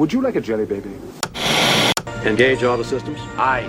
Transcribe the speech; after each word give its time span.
Would 0.00 0.14
you 0.14 0.22
like 0.22 0.34
a 0.34 0.40
jelly 0.40 0.64
baby? 0.64 0.90
Engage 2.24 2.62
all 2.64 2.78
the 2.78 2.84
systems. 2.84 3.18
Aye. 3.36 3.64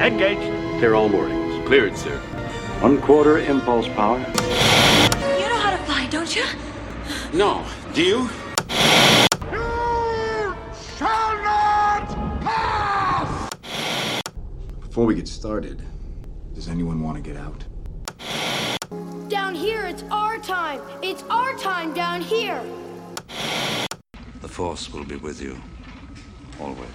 Engaged. 0.00 0.78
Clear 0.78 0.94
all 0.94 1.08
moorings. 1.08 1.66
Cleared, 1.66 1.96
sir. 1.96 2.16
One 2.78 3.02
quarter 3.02 3.40
impulse 3.40 3.88
power. 3.88 4.18
You 4.20 5.48
know 5.48 5.58
how 5.58 5.72
to 5.72 5.78
fly, 5.78 6.06
don't 6.06 6.36
you? 6.36 6.44
No. 7.32 7.66
Do 7.94 8.04
you? 8.04 8.30
You 9.50 10.54
shall 10.96 11.34
not 11.42 12.14
pass! 12.42 13.50
Before 14.82 15.04
we 15.04 15.16
get 15.16 15.26
started, 15.26 15.82
does 16.54 16.68
anyone 16.68 17.02
want 17.02 17.16
to 17.16 17.22
get 17.28 17.36
out? 17.36 17.64
Down 19.28 19.52
here, 19.52 19.84
it's 19.86 20.04
our 20.12 20.38
time. 20.38 20.80
It's 21.02 21.24
our 21.28 21.58
time 21.58 21.92
down 21.92 22.20
here. 22.20 22.62
Force 24.56 24.90
will 24.90 25.04
be 25.04 25.16
with 25.16 25.42
you. 25.42 25.60
Always. 26.58 26.88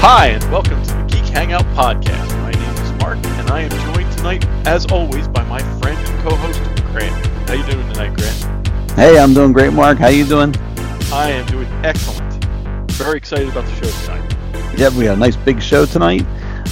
Hi, 0.00 0.26
and 0.26 0.42
welcome 0.50 0.82
to 0.82 0.92
the 0.92 1.04
Geek 1.06 1.22
Hangout 1.26 1.62
Podcast. 1.76 2.36
My 2.42 2.50
name 2.50 2.82
is 2.82 2.92
Mark, 3.00 3.18
and 3.24 3.48
I 3.52 3.60
am 3.60 3.94
joined 3.94 4.10
tonight, 4.16 4.44
as 4.66 4.86
always, 4.86 5.28
by 5.28 5.44
my 5.44 5.60
friend 5.78 5.96
and 5.96 6.22
co-host 6.24 6.60
Grant. 6.86 7.26
How 7.48 7.54
you 7.54 7.64
doing 7.70 7.88
tonight, 7.92 8.16
Grant? 8.16 8.55
Hey, 8.96 9.18
I'm 9.18 9.34
doing 9.34 9.52
great, 9.52 9.74
Mark. 9.74 9.98
How 9.98 10.08
you 10.08 10.24
doing? 10.24 10.54
I 11.12 11.30
am 11.30 11.44
doing 11.44 11.68
excellent. 11.84 12.44
Very 12.92 13.18
excited 13.18 13.46
about 13.46 13.66
the 13.66 13.74
show 13.74 13.90
tonight. 14.06 14.78
Yeah, 14.78 14.88
we 14.88 15.04
got 15.04 15.18
a 15.18 15.20
nice 15.20 15.36
big 15.36 15.60
show 15.60 15.84
tonight. 15.84 16.24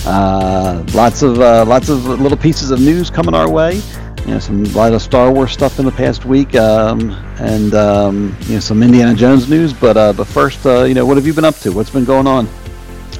Uh, 0.06 0.82
lots 0.94 1.20
of 1.20 1.38
uh, 1.38 1.66
lots 1.66 1.90
of 1.90 2.06
little 2.06 2.38
pieces 2.38 2.70
of 2.70 2.80
news 2.80 3.10
coming 3.10 3.34
our 3.34 3.50
way. 3.50 3.74
You 4.20 4.26
know, 4.28 4.38
some 4.38 4.64
a 4.64 4.68
lot 4.70 4.94
of 4.94 5.02
Star 5.02 5.30
Wars 5.30 5.52
stuff 5.52 5.78
in 5.78 5.84
the 5.84 5.92
past 5.92 6.24
week, 6.24 6.54
um, 6.54 7.10
and 7.40 7.74
um, 7.74 8.34
you 8.46 8.54
know 8.54 8.60
some 8.60 8.82
Indiana 8.82 9.14
Jones 9.14 9.46
news. 9.50 9.74
But 9.74 9.98
uh, 9.98 10.14
but 10.14 10.26
first, 10.26 10.64
uh, 10.64 10.84
you 10.84 10.94
know, 10.94 11.04
what 11.04 11.18
have 11.18 11.26
you 11.26 11.34
been 11.34 11.44
up 11.44 11.56
to? 11.56 11.72
What's 11.72 11.90
been 11.90 12.06
going 12.06 12.26
on? 12.26 12.48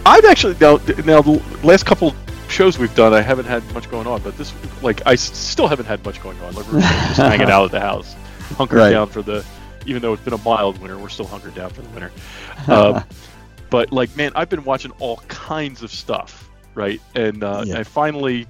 I've 0.06 0.24
actually 0.24 0.56
now, 0.58 0.76
now 1.04 1.20
the 1.20 1.42
last 1.62 1.84
couple 1.84 2.14
shows 2.48 2.78
we've 2.78 2.94
done, 2.94 3.12
I 3.12 3.20
haven't 3.20 3.46
had 3.46 3.70
much 3.74 3.90
going 3.90 4.06
on, 4.06 4.22
but 4.22 4.38
this 4.38 4.54
like 4.82 5.02
I 5.06 5.14
still 5.16 5.68
haven't 5.68 5.86
had 5.86 6.02
much 6.06 6.22
going 6.22 6.40
on. 6.40 6.54
Like 6.54 6.72
we're 6.72 6.80
just 6.80 7.16
hanging 7.18 7.50
out 7.50 7.66
at 7.66 7.70
the 7.70 7.80
house, 7.80 8.14
hunkered 8.54 8.78
Right. 8.78 8.90
down 8.90 9.08
for 9.08 9.22
the. 9.22 9.44
Even 9.86 10.00
though 10.00 10.14
it's 10.14 10.22
been 10.24 10.32
a 10.32 10.38
mild 10.38 10.78
winter, 10.78 10.96
we're 10.96 11.10
still 11.10 11.26
hunkered 11.26 11.54
down 11.54 11.68
for 11.68 11.82
the 11.82 11.88
winter. 11.90 12.10
Um, 12.68 13.04
but 13.70 13.92
like, 13.92 14.16
man, 14.16 14.32
I've 14.34 14.48
been 14.48 14.64
watching 14.64 14.92
all 14.92 15.18
kinds 15.28 15.82
of 15.82 15.90
stuff, 15.90 16.48
right? 16.74 17.00
And 17.14 17.44
uh, 17.44 17.64
Yeah. 17.66 17.80
I 17.80 17.82
finally, 17.82 18.46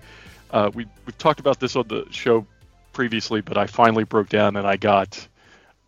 uh, 0.52 0.70
we 0.72 0.86
we've 1.06 1.18
talked 1.18 1.40
about 1.40 1.58
this 1.58 1.74
on 1.74 1.88
the 1.88 2.06
show 2.10 2.46
previously, 2.92 3.40
but 3.40 3.58
I 3.58 3.66
finally 3.66 4.04
broke 4.04 4.28
down 4.28 4.54
and 4.54 4.64
I 4.64 4.76
got 4.76 5.26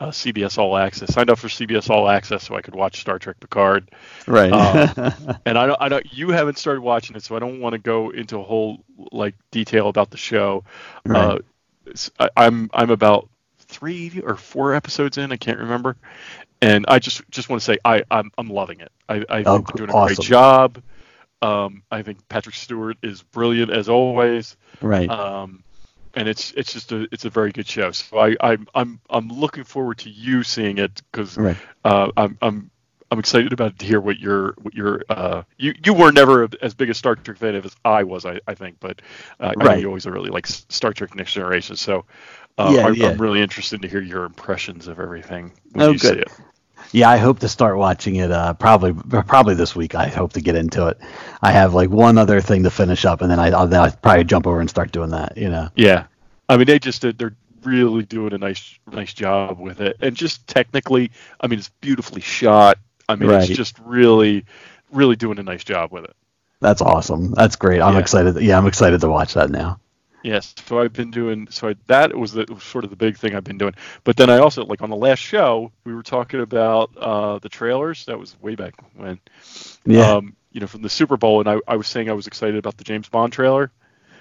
uh, 0.00 0.06
CBS 0.08 0.58
All 0.58 0.76
Access. 0.76 1.14
Signed 1.14 1.30
up 1.30 1.38
for 1.38 1.46
CBS 1.46 1.88
All 1.90 2.08
Access 2.08 2.42
so 2.42 2.56
I 2.56 2.60
could 2.60 2.74
watch 2.74 3.00
Star 3.00 3.20
Trek 3.20 3.38
Picard. 3.38 3.88
Right. 4.26 4.52
Uh, 4.52 5.12
and 5.46 5.56
I 5.56 5.66
don't, 5.68 5.80
I 5.80 5.88
don't, 5.88 6.12
you 6.12 6.30
haven't 6.30 6.58
started 6.58 6.80
watching 6.80 7.14
it, 7.14 7.22
so 7.22 7.36
I 7.36 7.38
don't 7.38 7.60
want 7.60 7.74
to 7.74 7.78
go 7.78 8.10
into 8.10 8.38
a 8.38 8.42
whole 8.42 8.84
like 9.12 9.36
detail 9.52 9.88
about 9.88 10.10
the 10.10 10.16
show. 10.16 10.64
Uh, 11.08 11.12
Right. 11.12 11.40
it's- 11.86 12.10
I, 12.18 12.30
I'm 12.36 12.68
I'm 12.74 12.90
about 12.90 13.28
three 13.76 14.20
or 14.24 14.36
four 14.36 14.74
episodes 14.74 15.18
in, 15.18 15.32
I 15.32 15.36
can't 15.36 15.58
remember, 15.58 15.96
and 16.62 16.84
I 16.88 16.98
just 16.98 17.22
just 17.30 17.48
want 17.48 17.60
to 17.62 17.64
say 17.64 17.78
I 17.84 18.02
I'm, 18.10 18.30
I'm 18.38 18.48
loving 18.48 18.80
it. 18.80 18.92
I, 19.08 19.24
I 19.28 19.44
think 19.44 19.48
Oh, 19.48 19.58
they're 19.66 19.86
doing 19.86 19.90
a 19.90 19.94
awesome. 19.94 20.14
great 20.16 20.20
job. 20.20 20.82
Um, 21.42 21.82
I 21.90 22.02
think 22.02 22.26
Patrick 22.28 22.54
Stewart 22.54 22.96
is 23.02 23.22
brilliant 23.22 23.70
as 23.70 23.88
always. 23.88 24.56
right. 24.80 25.10
Um, 25.10 25.62
and 26.14 26.28
it's 26.28 26.52
it's 26.52 26.72
just 26.72 26.92
a 26.92 27.06
it's 27.12 27.24
a 27.26 27.30
very 27.30 27.52
good 27.52 27.66
show. 27.68 27.90
So 27.92 28.18
I 28.18 28.36
I'm 28.40 28.66
I'm 28.74 29.00
I'm 29.10 29.28
looking 29.28 29.64
forward 29.64 29.98
to 29.98 30.10
you 30.10 30.42
seeing 30.42 30.78
it 30.78 31.02
because 31.12 31.36
Right. 31.36 31.56
uh, 31.84 32.10
I'm 32.16 32.38
I'm 32.40 32.70
I'm 33.10 33.18
excited 33.18 33.52
about 33.52 33.78
to 33.78 33.86
hear 33.86 34.00
what 34.00 34.18
your 34.18 34.54
what 34.62 34.74
your 34.74 35.02
uh 35.10 35.42
you 35.58 35.74
you 35.84 35.92
were 35.94 36.10
never 36.10 36.48
as 36.62 36.74
big 36.74 36.90
a 36.90 36.94
Star 36.94 37.16
Trek 37.16 37.36
fan 37.36 37.54
as 37.54 37.76
I 37.84 38.02
was 38.02 38.24
I, 38.24 38.40
I 38.48 38.54
think 38.54 38.76
but 38.80 39.02
uh, 39.38 39.52
I 39.60 39.66
know 39.66 39.68
Right. 39.68 39.80
you 39.80 39.86
always 39.88 40.06
really 40.06 40.30
like 40.30 40.46
Star 40.46 40.92
Trek 40.92 41.14
Next 41.14 41.32
Generation 41.34 41.76
so 41.76 42.04
uh, 42.58 42.72
Yeah, 42.74 42.86
I'm, 42.86 42.94
yeah. 42.94 43.08
I'm 43.08 43.18
really 43.18 43.40
interested 43.42 43.82
to 43.82 43.88
hear 43.88 44.00
your 44.00 44.24
impressions 44.24 44.88
of 44.88 44.98
everything 45.00 45.52
when 45.72 45.86
Oh, 45.86 45.92
you 45.92 45.98
see 45.98 46.08
good. 46.08 46.18
it. 46.20 46.28
Yeah, 46.92 47.10
I 47.10 47.16
hope 47.16 47.40
to 47.40 47.48
start 47.48 47.76
watching 47.78 48.16
it. 48.16 48.30
Uh, 48.30 48.54
probably, 48.54 48.92
probably 49.24 49.54
this 49.54 49.74
week. 49.74 49.94
I 49.94 50.06
hope 50.06 50.32
to 50.34 50.40
get 50.40 50.54
into 50.54 50.86
it. 50.86 50.98
I 51.42 51.50
have 51.50 51.74
like 51.74 51.90
one 51.90 52.16
other 52.16 52.40
thing 52.40 52.62
to 52.62 52.70
finish 52.70 53.04
up, 53.04 53.22
and 53.22 53.30
then 53.30 53.40
I, 53.40 53.48
I'll, 53.50 53.66
then 53.66 53.80
I'll 53.80 53.90
probably 53.90 54.24
jump 54.24 54.46
over 54.46 54.60
and 54.60 54.70
start 54.70 54.92
doing 54.92 55.10
that. 55.10 55.36
You 55.36 55.48
know. 55.50 55.68
Yeah, 55.74 56.04
I 56.48 56.56
mean 56.56 56.66
they 56.66 56.78
just 56.78 57.02
they're 57.18 57.34
really 57.64 58.04
doing 58.04 58.32
a 58.34 58.38
nice 58.38 58.78
nice 58.92 59.12
job 59.12 59.58
with 59.58 59.80
it, 59.80 59.96
and 60.00 60.14
just 60.14 60.46
technically, 60.46 61.10
I 61.40 61.48
mean 61.48 61.58
it's 61.58 61.70
beautifully 61.80 62.20
shot. 62.20 62.78
I 63.08 63.16
mean 63.16 63.30
Right. 63.30 63.48
it's 63.48 63.56
just 63.56 63.78
really 63.80 64.44
really 64.92 65.16
doing 65.16 65.38
a 65.40 65.42
nice 65.42 65.64
job 65.64 65.90
with 65.90 66.04
it. 66.04 66.14
That's 66.60 66.82
awesome. 66.82 67.32
That's 67.32 67.56
great. 67.56 67.80
I'm 67.82 67.94
Yeah. 67.94 68.00
excited. 68.00 68.40
Yeah, 68.40 68.56
I'm 68.58 68.66
excited 68.66 69.00
to 69.00 69.08
watch 69.08 69.34
that 69.34 69.50
now. 69.50 69.80
Yes, 70.22 70.54
so 70.66 70.80
I've 70.80 70.92
been 70.92 71.10
doing 71.10 71.46
so 71.50 71.68
I, 71.68 71.76
that 71.86 72.16
was 72.16 72.32
the 72.32 72.46
was 72.48 72.62
sort 72.62 72.84
of 72.84 72.90
the 72.90 72.96
big 72.96 73.16
thing 73.16 73.34
I've 73.34 73.44
been 73.44 73.58
doing. 73.58 73.74
But 74.02 74.16
then 74.16 74.28
I 74.28 74.38
also 74.38 74.64
like 74.64 74.82
on 74.82 74.90
the 74.90 74.96
last 74.96 75.20
show 75.20 75.70
we 75.84 75.94
were 75.94 76.02
talking 76.02 76.40
about 76.40 76.90
uh, 76.96 77.38
the 77.38 77.48
trailers. 77.48 78.04
That 78.06 78.18
was 78.18 78.40
way 78.40 78.54
back 78.54 78.74
when. 78.94 79.20
Yeah. 79.84 80.10
Um, 80.14 80.36
you 80.50 80.60
know, 80.60 80.66
from 80.66 80.82
the 80.82 80.88
Super 80.88 81.16
Bowl, 81.16 81.40
and 81.40 81.48
I, 81.48 81.58
I 81.68 81.76
was 81.76 81.86
saying 81.86 82.08
I 82.08 82.14
was 82.14 82.26
excited 82.26 82.56
about 82.56 82.78
the 82.78 82.84
James 82.84 83.08
Bond 83.08 83.32
trailer. 83.32 83.70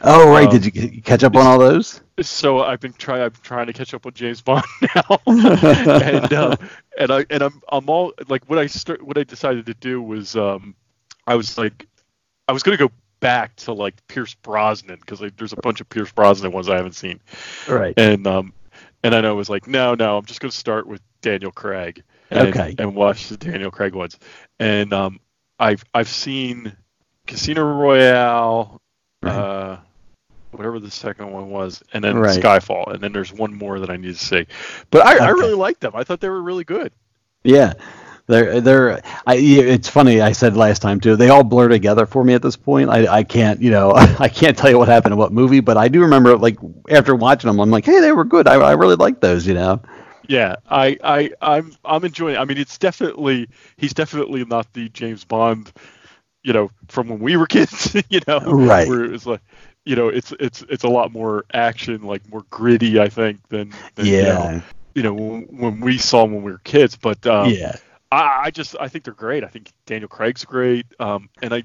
oh, 0.01 0.29
right. 0.29 0.47
um, 0.47 0.59
Did 0.59 0.75
you 0.75 1.01
catch 1.01 1.23
up 1.23 1.35
on 1.35 1.47
all 1.47 1.57
those? 1.57 2.01
So 2.21 2.59
I've 2.59 2.81
been 2.81 2.93
trying. 2.93 3.21
I'm 3.21 3.33
trying 3.41 3.67
to 3.67 3.73
catch 3.73 3.93
up 3.93 4.05
with 4.05 4.15
James 4.15 4.41
Bond 4.41 4.65
now, 4.95 5.19
and 5.27 6.33
uh, 6.33 6.55
and 6.99 7.11
I 7.11 7.25
and 7.29 7.41
I'm 7.41 7.61
I'm 7.69 7.89
all 7.89 8.13
like 8.27 8.49
what 8.49 8.59
I 8.59 8.67
start 8.67 9.01
what 9.01 9.17
I 9.17 9.23
decided 9.23 9.65
to 9.67 9.73
do 9.73 10.01
was 10.01 10.35
um 10.35 10.75
I 11.25 11.35
was 11.35 11.57
like 11.57 11.87
I 12.47 12.51
was 12.51 12.63
gonna 12.63 12.77
go 12.77 12.91
back 13.19 13.55
to 13.57 13.73
like 13.73 13.95
Pierce 14.07 14.33
Brosnan 14.35 14.99
because 14.99 15.21
like, 15.21 15.35
there's 15.37 15.53
a 15.53 15.57
bunch 15.57 15.81
of 15.81 15.89
Pierce 15.89 16.11
Brosnan 16.11 16.51
ones 16.51 16.69
I 16.69 16.75
haven't 16.75 16.95
seen, 16.95 17.19
Right. 17.67 17.93
and 17.97 18.25
um 18.27 18.53
and 19.03 19.13
I 19.15 19.31
was 19.31 19.49
like 19.49 19.67
no 19.67 19.95
no 19.95 20.17
I'm 20.17 20.25
just 20.25 20.39
gonna 20.39 20.51
start 20.51 20.87
with 20.87 21.01
Daniel 21.21 21.51
Craig 21.51 22.03
and, 22.29 22.49
Okay. 22.49 22.75
and 22.77 22.95
watch 22.95 23.29
the 23.29 23.37
Daniel 23.37 23.71
Craig 23.71 23.93
ones, 23.95 24.17
and 24.59 24.93
um 24.93 25.19
I've 25.59 25.83
I've 25.93 26.09
seen 26.09 26.75
Casino 27.27 27.63
Royale. 27.63 28.81
Right. 29.23 29.31
Uh, 29.35 29.77
whatever 30.51 30.79
the 30.79 30.91
second 30.91 31.31
one 31.31 31.49
was, 31.49 31.83
and 31.93 32.03
then 32.03 32.17
Right. 32.17 32.39
Skyfall, 32.41 32.93
and 32.93 33.01
then 33.01 33.11
there's 33.11 33.33
one 33.33 33.53
more 33.53 33.79
that 33.79 33.89
I 33.89 33.97
need 33.97 34.15
to 34.15 34.23
see. 34.25 34.45
But 34.89 35.05
I, 35.05 35.25
I 35.25 35.29
really 35.29 35.53
liked 35.53 35.81
them. 35.81 35.91
I 35.95 36.03
thought 36.03 36.21
they 36.21 36.29
were 36.29 36.41
really 36.41 36.63
good. 36.63 36.93
Yeah. 37.43 37.73
They're 38.27 38.59
they're. 38.59 39.01
I, 39.27 39.35
it's 39.35 39.87
funny. 39.87 40.21
I 40.21 40.31
said 40.31 40.57
last 40.57 40.81
time 40.81 40.99
too. 40.99 41.15
They 41.15 41.29
all 41.29 41.43
blur 41.43 41.67
together 41.67 42.05
for 42.05 42.23
me 42.23 42.33
at 42.33 42.41
this 42.41 42.55
point. 42.55 42.89
I, 42.89 43.07
I 43.07 43.23
can't 43.23 43.61
you 43.61 43.69
know 43.69 43.91
I 43.95 44.29
can't 44.29 44.57
tell 44.57 44.69
you 44.69 44.79
what 44.79 44.87
happened 44.87 45.13
in 45.13 45.19
what 45.19 45.31
movie, 45.31 45.59
but 45.59 45.77
I 45.77 45.87
do 45.87 46.01
remember 46.01 46.35
like 46.37 46.57
after 46.89 47.13
watching 47.13 47.49
them, 47.49 47.59
I'm 47.59 47.69
like, 47.69 47.85
hey, 47.85 47.99
they 47.99 48.11
were 48.11 48.25
good. 48.25 48.47
I, 48.47 48.55
I 48.55 48.73
really 48.73 48.95
like 48.95 49.19
those. 49.19 49.45
You 49.45 49.53
know. 49.53 49.81
Yeah, 50.27 50.55
I, 50.69 50.97
I, 51.03 51.31
I'm, 51.41 51.75
I'm 51.83 52.03
enjoying. 52.03 52.37
I 52.37 52.45
mean, 52.45 52.57
it's 52.57 52.77
definitely 52.77 53.47
he's 53.77 53.93
definitely 53.93 54.43
not 54.45 54.71
the 54.73 54.89
James 54.89 55.23
Bond, 55.23 55.71
you 56.43 56.53
know, 56.53 56.71
from 56.87 57.09
when 57.09 57.19
we 57.19 57.37
were 57.37 57.47
kids. 57.47 57.95
you 58.09 58.21
know, 58.27 58.39
Right. 58.39 58.87
Where 58.87 59.05
it's 59.05 59.25
like, 59.25 59.41
you 59.85 59.95
know, 59.95 60.07
it's 60.07 60.33
it's 60.39 60.63
it's 60.63 60.83
a 60.83 60.89
lot 60.89 61.11
more 61.11 61.45
action, 61.53 62.01
like 62.03 62.27
more 62.29 62.43
gritty, 62.49 62.99
I 62.99 63.09
think, 63.09 63.47
than, 63.49 63.71
than 63.93 64.05
you 64.07 64.23
know, 64.23 64.61
you 64.95 65.03
know, 65.03 65.13
when, 65.13 65.79
we 65.79 65.99
saw 65.99 66.23
them 66.23 66.33
when 66.33 66.43
we 66.43 66.51
were 66.51 66.61
kids. 66.63 66.95
But 66.95 67.25
um, 67.27 67.51
yeah. 67.51 67.75
I, 68.15 68.43
I 68.45 68.51
just 68.51 68.75
I 68.79 68.87
think 68.87 69.03
they're 69.03 69.13
great. 69.13 69.43
I 69.43 69.47
think 69.47 69.71
Daniel 69.85 70.07
Craig's 70.09 70.45
great. 70.45 70.85
Um, 70.99 71.29
and 71.41 71.53
I, 71.53 71.63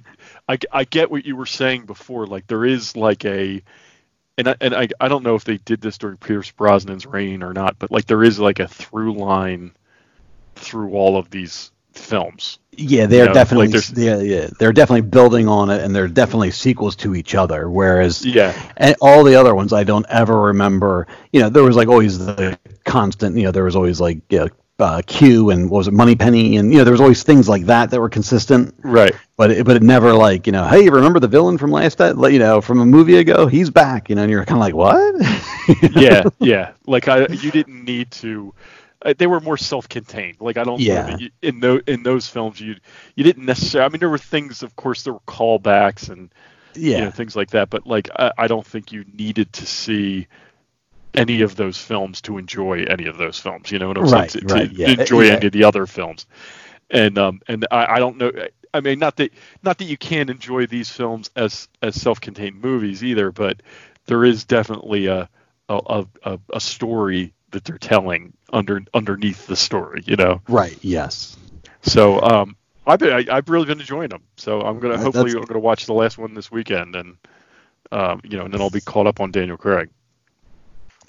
I 0.49 0.59
I 0.73 0.85
get 0.85 1.11
what 1.11 1.25
you 1.25 1.37
were 1.37 1.47
saying 1.47 1.87
before. 1.87 2.27
Like 2.27 2.47
there 2.47 2.65
is 2.65 2.97
like 2.97 3.25
a, 3.25 3.63
and 4.39 4.49
I, 4.49 4.57
and 4.61 4.75
I 4.75 4.89
I 5.01 5.09
don't 5.09 5.25
know 5.25 5.37
if 5.37 5.45
they 5.45 5.59
did 5.59 5.81
this 5.81 5.99
during 5.99 6.19
Pierce 6.19 6.53
Brosnan's 6.53 7.07
reign 7.07 7.43
or 7.43 7.53
not, 7.53 7.79
but 7.79 7.91
like 7.91 8.07
there 8.07 8.25
is 8.25 8.39
like 8.41 8.61
a 8.61 8.69
through 8.69 9.15
line 9.15 9.73
through 10.57 10.93
all 10.95 11.17
of 11.17 11.31
these 11.31 11.73
films. 11.93 12.59
Yeah, 12.77 13.07
they're 13.07 13.27
You 13.27 13.31
know, 13.31 13.35
definitely 13.35 13.69
like 13.69 13.85
yeah, 13.97 14.21
yeah, 14.21 14.49
they're 14.59 14.73
definitely 14.73 15.03
building 15.11 15.49
on 15.49 15.71
it, 15.71 15.83
and 15.83 15.95
they're 15.95 16.09
definitely 16.09 16.51
sequels 16.53 16.97
to 16.97 17.15
each 17.15 17.35
other. 17.35 17.69
Whereas, 17.69 18.25
Yeah. 18.25 18.55
and 18.77 18.97
all 19.01 19.25
the 19.25 19.35
other 19.35 19.55
ones 19.55 19.73
I 19.73 19.85
don't 19.85 20.07
ever 20.09 20.41
remember. 20.41 21.07
You 21.33 21.41
know, 21.41 21.51
there 21.51 21.65
was 21.65 21.77
like 21.77 21.89
always 21.89 22.19
the 22.19 22.59
constant. 22.85 23.37
You 23.37 23.45
know, 23.45 23.51
there 23.51 23.65
was 23.65 23.77
always 23.77 24.01
like 24.01 24.21
you 24.31 24.39
know, 24.39 24.49
uh, 24.81 25.03
Q 25.07 25.51
and 25.51 25.71
what 25.71 25.79
was 25.79 25.89
it 25.89 25.95
Moneypenny, 25.95 26.57
and 26.57 26.73
you 26.73 26.79
know, 26.79 26.85
there 26.85 26.93
was 26.93 27.01
always 27.01 27.23
things 27.23 27.49
like 27.49 27.67
that 27.67 27.91
that 27.91 28.01
were 28.01 28.09
consistent. 28.09 28.75
Right. 28.83 29.15
But 29.37 29.51
it, 29.51 29.67
but 29.67 29.77
it 29.77 29.83
never 29.83 30.13
like 30.13 30.47
you 30.47 30.53
know, 30.53 30.67
hey, 30.67 30.89
remember 30.89 31.21
the 31.21 31.29
villain 31.29 31.59
from 31.59 31.71
last 31.71 31.99
that 31.99 32.17
you 32.33 32.39
know 32.39 32.61
from 32.61 32.81
a 32.81 32.87
movie 32.87 33.17
ago? 33.17 33.47
He's 33.47 33.71
back. 33.71 34.09
You 34.09 34.17
know, 34.17 34.23
and 34.23 34.31
you're 34.31 34.45
kind 34.45 34.59
of 34.59 34.61
like 34.61 34.75
what? 34.75 35.15
yeah, 35.93 36.25
yeah. 36.39 36.73
Like 36.87 37.09
I, 37.09 37.27
you 37.27 37.51
didn't 37.51 37.85
need 37.85 38.11
to. 38.13 38.53
uh, 39.03 39.15
they 39.17 39.27
were 39.27 39.41
more 39.41 39.57
self-contained. 39.57 40.37
Like 40.41 40.57
I 40.59 40.65
don't 40.65 40.81
Yeah. 40.81 41.17
you, 41.19 41.31
in 41.43 41.61
those 41.61 41.83
in 41.87 42.03
those 42.03 42.29
films 42.29 42.61
you 42.61 42.77
you 43.15 43.25
didn't 43.25 43.47
necessarily. 43.47 43.87
I 43.87 43.89
mean, 43.91 44.01
there 44.01 44.11
were 44.11 44.19
things, 44.19 44.63
of 44.63 44.77
course, 44.77 45.03
there 45.05 45.13
were 45.15 45.21
callbacks 45.27 46.11
and 46.11 46.31
Yeah. 46.75 46.99
you 46.99 47.05
know, 47.05 47.11
things 47.11 47.35
like 47.35 47.51
that. 47.51 47.71
But 47.71 47.87
like 47.87 48.09
I, 48.17 48.33
I 48.37 48.47
don't 48.47 48.67
think 48.67 48.93
you 48.93 49.05
needed 49.15 49.53
to 49.55 49.67
see 49.67 50.27
any 51.15 51.43
of 51.43 51.57
those 51.57 51.79
films 51.79 52.21
to 52.23 52.39
enjoy 52.39 52.85
any 52.85 53.07
of 53.07 53.17
those 53.19 53.39
films. 53.39 53.71
You 53.71 53.79
know 53.79 53.89
what 53.89 53.99
I'm 53.99 54.05
Right, 54.05 54.31
saying? 54.31 54.47
To, 54.47 54.55
right, 54.55 54.71
to 54.71 54.75
yeah, 54.75 54.89
enjoy 54.89 55.23
yeah. 55.23 55.33
any 55.33 55.47
of 55.47 55.53
the 55.53 55.65
other 55.65 55.87
films. 55.87 56.27
And 56.91 57.19
um 57.19 57.41
and 57.49 57.67
I, 57.71 57.97
I 57.97 57.99
don't 57.99 58.17
know. 58.17 58.33
I 58.73 58.81
mean, 58.81 58.99
not 58.99 59.17
that 59.17 59.33
not 59.63 59.79
that 59.79 59.85
you 59.85 59.97
can't 59.97 60.31
enjoy 60.31 60.67
these 60.67 60.91
films 60.91 61.31
as 61.37 61.69
as 61.83 62.01
self-contained 62.01 62.61
movies 62.61 63.03
either, 63.03 63.33
but 63.33 63.63
there 64.07 64.25
is 64.25 64.45
definitely 64.45 65.07
a 65.07 65.29
a, 65.69 66.05
a, 66.25 66.39
a 66.53 66.61
story 66.61 67.33
that 67.53 67.65
they're 67.65 67.79
telling 67.79 68.33
under 68.53 68.83
underneath 68.93 69.47
the 69.47 69.57
story. 69.57 70.03
You 70.05 70.17
know. 70.17 70.41
Right. 70.49 70.77
Yes. 70.83 71.37
So 71.83 72.21
um, 72.21 72.57
I've 72.87 72.99
been, 72.99 73.13
I, 73.13 73.37
I've 73.37 73.49
really 73.49 73.67
been 73.67 73.81
enjoying 73.81 74.09
them. 74.09 74.23
So 74.37 74.61
I'm 74.61 74.81
gonna 74.81 74.99
hopefully 74.99 75.33
I'm 75.33 75.45
gonna 75.45 75.61
watch 75.61 75.87
the 75.87 75.95
last 75.95 76.19
one 76.19 76.35
this 76.35 76.51
weekend, 76.51 76.97
and 76.97 77.17
um, 77.93 78.21
you 78.25 78.37
know, 78.37 78.45
and 78.45 78.55
then 78.55 78.61
I'll 78.61 78.71
be 78.71 78.81
caught 78.81 79.07
up 79.07 79.21
on 79.21 79.31
Daniel 79.31 79.57
Craig. 79.57 79.91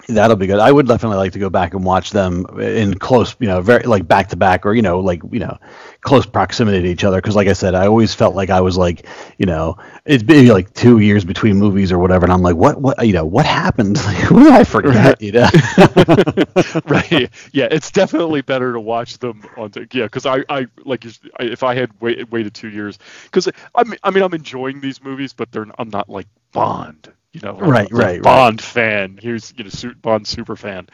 That'll 0.08 0.36
be 0.36 0.46
good. 0.46 0.58
I 0.58 0.72
would 0.72 0.88
definitely 0.88 1.18
like 1.18 1.32
to 1.32 1.38
go 1.38 1.48
back 1.48 1.74
and 1.74 1.84
watch 1.84 2.10
them 2.10 2.44
in 2.60 2.98
close, 2.98 3.36
you 3.38 3.46
know, 3.46 3.60
very 3.60 3.84
like 3.84 4.06
back 4.06 4.28
to 4.30 4.36
back 4.36 4.66
or 4.66 4.74
you 4.74 4.82
know, 4.82 4.98
like 4.98 5.22
you 5.30 5.38
know, 5.38 5.58
close 6.00 6.26
proximity 6.26 6.82
to 6.82 6.88
each 6.88 7.04
other. 7.04 7.18
Because 7.18 7.36
like 7.36 7.48
I 7.48 7.52
said, 7.52 7.74
I 7.74 7.86
always 7.86 8.12
felt 8.12 8.34
like 8.34 8.50
I 8.50 8.60
was 8.60 8.76
like, 8.76 9.06
you 9.38 9.46
know, 9.46 9.76
it's 10.04 10.22
been 10.22 10.48
like 10.48 10.74
two 10.74 10.98
years 10.98 11.24
between 11.24 11.56
movies 11.56 11.92
or 11.92 11.98
whatever, 11.98 12.24
and 12.24 12.32
I'm 12.32 12.42
like, 12.42 12.56
what, 12.56 12.80
what, 12.80 13.06
you 13.06 13.12
know, 13.12 13.24
what 13.24 13.46
happened? 13.46 13.98
Like, 14.02 14.16
who 14.16 14.42
did 14.42 14.52
I 14.52 14.64
forget? 14.64 15.22
You 15.22 15.32
know? 15.32 15.48
right? 16.86 17.30
Yeah, 17.52 17.68
it's 17.70 17.90
definitely 17.90 18.42
better 18.42 18.72
to 18.72 18.80
watch 18.80 19.18
them 19.18 19.44
on. 19.56 19.70
The, 19.70 19.86
yeah, 19.92 20.04
because 20.04 20.26
I, 20.26 20.44
I 20.48 20.66
like 20.84 21.04
if 21.40 21.62
I 21.62 21.74
had 21.74 21.90
wait, 22.00 22.30
waited 22.30 22.54
two 22.54 22.68
years, 22.68 22.98
because 23.24 23.48
I 23.74 23.84
mean, 23.84 23.98
I 24.02 24.10
mean, 24.10 24.24
I'm 24.24 24.34
enjoying 24.34 24.80
these 24.80 25.02
movies, 25.02 25.32
but 25.32 25.52
they're 25.52 25.66
I'm 25.78 25.88
not 25.90 26.08
like 26.08 26.26
Bond. 26.52 27.12
You 27.32 27.40
know, 27.40 27.54
Right, 27.58 27.90
a 27.90 27.94
right, 27.94 28.04
right. 28.14 28.22
Bond 28.22 28.60
fan. 28.60 29.18
Here's 29.20 29.54
you 29.56 29.64
know, 29.64 29.94
Bond 30.02 30.26
super 30.26 30.54
fan, 30.54 30.88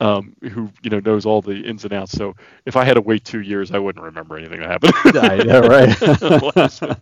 um, 0.00 0.34
who 0.40 0.70
you 0.82 0.88
know 0.88 1.00
knows 1.00 1.26
all 1.26 1.42
the 1.42 1.56
ins 1.56 1.84
and 1.84 1.92
outs. 1.92 2.12
So 2.12 2.36
if 2.64 2.76
I 2.76 2.84
had 2.84 2.94
to 2.94 3.02
wait 3.02 3.24
two 3.24 3.40
years, 3.40 3.70
I 3.70 3.78
wouldn't 3.78 4.02
remember 4.02 4.38
anything 4.38 4.60
that 4.60 4.70
happened. 4.70 4.94
I 5.18 5.36
know, 5.44 5.60
right? 5.60 5.94
One. 6.80 6.96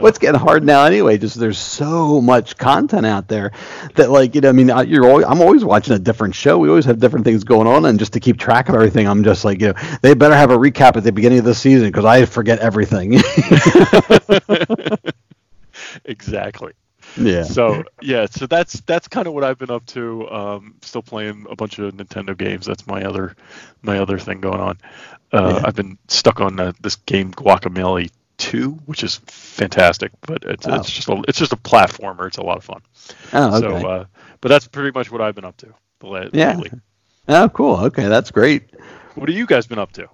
What's 0.00 0.18
getting 0.18 0.38
hard 0.40 0.64
now 0.64 0.84
anyway? 0.84 1.16
Just 1.16 1.38
there's 1.38 1.58
so 1.58 2.20
much 2.20 2.58
content 2.58 3.06
out 3.06 3.28
there 3.28 3.52
that 3.94 4.10
like 4.10 4.34
you 4.34 4.42
know 4.42 4.50
I 4.50 4.52
mean 4.52 4.70
you're 4.86 5.06
always, 5.08 5.24
I'm 5.26 5.40
always 5.40 5.64
watching 5.64 5.94
a 5.94 5.98
different 5.98 6.34
show. 6.34 6.58
We 6.58 6.68
always 6.68 6.84
have 6.84 6.98
different 6.98 7.24
things 7.24 7.42
going 7.44 7.66
on, 7.66 7.86
and 7.86 7.98
just 7.98 8.12
to 8.14 8.20
keep 8.20 8.38
track 8.38 8.68
of 8.68 8.74
everything, 8.74 9.06
I'm 9.08 9.24
just 9.24 9.46
like 9.46 9.60
you 9.62 9.68
know 9.68 9.98
they 10.02 10.12
better 10.14 10.34
have 10.34 10.50
a 10.50 10.58
recap 10.58 10.96
at 10.96 11.04
the 11.04 11.12
beginning 11.12 11.38
of 11.38 11.44
the 11.46 11.54
season 11.54 11.88
because 11.88 12.04
I 12.04 12.26
forget 12.26 12.58
everything. 12.58 13.14
exactly. 16.04 16.72
Yeah. 17.16 17.44
So 17.44 17.84
yeah, 18.02 18.26
so 18.26 18.46
that's 18.46 18.80
that's 18.82 19.08
kind 19.08 19.26
of 19.26 19.34
what 19.34 19.44
I've 19.44 19.58
been 19.58 19.70
up 19.70 19.86
to. 19.86 20.28
Um, 20.30 20.74
still 20.82 21.02
playing 21.02 21.46
a 21.50 21.56
bunch 21.56 21.78
of 21.78 21.94
Nintendo 21.94 22.36
games. 22.36 22.66
That's 22.66 22.86
my 22.86 23.04
other 23.04 23.36
my 23.82 23.98
other 23.98 24.18
thing 24.18 24.40
going 24.40 24.60
on. 24.60 24.78
Uh, 25.32 25.54
Yeah. 25.60 25.62
I've 25.66 25.74
been 25.74 25.98
stuck 26.08 26.40
on 26.40 26.58
uh, 26.60 26.72
this 26.80 26.96
game 26.96 27.32
Guacamelee 27.32 28.10
Two, 28.36 28.72
which 28.86 29.04
is 29.04 29.20
fantastic, 29.26 30.10
but 30.22 30.42
it's 30.44 30.66
Oh. 30.66 30.74
it's 30.74 30.90
just 30.90 31.08
a 31.08 31.22
it's 31.28 31.38
just 31.38 31.52
a 31.52 31.56
platformer. 31.56 32.26
It's 32.26 32.38
a 32.38 32.42
lot 32.42 32.56
of 32.56 32.64
fun. 32.64 32.82
oh, 33.32 33.58
okay. 33.58 33.80
So, 33.80 33.88
uh, 33.88 34.04
but 34.40 34.48
that's 34.48 34.66
pretty 34.66 34.90
much 34.96 35.10
what 35.12 35.20
I've 35.20 35.34
been 35.36 35.44
up 35.44 35.56
to 35.58 35.72
the 36.00 36.30
Yeah. 36.32 36.56
lately. 36.56 36.80
oh, 37.28 37.48
cool. 37.48 37.76
Okay, 37.76 38.08
that's 38.08 38.30
great. 38.32 38.64
What 39.14 39.28
have 39.28 39.38
you 39.38 39.46
guys 39.46 39.66
been 39.68 39.78
up 39.78 39.92
to? 39.92 40.08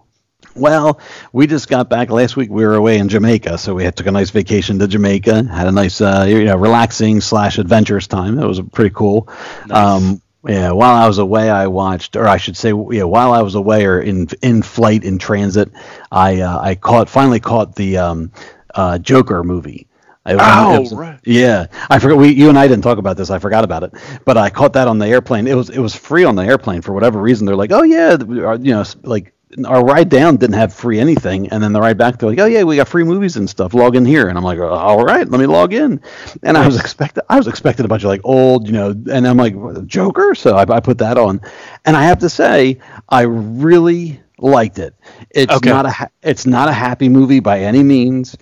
Well, 0.57 0.99
we 1.33 1.47
just 1.47 1.69
got 1.69 1.89
back 1.89 2.11
last 2.11 2.37
week. 2.37 2.51
We 2.51 2.65
were 2.67 2.75
away 2.75 2.99
in 2.99 3.09
Jamaica, 3.09 3.57
so 3.59 3.75
we 3.75 3.85
had 3.85 3.97
took 3.97 4.07
a 4.09 4.11
nice 4.11 4.31
vacation 4.31 4.79
to 4.81 4.89
Jamaica. 4.89 5.45
Had 5.45 5.69
a 5.69 5.73
nice, 5.73 6.01
uh, 6.01 6.27
you 6.29 6.45
know, 6.45 6.57
relaxing 6.57 7.21
slash 7.21 7.59
adventurous 7.59 8.07
time. 8.09 8.39
It 8.39 8.47
was 8.47 8.61
pretty 8.61 8.93
cool. 8.95 9.29
Um, 9.71 10.21
yeah, 10.47 10.73
while 10.73 10.95
I 10.95 11.07
was 11.07 11.19
away, 11.19 11.51
I 11.51 11.67
watched, 11.69 12.17
or 12.17 12.27
I 12.27 12.39
should 12.39 12.57
say, 12.57 12.73
yeah, 12.91 13.05
while 13.05 13.33
I 13.33 13.43
was 13.43 13.55
away 13.55 13.85
or 13.87 14.01
in 14.01 14.27
in 14.43 14.63
flight 14.63 15.05
in 15.05 15.19
transit, 15.19 15.71
I 16.11 16.41
uh, 16.41 16.59
I 16.61 16.75
caught 16.75 17.09
finally 17.09 17.41
caught 17.41 17.77
the 17.77 17.99
um, 17.99 18.33
uh, 18.75 18.99
Joker 18.99 19.45
movie. 19.45 19.87
It 20.27 20.35
was- 20.37 20.43
Oh, 20.45 20.75
it 20.77 20.81
was- 20.81 20.93
right. 20.95 21.19
Yeah, 21.25 21.67
I 21.89 21.99
forgot. 21.99 22.17
We, 22.19 22.29
you 22.31 22.49
and 22.49 22.59
I 22.59 22.67
didn't 22.69 22.83
talk 22.85 22.99
about 22.99 23.17
this. 23.17 23.31
I 23.31 23.39
forgot 23.39 23.65
about 23.65 23.83
it, 23.85 23.93
but 24.25 24.37
I 24.37 24.51
caught 24.51 24.73
that 24.75 24.89
on 24.89 24.99
the 24.99 25.07
airplane. 25.07 25.47
It 25.47 25.55
was, 25.55 25.71
it 25.71 25.79
was 25.79 25.95
free 25.95 26.25
on 26.25 26.37
the 26.37 26.43
airplane 26.43 26.83
for 26.83 26.93
whatever 26.93 27.21
reason. 27.21 27.47
They're 27.47 27.57
like, 27.57 27.73
oh 27.73 27.83
yeah, 27.83 28.17
you 28.21 28.73
know, 28.73 28.85
like 29.03 29.33
our 29.67 29.85
ride 29.85 30.08
down 30.08 30.37
didn't 30.37 30.55
have 30.56 30.73
free 30.73 31.00
anything, 31.00 31.49
and 31.49 31.62
then 31.62 31.73
the 31.73 31.81
ride 31.81 31.99
back, 31.99 32.19
they're 32.19 32.29
like, 32.31 32.38
oh 32.38 32.47
yeah, 32.47 32.62
we 32.62 32.76
got 32.76 32.88
free 32.88 33.05
movies 33.05 33.37
and 33.37 33.49
stuff. 33.50 33.75
Log 33.75 33.97
in 33.97 34.05
here, 34.05 34.29
and 34.29 34.38
I'm 34.38 34.44
like, 34.44 34.58
all 34.61 35.05
right, 35.05 35.29
let 35.29 35.41
me 35.41 35.47
log 35.47 35.73
in. 35.73 36.00
And 36.43 36.56
I 36.56 36.67
was 36.67 36.79
expecting, 36.79 37.25
I 37.29 37.37
was 37.37 37.49
expecting 37.49 37.85
a 37.85 37.88
bunch 37.88 38.05
of 38.05 38.08
like 38.08 38.20
old, 38.25 38.67
you 38.67 38.73
know, 38.73 38.91
and 38.91 39.26
I'm 39.26 39.37
like, 39.37 39.55
Joker. 39.87 40.35
So 40.35 40.56
I, 40.56 40.62
I 40.73 40.81
put 40.81 40.99
that 40.99 41.19
on, 41.19 41.41
and 41.85 41.97
I 41.97 42.05
have 42.05 42.20
to 42.20 42.29
say, 42.29 42.79
I 43.08 43.23
really 43.23 44.20
liked 44.38 44.79
it. 44.79 44.94
It's 45.31 45.53
Okay. 45.53 45.69
not 45.69 45.87
a, 45.87 45.91
ha- 45.91 46.08
it's 46.23 46.46
not 46.46 46.69
a 46.69 46.73
happy 46.73 47.08
movie 47.08 47.41
by 47.41 47.61
any 47.61 47.82
means 47.82 48.37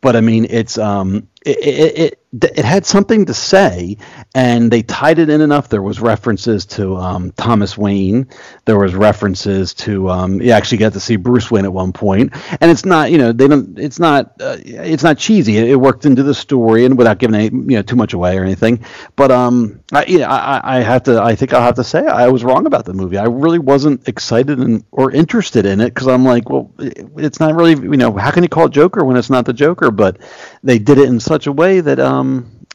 but 0.00 0.16
I 0.16 0.20
mean, 0.20 0.46
it's 0.50 0.78
um, 0.78 1.28
it, 1.46 1.58
it 1.58 1.98
it 1.98 2.21
it 2.32 2.64
had 2.64 2.86
something 2.86 3.26
to 3.26 3.34
say, 3.34 3.98
and 4.34 4.70
they 4.70 4.82
tied 4.82 5.18
it 5.18 5.28
in 5.28 5.40
enough. 5.42 5.68
There 5.68 5.82
was 5.82 6.00
references 6.00 6.64
to 6.66 6.96
um, 6.96 7.30
Thomas 7.32 7.76
Wayne. 7.76 8.28
There 8.64 8.78
was 8.78 8.94
references 8.94 9.74
to 9.74 10.08
um, 10.10 10.40
you 10.40 10.50
actually 10.52 10.78
got 10.78 10.94
to 10.94 11.00
see 11.00 11.16
Bruce 11.16 11.50
Wayne 11.50 11.64
at 11.64 11.72
one 11.72 11.92
point. 11.92 12.02
point, 12.02 12.32
and 12.60 12.70
it's 12.70 12.84
not 12.84 13.10
you 13.12 13.18
know 13.18 13.32
they 13.32 13.46
don't 13.46 13.78
it's 13.78 13.98
not 14.00 14.32
uh, 14.40 14.56
it's 14.64 15.02
not 15.04 15.18
cheesy. 15.18 15.58
It, 15.58 15.68
it 15.68 15.76
worked 15.76 16.04
into 16.06 16.22
the 16.22 16.34
story 16.34 16.84
and 16.84 16.96
without 16.98 17.18
giving 17.18 17.36
any, 17.36 17.44
you 17.44 17.76
know 17.76 17.82
too 17.82 17.96
much 17.96 18.12
away 18.14 18.38
or 18.38 18.42
anything. 18.44 18.84
But 19.14 19.30
um, 19.30 19.80
I, 19.92 20.04
I 20.24 20.78
I 20.78 20.80
have 20.80 21.02
to 21.04 21.20
I 21.22 21.34
think 21.34 21.52
I'll 21.52 21.62
have 21.62 21.76
to 21.76 21.84
say 21.84 22.06
I 22.06 22.28
was 22.28 22.44
wrong 22.44 22.66
about 22.66 22.86
the 22.86 22.94
movie. 22.94 23.18
I 23.18 23.24
really 23.26 23.58
wasn't 23.58 24.08
excited 24.08 24.58
and 24.58 24.84
or 24.90 25.10
interested 25.12 25.66
in 25.66 25.80
it 25.80 25.94
because 25.94 26.08
I'm 26.08 26.24
like, 26.24 26.48
well, 26.48 26.72
it- 26.78 27.06
it's 27.18 27.40
not 27.40 27.54
really 27.54 27.72
you 27.74 27.96
know 27.98 28.12
how 28.16 28.30
can 28.30 28.42
you 28.42 28.48
call 28.48 28.66
it 28.66 28.72
Joker 28.72 29.04
when 29.04 29.16
it's 29.16 29.30
not 29.30 29.44
the 29.44 29.52
Joker? 29.52 29.90
But 29.90 30.16
they 30.62 30.78
did 30.78 30.98
it 30.98 31.08
in 31.08 31.20
such 31.20 31.46
a 31.46 31.52
way 31.52 31.80
that 31.80 32.00
um 32.00 32.21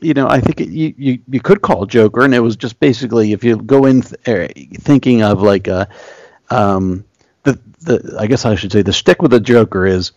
you 0.02 0.14
know 0.14 0.28
I 0.28 0.40
think 0.40 0.62
it, 0.62 0.70
you, 0.70 0.94
you 0.98 1.20
you 1.28 1.40
could 1.40 1.62
call 1.62 1.86
Joker, 1.86 2.24
and 2.24 2.34
it 2.34 2.40
was 2.40 2.56
just 2.56 2.80
basically 2.80 3.34
if 3.34 3.44
you 3.44 3.58
go 3.58 3.86
in 3.86 4.02
th- 4.02 4.28
er, 4.28 4.48
thinking 4.82 5.24
of 5.24 5.42
like 5.42 5.68
a 5.68 5.88
um 6.50 7.06
the 7.44 7.60
the 7.82 8.18
I 8.20 8.28
guess 8.28 8.46
I 8.46 8.56
should 8.56 8.72
say 8.72 8.82
the 8.82 8.94
stick 8.94 9.22
with 9.22 9.32
the 9.32 9.40
Joker 9.40 9.86
is 9.86 10.12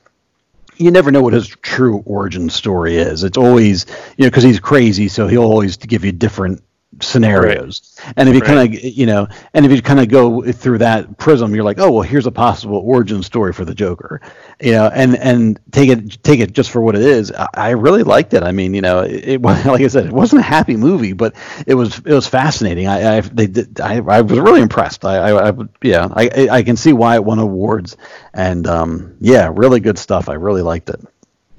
you 0.77 0.91
never 0.91 1.11
know 1.11 1.23
what 1.23 1.35
his 1.35 1.49
true 1.49 2.03
origin 2.07 2.49
story 2.49 2.97
is. 2.97 3.23
It's 3.23 3.37
always, 3.37 3.85
you 4.17 4.25
know, 4.25 4.31
because 4.31 4.45
he's 4.45 4.59
crazy, 4.59 5.09
so 5.09 5.29
he'll 5.29 5.43
always 5.45 5.77
give 5.77 6.05
you 6.07 6.13
different 6.13 6.63
scenarios. 7.01 7.97
And 8.17 8.29
if 8.29 8.35
you 8.35 8.41
kind 8.43 8.75
of, 8.75 8.81
you 8.83 9.07
know, 9.07 9.29
and 9.55 9.65
if 9.65 9.73
you 9.73 9.81
kind 9.81 10.01
of 10.01 10.09
go 10.09 10.43
through 10.53 10.79
that 10.79 11.19
prism, 11.19 11.55
you're 11.55 11.65
like, 11.65 11.79
oh, 11.79 11.91
well, 11.93 12.03
here's 12.03 12.27
a 12.27 12.33
possible 12.33 12.79
origin 12.85 13.23
story 13.23 13.53
for 13.53 13.65
the 13.65 13.75
Joker, 13.75 14.21
you 14.61 14.73
know, 14.73 14.91
and 14.93 15.17
and 15.17 15.59
take 15.71 15.89
it 15.89 16.23
take 16.23 16.41
it 16.41 16.53
just 16.53 16.71
for 16.71 16.81
what 16.81 16.97
it 16.97 17.03
is. 17.03 17.33
I, 17.33 17.49
I 17.55 17.71
really 17.71 18.03
liked 18.03 18.35
it. 18.35 18.43
I 18.43 18.53
mean, 18.53 18.75
you 18.75 18.81
know, 18.81 19.01
it, 19.01 19.29
it 19.29 19.41
was 19.43 19.65
like 19.65 19.81
I 19.83 19.87
said, 19.89 20.07
it 20.07 20.13
wasn't 20.13 20.41
a 20.41 20.45
happy 20.45 20.77
movie, 20.77 21.13
but 21.13 21.35
it 21.67 21.75
was 21.75 21.99
it 21.99 22.13
was 22.13 22.27
fascinating. 22.27 22.87
I, 22.89 23.19
I 23.19 23.21
they 23.21 23.47
did 23.47 23.81
I, 23.81 23.97
I 23.99 24.21
was 24.23 24.39
really 24.39 24.63
impressed. 24.63 25.05
I, 25.05 25.17
I, 25.17 25.49
I 25.51 25.53
yeah, 25.83 26.09
I 26.13 26.29
I- 26.37 26.49
I 26.51 26.63
can 26.63 26.77
see 26.77 26.93
why 26.93 27.15
it 27.15 27.25
won 27.25 27.39
awards, 27.39 27.97
and 28.35 28.67
um, 28.67 29.17
yeah, 29.21 29.51
really 29.55 29.81
good 29.81 29.99
stuff. 29.99 30.29
I 30.29 30.35
really 30.35 30.63
liked 30.63 30.91
it. 30.91 31.01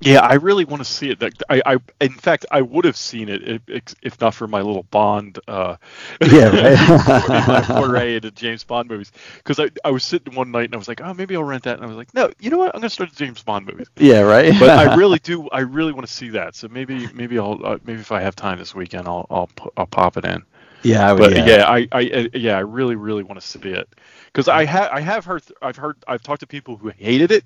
Yeah, 0.01 0.21
I 0.21 0.33
really 0.35 0.65
want 0.65 0.81
to 0.83 0.89
see 0.91 1.11
it. 1.11 1.23
I, 1.49 1.61
I, 1.65 1.77
in 1.99 2.13
fact, 2.13 2.45
I 2.49 2.61
would 2.61 2.85
have 2.85 2.97
seen 2.97 3.29
it 3.29 3.61
if, 3.67 3.93
if 4.01 4.19
not 4.19 4.33
for 4.33 4.47
my 4.47 4.61
little 4.61 4.83
Bond, 4.83 5.39
uh, 5.47 5.77
Yeah, 6.21 6.45
right. 6.49 7.47
my 7.47 7.61
foray 7.67 8.15
into 8.15 8.31
James 8.31 8.63
Bond 8.63 8.89
movies. 8.89 9.11
Because 9.37 9.59
I, 9.59 9.69
I 9.85 9.91
was 9.91 10.03
sitting 10.03 10.33
one 10.33 10.51
night 10.51 10.65
and 10.65 10.73
I 10.73 10.77
was 10.77 10.87
like, 10.87 11.01
oh, 11.01 11.13
maybe 11.13 11.35
I'll 11.35 11.43
rent 11.43 11.63
that. 11.63 11.75
And 11.75 11.83
I 11.83 11.87
was 11.87 11.97
like, 11.97 12.13
no, 12.15 12.31
you 12.39 12.49
know 12.49 12.57
what? 12.57 12.73
I'm 12.73 12.81
gonna 12.81 12.89
start 12.89 13.11
the 13.11 13.15
James 13.15 13.43
Bond 13.43 13.67
movies. 13.67 13.87
Yeah, 13.97 14.21
right. 14.21 14.53
But 14.59 14.69
I 14.69 14.95
really 14.97 15.19
do. 15.19 15.47
I 15.49 15.59
really 15.59 15.91
want 15.93 16.07
to 16.07 16.11
see 16.13 16.29
that. 16.29 16.55
So 16.55 16.67
maybe, 16.67 17.07
maybe 17.13 17.37
I'll, 17.37 17.59
uh, 17.63 17.77
maybe 17.85 17.99
if 18.01 18.11
I 18.11 18.21
have 18.21 18.35
time 18.35 18.57
this 18.57 18.73
weekend, 18.73 19.07
I'll, 19.07 19.27
I'll, 19.29 19.49
I'll 19.77 19.85
pop 19.87 20.17
it 20.17 20.25
in. 20.25 20.43
yeah, 20.81 21.07
I 21.09 21.13
would- 21.13 21.19
But 21.21 21.37
yeah. 21.37 21.45
yeah, 21.47 21.65
I, 21.69 21.87
I, 21.91 22.09
uh, 22.09 22.27
yeah, 22.33 22.57
I 22.57 22.61
really, 22.61 22.95
really 22.95 23.23
want 23.23 23.39
to 23.39 23.45
see 23.47 23.59
it. 23.69 23.87
Because 24.25 24.47
I 24.47 24.65
have, 24.65 24.89
I 24.91 24.99
have 25.01 25.25
heard, 25.25 25.43
I've 25.61 25.75
heard, 25.75 25.97
I've 26.07 26.23
talked 26.23 26.39
to 26.39 26.47
people 26.47 26.75
who 26.77 26.89
hated 26.89 27.31
it 27.31 27.43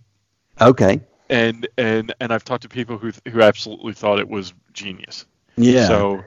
Okay. 0.62 1.02
And 1.30 1.68
and 1.78 2.14
and 2.20 2.32
I've 2.34 2.44
talked 2.44 2.64
to 2.64 2.70
people 2.70 2.98
who 2.98 3.12
who 3.32 3.42
absolutely 3.42 3.94
thought 3.94 4.20
it 4.20 4.30
was 4.30 4.54
genius. 4.74 5.26
Yeah. 5.58 5.88
So 5.88 6.24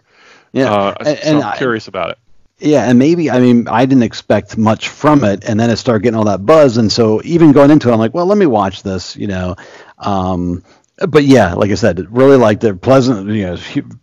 yeah. 0.53 0.73
uh, 0.73 0.95
and, 1.01 1.19
so 1.19 1.29
and 1.29 1.39
I'm 1.39 1.53
I- 1.53 1.57
curious 1.57 1.89
about 1.89 2.11
it. 2.11 2.19
Yeah, 2.61 2.91
and 2.91 2.99
maybe 2.99 3.31
I 3.31 3.39
mean 3.39 3.69
I 3.69 3.87
didn't 3.87 4.03
expect 4.03 4.59
much 4.59 4.89
from 4.89 5.23
it, 5.23 5.45
and 5.49 5.61
then 5.61 5.71
it 5.71 5.77
started 5.77 6.03
getting 6.03 6.19
all 6.19 6.25
that 6.25 6.45
buzz, 6.45 6.77
and 6.77 6.91
so 6.91 7.23
even 7.23 7.53
going 7.53 7.71
into 7.71 7.89
it, 7.89 7.93
I'm 7.93 8.01
like, 8.01 8.15
well, 8.15 8.27
let 8.27 8.37
me 8.37 8.47
watch 8.47 8.83
this, 8.83 9.15
you 9.15 9.29
know. 9.29 9.55
Um, 9.99 10.65
but 11.09 11.23
yeah, 11.23 11.55
like 11.55 11.71
I 11.71 11.75
said, 11.75 12.05
really 12.11 12.37
liked 12.37 12.65
it. 12.65 12.81
Pleasant, 12.81 13.29
you 13.31 13.47
know, 13.47 13.57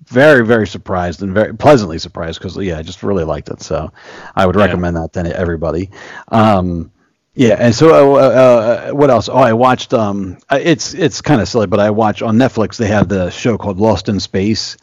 very 0.05 0.45
very 0.45 0.67
surprised 0.67 1.21
and 1.21 1.33
very 1.33 1.53
pleasantly 1.53 1.99
surprised 1.99 2.39
because 2.39 2.55
yeah, 2.55 2.77
I 2.77 2.81
just 2.81 3.03
really 3.03 3.25
liked 3.25 3.49
it. 3.49 3.61
So 3.61 3.91
I 4.37 4.45
would 4.45 4.55
Yeah. 4.55 4.63
recommend 4.67 4.95
that 4.95 5.11
to 5.11 5.37
everybody. 5.37 5.89
Um, 6.29 6.91
Yeah, 7.35 7.57
and 7.59 7.75
so 7.75 8.15
uh, 8.15 8.19
uh, 8.19 8.91
what 8.91 9.09
else? 9.09 9.27
Oh, 9.27 9.35
I 9.35 9.53
watched. 9.53 9.93
Um, 9.93 10.37
uh, 10.49 10.57
it's 10.61 10.93
it's 10.93 11.21
kind 11.21 11.41
of 11.41 11.49
silly, 11.49 11.67
but 11.67 11.79
I 11.81 11.89
watch 11.89 12.21
on 12.21 12.37
Netflix. 12.37 12.77
They 12.77 12.87
have 12.87 13.09
the 13.09 13.29
show 13.29 13.57
called 13.57 13.77
Lost 13.77 14.07
in 14.07 14.19
Space. 14.21 14.77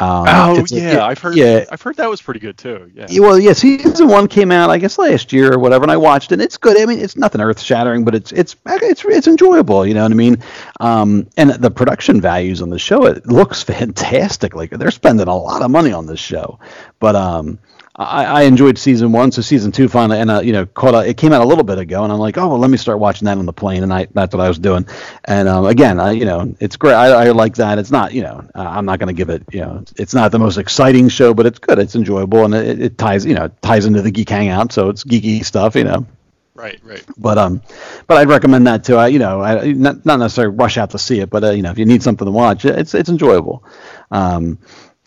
Um, 0.00 0.24
oh 0.28 0.58
it's 0.58 0.72
a- 0.72 0.76
yeah, 0.76 0.92
it- 0.92 1.00
I've 1.00 1.18
heard. 1.18 1.36
Yeah, 1.36 1.66
I've 1.70 1.82
heard 1.82 1.96
that 1.96 2.08
was 2.08 2.22
pretty 2.22 2.40
good 2.40 2.56
too. 2.56 2.90
Yeah. 2.94 3.06
Yeah, 3.10 3.20
well, 3.20 3.38
yeah, 3.38 3.52
season 3.52 4.08
one 4.08 4.28
came 4.28 4.50
out, 4.50 4.70
I 4.70 4.78
guess, 4.78 4.96
last 4.98 5.30
year 5.30 5.52
or 5.52 5.58
whatever, 5.58 5.82
and 5.84 5.92
I 5.92 5.98
watched 5.98 6.30
it. 6.32 6.36
and 6.36 6.42
It's 6.42 6.56
good. 6.56 6.80
I 6.80 6.86
mean, 6.86 7.00
it's 7.00 7.16
nothing 7.18 7.42
earth 7.42 7.60
shattering, 7.60 8.04
but 8.04 8.14
it's 8.14 8.32
it's 8.32 8.56
it's 8.66 9.04
it's 9.04 9.26
enjoyable. 9.28 9.84
You 9.84 9.92
know 9.92 10.02
what 10.04 10.12
I 10.12 10.14
mean? 10.14 10.38
Um, 10.80 11.26
and 11.36 11.50
the 11.50 11.70
production 11.70 12.18
values 12.22 12.62
on 12.62 12.70
the 12.70 12.78
show, 12.78 13.04
it 13.04 13.26
looks 13.26 13.62
fantastic. 13.74 14.54
Like 14.54 14.70
they're 14.70 14.90
spending 14.90 15.28
a 15.28 15.36
lot 15.36 15.60
of 15.60 15.70
money 15.70 15.92
on 15.92 16.06
this 16.06 16.20
show, 16.20 16.58
but 16.98 17.14
um. 17.14 17.58
I, 18.00 18.24
I 18.24 18.42
enjoyed 18.42 18.78
season 18.78 19.12
one, 19.12 19.30
so 19.30 19.42
season 19.42 19.72
two 19.72 19.86
finally, 19.86 20.18
and 20.20 20.30
uh, 20.30 20.40
you 20.40 20.52
know, 20.52 20.64
caught. 20.64 20.94
A, 20.94 21.06
it 21.06 21.18
came 21.18 21.34
out 21.34 21.42
a 21.42 21.44
little 21.44 21.64
bit 21.64 21.78
ago, 21.78 22.02
and 22.02 22.10
I'm 22.10 22.18
like, 22.18 22.38
oh 22.38 22.48
well, 22.48 22.58
let 22.58 22.70
me 22.70 22.78
start 22.78 22.98
watching 22.98 23.26
that 23.26 23.36
on 23.36 23.44
the 23.44 23.52
plane, 23.52 23.82
and 23.82 23.92
I 23.92 24.06
that's 24.14 24.34
what 24.34 24.42
I 24.42 24.48
was 24.48 24.58
doing. 24.58 24.86
And 25.26 25.46
um, 25.46 25.66
again, 25.66 26.00
I, 26.00 26.12
you 26.12 26.24
know, 26.24 26.54
it's 26.60 26.76
great. 26.76 26.94
I, 26.94 27.08
I 27.08 27.30
like 27.32 27.56
that. 27.56 27.78
It's 27.78 27.90
not, 27.90 28.14
you 28.14 28.22
know, 28.22 28.42
uh, 28.54 28.62
I'm 28.62 28.86
not 28.86 29.00
going 29.00 29.14
to 29.14 29.18
give 29.18 29.28
it, 29.28 29.42
you 29.52 29.60
know, 29.60 29.84
it's 29.96 30.14
not 30.14 30.32
the 30.32 30.38
most 30.38 30.56
exciting 30.56 31.10
show, 31.10 31.34
but 31.34 31.44
it's 31.44 31.58
good. 31.58 31.78
It's 31.78 31.94
enjoyable, 31.94 32.46
and 32.46 32.54
it, 32.54 32.80
it 32.80 32.98
ties, 32.98 33.26
you 33.26 33.34
know, 33.34 33.44
it 33.44 33.60
ties 33.60 33.84
into 33.84 34.00
the 34.00 34.10
geek 34.10 34.30
hangout, 34.30 34.72
so 34.72 34.88
it's 34.88 35.04
geeky 35.04 35.44
stuff, 35.44 35.76
you 35.76 35.84
know. 35.84 36.06
Right. 36.54 36.80
Right. 36.82 37.04
But 37.18 37.36
um, 37.36 37.60
but 38.06 38.16
I'd 38.16 38.28
recommend 38.28 38.66
that 38.66 38.82
too. 38.84 38.96
I, 38.96 39.08
you 39.08 39.18
know, 39.18 39.42
I 39.42 39.72
not, 39.72 40.06
not 40.06 40.18
necessarily 40.18 40.56
rush 40.56 40.78
out 40.78 40.90
to 40.90 40.98
see 40.98 41.20
it, 41.20 41.28
but 41.28 41.44
uh, 41.44 41.50
you 41.50 41.62
know, 41.62 41.70
if 41.70 41.78
you 41.78 41.86
need 41.86 42.02
something 42.02 42.24
to 42.24 42.32
watch, 42.32 42.64
it's 42.64 42.94
it's 42.94 43.08
enjoyable. 43.08 43.64
Um, 44.10 44.58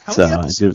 How 0.05 0.13
so 0.13 0.27
many 0.27 0.43
I 0.43 0.48
do- 0.50 0.74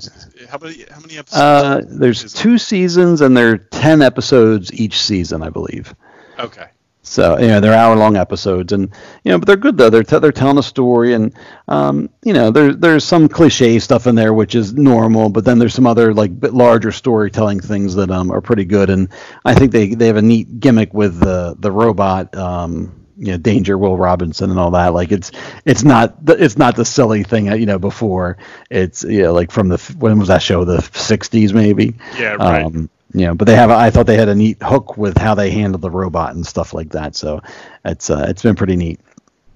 How 0.48 0.58
many? 0.58 0.84
How 0.90 1.00
many 1.00 1.18
episodes? 1.18 1.40
uh, 1.40 1.82
there's 1.88 2.32
two 2.32 2.58
seasons, 2.58 3.20
and 3.20 3.36
there 3.36 3.50
are 3.52 3.58
ten 3.58 4.00
episodes 4.02 4.72
each 4.72 5.00
season, 5.00 5.42
I 5.42 5.50
believe. 5.50 5.94
Okay. 6.38 6.66
So 7.02 7.38
you 7.38 7.48
know 7.48 7.60
they're 7.60 7.72
hour 7.72 7.96
long 7.96 8.16
episodes, 8.16 8.72
and 8.72 8.90
you 9.24 9.32
know, 9.32 9.38
but 9.38 9.46
they're 9.46 9.56
good 9.56 9.78
though. 9.78 9.88
They're 9.88 10.02
t- 10.02 10.18
they're 10.18 10.32
telling 10.32 10.58
a 10.58 10.62
story, 10.62 11.14
and 11.14 11.32
um, 11.66 12.10
you 12.22 12.34
know, 12.34 12.50
there's 12.50 12.76
there's 12.76 13.04
some 13.04 13.28
cliche 13.28 13.78
stuff 13.78 14.06
in 14.06 14.14
there 14.14 14.34
which 14.34 14.54
is 14.54 14.74
normal, 14.74 15.30
but 15.30 15.44
then 15.44 15.58
there's 15.58 15.72
some 15.74 15.86
other 15.86 16.12
like 16.12 16.38
bit 16.38 16.52
larger 16.52 16.92
storytelling 16.92 17.60
things 17.60 17.94
that 17.94 18.10
um 18.10 18.30
are 18.30 18.42
pretty 18.42 18.66
good, 18.66 18.90
and 18.90 19.08
I 19.44 19.54
think 19.54 19.72
they 19.72 19.94
they 19.94 20.06
have 20.06 20.16
a 20.16 20.22
neat 20.22 20.60
gimmick 20.60 20.92
with 20.92 21.18
the 21.18 21.56
the 21.58 21.72
robot. 21.72 22.34
Um, 22.36 23.06
you 23.18 23.32
know, 23.32 23.36
Danger 23.36 23.76
Will 23.76 23.96
Robinson 23.96 24.50
and 24.50 24.58
all 24.58 24.70
that. 24.72 24.94
Like 24.94 25.12
it's 25.12 25.32
it's 25.64 25.82
not 25.82 26.24
the, 26.24 26.42
it's 26.42 26.56
not 26.56 26.76
the 26.76 26.84
silly 26.84 27.24
thing 27.24 27.46
you 27.46 27.66
know 27.66 27.78
before. 27.78 28.38
It's 28.70 29.02
you 29.02 29.22
know 29.22 29.32
like 29.32 29.50
from 29.50 29.68
the 29.68 29.78
when 29.98 30.18
was 30.18 30.28
that 30.28 30.42
show 30.42 30.64
the 30.64 30.78
'60s 30.78 31.52
maybe. 31.52 31.94
Yeah, 32.16 32.34
right. 32.34 32.64
Um, 32.64 32.88
you 33.12 33.26
know, 33.26 33.34
but 33.34 33.46
they 33.46 33.56
have. 33.56 33.70
I 33.70 33.90
thought 33.90 34.06
they 34.06 34.16
had 34.16 34.28
a 34.28 34.34
neat 34.34 34.58
hook 34.62 34.96
with 34.96 35.16
how 35.16 35.34
they 35.34 35.50
handled 35.50 35.82
the 35.82 35.90
robot 35.90 36.34
and 36.34 36.46
stuff 36.46 36.74
like 36.74 36.90
that. 36.90 37.16
So 37.16 37.40
it's 37.84 38.10
uh, 38.10 38.26
it's 38.28 38.42
been 38.42 38.54
pretty 38.54 38.76
neat. 38.76 39.00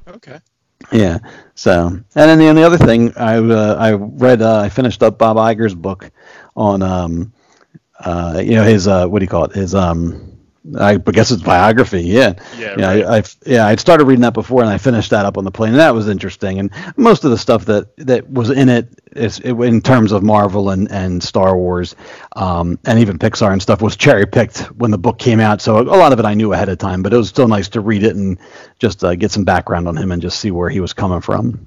Okay. 0.09 0.41
Yeah. 0.91 1.19
So 1.55 1.87
and 1.87 2.05
then 2.15 2.39
the 2.39 2.49
only 2.49 2.65
other 2.65 2.79
thing 2.79 3.17
I 3.17 3.37
uh, 3.37 3.77
I 3.79 3.93
read 3.93 4.43
uh, 4.43 4.61
I 4.61 4.69
finished 4.69 5.03
up 5.03 5.19
Bob 5.19 5.37
Iger's 5.37 5.75
book 5.75 6.11
on 6.57 6.83
um 6.83 7.33
uh 8.01 8.43
you 8.45 8.53
know 8.53 8.65
his 8.65 8.89
uh 8.89 9.07
what 9.07 9.21
do 9.21 9.25
you 9.25 9.29
call 9.29 9.45
it 9.45 9.53
his 9.53 9.75
um 9.75 10.32
I 10.79 10.97
guess 10.97 11.31
it's 11.33 11.43
biography. 11.43 12.03
Yeah. 12.03 12.35
Yeah, 12.57 12.75
Yeah. 12.79 12.87
right. 12.95 13.05
I, 13.05 13.17
I've 13.17 13.37
yeah 13.45 13.67
I'd 13.67 13.81
started 13.81 14.05
reading 14.05 14.23
that 14.23 14.33
before 14.35 14.61
and 14.63 14.71
I 14.71 14.79
finished 14.79 15.11
that 15.11 15.27
up 15.27 15.37
on 15.37 15.45
the 15.45 15.51
plane 15.51 15.71
and 15.71 15.81
that 15.81 15.93
was 15.95 16.09
interesting 16.09 16.61
and 16.61 16.71
most 16.97 17.25
of 17.25 17.31
the 17.33 17.39
stuff 17.39 17.65
that 17.65 17.97
that 17.97 18.31
was 18.31 18.51
in 18.51 18.69
it 18.69 18.89
is 19.17 19.41
it, 19.41 19.55
in 19.55 19.81
terms 19.81 20.13
of 20.13 20.23
Marvel 20.23 20.71
and 20.71 20.91
and 20.93 21.21
Star 21.23 21.57
Wars 21.57 21.97
um 22.37 22.79
and 22.87 23.01
even 23.01 23.19
Pixar 23.19 23.53
and 23.53 23.61
stuff 23.61 23.83
was 23.83 23.97
cherry 23.97 24.25
picked 24.27 24.59
when 24.79 24.91
the 24.93 24.99
book 24.99 25.19
came 25.19 25.41
out 25.41 25.61
so 25.61 25.79
a 25.79 25.83
lot 25.83 26.13
of 26.13 26.21
it 26.21 26.25
I 26.25 26.35
knew 26.35 26.53
ahead 26.53 26.69
of 26.69 26.79
time 26.79 27.03
but 27.03 27.13
it 27.13 27.17
was 27.17 27.29
still 27.29 27.49
nice 27.49 27.69
to 27.71 27.81
read 27.81 28.05
it 28.05 28.15
and 28.15 28.39
just 28.79 29.03
uh, 29.03 29.17
get 29.17 29.33
some 29.33 29.43
background 29.45 29.89
on 29.89 29.97
him 29.97 30.13
and 30.13 30.23
just 30.23 30.39
see 30.39 30.53
where 30.53 30.71
he 30.71 30.79
was 30.81 30.93
coming 30.93 31.21
from. 31.21 31.67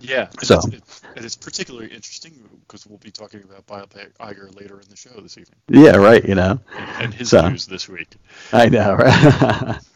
Yeah. 0.00 0.28
So- 0.42 0.56
it's, 0.56 0.66
it's, 0.66 1.02
it's 1.16 1.36
particularly 1.36 1.88
interesting 1.88 2.32
because 2.72 2.86
we'll 2.86 2.98
be 2.98 3.10
talking 3.10 3.42
about 3.42 3.66
Bob 3.66 3.90
Iger 4.18 4.58
later 4.58 4.80
in 4.80 4.88
the 4.88 4.96
show 4.96 5.10
this 5.20 5.36
evening 5.36 5.58
Yeah, 5.68 5.96
right. 5.96 6.24
You 6.26 6.34
know, 6.34 6.58
and, 6.74 7.04
and 7.04 7.14
his 7.14 7.28
So- 7.28 7.46
news 7.46 7.66
this 7.66 7.86
week. 7.86 8.14
I 8.52 8.68
know, 8.68 8.94
right? 8.94 9.78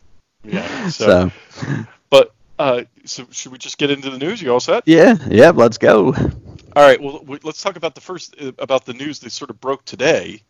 Yeah. 0.45 0.89
So, 0.91 1.33
so, 1.51 1.85
but 2.09 2.33
uh, 2.57 2.83
so 3.05 3.27
should 3.33 3.51
we 3.51 3.59
just 3.59 3.79
get 3.79 3.91
into 3.91 4.11
the 4.11 4.19
news? 4.19 4.41
You 4.41 4.53
all 4.53 4.61
set? 4.61 4.85
yeah, 4.87 5.17
yeah, 5.29 5.51
let's 5.51 5.77
go. 5.77 6.15
All 6.15 6.83
right. 6.85 7.03
Well, 7.03 7.25
we, 7.27 7.41
let's 7.43 7.61
talk 7.61 7.75
about 7.75 7.97
the 7.97 8.01
first 8.01 8.37
uh, 8.41 8.53
about 8.61 8.85
the 8.85 8.93
news 8.95 9.19
that 9.21 9.33
sort 9.33 9.51
of 9.51 9.61
broke 9.61 9.85
today, 9.85 10.43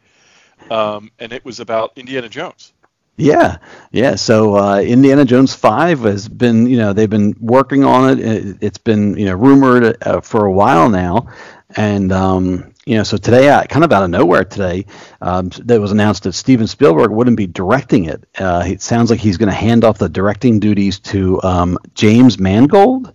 um, 0.71 1.11
and 1.19 1.33
it 1.33 1.47
was 1.47 1.61
about 1.61 1.93
Indiana 1.97 2.29
Jones. 2.29 2.75
Yeah, 3.17 3.57
yeah. 3.91 4.17
So 4.17 4.57
uh, 4.57 4.81
Indiana 4.81 5.25
Jones 5.25 5.55
Five 5.55 6.01
has 6.01 6.29
been, 6.29 6.67
you 6.67 6.77
know, 6.77 6.93
they've 6.93 7.09
been 7.09 7.35
working 7.41 7.83
on 7.83 8.11
it. 8.11 8.21
it 8.21 8.57
it's 8.61 8.79
been, 8.79 9.17
you 9.17 9.25
know, 9.25 9.35
rumored 9.35 9.97
uh, 10.03 10.21
for 10.21 10.45
a 10.45 10.53
while 10.53 10.91
now, 10.91 11.29
and 11.75 12.13
um, 12.13 12.73
you 12.87 12.97
know, 12.97 13.03
so 13.03 13.17
today, 13.17 13.49
uh, 13.49 13.65
kind 13.65 13.85
of 13.85 13.93
out 13.93 14.05
of 14.05 14.11
nowhere 14.11 14.45
today, 14.45 14.87
um, 15.21 15.49
that 15.65 15.81
was 15.81 15.91
announced 15.91 16.23
that 16.23 16.35
Steven 16.35 16.69
Spielberg 16.69 17.11
wouldn't 17.11 17.37
be 17.37 17.49
directing 17.49 18.05
it. 18.05 18.25
Uh, 18.39 18.63
it 18.65 18.81
sounds 18.81 19.11
like 19.11 19.19
he's 19.19 19.37
going 19.37 19.49
to 19.49 19.55
hand 19.55 19.83
off 19.85 19.99
the 19.99 20.09
directing 20.09 20.61
duties 20.61 21.01
to 21.01 21.43
um, 21.43 21.79
James 21.95 22.39
Mangold. 22.39 23.13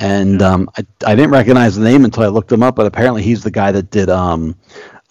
And 0.00 0.40
um, 0.40 0.70
I, 0.76 0.86
I 1.06 1.14
didn't 1.14 1.32
recognize 1.32 1.76
the 1.76 1.84
name 1.84 2.04
until 2.06 2.22
I 2.22 2.28
looked 2.28 2.50
him 2.50 2.62
up, 2.62 2.76
but 2.76 2.86
apparently 2.86 3.22
he's 3.22 3.42
the 3.42 3.50
guy 3.50 3.72
that 3.72 3.90
did 3.90 4.08
um, 4.08 4.56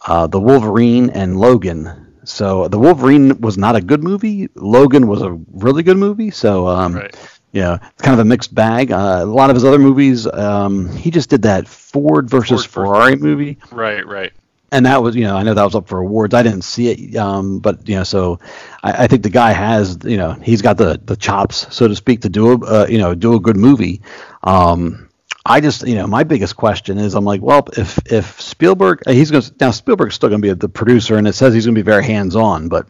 uh, 0.08 0.26
the 0.26 0.40
Wolverine 0.40 1.12
and 1.12 1.40
Logan. 1.40 2.16
So 2.26 2.68
the 2.68 2.80
Wolverine 2.80 3.40
was 3.42 3.58
not 3.58 3.76
a 3.76 3.82
good 3.82 4.04
movie. 4.04 4.50
Logan 4.56 5.08
was 5.08 5.22
a 5.22 5.32
really 5.52 5.84
good 5.84 5.98
movie. 5.98 6.32
So 6.32 6.68
um, 6.68 6.96
Right. 6.96 7.33
Yeah, 7.54 7.78
it's 7.94 8.02
kind 8.02 8.14
of 8.14 8.20
a 8.20 8.26
mixed 8.28 8.54
bag. 8.54 8.92
Uh, 8.92 9.22
a 9.22 9.26
lot 9.26 9.50
of 9.50 9.56
his 9.56 9.64
other 9.64 9.80
movies, 9.80 10.28
um, 10.28 10.90
he 10.96 11.10
just 11.12 11.30
did 11.30 11.44
that 11.44 11.68
Ford 11.68 12.30
versus 12.30 12.50
Ford 12.50 12.60
versus- 12.60 12.66
Ferrari 12.74 13.16
movie 13.16 13.58
Right. 13.72 14.06
Right. 14.06 14.34
and 14.72 14.86
that 14.88 15.02
was 15.04 15.16
you 15.16 15.24
know 15.24 15.38
I 15.38 15.44
know 15.44 15.54
that 15.54 15.64
was 15.64 15.76
up 15.76 15.88
for 15.88 16.00
awards. 16.00 16.34
I 16.34 16.42
didn't 16.44 16.64
see 16.64 16.90
it, 16.90 17.16
um, 17.16 17.60
but 17.60 17.88
you 17.88 17.96
know 17.96 18.04
so 18.04 18.40
I, 18.84 19.04
I 19.04 19.08
think 19.08 19.22
the 19.24 19.30
guy 19.30 19.52
has 19.54 20.00
you 20.04 20.18
know 20.18 20.34
he's 20.34 20.62
got 20.64 20.78
the 20.78 21.00
the 21.06 21.16
chops 21.16 21.68
so 21.74 21.88
to 21.88 21.96
speak 21.96 22.22
to 22.22 22.30
do 22.30 22.52
a 22.54 22.58
uh, 22.58 22.88
you 22.90 22.98
know 22.98 23.14
do 23.16 23.36
a 23.36 23.40
good 23.40 23.56
movie. 23.58 24.02
Um, 24.44 25.10
I 25.46 25.60
just 25.60 25.86
you 25.88 25.96
know 25.96 26.08
my 26.08 26.24
biggest 26.24 26.56
question 26.56 26.98
is 26.98 27.14
I'm 27.16 27.26
like 27.26 27.42
well 27.42 27.68
if 27.78 28.00
if 28.12 28.40
Spielberg 28.42 29.04
uh, 29.06 29.12
he's 29.12 29.30
going 29.30 29.44
to 29.44 29.54
now 29.60 29.72
Spielberg's 29.72 30.16
still 30.16 30.30
going 30.30 30.42
to 30.42 30.48
be 30.48 30.54
the 30.54 30.70
producer 30.70 31.18
and 31.18 31.28
it 31.28 31.34
says 31.34 31.54
he's 31.54 31.66
going 31.66 31.76
to 31.76 31.80
be 31.80 31.86
very 31.86 32.04
hands 32.04 32.36
on, 32.36 32.68
but 32.70 32.88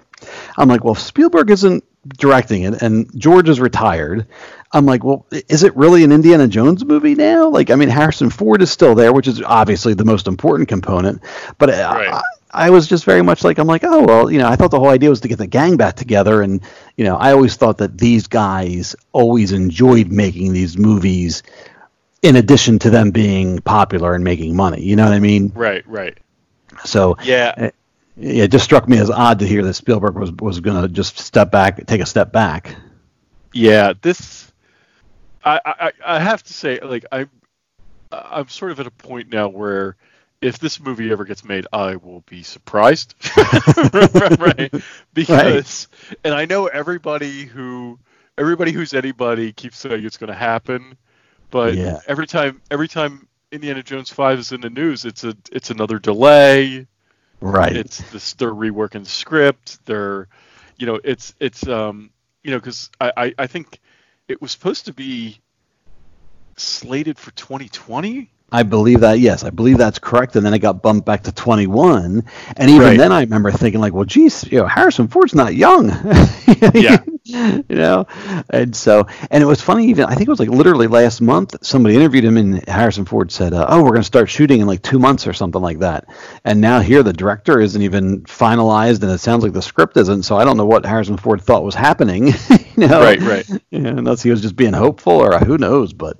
I'm 0.57 0.69
like 0.69 0.83
well 0.85 0.93
if 0.93 0.99
Spielberg 1.01 1.49
isn't 1.51 1.83
directing 2.07 2.63
it 2.63 2.81
and 2.81 3.09
George 3.19 3.49
is 3.49 3.59
retired. 3.59 4.27
I'm 4.71 4.85
like, 4.85 5.03
well, 5.03 5.25
is 5.31 5.63
it 5.63 5.75
really 5.75 6.03
an 6.03 6.11
Indiana 6.11 6.47
Jones 6.47 6.83
movie 6.83 7.15
now? 7.15 7.47
Like, 7.49 7.69
I 7.69 7.75
mean, 7.75 7.89
Harrison 7.89 8.29
Ford 8.29 8.61
is 8.61 8.71
still 8.71 8.95
there, 8.95 9.13
which 9.13 9.27
is 9.27 9.41
obviously 9.41 9.93
the 9.93 10.03
most 10.03 10.27
important 10.27 10.67
component. 10.67 11.21
But 11.59 11.69
uh, 11.69 11.93
Right. 11.93 12.09
I, 12.09 12.21
I 12.67 12.69
was 12.69 12.87
just 12.87 13.05
very 13.05 13.21
much 13.21 13.43
like, 13.43 13.57
I'm 13.57 13.67
like, 13.67 13.83
oh 13.83 14.03
well, 14.03 14.31
you 14.31 14.39
know, 14.39 14.47
I 14.47 14.55
thought 14.55 14.71
the 14.71 14.79
whole 14.79 14.89
idea 14.89 15.09
was 15.09 15.21
to 15.21 15.27
get 15.27 15.37
the 15.39 15.47
gang 15.47 15.75
back 15.75 15.95
together, 15.95 16.41
and 16.43 16.61
you 16.97 17.03
know, 17.03 17.15
I 17.15 17.31
always 17.31 17.55
thought 17.55 17.79
that 17.79 17.97
these 17.97 18.27
guys 18.27 18.95
always 19.11 19.51
enjoyed 19.51 20.11
making 20.11 20.53
these 20.53 20.77
movies, 20.77 21.41
in 22.21 22.35
addition 22.35 22.77
to 22.79 22.89
them 22.91 23.09
being 23.11 23.59
popular 23.59 24.13
and 24.13 24.23
making 24.23 24.55
money. 24.55 24.81
You 24.81 24.95
know 24.95 25.03
what 25.03 25.13
I 25.13 25.19
mean? 25.19 25.51
Right. 25.55 25.83
Right. 25.87 26.17
So 26.85 27.17
Yeah. 27.23 27.71
Yeah, 28.17 28.43
it 28.43 28.51
just 28.51 28.65
struck 28.65 28.87
me 28.87 28.97
as 28.99 29.09
odd 29.09 29.39
to 29.39 29.47
hear 29.47 29.63
that 29.63 29.73
Spielberg 29.73 30.15
was 30.15 30.31
was 30.33 30.59
going 30.59 30.81
to 30.81 30.87
just 30.87 31.17
step 31.19 31.51
back, 31.51 31.85
take 31.87 32.01
a 32.01 32.05
step 32.05 32.31
back. 32.31 32.75
Yeah, 33.53 33.93
this 34.01 34.51
I, 35.43 35.59
I 35.65 35.91
I 36.05 36.19
have 36.19 36.43
to 36.43 36.53
say 36.53 36.79
like 36.79 37.05
I'm 37.11 37.29
I'm 38.11 38.47
sort 38.47 38.71
of 38.71 38.79
at 38.79 38.87
a 38.87 38.91
point 38.91 39.31
now 39.31 39.47
where 39.49 39.95
if 40.41 40.59
this 40.59 40.79
movie 40.79 41.11
ever 41.11 41.23
gets 41.23 41.43
made, 41.43 41.65
I 41.71 41.95
will 41.95 42.21
be 42.21 42.43
surprised. 42.43 43.15
right? 43.93 44.71
Because 45.13 45.87
and 46.23 46.33
I 46.33 46.45
know 46.45 46.67
everybody 46.67 47.45
who 47.45 47.99
everybody 48.37 48.71
who's 48.71 48.93
anybody 48.93 49.53
keeps 49.53 49.77
saying 49.77 50.03
it's 50.05 50.17
going 50.17 50.27
to 50.29 50.33
happen, 50.33 50.97
but 51.49 51.75
Yeah. 51.75 51.99
every 52.07 52.27
time 52.27 52.61
every 52.69 52.87
time 52.87 53.27
Indiana 53.51 53.83
Jones 53.83 54.09
5 54.09 54.39
is 54.39 54.51
in 54.51 54.61
the 54.61 54.69
news, 54.69 55.05
it's 55.05 55.23
a 55.23 55.35
it's 55.51 55.69
another 55.69 55.99
delay. 55.99 56.87
Right. 57.43 57.75
It's 57.75 57.97
this 58.11 58.33
they're 58.35 58.53
reworking 58.53 59.03
the 59.03 59.09
script. 59.09 59.85
They're, 59.85 60.29
you 60.77 60.87
know, 60.87 61.01
it's 61.03 61.33
it's 61.41 61.67
um, 61.67 62.09
you 62.41 62.51
know, 62.51 62.57
because 62.57 62.89
I, 63.01 63.11
I 63.17 63.33
I 63.39 63.47
think 63.47 63.81
it 64.29 64.41
was 64.41 64.51
supposed 64.51 64.85
to 64.85 64.93
be 64.93 65.41
slated 66.55 67.19
for 67.19 67.31
2020. 67.31 68.31
I 68.53 68.61
believe 68.63 68.99
that. 69.01 69.19
Yes, 69.19 69.43
I 69.43 69.49
believe 69.49 69.77
that's 69.79 69.97
correct. 69.99 70.35
And 70.35 70.45
then 70.45 70.53
it 70.53 70.59
got 70.59 70.81
bumped 70.83 71.05
back 71.07 71.23
to 71.23 71.31
21. 71.31 72.23
And 72.55 72.69
even 72.69 72.81
Right. 72.87 72.97
then, 72.97 73.11
I 73.11 73.21
remember 73.21 73.51
thinking 73.51 73.81
like, 73.81 73.93
well, 73.93 74.05
geez, 74.05 74.45
you 74.51 74.59
know, 74.59 74.67
Harrison 74.67 75.07
Ford's 75.07 75.33
not 75.35 75.55
young. 75.55 75.89
Yeah. 76.73 76.97
you 77.25 77.63
know, 77.69 78.05
and 78.49 78.75
so 78.75 79.07
and 79.31 79.41
it 79.41 79.45
was 79.45 79.61
funny. 79.61 79.87
Even 79.87 80.05
I 80.05 80.13
think 80.15 80.27
it 80.27 80.29
was 80.29 80.39
like 80.41 80.49
literally 80.49 80.87
last 80.87 81.21
month, 81.21 81.55
somebody 81.65 81.95
interviewed 81.95 82.25
him, 82.25 82.35
and 82.35 82.67
Harrison 82.67 83.05
Ford 83.05 83.31
said, 83.31 83.53
uh, 83.53 83.65
"Oh, 83.69 83.81
we're 83.81 83.89
going 83.91 84.01
to 84.01 84.03
start 84.03 84.29
shooting 84.29 84.59
in 84.59 84.67
like 84.67 84.81
two 84.81 84.99
months 84.99 85.25
or 85.25 85.31
something 85.31 85.61
like 85.61 85.79
that." 85.79 86.05
And 86.43 86.59
now 86.59 86.81
here, 86.81 87.01
the 87.01 87.13
director 87.13 87.61
isn't 87.61 87.81
even 87.81 88.23
finalized, 88.23 89.01
and 89.03 89.11
it 89.11 89.19
sounds 89.19 89.41
like 89.43 89.53
the 89.53 89.61
script 89.61 89.95
isn't. 89.97 90.23
So 90.23 90.35
I 90.35 90.43
don't 90.43 90.57
know 90.57 90.65
what 90.65 90.85
Harrison 90.85 91.15
Ford 91.15 91.41
thought 91.41 91.63
was 91.63 91.75
happening. 91.75 92.27
you 92.75 92.87
know, 92.87 92.99
Right, 93.01 93.21
right. 93.21 93.49
Yeah, 93.71 93.79
unless 93.97 94.21
he 94.21 94.29
was 94.29 94.41
just 94.41 94.57
being 94.57 94.73
hopeful, 94.73 95.13
or 95.13 95.39
who 95.39 95.57
knows, 95.57 95.93
but. 95.93 96.17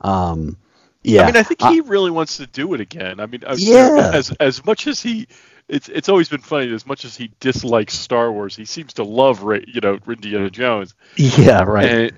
Um, 0.00 0.56
yeah, 1.02 1.22
I 1.22 1.26
mean, 1.26 1.36
I 1.36 1.42
think 1.42 1.62
he 1.62 1.80
really 1.80 2.10
wants 2.10 2.36
to 2.38 2.46
do 2.46 2.74
it 2.74 2.80
again. 2.80 3.20
I 3.20 3.26
mean, 3.26 3.42
Yeah. 3.56 4.10
As 4.14 4.30
as 4.40 4.64
much 4.64 4.86
as 4.86 5.00
he, 5.00 5.28
it's 5.68 5.88
it's 5.88 6.08
always 6.08 6.28
been 6.28 6.40
funny. 6.40 6.72
As 6.72 6.86
much 6.86 7.04
as 7.04 7.16
he 7.16 7.30
dislikes 7.40 7.94
Star 7.94 8.32
Wars, 8.32 8.56
he 8.56 8.64
seems 8.64 8.94
to 8.94 9.04
love, 9.04 9.42
you 9.42 9.80
know, 9.80 9.98
Indiana 10.08 10.50
Jones. 10.50 10.94
yeah, 11.16 11.62
right. 11.62 11.84
And, 11.88 12.12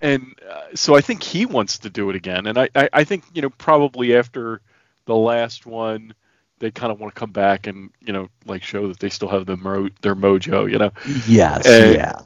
and 0.00 0.34
uh, 0.50 0.62
so 0.74 0.96
I 0.96 1.00
think 1.00 1.22
he 1.22 1.46
wants 1.46 1.78
to 1.80 1.90
do 1.90 2.10
it 2.10 2.16
again. 2.16 2.46
And 2.46 2.58
I, 2.58 2.68
I, 2.74 2.88
I 2.92 3.04
think 3.04 3.24
you 3.34 3.42
know 3.42 3.50
probably 3.50 4.16
after 4.16 4.60
the 5.04 5.14
last 5.16 5.66
one, 5.66 6.14
they 6.58 6.70
kind 6.70 6.90
of 6.92 6.98
want 7.00 7.14
to 7.14 7.18
come 7.18 7.32
back 7.32 7.66
and 7.66 7.90
you 8.00 8.12
know 8.12 8.28
like 8.46 8.62
show 8.62 8.88
that 8.88 8.98
they 8.98 9.10
still 9.10 9.28
have 9.28 9.46
the 9.46 9.56
mo- 9.56 9.90
their 10.00 10.16
mojo. 10.16 10.70
You 10.70 10.78
know. 10.78 10.90
yes, 11.28 11.66
and- 11.66 11.94
yeah. 11.94 12.20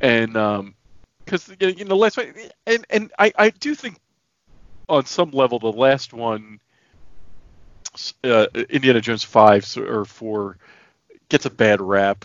and 0.00 0.36
um 0.36 0.74
because 1.24 1.48
you 1.60 1.84
know 1.84 1.96
last 1.96 2.16
one 2.16 2.32
and 2.66 2.84
and 2.90 3.12
I 3.18 3.32
I 3.38 3.50
do 3.50 3.74
think 3.74 3.98
on 4.92 5.06
some 5.06 5.30
level 5.32 5.58
the 5.58 5.72
last 5.72 6.12
one 6.12 6.60
uh, 8.24 8.46
Indiana 8.70 9.00
Jones 9.00 9.24
five 9.24 9.66
or 9.76 10.04
four 10.04 10.58
gets 11.28 11.46
a 11.46 11.50
bad 11.50 11.80
rap 11.80 12.24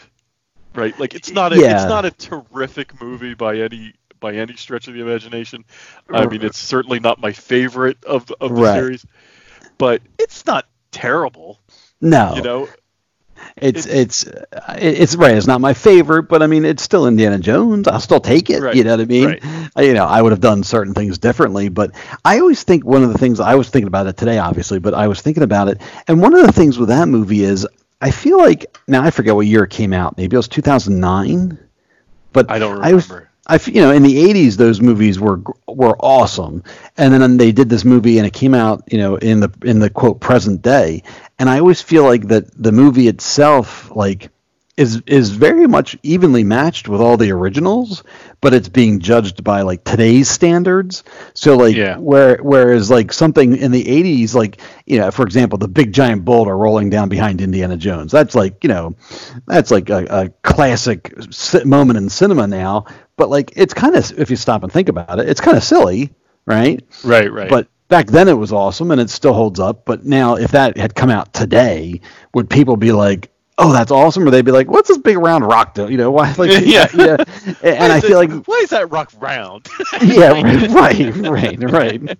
right? 0.75 0.97
Like 1.00 1.15
it's 1.15 1.33
not 1.33 1.53
a 1.53 1.59
Yeah. 1.59 1.71
it's 1.71 1.88
not 1.88 2.05
a 2.05 2.12
terrific 2.12 3.01
movie 3.01 3.33
by 3.33 3.57
any 3.57 3.93
by 4.19 4.33
any 4.33 4.55
stretch 4.55 4.88
of 4.88 4.93
the 4.93 5.01
imagination. 5.01 5.65
I 6.12 6.25
mean 6.27 6.43
it's 6.43 6.59
certainly 6.59 7.00
not 7.00 7.19
my 7.19 7.31
favorite 7.33 8.03
of 8.05 8.25
the, 8.27 8.38
of 8.41 8.55
the 8.55 8.63
Right. 8.63 8.74
series 8.74 9.05
but 9.77 10.01
it's 10.19 10.45
not 10.45 10.67
terrible. 10.91 11.59
No, 12.01 12.33
you 12.36 12.41
know 12.41 12.69
it's 13.56 13.86
it's 13.86 14.29
it's 14.70 15.15
right. 15.15 15.36
It's 15.36 15.48
not 15.48 15.62
my 15.62 15.74
favorite, 15.74 16.24
but 16.24 16.41
I 16.41 16.48
mean, 16.48 16.65
it's 16.65 16.84
still 16.84 17.08
Indiana 17.08 17.39
Jones. 17.39 17.88
I'll 17.88 18.00
still 18.00 18.20
take 18.20 18.50
it. 18.50 18.62
Right, 18.62 18.75
You 18.75 18.84
know 18.84 18.91
what 18.91 19.01
I 19.01 19.06
mean? 19.06 19.25
right. 19.25 19.86
You 19.86 19.94
know, 19.94 20.06
I 20.06 20.22
would 20.22 20.32
have 20.32 20.41
done 20.41 20.63
certain 20.63 20.94
things 20.94 21.17
differently, 21.17 21.70
but 21.70 21.91
I 22.24 22.39
always 22.39 22.63
think 22.63 22.86
one 22.86 23.03
of 23.03 23.12
the 23.12 23.17
things 23.17 23.39
I 23.39 23.56
was 23.56 23.70
thinking 23.70 23.88
about 23.88 24.08
it 24.08 24.17
today, 24.17 24.38
obviously, 24.38 24.79
but 24.79 24.94
I 24.94 25.08
was 25.08 25.22
thinking 25.22 25.44
about 25.44 25.67
it, 25.70 25.82
and 26.08 26.22
one 26.22 26.34
of 26.34 26.46
the 26.46 26.51
things 26.51 26.77
with 26.77 26.89
that 26.89 27.08
movie 27.08 27.44
is 27.44 27.67
I 28.01 28.12
feel 28.12 28.38
like 28.38 28.77
now 28.88 29.03
I 29.03 29.12
forget 29.12 29.36
what 29.36 29.48
year 29.48 29.63
it 29.63 29.72
came 29.72 29.94
out. 29.94 30.17
Maybe 30.17 30.36
it 30.36 30.38
was 30.38 30.48
2009, 30.48 31.58
but 32.34 32.50
I 32.51 32.60
don't 32.60 32.84
I 32.84 32.94
was, 32.94 33.10
remember. 33.10 33.29
I 33.48 33.60
you 33.66 33.82
know 33.82 33.92
in 33.92 34.04
the 34.04 34.16
80s 34.16 34.58
those 34.58 34.82
movies 34.82 35.20
were 35.20 35.42
were 35.68 35.96
awesome. 36.00 36.63
And 36.98 37.13
then 37.13 37.38
they 37.38 37.51
did 37.51 37.70
this 37.70 37.86
movie 37.86 38.18
and 38.18 38.27
it 38.27 38.34
came 38.34 38.54
out 38.54 38.84
you 38.92 38.98
know 38.98 39.16
in 39.16 39.39
the 39.39 39.51
in 39.63 39.80
the 39.80 39.89
quote 39.89 40.20
present 40.20 40.62
day. 40.62 41.04
And 41.39 41.50
I 41.50 41.60
always 41.60 41.82
feel 41.82 42.04
like 42.04 42.27
that 42.27 42.46
the 42.62 42.72
movie 42.72 43.08
itself 43.08 43.92
like 43.96 44.30
is 44.77 45.01
is 45.07 45.31
very 45.31 45.65
much 45.67 45.98
evenly 46.03 46.43
matched 46.43 46.88
with 46.88 47.01
all 47.01 47.17
the 47.17 47.31
originals 47.31 48.03
but 48.39 48.53
it's 48.53 48.69
being 48.69 49.00
judged 49.00 49.43
by 49.43 49.63
like 49.63 49.84
today's 49.84 50.29
standards. 50.29 51.03
So 51.34 51.57
like 51.57 51.75
Yeah. 51.75 51.98
where 51.98 52.38
whereas 52.38 52.91
like 52.91 53.12
something 53.12 53.57
in 53.57 53.72
the 53.72 53.84
80s 53.84 54.36
like 54.36 54.62
you 54.86 55.00
know 55.00 55.10
for 55.10 55.24
example 55.24 55.57
the 55.57 55.67
big 55.67 55.91
giant 55.91 56.24
boulder 56.24 56.55
rolling 56.55 56.91
down 56.91 57.10
behind 57.10 57.41
Indiana 57.41 57.75
Jones 57.77 58.12
that's 58.12 58.36
like 58.36 58.63
you 58.63 58.69
know 58.69 58.96
that's 59.48 59.72
like 59.72 59.89
a, 59.89 60.05
a 60.10 60.29
classic 60.43 61.12
moment 61.65 61.98
in 61.98 62.10
cinema 62.10 62.46
now. 62.48 62.86
But 63.15 63.29
like 63.29 63.53
it's 63.55 63.74
kind 63.74 63.96
of 63.96 64.19
if 64.19 64.29
you 64.29 64.36
stop 64.36 64.62
and 64.63 64.72
think 64.72 64.89
about 64.89 65.19
it 65.19 65.27
it's 65.27 65.41
kind 65.41 65.57
of 65.57 65.63
silly 65.63 66.13
right? 66.46 66.86
Right 67.03 67.31
right. 67.31 67.50
But 67.50 67.67
back 67.89 68.07
then 68.07 68.27
it 68.27 68.34
was 68.38 68.53
awesome 68.53 68.91
and 68.91 69.01
it 69.01 69.10
still 69.10 69.34
holds 69.34 69.60
up. 69.60 69.86
But 69.86 70.05
now 70.05 70.36
if 70.36 70.51
that 70.51 70.77
had 70.77 70.93
come 70.93 71.10
out 71.10 71.34
today 71.34 72.01
would 72.36 72.50
people 72.50 72.77
be 72.77 72.91
like 72.91 73.31
oh 73.60 73.74
that's 73.74 73.91
awesome 73.91 74.28
or 74.28 74.30
they'd 74.32 74.46
be 74.46 74.52
like 74.52 74.67
what's 74.70 74.88
this 74.88 74.98
big 75.00 75.17
round 75.17 75.46
rock 75.46 75.74
do 75.74 75.89
you 75.89 75.98
know 75.98 76.12
why 76.12 76.32
like 76.38 76.52
Yeah. 76.65 76.88
yeah 76.93 77.17
and 77.63 77.91
i 77.91 78.00
feel 78.00 78.17
like 78.17 78.32
why 78.48 78.56
is 78.63 78.70
that 78.70 78.91
rock 78.91 79.12
round 79.20 79.67
yeah, 80.02 80.30
right, 80.74 81.15
right, 81.15 81.60
right, 81.63 82.17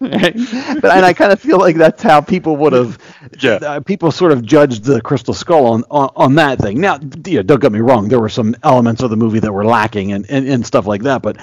right. 0.00 0.80
But 0.80 0.90
and 0.96 1.04
I 1.04 1.12
kind 1.12 1.32
of 1.32 1.40
feel 1.40 1.58
like 1.58 1.76
that's 1.76 2.02
how 2.02 2.20
people 2.20 2.56
would 2.56 2.72
have. 2.72 2.98
Yeah. 3.40 3.54
uh, 3.56 3.80
people 3.80 4.10
sort 4.10 4.32
of 4.32 4.42
judged 4.44 4.84
the 4.84 5.00
Crystal 5.00 5.34
Skull 5.34 5.66
on, 5.66 5.84
on 5.90 6.10
on 6.16 6.34
that 6.36 6.58
thing. 6.58 6.80
Now, 6.80 6.98
you 7.26 7.36
know, 7.36 7.42
don't 7.42 7.60
get 7.60 7.72
me 7.72 7.80
wrong. 7.80 8.08
There 8.08 8.20
were 8.20 8.28
some 8.28 8.54
elements 8.62 9.02
of 9.02 9.10
the 9.10 9.16
movie 9.16 9.40
that 9.40 9.52
were 9.52 9.64
lacking 9.64 10.12
and, 10.12 10.24
and, 10.30 10.48
and 10.48 10.66
stuff 10.66 10.86
like 10.86 11.02
that. 11.02 11.22
But 11.22 11.36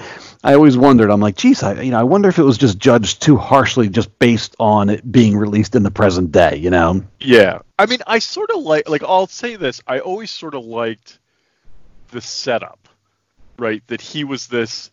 I 0.43 0.55
always 0.55 0.77
wondered. 0.77 1.11
I'm 1.11 1.21
like, 1.21 1.35
geez, 1.35 1.61
I 1.61 1.81
you 1.81 1.91
know, 1.91 1.99
I 1.99 2.03
wonder 2.03 2.29
if 2.29 2.39
it 2.39 2.43
was 2.43 2.57
just 2.57 2.79
judged 2.79 3.21
too 3.21 3.37
harshly 3.37 3.89
just 3.89 4.17
based 4.17 4.55
on 4.59 4.89
it 4.89 5.09
being 5.11 5.37
released 5.37 5.75
in 5.75 5.83
the 5.83 5.91
present 5.91 6.31
day. 6.31 6.55
You 6.57 6.69
know. 6.69 7.03
Yeah, 7.19 7.59
I 7.77 7.85
mean, 7.85 7.99
I 8.07 8.19
sort 8.19 8.49
of 8.49 8.61
like 8.63 8.89
like 8.89 9.03
I'll 9.03 9.27
say 9.27 9.55
this. 9.55 9.81
I 9.87 9.99
always 9.99 10.31
sort 10.31 10.55
of 10.55 10.65
liked 10.65 11.19
the 12.09 12.21
setup, 12.21 12.89
right? 13.59 13.83
That 13.87 14.01
he 14.01 14.23
was 14.23 14.47
this, 14.47 14.91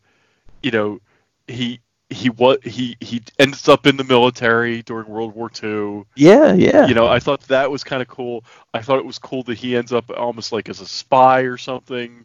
you 0.62 0.70
know, 0.70 1.00
he 1.46 1.80
he 2.10 2.30
was 2.30 2.58
he 2.62 2.96
he 3.00 3.22
ends 3.38 3.68
up 3.68 3.86
in 3.86 3.96
the 3.96 4.04
military 4.04 4.82
during 4.82 5.08
World 5.08 5.34
War 5.34 5.50
II. 5.62 6.04
Yeah, 6.16 6.52
yeah. 6.52 6.86
You 6.86 6.94
know, 6.94 7.06
I 7.06 7.20
thought 7.20 7.42
that 7.48 7.70
was 7.70 7.84
kind 7.84 8.02
of 8.02 8.08
cool. 8.08 8.44
I 8.72 8.82
thought 8.82 8.98
it 8.98 9.04
was 9.04 9.18
cool 9.18 9.42
that 9.44 9.58
he 9.58 9.76
ends 9.76 9.92
up 9.92 10.10
almost 10.10 10.52
like 10.52 10.68
as 10.68 10.80
a 10.80 10.86
spy 10.86 11.42
or 11.42 11.56
something. 11.56 12.24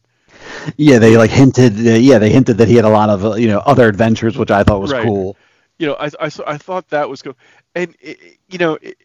Yeah, 0.78 1.00
they 1.00 1.17
like 1.17 1.32
hinted. 1.32 1.74
Uh, 1.78 1.91
yeah, 1.91 2.17
they 2.19 2.30
hinted 2.32 2.58
that 2.58 2.67
he 2.67 2.76
had 2.76 2.86
a 2.86 2.89
lot 2.89 3.10
of 3.10 3.26
uh, 3.26 3.34
you 3.36 3.48
know 3.48 3.60
other 3.60 3.88
adventures, 3.88 4.38
which 4.38 4.52
I 4.52 4.63
thought 4.63 4.82
was 4.82 4.91
Right. 4.91 5.04
cool. 5.04 5.38
you 5.80 5.88
know, 5.88 5.96
I 5.96 6.08
I, 6.19 6.32
I 6.48 6.58
thought 6.58 6.89
that 6.89 7.10
was 7.10 7.22
cool, 7.22 7.38
and 7.76 7.96
it, 8.00 8.19
you 8.50 8.58
know, 8.58 8.78
it, 8.82 8.98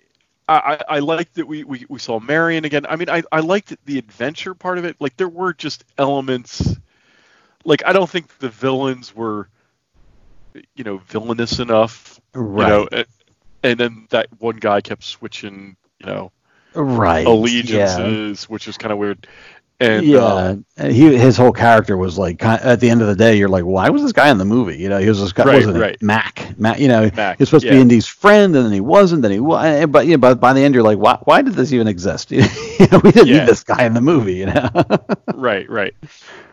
I 0.48 0.78
I 0.88 0.96
I 0.96 0.98
liked 1.00 1.34
that 1.34 1.46
we, 1.46 1.64
we 1.64 1.84
we 1.88 1.98
saw 1.98 2.20
Marion 2.20 2.64
again. 2.64 2.86
I 2.88 2.96
mean, 2.96 3.08
I 3.10 3.22
I 3.32 3.40
liked 3.40 3.74
the 3.84 3.98
adventure 3.98 4.54
part 4.54 4.78
of 4.78 4.84
it. 4.84 4.96
Like 5.00 5.16
there 5.16 5.28
were 5.28 5.52
just 5.54 5.84
elements, 5.98 6.76
like 7.64 7.82
I 7.86 7.92
don't 7.92 8.08
think 8.08 8.38
the 8.38 8.48
villains 8.48 9.14
were, 9.14 9.48
you 10.74 10.84
know, 10.84 10.98
villainous 10.98 11.58
enough. 11.58 12.20
Right. 12.34 12.64
You 12.64 12.68
know, 12.72 12.88
and, 12.92 13.06
and 13.62 13.80
then 13.80 14.06
that 14.10 14.28
one 14.38 14.56
guy 14.56 14.80
kept 14.80 15.04
switching, 15.04 15.76
you 15.98 16.06
know, 16.06 16.32
Right. 16.74 17.26
Yeah. 17.26 17.32
allegiances, 17.32 18.48
which 18.48 18.68
is 18.68 18.76
kind 18.78 18.92
of 18.92 18.98
weird. 18.98 19.26
And 19.80 20.04
yeah, 20.04 20.56
and 20.76 20.92
he 20.92 21.16
his 21.16 21.36
whole 21.36 21.52
character 21.52 21.96
was 21.96 22.18
like 22.18 22.42
at 22.42 22.80
the 22.80 22.90
end 22.90 23.00
of 23.00 23.06
the 23.06 23.14
day, 23.14 23.36
you're 23.36 23.48
like, 23.48 23.62
why 23.62 23.90
was 23.90 24.02
this 24.02 24.10
guy 24.10 24.28
in 24.28 24.36
the 24.36 24.44
movie? 24.44 24.76
You 24.76 24.88
know, 24.88 24.98
he 24.98 25.08
was 25.08 25.20
this 25.20 25.32
guy, 25.32 25.44
Right, 25.44 25.54
wasn't 25.54 25.76
it? 25.76 25.80
right. 25.80 26.02
Mac, 26.02 26.58
Mac. 26.58 26.80
You 26.80 26.88
know, 26.88 27.08
Mac, 27.14 27.38
he 27.38 27.42
was 27.42 27.48
supposed 27.50 27.64
to 27.64 27.70
be 27.70 27.80
Indy's 27.80 28.06
friend, 28.08 28.56
and 28.56 28.64
then 28.64 28.72
he 28.72 28.80
wasn't. 28.80 29.22
Then 29.22 29.30
he 29.30 29.38
was, 29.38 29.86
but 29.86 30.06
you 30.06 30.12
know, 30.12 30.18
but 30.18 30.40
by 30.40 30.52
the 30.52 30.62
end, 30.62 30.74
you're 30.74 30.82
like, 30.82 30.98
why? 30.98 31.18
Why 31.22 31.42
did 31.42 31.54
this 31.54 31.72
even 31.72 31.86
exist? 31.86 32.30
you 32.32 32.40
know, 32.90 33.00
we 33.04 33.12
didn't 33.12 33.28
Yeah. 33.28 33.38
need 33.40 33.48
this 33.48 33.62
guy 33.62 33.84
in 33.84 33.94
the 33.94 34.00
movie. 34.00 34.34
You 34.34 34.46
know. 34.46 34.68
right, 35.34 35.70
right. 35.70 35.94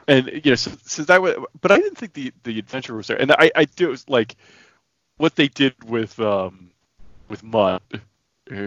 And 0.07 0.27
you 0.45 0.51
know, 0.51 0.55
so, 0.55 0.71
so 0.85 1.01
that 1.05 1.19
was, 1.19 1.35
but 1.61 1.71
I 1.71 1.77
didn't 1.77 1.97
think 1.97 2.13
the 2.13 2.31
the 2.43 2.59
adventure 2.59 2.93
was 2.95 3.07
there. 3.07 3.19
And 3.19 3.31
I 3.31 3.49
I 3.55 3.65
do 3.65 3.87
it 3.87 3.89
was 3.91 4.07
like 4.07 4.35
what 5.17 5.35
they 5.35 5.47
did 5.47 5.73
with 5.83 6.19
um 6.19 6.69
with 7.27 7.41
Mutt. 7.41 7.81
Uh, 7.91 7.97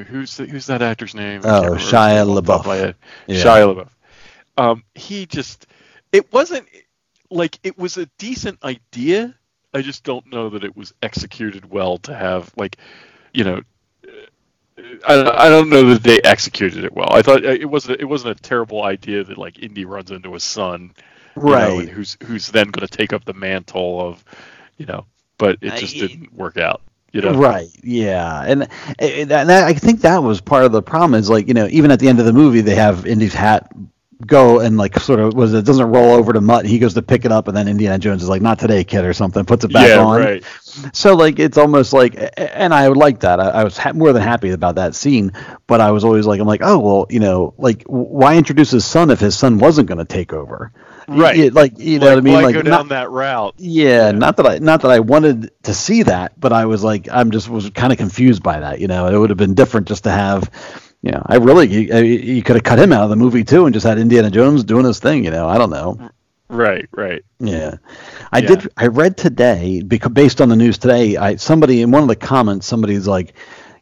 Who's 0.03 0.37
the, 0.37 0.47
who's 0.47 0.67
that 0.67 0.83
actor's 0.83 1.15
name? 1.15 1.43
Oh, 1.45 1.61
can't 1.61 1.65
remember 1.67 1.77
his 1.79 1.93
Shia 1.93 2.15
name 2.17 2.29
off 2.29 2.43
the 2.43 2.43
top 2.43 2.61
of 2.63 2.67
my 2.67 2.79
LaBeouf. 2.79 2.95
Yeah. 3.29 3.45
Shia 3.45 3.75
LaBeouf. 3.77 3.89
Um, 4.59 4.85
he 4.95 5.25
just 5.27 5.67
it 6.13 6.31
wasn't 6.33 6.69
like 7.31 7.59
it 7.63 7.79
was 7.79 7.97
a 7.97 8.07
decent 8.19 8.63
idea. 8.65 9.35
I 9.75 9.83
just 9.83 10.05
don't 10.05 10.27
know 10.33 10.51
that 10.51 10.65
it 10.65 10.77
was 10.77 10.93
executed 11.03 11.71
well 11.71 11.99
to 11.99 12.15
have 12.15 12.53
like 12.57 12.77
you 13.33 13.45
know 13.45 13.63
I 15.07 15.17
don't, 15.17 15.29
I 15.29 15.49
don't 15.49 15.71
know 15.71 15.95
that 15.95 16.03
they 16.03 16.21
executed 16.23 16.85
it 16.85 16.93
well. 16.93 17.09
I 17.13 17.23
thought 17.23 17.45
uh, 17.45 17.49
it 17.51 17.65
wasn't 17.67 18.01
it 18.01 18.05
wasn't 18.05 18.39
a 18.39 18.43
terrible 18.43 18.85
idea 18.85 19.25
that 19.25 19.39
like 19.39 19.59
Indy 19.63 19.85
runs 19.85 20.11
into 20.11 20.33
his 20.35 20.45
son, 20.45 20.93
you 21.47 21.57
know, 21.57 21.79
Right. 21.79 21.89
who's 21.89 22.17
who's 22.25 22.49
then 22.49 22.69
going 22.69 22.87
to 22.87 22.97
take 22.97 23.13
up 23.13 23.25
the 23.25 23.35
mantle 23.35 24.01
of, 24.01 24.25
you 24.77 24.87
know, 24.87 25.07
but 25.37 25.59
it 25.63 25.75
just 25.77 25.97
I- 25.97 26.01
didn't 26.01 26.33
work 26.35 26.57
out. 26.59 26.83
You 27.13 27.23
know, 27.23 27.33
Right. 27.33 27.69
Yeah, 27.83 28.45
and, 28.47 28.69
and 28.99 29.31
that, 29.31 29.49
I 29.49 29.73
think 29.73 30.03
that 30.03 30.23
was 30.23 30.43
part 30.43 30.65
of 30.65 30.73
the 30.73 30.83
problem. 30.83 31.19
Is 31.19 31.31
like 31.31 31.49
you 31.49 31.55
know, 31.55 31.67
even 31.71 31.91
at 31.91 31.99
the 32.01 32.09
end 32.09 32.21
of 32.21 32.27
the 32.27 32.35
movie, 32.35 32.61
they 32.61 32.75
have 32.75 33.07
Indy's 33.07 33.33
hat 33.33 33.73
go 34.27 34.61
and 34.61 34.77
like 34.77 34.99
sort 34.99 35.21
of 35.21 35.35
was 35.35 35.55
it 35.55 35.65
doesn't 35.65 35.87
roll 35.91 36.13
over 36.13 36.33
to 36.33 36.41
Mutt. 36.41 36.67
He 36.67 36.79
goes 36.79 36.95
to 36.95 37.03
pick 37.03 37.25
it 37.25 37.33
up, 37.33 37.49
and 37.49 37.57
then 37.57 37.69
Indiana 37.69 37.99
Jones 37.99 38.23
is 38.23 38.29
like, 38.29 38.43
"Not 38.43 38.59
today, 38.59 38.85
kid," 38.85 39.05
or 39.05 39.13
something. 39.13 39.45
Puts 39.45 39.65
it 39.65 39.73
back 39.73 39.89
yeah, 39.89 39.99
on. 40.03 40.21
right. 40.21 40.45
So 40.93 41.15
like 41.15 41.39
it's 41.39 41.59
almost 41.59 41.93
like, 41.93 42.17
and 42.37 42.75
I 42.75 42.89
would 42.89 42.99
like 42.99 43.21
that. 43.21 43.41
I, 43.41 43.49
I 43.51 43.65
was 43.65 43.79
ha- 43.79 43.93
more 43.93 44.13
than 44.13 44.23
happy 44.23 44.51
about 44.51 44.77
that 44.77 44.95
scene, 44.95 45.33
but 45.67 45.81
I 45.81 45.91
was 45.93 46.05
always 46.05 46.27
like, 46.27 46.41
I'm 46.41 46.47
like, 46.47 46.63
oh 46.63 46.79
well, 46.79 47.07
you 47.11 47.21
know, 47.21 47.55
like 47.59 47.85
why 47.85 48.37
introduce 48.37 48.71
his 48.71 48.85
son 48.85 49.11
if 49.11 49.21
his 49.21 49.37
son 49.37 49.59
wasn't 49.59 49.89
going 49.89 49.99
to 49.99 50.05
take 50.05 50.33
over? 50.33 50.73
Right. 51.07 51.39
Y- 51.39 51.51
like 51.53 51.79
you 51.79 51.99
know 51.99 52.07
like, 52.07 52.15
what 52.17 52.19
I 52.19 52.23
mean? 52.23 52.43
Like 52.43 52.55
go 52.55 52.63
not- 52.63 52.77
down 52.77 52.89
that 52.89 53.11
route? 53.11 53.55
yeah, 53.57 54.11
not 54.11 54.37
that 54.37 54.47
I 54.47 54.59
not 54.59 54.83
that 54.83 54.91
I 54.91 55.01
wanted 55.01 55.51
to 55.63 55.73
see 55.75 56.03
that, 56.03 56.39
but 56.39 56.53
I 56.53 56.67
was 56.67 56.85
like, 56.85 57.09
I'm 57.11 57.31
just 57.31 57.49
was 57.49 57.71
kind 57.71 57.93
of 57.93 57.99
confused 57.99 58.43
by 58.43 58.61
that. 58.61 58.81
You 58.81 58.89
know, 58.89 59.07
it 59.07 59.17
would 59.17 59.31
have 59.31 59.39
been 59.39 59.55
different 59.55 59.89
just 59.89 60.05
to 60.05 60.11
have, 60.11 60.51
you 61.09 61.13
know, 61.13 61.23
I 61.25 61.37
really 61.37 61.67
you, 61.69 62.03
you 62.03 62.43
could 62.43 62.57
have 62.57 62.65
cut 62.65 62.79
him 62.79 62.93
out 62.93 63.05
of 63.05 63.09
the 63.09 63.17
movie 63.17 63.43
too 63.43 63.65
and 63.65 63.73
just 63.73 63.87
had 63.87 63.99
Indiana 63.99 64.31
Jones 64.31 64.63
doing 64.63 64.85
his 64.85 65.01
thing. 65.01 65.25
You 65.25 65.31
know, 65.31 65.49
I 65.49 65.57
don't 65.57 65.71
know. 65.71 66.11
Right, 66.51 66.87
right. 66.93 67.23
Yeah, 67.39 67.77
I 68.31 68.41
Yeah. 68.41 68.47
did. 68.49 68.69
I 68.77 68.89
read 68.89 69.17
today 69.17 69.81
because 69.81 70.13
based 70.13 70.43
on 70.43 70.51
the 70.51 70.57
news 70.57 70.77
today, 70.77 71.17
I 71.17 71.37
somebody 71.37 71.81
in 71.81 71.91
one 71.93 72.03
of 72.03 72.09
the 72.09 72.17
comments, 72.17 72.67
somebody's 72.67 73.09
like, 73.09 73.33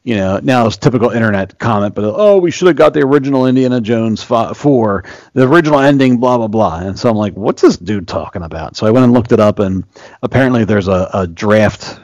you 0.04 0.14
know, 0.14 0.38
now 0.40 0.68
it's 0.68 0.76
typical 0.76 1.10
internet 1.10 1.58
comment, 1.58 1.96
but 1.96 2.04
oh, 2.04 2.38
we 2.38 2.52
should 2.52 2.68
have 2.68 2.76
got 2.76 2.94
the 2.94 3.00
original 3.00 3.46
Indiana 3.46 3.80
Jones 3.80 4.22
four, 4.22 5.02
the 5.32 5.48
original 5.48 5.80
ending, 5.80 6.18
blah 6.18 6.36
blah 6.38 6.46
blah. 6.46 6.78
And 6.78 6.96
so 6.96 7.10
I'm 7.10 7.16
like, 7.16 7.34
what's 7.34 7.60
this 7.60 7.76
dude 7.76 8.06
talking 8.06 8.42
about? 8.42 8.76
So 8.76 8.86
I 8.86 8.92
went 8.92 9.02
and 9.02 9.12
looked 9.12 9.32
it 9.32 9.40
up, 9.40 9.58
and 9.58 9.82
apparently 10.22 10.64
there's 10.64 10.86
a, 10.86 11.10
a 11.12 11.26
draft 11.26 11.98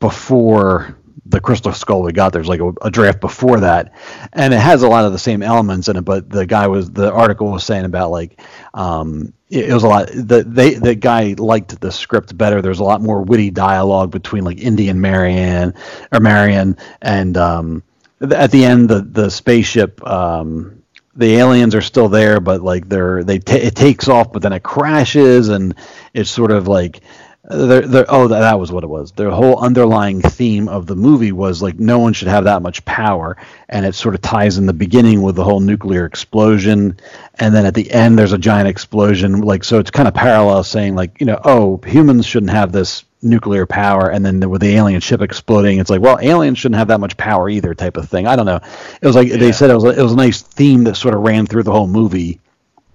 before 0.00 0.96
the 1.26 1.40
Crystal 1.40 1.72
Skull 1.72 2.02
we 2.02 2.12
got. 2.12 2.32
There's 2.32 2.48
like 2.48 2.60
a, 2.60 2.72
a 2.82 2.90
draft 2.90 3.20
before 3.20 3.60
that, 3.60 3.92
and 4.32 4.52
it 4.52 4.60
has 4.60 4.82
a 4.82 4.88
lot 4.88 5.04
of 5.04 5.12
the 5.12 5.18
same 5.18 5.42
elements 5.42 5.88
in 5.88 5.96
it. 5.96 6.04
But 6.04 6.28
the 6.28 6.46
guy 6.46 6.66
was 6.66 6.90
the 6.90 7.12
article 7.12 7.50
was 7.50 7.64
saying 7.64 7.84
about 7.84 8.10
like 8.10 8.40
um, 8.74 9.32
it, 9.48 9.70
it 9.70 9.74
was 9.74 9.84
a 9.84 9.88
lot. 9.88 10.08
The 10.08 10.44
they 10.46 10.74
the 10.74 10.94
guy 10.94 11.34
liked 11.38 11.80
the 11.80 11.92
script 11.92 12.36
better. 12.36 12.60
There's 12.60 12.80
a 12.80 12.84
lot 12.84 13.00
more 13.00 13.22
witty 13.22 13.50
dialogue 13.50 14.10
between 14.10 14.44
like 14.44 14.58
Indy 14.58 14.88
and 14.88 15.00
Marianne 15.00 15.74
or 16.12 16.20
Marion, 16.20 16.76
and 17.00 17.36
um, 17.36 17.82
at 18.20 18.50
the 18.50 18.64
end 18.64 18.88
the 18.88 19.00
the 19.00 19.30
spaceship. 19.30 20.04
Um, 20.06 20.80
the 21.16 21.36
aliens 21.36 21.76
are 21.76 21.80
still 21.80 22.08
there, 22.08 22.40
but 22.40 22.60
like 22.62 22.88
they're 22.88 23.22
they 23.22 23.38
ta 23.38 23.54
it 23.54 23.76
takes 23.76 24.08
off, 24.08 24.32
but 24.32 24.42
then 24.42 24.52
it 24.52 24.64
crashes, 24.64 25.48
and 25.48 25.74
it's 26.12 26.30
sort 26.30 26.50
of 26.50 26.66
like 26.66 27.02
they're, 27.50 27.82
they're, 27.82 28.06
oh 28.08 28.26
that, 28.28 28.40
that 28.40 28.58
was 28.58 28.72
what 28.72 28.84
it 28.84 28.88
was. 28.88 29.12
The 29.12 29.30
whole 29.30 29.58
underlying 29.58 30.22
theme 30.22 30.68
of 30.68 30.86
the 30.86 30.96
movie 30.96 31.32
was 31.32 31.60
like 31.60 31.78
no 31.78 31.98
one 31.98 32.14
should 32.14 32.28
have 32.28 32.44
that 32.44 32.62
much 32.62 32.84
power, 32.86 33.36
and 33.68 33.84
it 33.84 33.94
sort 33.94 34.14
of 34.14 34.22
ties 34.22 34.56
in 34.56 34.64
the 34.66 34.72
beginning 34.72 35.20
with 35.20 35.36
the 35.36 35.44
whole 35.44 35.60
nuclear 35.60 36.06
explosion, 36.06 36.96
and 37.34 37.54
then 37.54 37.66
at 37.66 37.74
the 37.74 37.90
end 37.90 38.18
there's 38.18 38.32
a 38.32 38.38
giant 38.38 38.68
explosion. 38.68 39.42
Like 39.42 39.62
so, 39.62 39.78
it's 39.78 39.90
kind 39.90 40.08
of 40.08 40.14
parallel 40.14 40.64
saying 40.64 40.94
like 40.94 41.20
you 41.20 41.26
know 41.26 41.38
oh 41.44 41.80
humans 41.84 42.24
shouldn't 42.24 42.52
have 42.52 42.72
this 42.72 43.04
nuclear 43.20 43.66
power, 43.66 44.10
and 44.10 44.24
then 44.24 44.48
with 44.48 44.62
the 44.62 44.76
alien 44.76 45.00
ship 45.00 45.20
exploding, 45.20 45.78
it's 45.78 45.90
like 45.90 46.00
well 46.00 46.18
aliens 46.22 46.56
shouldn't 46.58 46.78
have 46.78 46.88
that 46.88 47.00
much 47.00 47.16
power 47.18 47.50
either 47.50 47.74
type 47.74 47.98
of 47.98 48.08
thing. 48.08 48.26
I 48.26 48.36
don't 48.36 48.46
know. 48.46 48.60
It 49.02 49.06
was 49.06 49.16
like 49.16 49.28
they 49.28 49.52
said 49.52 49.68
it 49.68 49.74
was 49.74 49.84
it 49.84 50.02
was 50.02 50.12
a 50.12 50.16
nice 50.16 50.40
theme 50.40 50.84
that 50.84 50.96
sort 50.96 51.12
of 51.14 51.20
ran 51.20 51.44
through 51.46 51.64
the 51.64 51.72
whole 51.72 51.88
movie. 51.88 52.40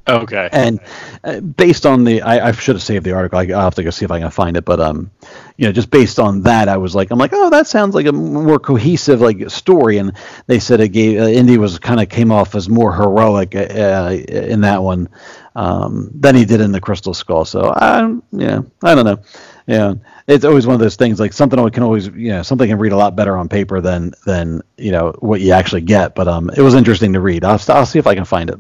Okay. 0.09 0.49
And 0.51 0.79
uh, 1.23 1.39
based 1.39 1.85
on 1.85 2.03
the, 2.03 2.21
I, 2.21 2.47
I 2.47 2.51
should 2.51 2.75
have 2.75 2.83
saved 2.83 3.05
the 3.05 3.13
article. 3.13 3.39
I, 3.39 3.43
I'll 3.43 3.61
have 3.61 3.75
to 3.75 3.83
go 3.83 3.89
see 3.89 4.05
if 4.05 4.11
I 4.11 4.19
can 4.19 4.31
find 4.31 4.57
it. 4.57 4.65
But 4.65 4.79
um, 4.79 5.11
you 5.57 5.65
know, 5.65 5.71
just 5.71 5.89
based 5.89 6.19
on 6.19 6.41
that, 6.43 6.69
I 6.69 6.77
was 6.77 6.95
like, 6.95 7.11
I'm 7.11 7.19
like, 7.19 7.31
oh, 7.33 7.49
that 7.49 7.67
sounds 7.67 7.95
like 7.95 8.05
a 8.05 8.11
more 8.11 8.59
cohesive 8.59 9.21
like 9.21 9.49
story. 9.49 9.97
And 9.97 10.13
they 10.47 10.59
said 10.59 10.79
it 10.79 10.89
gave 10.89 11.19
uh, 11.19 11.25
Indy 11.25 11.57
was 11.57 11.79
kind 11.79 11.99
of 11.99 12.09
came 12.09 12.31
off 12.31 12.55
as 12.55 12.69
more 12.69 12.93
heroic 12.93 13.55
uh, 13.55 13.59
uh, 13.59 14.11
in 14.27 14.61
that 14.61 14.81
one 14.81 15.09
um, 15.55 16.09
than 16.13 16.35
he 16.35 16.45
did 16.45 16.61
in 16.61 16.71
the 16.71 16.81
Crystal 16.81 17.13
Skull. 17.13 17.45
So 17.45 17.73
I, 17.75 18.15
yeah, 18.31 18.61
I 18.83 18.95
don't 18.95 19.05
know. 19.05 19.19
Yeah, 19.67 19.93
it's 20.25 20.45
always 20.45 20.65
one 20.65 20.73
of 20.73 20.79
those 20.79 20.95
things. 20.95 21.19
Like 21.19 21.33
something 21.33 21.69
can 21.69 21.83
always, 21.83 22.07
you 22.07 22.29
know, 22.29 22.41
something 22.41 22.67
can 22.67 22.79
read 22.79 22.91
a 22.91 22.97
lot 22.97 23.15
better 23.15 23.37
on 23.37 23.49
paper 23.49 23.81
than 23.81 24.13
than 24.25 24.61
you 24.77 24.91
know 24.91 25.11
what 25.19 25.41
you 25.41 25.51
actually 25.51 25.81
get. 25.81 26.15
But 26.15 26.27
um, 26.27 26.49
it 26.49 26.61
was 26.61 26.73
interesting 26.73 27.13
to 27.13 27.19
read. 27.19 27.43
I'll, 27.43 27.59
I'll 27.67 27.85
see 27.85 27.99
if 27.99 28.07
I 28.07 28.15
can 28.15 28.25
find 28.25 28.49
it. 28.49 28.59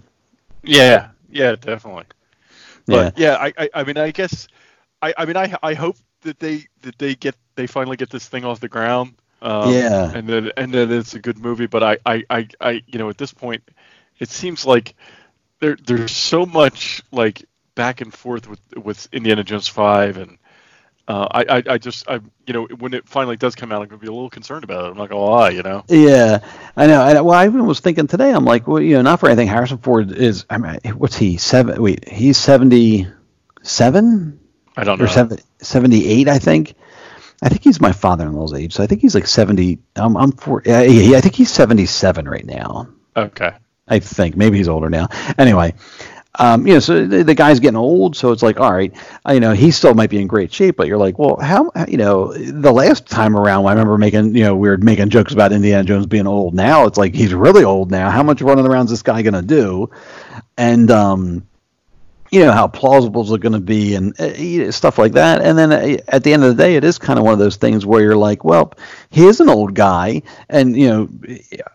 Yeah, 0.61 1.09
yeah, 1.31 1.55
definitely. 1.55 2.05
But 2.87 3.17
yeah, 3.17 3.35
I, 3.35 3.53
I, 3.57 3.69
I 3.73 3.83
mean, 3.83 3.97
I 3.97 4.11
guess, 4.11 4.47
I, 5.01 5.13
I 5.17 5.25
mean, 5.25 5.37
I, 5.37 5.55
I 5.61 5.73
hope 5.75 5.97
that 6.21 6.39
they, 6.39 6.65
that 6.81 6.97
they 6.97 7.15
get, 7.15 7.35
they 7.55 7.67
finally 7.67 7.97
get 7.97 8.09
this 8.09 8.27
thing 8.27 8.45
off 8.45 8.59
the 8.59 8.69
ground. 8.69 9.13
Um, 9.41 9.71
Yeah. 9.71 10.11
And 10.13 10.27
then, 10.27 10.51
and 10.57 10.73
then 10.73 10.91
it's 10.91 11.13
a 11.13 11.19
good 11.19 11.37
movie. 11.39 11.67
But 11.67 11.83
I, 11.83 11.97
I, 12.05 12.23
I, 12.29 12.47
I, 12.59 12.71
you 12.87 12.99
know, 12.99 13.09
at 13.09 13.17
this 13.17 13.33
point, 13.33 13.63
it 14.19 14.29
seems 14.29 14.65
like 14.65 14.95
there, 15.59 15.77
there's 15.85 16.11
so 16.11 16.45
much 16.45 17.01
like 17.11 17.45
back 17.75 18.01
and 18.01 18.13
forth 18.13 18.49
with, 18.49 18.59
with 18.75 19.07
Indiana 19.13 19.43
Jones 19.43 19.67
Five, 19.67 20.17
and 20.17 20.38
uh, 21.09 21.27
I, 21.31 21.57
I, 21.57 21.63
I 21.71 21.77
just, 21.79 22.07
I, 22.07 22.19
you 22.45 22.53
know, 22.53 22.67
when 22.77 22.93
it 22.93 23.09
finally 23.09 23.35
does 23.35 23.55
come 23.55 23.71
out, 23.71 23.81
I'm 23.81 23.87
gonna 23.87 23.99
be 23.99 24.07
a 24.07 24.11
little 24.11 24.29
concerned 24.29 24.63
about 24.63 24.85
it. 24.85 24.91
I'm 24.91 24.97
not 24.97 25.09
gonna 25.09 25.25
lie, 25.25 25.49
you 25.49 25.63
know. 25.63 25.83
Yeah, 25.87 26.47
I 26.77 26.85
know. 26.85 27.01
I, 27.01 27.19
well, 27.19 27.33
I 27.33 27.47
even 27.47 27.65
was 27.65 27.79
thinking 27.79 28.05
today. 28.05 28.31
I'm 28.31 28.45
like, 28.45 28.67
well, 28.67 28.79
you 28.79 28.93
know, 28.93 29.01
not 29.01 29.19
for 29.19 29.27
anything. 29.27 29.47
Harrison 29.47 29.79
Ford 29.79 30.11
is. 30.11 30.45
I 30.51 30.59
mean, 30.59 30.75
what's 30.97 31.17
he? 31.17 31.37
Seven? 31.37 31.81
Wait, 31.81 32.07
he's 32.07 32.37
seventy-seven 32.37 34.39
I 34.77 34.83
don't 34.83 34.99
know. 34.99 35.05
or 35.05 35.07
70, 35.07 35.41
78, 35.57 36.27
I 36.27 36.37
think. 36.37 36.75
I 37.41 37.49
think 37.49 37.63
he's 37.63 37.81
my 37.81 37.91
father-in-law's 37.91 38.53
age, 38.53 38.73
so 38.73 38.83
I 38.83 38.87
think 38.87 39.01
he's 39.01 39.15
like 39.15 39.25
seventy. 39.25 39.79
Um, 39.95 40.15
I'm 40.15 40.31
four. 40.33 40.61
Yeah, 40.63 40.83
yeah, 40.83 41.17
I 41.17 41.21
think 41.21 41.33
he's 41.35 41.49
seventy-seven 41.49 42.29
right 42.29 42.45
now. 42.45 42.87
Okay. 43.17 43.51
I 43.87 43.97
think 43.97 44.37
maybe 44.37 44.57
he's 44.57 44.67
older 44.67 44.89
now. 44.89 45.07
Anyway, 45.39 45.73
um, 46.35 46.67
you 46.67 46.75
know, 46.75 46.79
so 46.79 47.05
the, 47.05 47.23
the 47.23 47.33
guy's 47.33 47.59
getting 47.59 47.75
old, 47.75 48.15
so 48.15 48.31
it's 48.31 48.43
like, 48.43 48.59
all 48.59 48.71
right, 48.71 48.93
uh, 49.27 49.33
you 49.33 49.39
know, 49.39 49.51
he 49.53 49.71
still 49.71 49.95
might 49.95 50.11
be 50.11 50.21
in 50.21 50.27
great 50.27 50.53
shape, 50.53 50.77
but 50.77 50.87
you're 50.87 50.97
like, 50.97 51.17
well, 51.17 51.37
how, 51.41 51.71
you 51.87 51.97
know, 51.97 52.31
the 52.33 52.71
last 52.71 53.07
time 53.07 53.35
around, 53.35 53.65
I 53.65 53.71
remember 53.71 53.97
making, 53.97 54.35
you 54.35 54.43
know, 54.43 54.55
we 54.55 54.69
were 54.69 54.77
making 54.77 55.09
jokes 55.09 55.33
about 55.33 55.51
Indiana 55.51 55.83
Jones 55.83 56.05
being 56.05 56.27
old. 56.27 56.53
Now 56.53 56.85
it's 56.85 56.97
like 56.97 57.15
he's 57.15 57.33
really 57.33 57.63
old 57.63 57.89
now. 57.89 58.11
How 58.11 58.21
much 58.23 58.41
running 58.41 58.67
around 58.67 58.85
is 58.85 58.91
this 58.91 59.01
guy 59.01 59.23
gonna 59.23 59.41
do? 59.41 59.89
And 60.57 60.91
um, 60.91 61.47
you 62.31 62.41
know 62.41 62.51
how 62.51 62.67
plausible 62.67 63.23
is 63.23 63.31
it 63.31 63.41
going 63.41 63.53
to 63.53 63.59
be 63.59 63.95
and 63.95 64.19
uh, 64.19 64.71
stuff 64.71 64.97
like 64.97 65.13
that. 65.13 65.41
And 65.41 65.57
then 65.57 65.71
uh, 65.71 65.97
at 66.07 66.23
the 66.23 66.33
end 66.33 66.43
of 66.43 66.55
the 66.55 66.63
day 66.63 66.75
it 66.75 66.83
is 66.83 66.97
kind 66.97 67.17
of 67.17 67.25
one 67.25 67.33
of 67.33 67.39
those 67.39 67.55
things 67.55 67.85
where 67.85 68.01
you're 68.01 68.15
like 68.15 68.43
well 68.43 68.73
he 69.09 69.25
is 69.25 69.39
an 69.39 69.49
old 69.49 69.73
guy 69.73 70.21
and 70.49 70.77
you 70.77 70.87
know 70.89 71.09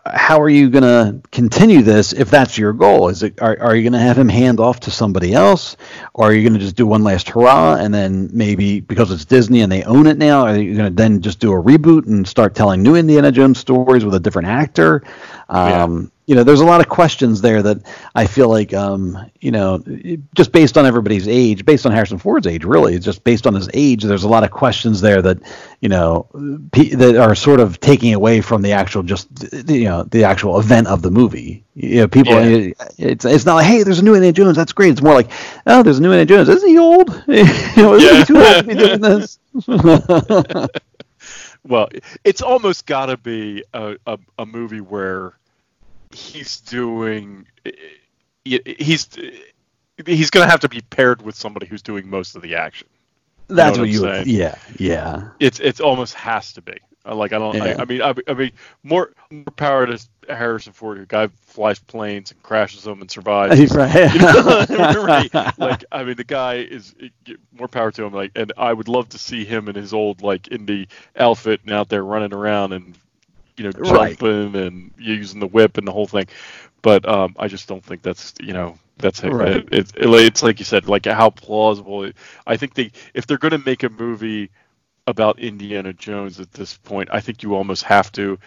how 0.05 0.41
are 0.41 0.49
you 0.49 0.69
going 0.69 0.83
to 0.83 1.27
continue 1.31 1.81
this 1.81 2.13
if 2.13 2.29
that's 2.29 2.57
your 2.57 2.73
goal? 2.73 3.09
Is 3.09 3.23
it 3.23 3.41
are, 3.41 3.57
are 3.59 3.75
you 3.75 3.83
going 3.83 3.93
to 3.93 3.99
have 3.99 4.17
him 4.17 4.29
hand 4.29 4.59
off 4.59 4.79
to 4.81 4.91
somebody 4.91 5.33
else? 5.33 5.75
Or 6.13 6.27
are 6.27 6.33
you 6.33 6.41
going 6.41 6.59
to 6.59 6.65
just 6.65 6.75
do 6.75 6.87
one 6.87 7.03
last 7.03 7.29
hurrah 7.29 7.75
and 7.75 7.93
then 7.93 8.29
maybe 8.31 8.79
because 8.79 9.11
it's 9.11 9.25
disney 9.25 9.61
and 9.61 9.71
they 9.71 9.83
own 9.83 10.07
it 10.07 10.17
now 10.17 10.41
are 10.41 10.57
you 10.57 10.75
going 10.75 10.89
to 10.89 10.95
then 10.95 11.21
just 11.21 11.39
do 11.39 11.51
a 11.51 11.61
reboot 11.61 12.07
and 12.07 12.27
start 12.27 12.55
telling 12.55 12.81
new 12.81 12.95
indiana 12.95 13.31
jones 13.31 13.59
stories 13.59 14.05
with 14.05 14.15
a 14.15 14.19
different 14.19 14.47
actor? 14.47 15.03
Um, 15.49 16.11
you 16.27 16.33
know, 16.35 16.43
there's 16.43 16.61
a 16.61 16.65
lot 16.65 16.81
of 16.81 16.89
questions 16.89 17.41
there 17.41 17.61
that 17.61 17.77
I 18.15 18.25
feel 18.25 18.49
like, 18.49 18.73
um, 18.73 19.29
you 19.41 19.51
know, 19.51 19.83
just 20.33 20.51
based 20.51 20.77
on 20.77 20.85
everybody's 20.85 21.27
age, 21.27 21.65
based 21.65 21.85
on 21.85 21.91
Harrison 21.91 22.17
Ford's 22.17 22.47
age, 22.47 22.63
really, 22.65 22.97
just 22.97 23.23
based 23.23 23.45
on 23.45 23.53
his 23.53 23.69
age, 23.73 24.03
there's 24.03 24.23
a 24.23 24.27
lot 24.27 24.43
of 24.43 24.49
questions 24.51 25.01
there 25.01 25.21
that, 25.21 25.37
you 25.81 25.89
know, 25.89 26.27
pe- 26.71 26.95
that 26.95 27.15
are 27.15 27.35
sort 27.35 27.59
of 27.59 27.79
taking 27.79 28.13
away 28.13 28.41
from 28.41 28.63
the 28.63 28.71
actual, 28.71 29.03
just, 29.03 29.27
you 29.69 29.83
know, 29.85 30.03
the 30.03 30.23
actual 30.23 30.59
event 30.59 30.87
of 30.87 31.01
the 31.03 31.11
movie. 31.11 31.63
You 31.75 31.97
know, 32.01 32.07
people, 32.07 32.33
Yeah. 32.33 32.71
it's 32.97 33.25
it's 33.25 33.45
not 33.45 33.55
like, 33.55 33.67
hey, 33.67 33.83
there's 33.83 33.99
a 33.99 34.03
new 34.03 34.15
Indiana 34.15 34.33
Jones, 34.33 34.55
that's 34.57 34.73
great. 34.73 34.91
It's 34.91 35.01
more 35.01 35.13
like, 35.13 35.29
oh, 35.67 35.83
there's 35.83 35.99
a 35.99 36.01
new 36.01 36.11
Indiana 36.11 36.45
Jones. 36.45 36.49
Isn't 36.57 36.69
he 36.69 36.77
old? 36.79 37.09
you 37.27 37.43
know, 37.77 37.93
isn't 37.95 38.17
he 38.17 38.25
too 38.25 38.37
old 38.37 38.55
to 38.57 38.63
be 38.63 38.73
doing 38.75 39.01
this? 39.01 39.39
Well, 41.67 41.89
it's 42.23 42.41
almost 42.43 42.85
got 42.85 43.07
to 43.07 43.17
be 43.17 43.63
a, 43.73 43.95
a, 44.05 44.19
a 44.37 44.45
movie 44.45 44.81
where 44.81 45.33
he's 46.15 46.61
doing 46.61 47.45
eh, 47.65 47.71
eh, 48.45 48.73
he's 48.79 49.07
eh, 49.17 49.31
he's 50.05 50.29
going 50.29 50.45
to 50.45 50.51
have 50.51 50.61
to 50.61 50.69
be 50.69 50.81
paired 50.81 51.21
with 51.21 51.35
somebody 51.35 51.67
who's 51.67 51.81
doing 51.81 52.09
most 52.09 52.35
of 52.35 52.41
the 52.41 52.55
action. 52.55 52.87
That's 53.47 53.77
what 53.77 53.83
what 53.83 53.89
you, 53.89 53.99
saying? 53.99 54.25
yeah, 54.27 54.55
yeah. 54.77 55.29
It's 55.39 55.59
it's 55.59 55.79
almost 55.79 56.15
has 56.15 56.53
to 56.53 56.61
be. 56.61 56.77
Like 57.05 57.33
I 57.33 57.37
don't. 57.37 57.55
Yeah. 57.55 57.63
I, 57.77 57.81
I 57.81 57.85
mean, 57.85 58.01
I, 58.01 58.15
I 58.27 58.33
mean, 58.33 58.51
more 58.81 59.11
more 59.29 59.43
power 59.55 59.85
to 59.85 59.99
Harrison 60.27 60.73
Ford, 60.73 60.97
who 60.97 61.05
guy 61.05 61.27
flies 61.41 61.77
planes 61.77 62.31
and 62.31 62.41
crashes 62.41 62.83
them 62.83 63.01
and 63.01 63.11
survives. 63.11 63.71
Right. 63.75 64.13
You 64.13 64.19
know, 64.19 64.65
right. 65.03 65.31
Like 65.59 65.85
I 65.91 66.03
mean, 66.03 66.15
the 66.15 66.23
guy 66.23 66.55
is 66.55 66.95
more 67.51 67.67
power 67.67 67.91
to 67.91 68.05
him. 68.05 68.13
Like, 68.13 68.31
and 68.35 68.53
I 68.57 68.73
would 68.73 68.87
love 68.87 69.09
to 69.09 69.19
see 69.19 69.45
him 69.45 69.69
in 69.69 69.75
his 69.75 69.93
old 69.93 70.23
like 70.23 70.43
indie 70.43 70.87
outfit 71.15 71.61
and 71.63 71.73
out 71.73 71.89
there 71.89 72.03
running 72.03 72.33
around 72.33 72.73
and 72.73 72.97
you 73.57 73.63
know 73.65 73.73
Right. 73.77 74.19
jumping 74.21 74.55
and 74.55 74.91
using 74.97 75.39
the 75.39 75.47
whip 75.47 75.77
and 75.77 75.87
the 75.87 75.91
whole 75.91 76.07
thing. 76.07 76.27
But 76.81 77.07
um, 77.07 77.35
I 77.37 77.47
just 77.47 77.67
don't 77.67 77.83
think 77.83 78.01
that's 78.03 78.33
you 78.41 78.53
know 78.53 78.77
that's 78.97 79.23
it. 79.23 79.35
Right. 79.35 79.63
It, 79.71 79.71
it, 79.71 79.91
it's 79.95 80.43
like 80.43 80.59
you 80.59 80.65
said, 80.65 80.87
like 80.87 81.05
how 81.05 81.29
plausible. 81.29 82.03
It, 82.03 82.15
I 82.45 82.57
think 82.57 82.73
they 82.75 82.91
if 83.13 83.25
they're 83.27 83.37
going 83.37 83.51
to 83.51 83.63
make 83.65 83.83
a 83.83 83.89
movie 83.89 84.51
about 85.07 85.39
Indiana 85.39 85.93
Jones 85.93 86.39
at 86.39 86.51
this 86.51 86.77
point, 86.77 87.09
I 87.11 87.21
think 87.21 87.43
you 87.43 87.55
almost 87.55 87.83
have 87.83 88.11
to. 88.13 88.39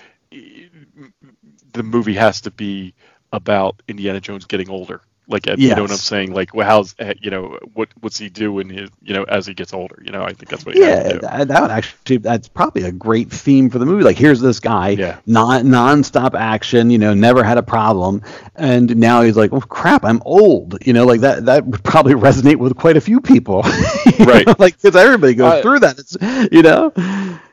The 1.72 1.82
movie 1.82 2.14
has 2.14 2.40
to 2.42 2.50
be 2.50 2.94
about 3.32 3.82
Indiana 3.88 4.20
Jones 4.20 4.44
getting 4.46 4.70
older. 4.70 5.02
Like 5.30 5.46
you 5.58 5.74
know 5.74 5.82
what 5.82 5.90
I'm 5.90 5.98
saying? 5.98 6.32
Like, 6.32 6.54
well, 6.54 6.66
how's 6.66 6.94
eh, 6.98 7.12
you 7.20 7.30
know 7.30 7.58
what 7.74 7.90
what's 8.00 8.16
he 8.18 8.30
do 8.30 8.60
in 8.60 8.70
his 8.70 8.88
you 9.02 9.12
know 9.12 9.24
as 9.24 9.46
he 9.46 9.52
gets 9.52 9.74
older? 9.74 10.00
You 10.02 10.10
know, 10.10 10.22
I 10.22 10.32
think 10.32 10.48
that's 10.48 10.64
what. 10.64 10.74
You 10.74 10.84
have 10.84 11.02
to 11.02 11.14
Yeah, 11.16 11.18
that, 11.20 11.48
that 11.48 11.60
would 11.62 11.70
actually 11.70 12.16
that's 12.16 12.48
probably 12.48 12.84
a 12.84 12.92
great 12.92 13.30
theme 13.30 13.68
for 13.68 13.78
the 13.78 13.84
movie. 13.84 14.04
Like 14.04 14.16
here's 14.16 14.40
this 14.40 14.58
guy, 14.58 14.90
Yeah. 14.90 15.18
non 15.26 15.64
nonstop 15.66 16.34
action, 16.34 16.88
you 16.88 16.96
know, 16.96 17.12
never 17.12 17.44
had 17.44 17.58
a 17.58 17.62
problem, 17.62 18.22
and 18.56 18.96
now 18.96 19.20
he's 19.20 19.36
like, 19.36 19.52
oh 19.52 19.60
crap, 19.60 20.02
I'm 20.02 20.22
old. 20.24 20.78
You 20.86 20.94
know, 20.94 21.04
like 21.04 21.20
that 21.20 21.44
that 21.44 21.66
would 21.66 21.84
probably 21.84 22.14
resonate 22.28 22.56
with 22.56 22.74
quite 22.76 22.96
a 22.96 23.00
few 23.02 23.20
people, 23.20 23.60
Right. 24.18 24.46
know, 24.46 24.54
like 24.58 24.80
because 24.80 24.96
everybody 24.96 25.34
goes 25.34 25.52
I- 25.52 25.60
through 25.62 25.80
that. 25.80 25.98
It's 25.98 26.16
you 26.50 26.62
know, 26.62 26.90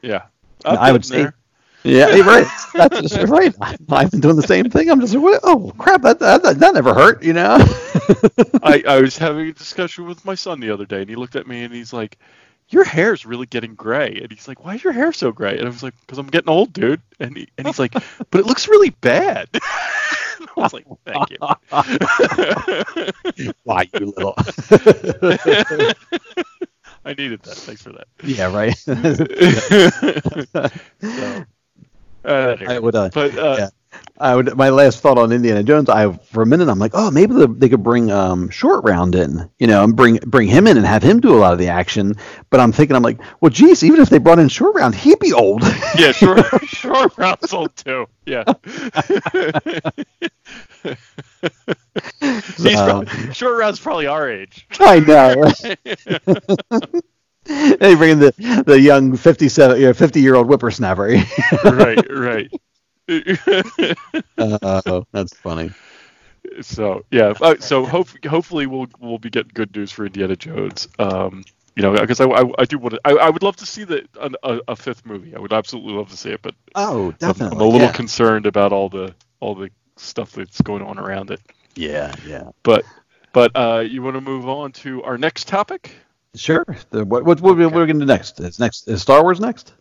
Yeah, 0.01 0.23
I 0.63 0.93
would 0.93 1.03
say- 1.03 1.23
there. 1.23 1.35
Yeah, 1.85 2.07
right. 2.21 2.47
That's 2.73 2.99
just 3.01 3.29
right. 3.29 3.53
I've 3.89 4.11
been 4.11 4.19
doing 4.19 4.35
the 4.35 4.41
same 4.43 4.69
thing. 4.69 4.89
I'm 4.89 4.99
just 4.99 5.13
like, 5.13 5.23
what, 5.23 5.39
oh 5.43 5.71
crap, 5.77 6.01
that, 6.01 6.19
that 6.19 6.41
that 6.59 6.73
never 6.73 6.93
hurt, 6.93 7.23
you 7.23 7.33
know. 7.33 7.57
I, 8.63 8.83
I 8.87 9.01
was 9.01 9.17
having 9.17 9.47
a 9.47 9.53
discussion 9.53 10.05
with 10.05 10.25
my 10.25 10.35
son 10.35 10.59
the 10.59 10.71
other 10.71 10.85
day, 10.85 11.01
and 11.01 11.09
he 11.09 11.15
looked 11.15 11.35
at 11.35 11.47
me 11.47 11.63
and 11.63 11.73
he's 11.73 11.93
like, 11.93 12.17
"Your 12.69 12.83
hair's 12.83 13.25
really 13.25 13.45
getting 13.45 13.75
gray." 13.75 14.19
And 14.21 14.31
he's 14.31 14.47
like, 14.47 14.65
"Why 14.65 14.75
is 14.75 14.83
your 14.83 14.93
hair 14.93 15.13
so 15.13 15.31
gray?" 15.31 15.57
And 15.57 15.65
I 15.67 15.69
was 15.69 15.83
like, 15.83 15.93
"Because 16.01 16.17
I'm 16.17 16.27
getting 16.27 16.49
old, 16.49 16.73
dude." 16.73 17.01
And 17.19 17.37
he, 17.37 17.47
and 17.57 17.67
he's 17.67 17.79
like, 17.79 17.93
"But 18.31 18.39
it 18.41 18.45
looks 18.47 18.67
really 18.67 18.89
bad." 18.89 19.49
I 19.53 20.51
was 20.57 20.73
like, 20.73 20.85
"Thank 21.05 21.29
you." 21.29 21.37
Why 23.63 23.87
you 23.93 24.13
little? 24.17 24.35
I 27.05 27.13
needed 27.13 27.43
that. 27.43 27.55
Thanks 27.55 27.81
for 27.83 27.91
that. 27.93 28.07
yeah, 28.23 28.51
right. 28.53 28.75
So, 31.15 31.45
uh, 32.25 32.57
I 32.67 32.79
would, 32.79 32.95
uh, 32.95 33.09
but 33.13 33.37
uh, 33.37 33.55
yeah. 33.59 33.69
I 34.17 34.35
would. 34.35 34.55
My 34.57 34.69
last 34.69 34.99
thought 35.01 35.17
on 35.17 35.31
Indiana 35.31 35.63
Jones. 35.63 35.89
I 35.89 36.11
for 36.11 36.41
a 36.41 36.45
minute, 36.45 36.67
I'm 36.69 36.79
like, 36.79 36.91
oh, 36.93 37.11
maybe 37.11 37.33
the, 37.33 37.47
they 37.47 37.69
could 37.69 37.83
bring 37.83 38.11
um, 38.11 38.49
Short 38.49 38.83
Round 38.83 39.15
in, 39.15 39.49
you 39.59 39.67
know, 39.67 39.83
and 39.83 39.95
bring 39.95 40.17
bring 40.17 40.47
him 40.47 40.67
in 40.67 40.77
and 40.77 40.85
have 40.85 41.03
him 41.03 41.19
do 41.21 41.33
a 41.35 41.39
lot 41.39 41.53
of 41.53 41.59
the 41.59 41.67
action. 41.69 42.15
But 42.49 42.59
I'm 42.59 42.71
thinking, 42.71 42.95
I'm 42.95 43.03
like, 43.03 43.19
well, 43.41 43.49
geez, 43.49 43.83
even 43.83 44.01
if 44.01 44.09
they 44.09 44.17
brought 44.17 44.39
in 44.39 44.49
Short 44.49 44.75
Round, 44.75 44.95
he'd 44.95 45.19
be 45.19 45.31
old. 45.33 45.63
yeah, 45.97 46.11
Short, 46.11 46.45
sure, 46.67 47.09
round's 47.17 47.53
old 47.53 47.75
too. 47.75 48.05
Yeah. 48.25 48.43
He's 52.21 52.55
So- 52.55 52.85
probably, 53.03 53.33
short 53.33 53.57
round's 53.59 53.79
probably 53.79 54.07
our 54.07 54.29
age. 54.29 54.67
I 54.79 54.99
know. 54.99 55.51
Right? 57.49 57.79
they 57.79 57.95
bring 57.95 58.11
in 58.11 58.19
the 58.19 58.63
the 58.65 58.79
young 58.79 59.15
57, 59.15 59.79
you 59.79 59.87
know, 59.87 59.93
50 59.93 60.21
year 60.21 60.35
old 60.35 60.47
whippersnapper. 60.47 61.15
right, 61.65 62.05
right. 62.09 62.51
oh, 64.37 65.05
that's 65.11 65.33
funny. 65.37 65.71
so 66.61 67.05
yeah, 67.11 67.33
uh, 67.41 67.55
so 67.59 67.85
hope, 67.85 68.09
hopefully 68.25 68.65
we'll 68.67 68.87
we'll 68.99 69.19
be 69.19 69.29
getting 69.29 69.51
good 69.53 69.75
news 69.75 69.91
for 69.91 70.05
Indiana 70.05 70.35
Jones. 70.35 70.87
Um, 70.99 71.43
you 71.75 71.83
know, 71.83 71.91
because 71.99 72.21
I, 72.21 72.25
I, 72.25 72.43
I 72.59 72.65
do 72.65 72.77
want 72.79 72.93
to, 72.95 73.01
I, 73.03 73.11
I 73.11 73.29
would 73.29 73.43
love 73.43 73.57
to 73.57 73.65
see 73.65 73.83
the 73.83 74.07
an, 74.21 74.35
a, 74.43 74.59
a 74.69 74.75
fifth 74.75 75.05
movie. 75.05 75.35
I 75.35 75.39
would 75.39 75.51
absolutely 75.53 75.93
love 75.93 76.09
to 76.09 76.17
see 76.17 76.29
it, 76.31 76.41
but 76.41 76.55
Oh, 76.75 77.15
I'm, 77.21 77.33
definitely. 77.33 77.57
I'm 77.57 77.61
a 77.61 77.65
little 77.65 77.87
yeah. 77.87 77.91
concerned 77.91 78.45
about 78.45 78.71
all 78.71 78.89
the 78.89 79.13
all 79.41 79.55
the 79.55 79.69
stuff 79.97 80.31
that's 80.31 80.61
going 80.61 80.81
on 80.81 80.97
around 80.99 81.31
it. 81.31 81.41
yeah, 81.75 82.15
yeah. 82.25 82.49
But 82.63 82.85
but 83.33 83.51
uh, 83.55 83.83
you 83.87 84.01
want 84.01 84.15
to 84.15 84.21
move 84.21 84.47
on 84.47 84.71
to 84.73 85.03
our 85.03 85.17
next 85.17 85.47
topic? 85.47 85.95
Sure. 86.35 86.65
The, 86.91 87.05
what 87.05 87.23
what 87.23 87.41
what, 87.41 87.57
what 87.57 87.65
are 87.65 87.69
going 87.85 87.87
to 87.87 87.93
do 87.99 88.05
next? 88.05 88.39
Is 88.39 88.59
next 88.59 88.87
is 88.87 89.01
Star 89.01 89.23
Wars 89.23 89.39
next? 89.39 89.73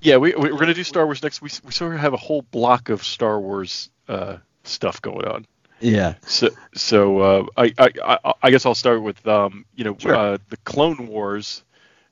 Yeah, 0.00 0.16
we 0.18 0.34
we- 0.34 0.52
we're 0.52 0.58
gonna 0.58 0.74
do 0.74 0.84
Star 0.84 1.04
Wars 1.06 1.22
next. 1.22 1.42
We 1.42 1.50
we 1.64 1.72
sort 1.72 1.94
of 1.94 2.00
have 2.00 2.12
a 2.12 2.18
whole 2.18 2.42
block 2.42 2.88
of 2.88 3.02
Star 3.02 3.40
Wars 3.40 3.90
uh, 4.08 4.36
stuff 4.64 5.00
going 5.02 5.26
on. 5.26 5.46
Yeah. 5.80 6.14
So 6.26 6.48
so 6.74 7.18
uh, 7.20 7.46
I, 7.56 7.72
I 7.78 7.88
I 8.04 8.32
I 8.42 8.50
guess 8.50 8.66
I'll 8.66 8.74
start 8.74 9.02
with 9.02 9.26
um 9.26 9.64
you 9.74 9.84
know 9.84 9.96
Sure. 9.98 10.14
uh, 10.14 10.38
the 10.50 10.56
Clone 10.58 11.06
Wars. 11.08 11.64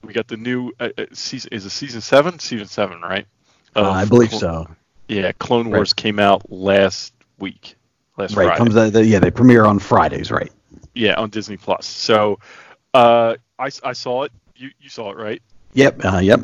We 0.03 0.13
got 0.13 0.29
the 0.29 0.37
new 0.37 0.73
uh, 0.81 0.89
uh, 0.97 1.07
season. 1.13 1.51
Is 1.53 1.65
it 1.67 1.71
season 1.71 2.01
seven? 2.01 2.39
Season 2.39 2.67
seven, 2.67 3.01
right? 3.01 3.27
Uh, 3.75 3.91
I 3.91 4.05
believe 4.05 4.33
so. 4.33 4.67
Yeah, 5.09 5.33
Clone 5.33 5.67
Right. 5.67 5.79
Wars 5.79 5.93
came 5.93 6.19
out 6.19 6.51
last 6.51 7.13
week. 7.39 7.77
Last 8.17 8.35
Right. 8.37 8.47
Friday. 8.47 8.59
Comes 8.59 8.77
out, 8.77 8.93
the, 8.93 9.05
yeah, 9.05 9.19
they 9.19 9.31
premiere 9.31 9.65
on 9.67 9.79
Fridays, 9.79 10.31
right? 10.31 10.51
Yeah, 10.95 11.15
on 11.15 11.31
Disney 11.31 11.57
Plus. 11.57 11.87
So 11.87 12.39
uh, 12.95 13.37
I 13.59 13.71
I 13.83 13.93
saw 13.93 14.25
it. 14.25 14.33
You 14.55 14.71
you 14.81 14.89
saw 14.89 15.11
it, 15.11 15.17
right? 15.17 15.43
Yep. 15.75 16.05
Uh, 16.05 16.19
yep. 16.19 16.41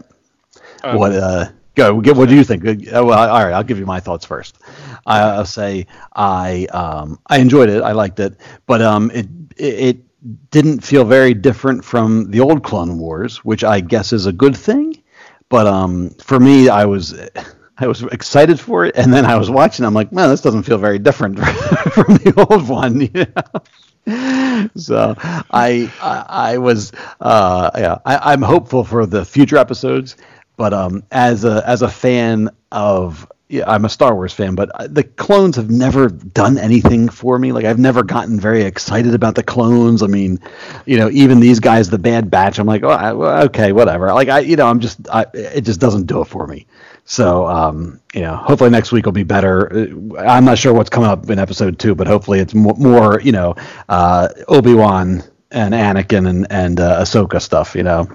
Um, 0.85 0.99
what 0.99 1.13
uh 1.13 1.47
go 1.75 2.01
get 2.01 2.17
what 2.17 2.29
do 2.29 2.35
you 2.35 2.45
think 2.45 2.65
uh, 2.67 3.03
well 3.05 3.13
all 3.13 3.45
right 3.45 3.53
i'll 3.53 3.63
give 3.63 3.79
you 3.79 3.87
my 3.87 4.01
thoughts 4.01 4.27
first 4.27 4.59
I, 5.07 5.21
i'll 5.21 5.47
say 5.47 5.87
i 6.15 6.67
um 6.67 7.19
i 7.29 7.39
enjoyed 7.39 7.71
it 7.71 7.83
i 7.83 7.93
liked 7.93 8.21
it 8.21 8.39
but 8.67 8.83
um 8.83 9.11
it 9.11 9.27
it, 9.57 9.75
it 9.75 10.51
didn't 10.51 10.81
feel 10.81 11.05
very 11.05 11.35
different 11.35 11.85
from 11.85 12.31
the 12.31 12.41
old 12.41 12.63
clone 12.63 12.99
wars 12.99 13.45
which 13.45 13.65
i 13.65 13.81
guess 13.81 14.13
is 14.13 14.27
a 14.27 14.33
good 14.33 14.57
thing 14.57 15.03
but 15.49 15.67
um 15.67 16.11
for 16.21 16.39
me 16.39 16.69
i 16.69 16.85
was 16.85 17.19
I 17.79 17.89
was 17.89 18.03
excited 18.03 18.61
for 18.61 18.85
it, 18.85 18.97
and 18.97 19.13
then 19.13 19.25
I 19.25 19.37
was 19.37 19.51
watching. 19.51 19.85
I'm 19.85 19.95
like, 19.95 20.13
man, 20.13 20.29
this 20.29 20.43
doesn't 20.43 20.63
feel 20.63 20.79
very 20.79 21.01
different 21.01 21.39
from 21.93 22.15
the 22.17 22.47
old 22.49 22.69
one. 22.69 23.01
You 23.15 23.27
know? 23.35 23.63
so 24.77 25.15
I, 25.19 25.93
I 26.01 26.25
I 26.29 26.59
was 26.59 26.93
uh, 27.21 27.71
yeah 27.77 27.99
I, 28.05 28.33
I'm 28.33 28.43
hopeful 28.43 28.83
for 28.85 29.07
the 29.07 29.25
future 29.25 29.57
episodes, 29.57 30.17
but 30.57 30.75
um 30.75 31.05
as 31.13 31.45
a 31.45 31.63
as 31.67 31.83
a 31.83 31.89
fan 31.89 32.51
of 32.73 33.31
yeah, 33.49 33.71
I'm 33.71 33.85
a 33.85 33.89
Star 33.91 34.15
Wars 34.15 34.33
fan, 34.33 34.55
but 34.55 34.71
uh, 34.75 34.87
the 34.89 35.05
clones 35.05 35.57
have 35.57 35.71
never 35.71 36.09
done 36.09 36.57
anything 36.57 37.11
for 37.11 37.39
me. 37.39 37.53
Like 37.53 37.67
I've 37.67 37.79
never 37.79 38.03
gotten 38.03 38.41
very 38.41 38.63
excited 38.63 39.15
about 39.15 39.35
the 39.35 39.43
clones. 39.43 40.03
I 40.03 40.07
mean, 40.07 40.41
you 40.87 40.97
know, 40.97 41.11
even 41.11 41.39
these 41.39 41.61
guys, 41.61 41.91
the 41.91 41.99
Bad 41.99 42.31
Batch, 42.31 42.59
I'm 42.59 42.67
like, 42.67 42.83
oh, 42.83 42.89
I, 42.89 43.13
okay, 43.45 43.73
whatever. 43.73 44.07
Like 44.15 44.29
I, 44.29 44.39
you 44.41 44.57
know, 44.57 44.67
I'm 44.67 44.81
just, 44.81 45.07
I, 45.11 45.27
it 45.35 45.61
just 45.63 45.81
doesn't 45.81 46.07
do 46.07 46.23
it 46.23 46.27
for 46.27 46.47
me. 46.47 46.67
So, 47.05 47.47
um, 47.47 48.01
you 48.15 48.21
know, 48.21 48.37
hopefully 48.37 48.71
next 48.71 48.93
week 48.93 49.05
will 49.07 49.13
be 49.13 49.25
better. 49.25 49.71
Uh, 49.73 50.21
I'm 50.21 50.45
not 50.45 50.57
sure 50.59 50.73
what's 50.73 50.91
coming 50.91 51.09
up 51.11 51.29
in 51.31 51.39
episode 51.39 51.79
two, 51.79 51.95
but 51.95 52.07
hopefully 52.07 52.39
it's 52.41 52.55
more, 52.55 52.75
more 52.79 53.21
you 53.21 53.33
know, 53.33 53.55
uh, 53.89 54.29
Obi 54.49 54.75
Wan 54.75 55.23
and 55.51 55.75
Anakin 55.75 56.29
and 56.29 56.47
and 56.51 56.81
uh, 56.81 57.03
Ahsoka 57.03 57.41
stuff. 57.41 57.75
You 57.75 57.83
know. 57.83 58.09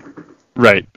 Right. 0.55 0.87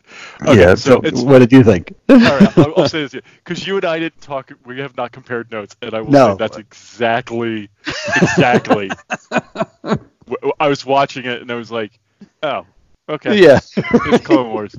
Okay, 0.43 0.59
yeah. 0.61 0.75
so 0.75 1.01
So, 1.03 1.25
what 1.25 1.41
did 1.41 1.53
you 1.53 1.63
think? 1.63 1.93
All 2.09 2.17
right, 2.17 2.59
I'll, 2.59 2.73
I'll 2.79 2.89
say 2.89 3.07
this 3.07 3.23
because 3.45 3.67
you 3.67 3.77
and 3.77 3.85
I 3.85 3.99
didn't 3.99 4.21
talk. 4.21 4.51
We 4.65 4.79
have 4.81 4.97
not 4.97 5.13
compared 5.13 5.51
notes, 5.51 5.77
and 5.83 5.93
I 5.95 6.01
will 6.01 6.11
No. 6.11 6.31
say 6.31 6.37
that's 6.39 6.57
exactly, 6.57 7.69
exactly. 8.23 8.91
I 10.61 10.69
was 10.69 10.87
watching 10.87 11.27
it 11.27 11.43
and 11.43 11.51
I 11.51 11.57
was 11.57 11.71
like, 11.71 11.99
"Oh, 12.43 12.65
okay, 13.09 13.43
yeah. 13.43 13.61
it's 13.77 14.25
Clone 14.25 14.51
Wars." 14.53 14.75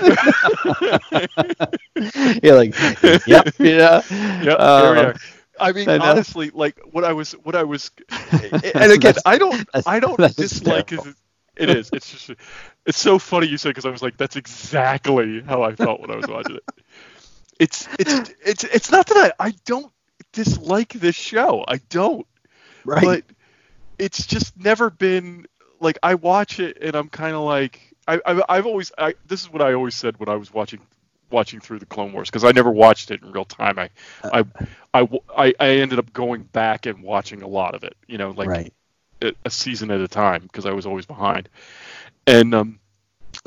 yeah. 2.42 2.52
Like. 2.54 2.74
Yep. 3.26 3.54
Yeah. 3.58 4.02
Yep, 4.42 4.60
Um. 4.60 5.14
I 5.58 5.72
mean, 5.72 5.88
I 5.88 5.96
honestly, 5.96 6.50
like 6.50 6.78
what 6.90 7.04
I 7.04 7.14
was, 7.14 7.32
what 7.32 7.56
I 7.56 7.62
was, 7.62 7.90
and 8.74 8.92
again, 8.92 9.14
I 9.24 9.38
don't, 9.38 9.66
I 9.86 10.00
don't 10.00 10.20
dislike. 10.36 10.92
It, 10.92 11.00
it 11.56 11.70
is. 11.70 11.88
It's 11.94 12.10
just, 12.10 12.30
it's 12.84 12.98
so 12.98 13.18
funny 13.18 13.46
you 13.46 13.56
said 13.56 13.70
because 13.70 13.86
I 13.86 13.90
was 13.90 14.02
like, 14.02 14.18
that's 14.18 14.36
exactly 14.36 15.40
how 15.40 15.62
I 15.62 15.74
felt 15.74 16.00
when 16.00 16.10
I 16.10 16.16
was 16.16 16.26
watching 16.28 16.56
it. 16.56 16.64
It's, 17.58 17.88
it's, 17.98 18.34
it's, 18.44 18.64
it's 18.64 18.90
not 18.90 19.06
that 19.06 19.34
I, 19.38 19.46
I 19.46 19.54
don't 19.64 19.90
dislike 20.32 20.92
this 20.92 21.16
show. 21.16 21.64
I 21.66 21.78
don't, 21.88 22.26
Right. 22.84 23.02
but 23.02 23.24
it's 23.98 24.26
just 24.26 24.56
never 24.58 24.90
been 24.90 25.46
like 25.80 25.98
I 26.02 26.14
watch 26.14 26.60
it 26.60 26.78
and 26.80 26.94
I'm 26.94 27.08
kind 27.08 27.34
of 27.34 27.42
like 27.42 27.80
I, 28.08 28.20
I've, 28.24 28.42
I've 28.48 28.66
always 28.66 28.92
I, 28.96 29.14
this 29.26 29.42
is 29.42 29.52
what 29.52 29.62
I 29.62 29.74
always 29.74 29.94
said 29.94 30.18
when 30.18 30.28
I 30.28 30.36
was 30.36 30.52
watching 30.52 30.80
watching 31.30 31.60
through 31.60 31.78
the 31.78 31.86
Clone 31.86 32.12
Wars 32.12 32.30
because 32.30 32.44
I 32.44 32.52
never 32.52 32.70
watched 32.70 33.10
it 33.10 33.22
in 33.22 33.32
real 33.32 33.44
time. 33.44 33.78
I, 33.78 33.90
I, 34.24 34.44
I, 34.94 35.54
I, 35.58 35.68
ended 35.68 35.98
up 35.98 36.12
going 36.12 36.44
back 36.44 36.86
and 36.86 37.02
watching 37.02 37.42
a 37.42 37.48
lot 37.48 37.74
of 37.74 37.82
it. 37.82 37.96
You 38.06 38.18
know, 38.18 38.30
like 38.30 38.48
right. 38.48 38.72
a, 39.22 39.32
a 39.44 39.50
season 39.50 39.90
at 39.90 40.00
a 40.00 40.08
time 40.08 40.42
because 40.42 40.66
I 40.66 40.72
was 40.72 40.86
always 40.86 41.06
behind, 41.06 41.48
and 42.26 42.54
um, 42.54 42.78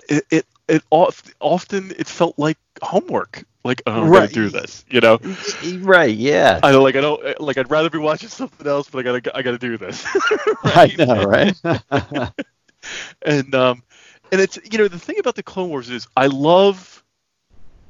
it 0.08 0.26
it, 0.30 0.45
it 0.67 0.84
oft, 0.91 1.34
often 1.39 1.91
it 1.98 2.08
felt 2.08 2.38
like 2.38 2.58
homework. 2.82 3.43
Like 3.63 3.82
oh, 3.88 4.04
I'm 4.04 4.10
Right. 4.10 4.32
gonna 4.32 4.48
do 4.48 4.50
this. 4.50 4.86
You 4.89 5.02
know, 5.02 5.19
Right. 5.80 6.15
Yeah. 6.15 6.60
I 6.63 6.72
don't 6.72 6.84
like 6.84 6.95
I 6.95 7.02
don't 7.02 7.41
like 7.41 7.58
I'd 7.58 7.69
rather 7.69 7.89
be 7.89 7.98
watching 7.98 8.30
something 8.30 8.65
else, 8.65 8.89
but 8.89 9.00
I 9.00 9.04
gotta 9.04 9.38
I 9.38 9.41
gotta 9.41 9.58
do 9.58 9.78
this. 9.78 10.06
I 10.63 10.93
know. 10.98 11.24
Right. 11.26 11.56
and 13.22 13.54
um 13.56 13.84
and 14.32 14.42
it's 14.42 14.58
you 14.72 14.78
know 14.78 14.88
the 14.88 15.00
thing 15.00 15.20
about 15.20 15.36
the 15.36 15.44
clone 15.44 15.70
wars 15.70 15.89
is 15.89 16.08
i 16.15 16.28
love 16.28 17.04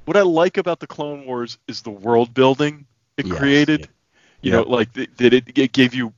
what 0.06 0.18
i 0.18 0.22
like 0.22 0.58
about 0.58 0.80
the 0.80 0.88
clone 0.88 1.26
wars 1.26 1.58
is 1.68 1.82
the 1.82 1.90
world 1.92 2.34
building 2.34 2.86
it 3.18 3.28
Yes, 3.28 3.30
created 3.30 3.88
yeah. 4.42 4.42
you 4.42 4.52
Yeah. 4.52 4.52
know 4.52 4.64
like 4.64 4.94
th- 4.94 5.10
that 5.18 5.34
it, 5.34 5.58
it 5.58 5.72
gave 5.72 5.94
you 5.94 6.14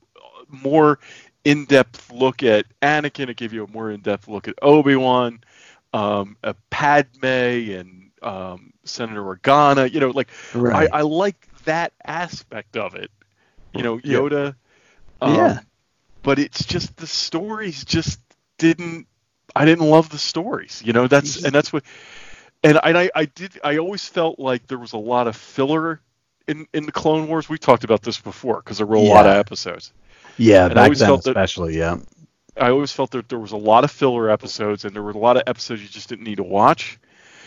more 0.48 0.98
in-depth 1.44 2.10
look 2.12 2.42
at 2.42 2.66
anakin 2.82 3.28
it 3.28 3.36
gave 3.36 3.52
you 3.52 3.64
a 3.64 3.68
more 3.70 3.90
in-depth 3.90 4.28
look 4.28 4.48
at 4.48 4.54
obi-wan 4.62 5.40
um 5.92 6.36
uh, 6.42 6.52
padme 6.70 7.24
and 7.24 8.10
um 8.22 8.72
senator 8.84 9.22
organa 9.22 9.90
you 9.92 10.00
know 10.00 10.10
like 10.10 10.28
Right. 10.52 10.72
I, 10.72 10.88
I 10.92 11.00
like 11.02 11.48
that 11.64 11.92
aspect 12.04 12.76
of 12.76 12.94
it 12.94 13.10
you 13.72 13.82
know 13.82 13.98
Yeah. 14.04 14.22
yoda 14.26 14.54
um, 15.20 15.60
Yeah. 15.60 15.62
but 16.22 16.38
it's 16.38 16.64
just 16.64 16.96
the 16.96 17.06
stories 17.06 17.84
just 17.84 18.20
didn't 18.58 19.06
I 19.54 19.64
didn't 19.64 19.88
love 19.88 20.08
the 20.08 20.18
stories. 20.18 20.82
You 20.84 20.92
know, 20.92 21.06
that's 21.06 21.42
and 21.44 21.54
that's 21.54 21.72
what 21.72 21.84
and 22.62 22.78
I 22.82 23.02
I, 23.04 23.10
I 23.14 23.24
did 23.26 23.58
I 23.62 23.78
always 23.78 24.06
felt 24.08 24.38
like 24.38 24.66
there 24.66 24.78
was 24.78 24.92
a 24.92 24.98
lot 24.98 25.26
of 25.28 25.36
filler 25.36 26.00
in 26.48 26.66
in 26.72 26.86
the 26.86 26.92
Clone 26.92 27.28
Wars. 27.28 27.48
We 27.48 27.58
talked 27.58 27.84
about 27.84 28.02
this 28.02 28.20
before 28.20 28.56
because 28.56 28.78
there 28.78 28.86
were 28.86 28.96
a 28.96 29.00
lot 29.00 29.26
of 29.26 29.36
episodes. 29.36 29.92
yeah. 30.36 30.64
and 30.64 30.72
I 30.72 30.74
Back 30.74 30.82
always 30.84 30.98
then, 31.00 31.08
felt 31.08 31.24
that- 31.24 31.30
especially. 31.30 31.76
Yeah. 31.78 31.98
I 32.54 32.68
always 32.68 32.92
felt 32.92 33.12
that 33.12 33.30
there 33.30 33.38
was 33.38 33.52
a 33.52 33.56
lot 33.56 33.82
of 33.84 33.90
filler 33.90 34.28
episodes 34.28 34.84
and 34.84 34.94
there 34.94 35.02
were 35.02 35.12
a 35.12 35.16
lot 35.18 35.38
of 35.38 35.44
episodes 35.46 35.80
you 35.82 35.88
just 35.88 36.10
didn't 36.10 36.24
need 36.24 36.36
to 36.36 36.42
watch. 36.42 36.98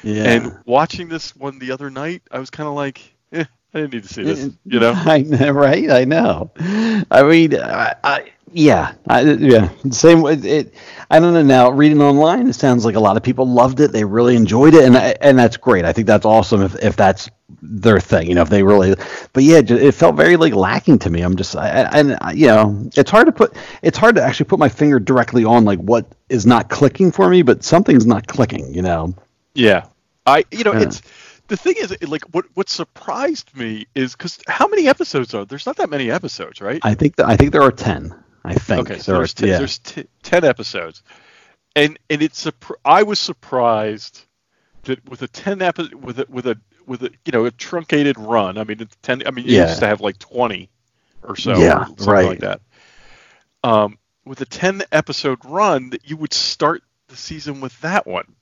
Yeah. 0.01 0.23
And 0.23 0.57
watching 0.65 1.09
this 1.09 1.35
one 1.35 1.59
the 1.59 1.71
other 1.73 1.91
night, 1.91 2.23
I 2.31 2.39
was 2.39 2.49
kind 2.49 2.67
of 2.67 2.73
like, 2.73 3.01
eh, 3.31 3.45
I 3.75 3.79
didn't 3.81 3.93
need 3.93 4.03
to 4.03 4.09
see 4.13 4.23
this. 4.23 4.49
You 4.65 4.79
know, 4.79 4.93
I 4.95 5.19
know, 5.21 5.51
right? 5.51 5.91
I 5.91 6.05
know. 6.05 6.51
I 6.59 7.23
mean, 7.23 7.55
I, 7.59 7.95
I 8.03 8.31
yeah, 8.53 8.93
I, 9.07 9.21
yeah. 9.21 9.69
Same. 9.91 10.25
It, 10.25 10.45
it. 10.45 10.73
I 11.11 11.19
don't 11.19 11.33
know. 11.33 11.43
Now 11.43 11.69
reading 11.71 12.01
online, 12.01 12.47
it 12.47 12.53
sounds 12.53 12.85
like 12.85 12.95
a 12.95 13.01
lot 13.01 13.17
of 13.17 13.23
people 13.23 13.45
loved 13.47 13.81
it. 13.81 13.91
They 13.91 14.05
really 14.05 14.37
enjoyed 14.37 14.73
it, 14.73 14.85
and 14.85 14.95
I- 14.97 15.15
and 15.19 15.37
that's 15.37 15.57
great. 15.57 15.83
I 15.83 15.91
think 15.91 16.07
that's 16.07 16.25
awesome 16.25 16.61
if 16.61 16.73
if 16.81 16.95
that's 16.95 17.29
their 17.61 17.99
thing. 17.99 18.27
You 18.29 18.35
know, 18.35 18.43
if 18.43 18.49
they 18.49 18.63
really. 18.63 18.95
But 19.33 19.43
yeah, 19.43 19.57
it, 19.57 19.91
felt 19.91 20.15
very 20.15 20.37
like 20.37 20.53
lacking 20.53 20.99
to 20.99 21.09
me. 21.09 21.21
I'm 21.21 21.35
just, 21.35 21.53
I, 21.55 21.67
I- 21.67 21.99
and 21.99 22.17
I, 22.21 22.31
you 22.31 22.47
know, 22.47 22.89
it's 22.95 23.11
hard 23.11 23.25
to 23.25 23.33
put. 23.33 23.57
It's 23.81 23.97
hard 23.97 24.15
to 24.15 24.23
actually 24.23 24.45
put 24.45 24.57
my 24.57 24.69
finger 24.69 25.01
directly 25.01 25.43
on 25.43 25.65
like 25.65 25.79
what 25.79 26.07
is 26.29 26.45
not 26.45 26.69
clicking 26.69 27.11
for 27.11 27.29
me, 27.29 27.41
but 27.41 27.61
something's 27.63 28.05
not 28.05 28.25
clicking. 28.27 28.73
You 28.73 28.83
know. 28.83 29.15
Yeah, 29.53 29.87
I 30.25 30.45
you 30.51 30.63
know 30.63 30.73
Yeah. 30.73 30.83
it's 30.83 31.01
the 31.47 31.57
thing 31.57 31.75
is 31.77 31.95
like 32.07 32.23
what 32.33 32.45
what 32.55 32.69
surprised 32.69 33.55
me 33.55 33.85
is 33.95 34.13
because 34.15 34.39
how 34.47 34.67
many 34.67 34.87
episodes 34.87 35.33
are 35.33 35.45
there's 35.45 35.65
not 35.65 35.77
that 35.77 35.89
many 35.89 36.09
episodes 36.11 36.61
right? 36.61 36.79
I 36.83 36.93
think 36.95 37.15
that 37.17 37.27
I 37.27 37.35
think 37.35 37.51
there 37.51 37.61
are 37.63 37.71
ten. 37.71 38.13
I 38.43 38.53
think. 38.55 38.89
okay, 38.91 38.99
so 38.99 39.11
There 39.11 39.15
are- 39.15 39.19
there's 39.21 39.33
t- 39.33 39.47
yeah. 39.47 39.57
there's 39.57 39.77
t- 39.79 40.07
ten 40.23 40.43
episodes, 40.43 41.01
and 41.75 41.97
and 42.09 42.21
it's 42.21 42.47
I 42.83 43.03
was 43.03 43.19
surprised 43.19 44.21
that 44.83 45.07
with 45.09 45.21
a 45.23 45.27
ten 45.27 45.61
episode 45.61 45.93
with 45.95 46.19
a 46.19 46.25
with 46.29 46.47
a 46.47 46.57
with 46.85 47.03
a 47.03 47.11
you 47.25 47.31
know 47.31 47.45
a 47.45 47.51
truncated 47.51 48.17
run. 48.19 48.57
I 48.57 48.63
mean 48.63 48.81
it's 48.81 48.95
ten. 49.01 49.23
I 49.25 49.31
mean 49.31 49.45
you 49.45 49.57
Yeah. 49.57 49.67
used 49.69 49.79
to 49.79 49.87
have 49.87 50.01
like 50.01 50.19
twenty 50.19 50.69
or 51.23 51.35
so, 51.35 51.57
Yeah, 51.57 51.81
or 51.81 51.85
something 51.87 52.05
right. 52.07 52.25
like 52.27 52.39
that. 52.41 52.61
Um, 53.63 53.97
with 54.25 54.41
a 54.41 54.45
ten 54.45 54.83
episode 54.91 55.39
run, 55.45 55.89
that 55.91 56.07
you 56.09 56.17
would 56.17 56.33
start 56.33 56.83
the 57.07 57.15
season 57.15 57.61
with 57.61 57.79
that 57.81 58.05
one. 58.05 58.35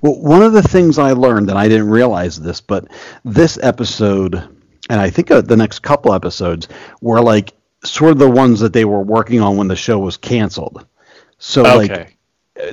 Well, 0.00 0.20
one 0.20 0.42
of 0.42 0.52
the 0.52 0.62
things 0.62 0.98
I 0.98 1.12
learned, 1.12 1.50
and 1.50 1.58
I 1.58 1.68
didn't 1.68 1.90
realize 1.90 2.40
this, 2.40 2.60
but 2.60 2.88
this 3.24 3.58
episode, 3.62 4.34
and 4.88 5.00
I 5.00 5.10
think 5.10 5.30
uh, 5.30 5.40
the 5.40 5.56
next 5.56 5.80
couple 5.80 6.12
episodes, 6.12 6.68
were 7.00 7.20
like 7.20 7.54
sort 7.84 8.12
of 8.12 8.18
the 8.18 8.30
ones 8.30 8.60
that 8.60 8.72
they 8.72 8.84
were 8.84 9.02
working 9.02 9.40
on 9.40 9.56
when 9.56 9.68
the 9.68 9.76
show 9.76 9.98
was 9.98 10.16
canceled. 10.16 10.86
So 11.38 11.62
like 11.62 12.16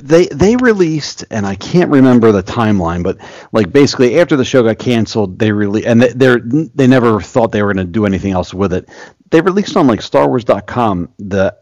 they 0.02 0.26
they 0.26 0.56
released, 0.56 1.24
and 1.30 1.46
I 1.46 1.54
can't 1.54 1.90
remember 1.90 2.32
the 2.32 2.42
timeline, 2.42 3.02
but 3.02 3.18
like 3.52 3.72
basically 3.72 4.20
after 4.20 4.36
the 4.36 4.44
show 4.44 4.62
got 4.62 4.78
canceled, 4.78 5.38
they 5.38 5.52
really 5.52 5.86
and 5.86 6.02
they 6.02 6.12
they're, 6.12 6.40
they 6.40 6.86
never 6.86 7.20
thought 7.20 7.52
they 7.52 7.62
were 7.62 7.72
going 7.72 7.86
to 7.86 7.92
do 7.92 8.06
anything 8.06 8.32
else 8.32 8.52
with 8.52 8.72
it. 8.72 8.88
They 9.30 9.40
released 9.40 9.76
on 9.76 9.86
like 9.86 10.00
StarWars.com 10.00 11.10
the. 11.18 11.56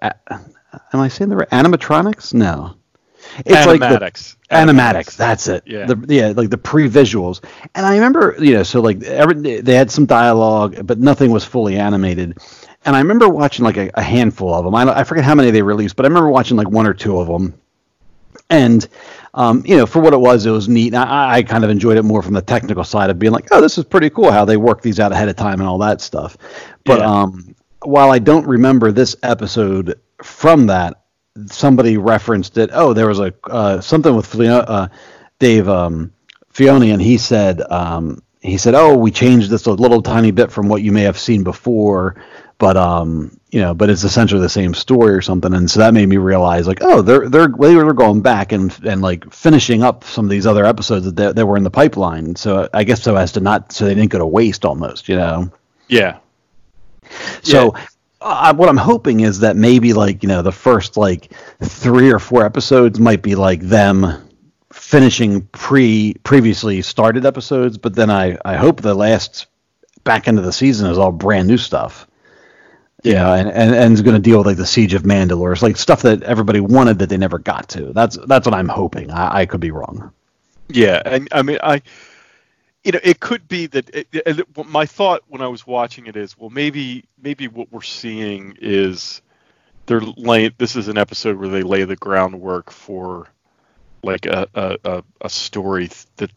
Am 0.93 1.01
I 1.01 1.09
saying 1.09 1.31
the 1.31 1.37
right 1.37 1.51
animatronics? 1.51 2.35
No. 2.35 2.77
It's 3.45 3.67
like 3.67 3.81
the- 3.81 3.87
Animatics. 3.87 4.37
animatics. 4.51 5.17
That's 5.17 5.49
it. 5.49 5.65
Yeah. 5.67 5.87
The, 5.87 6.07
yeah, 6.15 6.33
like 6.37 6.51
the 6.51 6.59
pre-visuals. 6.59 7.45
And 7.75 7.85
I 7.85 7.95
remember, 7.95 8.37
you 8.39 8.55
know, 8.55 8.63
so 8.63 8.81
like 8.81 9.03
every, 9.03 9.61
they 9.61 9.75
had 9.75 9.91
some 9.91 10.07
dialogue, 10.07 10.87
but 10.87 10.99
nothing 10.99 11.31
was 11.31 11.45
fully 11.45 11.77
animated. 11.77 12.39
And 12.85 12.95
I 12.95 13.01
remember 13.01 13.29
watching 13.29 13.65
like 13.65 13.77
a, 13.77 13.91
a 13.95 14.03
handful 14.03 14.55
of 14.55 14.65
them. 14.65 14.75
I, 14.75 15.01
I 15.01 15.05
forget 15.05 15.25
how 15.25 15.35
many 15.35 15.51
they 15.51 15.63
released, 15.63 15.97
but 15.97 16.05
I 16.07 16.09
remember 16.09 16.31
watching 16.31 16.57
like 16.57 16.69
one 16.71 16.87
or 16.87 16.95
two 16.95 17.19
of 17.19 17.27
them. 17.27 17.55
And 18.49 18.87
um, 19.35 19.63
you 19.67 19.77
know, 19.77 19.87
for 19.87 20.01
what 20.01 20.13
it 20.15 20.21
was, 20.21 20.47
it 20.47 20.51
was 20.51 20.69
neat. 20.69 20.89
And 20.95 20.97
I, 20.97 21.35
I 21.37 21.43
kind 21.43 21.65
of 21.65 21.69
enjoyed 21.71 21.97
it 21.99 22.05
more 22.05 22.23
from 22.23 22.33
the 22.35 22.43
technical 22.43 22.85
side 22.85 23.11
of 23.11 23.19
being 23.19 23.33
like, 23.33 23.49
oh, 23.51 23.61
this 23.61 23.77
is 23.77 23.85
pretty 23.85 24.09
cool 24.09 24.31
how 24.31 24.45
they 24.45 24.57
work 24.57 24.81
these 24.83 25.01
out 25.01 25.13
ahead 25.13 25.29
of 25.29 25.37
time 25.37 25.61
and 25.61 25.69
all 25.69 25.79
that 25.79 26.01
stuff. 26.01 26.37
But 26.85 27.01
Yeah. 27.01 27.07
um, 27.23 27.55
while 27.83 28.11
I 28.11 28.19
don't 28.19 28.47
remember 28.47 28.93
this 28.93 29.17
episode 29.23 30.01
from 30.23 30.67
that, 30.69 31.03
somebody 31.47 31.97
referenced 31.97 32.59
it. 32.59 32.71
Oh, 32.73 32.93
there 32.93 33.09
was 33.09 33.21
a 33.21 33.35
uh, 33.45 33.81
something 33.81 34.15
with 34.15 34.27
Filoni, 34.27 34.65
uh, 34.67 34.89
Dave 35.39 35.69
um, 35.69 36.13
and 36.59 37.03
he 37.03 37.19
said 37.19 37.61
um, 37.71 38.23
he 38.41 38.57
said, 38.57 38.75
"Oh, 38.75 38.97
we 38.97 39.11
changed 39.11 39.51
this 39.51 39.67
a 39.67 39.73
little 39.73 40.03
tiny 40.03 40.31
bit 40.31 40.51
from 40.51 40.69
what 40.69 40.83
you 40.83 40.93
may 40.93 41.03
have 41.03 41.19
seen 41.19 41.43
before, 41.43 42.23
but 42.59 42.77
um, 42.77 43.39
you 43.51 43.61
know, 43.61 43.75
but 43.75 43.91
it's 43.91 44.05
essentially 44.05 44.41
the 44.41 44.49
same 44.49 44.73
story 44.75 45.13
or 45.13 45.21
something." 45.21 45.53
And 45.53 45.71
so 45.71 45.81
that 45.81 45.95
made 45.95 46.09
me 46.09 46.17
realize, 46.17 46.67
like, 46.67 46.83
oh, 46.83 47.03
they're 47.03 47.29
they're 47.29 47.49
they 47.49 47.75
were 47.77 47.93
going 47.93 48.23
back 48.23 48.53
and 48.53 48.77
and 48.85 49.03
like 49.03 49.31
finishing 49.33 49.83
up 49.83 50.05
some 50.05 50.25
of 50.25 50.31
these 50.31 50.47
other 50.47 50.65
episodes 50.65 51.05
that 51.07 51.17
they, 51.17 51.33
that 51.33 51.47
were 51.47 51.57
in 51.57 51.65
the 51.65 51.71
pipeline. 51.71 52.37
So 52.37 52.69
I 52.73 52.85
guess 52.85 53.03
so 53.03 53.17
as 53.17 53.33
to 53.33 53.41
not 53.41 53.73
so 53.73 53.85
they 53.85 53.95
didn't 53.95 54.11
go 54.11 54.19
to 54.19 54.27
waste 54.27 54.65
almost, 54.65 55.09
you 55.09 55.17
know. 55.17 55.51
Yeah. 55.89 56.19
So, 57.43 57.75
uh, 58.27 58.55
what 58.55 58.69
I'm 58.69 58.77
hoping 58.77 59.21
is 59.21 59.41
that 59.41 59.57
maybe 59.57 59.93
like 59.93 60.23
you 60.23 60.29
know 60.29 60.43
the 60.43 60.53
first 60.53 60.97
like 60.97 61.33
three 61.63 62.11
or 62.11 62.19
four 62.19 62.45
episodes 62.45 62.99
might 62.99 63.23
be 63.23 63.35
like 63.35 63.61
them 63.61 64.29
finishing 64.73 65.43
pre 65.49 66.15
previously 66.23 66.83
started 66.83 67.25
episodes, 67.25 67.79
but 67.79 67.95
then 67.95 68.11
I 68.11 68.39
I 68.45 68.57
hope 68.57 68.81
the 68.81 68.95
last 68.95 69.47
back 70.05 70.29
end 70.29 70.39
of 70.39 70.45
the 70.45 70.53
season 70.53 70.91
is 70.91 70.99
all 70.99 71.13
brand 71.13 71.49
new 71.49 71.59
stuff. 71.59 72.07
Yeah, 73.03 73.35
and, 73.35 73.51
and 73.51 73.75
and 73.75 73.95
is 73.95 74.03
going 74.03 74.17
to 74.17 74.23
deal 74.23 74.39
with 74.39 74.47
like 74.47 74.57
the 74.57 74.67
siege 74.67 74.95
of 74.95 75.03
Mandalore, 75.03 75.53
it's 75.53 75.63
like 75.63 75.77
stuff 75.77 76.03
that 76.03 76.23
everybody 76.23 76.61
wanted 76.61 76.99
that 76.99 77.09
they 77.09 77.17
never 77.17 77.39
got 77.39 77.69
to. 77.71 77.93
That's 77.93 78.19
that's 78.27 78.47
what 78.47 78.55
I'm 78.55 78.69
hoping. 78.69 79.11
I, 79.11 79.41
I 79.41 79.47
could 79.47 79.61
be 79.61 79.71
wrong. 79.71 80.13
Yeah, 80.69 81.03
and 81.05 81.29
I 81.31 81.43
mean, 81.43 81.59
I, 81.63 81.83
you 82.87 82.93
know, 82.93 83.01
it 83.03 83.19
could 83.19 83.49
be 83.49 83.67
that. 83.67 83.91
It, 83.93 84.09
it, 84.13 84.67
my 84.69 84.87
thought 84.87 85.23
when 85.27 85.43
I 85.43 85.49
was 85.49 85.67
watching 85.67 86.07
it 86.07 86.17
is, 86.17 86.39
well, 86.39 86.51
maybe 86.51 87.05
maybe 87.21 87.49
what 87.49 87.73
we're 87.73 87.83
seeing 87.83 88.57
is 88.61 89.23
they're 89.87 90.01
laying. 90.01 90.53
This 90.57 90.77
is 90.77 90.87
an 90.87 90.97
episode 90.97 91.37
where 91.37 91.49
they 91.49 91.63
lay 91.63 91.83
the 91.83 91.97
groundwork 91.97 92.71
for 92.71 93.27
like 94.05 94.27
a 94.27 94.47
a, 94.55 95.03
a, 95.21 95.29
story 95.29 95.91
that 96.19 96.31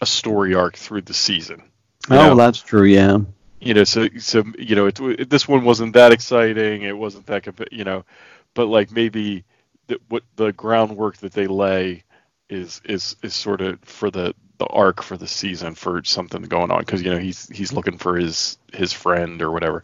a 0.00 0.06
story 0.06 0.54
arc 0.54 0.78
through 0.78 1.02
the 1.02 1.12
season. 1.12 1.62
Oh, 2.08 2.34
that's 2.34 2.62
true. 2.62 2.84
Yeah. 2.84 3.18
you 3.60 3.74
know 3.74 3.84
so 3.84 4.08
so 4.18 4.42
you 4.58 4.74
know 4.74 4.86
it, 4.86 5.28
this 5.28 5.46
one 5.46 5.64
wasn't 5.64 5.92
that 5.92 6.12
exciting 6.12 6.80
it 6.80 6.96
wasn't 6.96 7.26
that 7.26 7.46
you 7.70 7.84
know 7.84 8.06
but 8.54 8.64
like 8.64 8.90
maybe 8.90 9.44
the, 9.88 10.00
what 10.08 10.22
the 10.36 10.50
groundwork 10.52 11.18
that 11.18 11.34
they 11.34 11.46
lay 11.46 12.02
is 12.48 12.80
is 12.86 13.16
is 13.22 13.34
sort 13.34 13.60
of 13.60 13.78
for 13.82 14.10
the 14.10 14.34
the 14.60 14.66
arc 14.66 15.02
for 15.02 15.16
the 15.16 15.26
season 15.26 15.74
for 15.74 16.04
something 16.04 16.42
going 16.42 16.70
on 16.70 16.80
because 16.80 17.02
you 17.02 17.10
know 17.10 17.18
he's 17.18 17.48
he's 17.48 17.72
looking 17.72 17.96
for 17.98 18.14
his 18.16 18.58
his 18.72 18.92
friend 18.92 19.40
or 19.42 19.50
whatever 19.50 19.82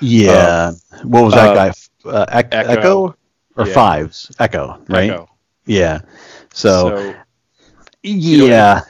Yeah. 0.00 0.72
what 1.04 1.24
was 1.24 1.34
that 1.34 1.50
uh, 1.50 1.54
guy? 1.54 1.72
Uh, 2.04 2.26
Ec- 2.28 2.48
Echo. 2.52 2.70
Echo? 2.72 3.16
or 3.56 3.66
Yeah. 3.66 3.72
Fives? 3.74 4.30
Echo, 4.38 4.82
right? 4.88 5.10
Echo. 5.10 5.30
Yeah. 5.64 6.00
So, 6.52 7.12
so 7.12 7.14
yeah, 8.02 8.82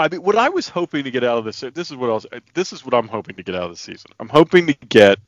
I 0.00 0.08
mean, 0.08 0.22
what 0.22 0.36
I 0.36 0.48
was 0.48 0.68
hoping 0.68 1.04
to 1.04 1.10
get 1.10 1.24
out 1.24 1.38
of 1.38 1.44
this, 1.44 1.60
this 1.60 1.90
is 1.90 1.96
what 1.96 2.08
else. 2.10 2.26
This 2.54 2.72
is 2.72 2.84
what 2.84 2.92
I'm 2.94 3.08
hoping 3.08 3.36
to 3.36 3.42
get 3.42 3.54
out 3.54 3.64
of 3.64 3.70
the 3.70 3.76
season. 3.76 4.10
I'm 4.18 4.28
hoping 4.28 4.66
to 4.66 4.74
get, 4.88 5.18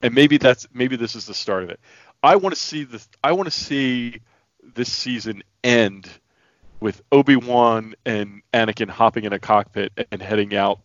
and 0.00 0.14
maybe 0.14 0.38
that's 0.38 0.66
maybe 0.72 0.96
this 0.96 1.14
is 1.14 1.26
the 1.26 1.34
start 1.34 1.62
of 1.64 1.70
it. 1.70 1.80
I 2.22 2.36
want 2.36 2.54
to 2.54 2.60
see 2.60 2.84
this. 2.84 3.08
I 3.22 3.32
want 3.32 3.46
to 3.46 3.50
see 3.56 4.20
this 4.74 4.90
season 4.90 5.42
end 5.64 6.08
with 6.82 7.00
Obi 7.12 7.36
Wan 7.36 7.94
and 8.04 8.42
Anakin 8.52 8.90
hopping 8.90 9.24
in 9.24 9.32
a 9.32 9.38
cockpit 9.38 10.08
and 10.10 10.20
heading 10.20 10.54
out 10.54 10.80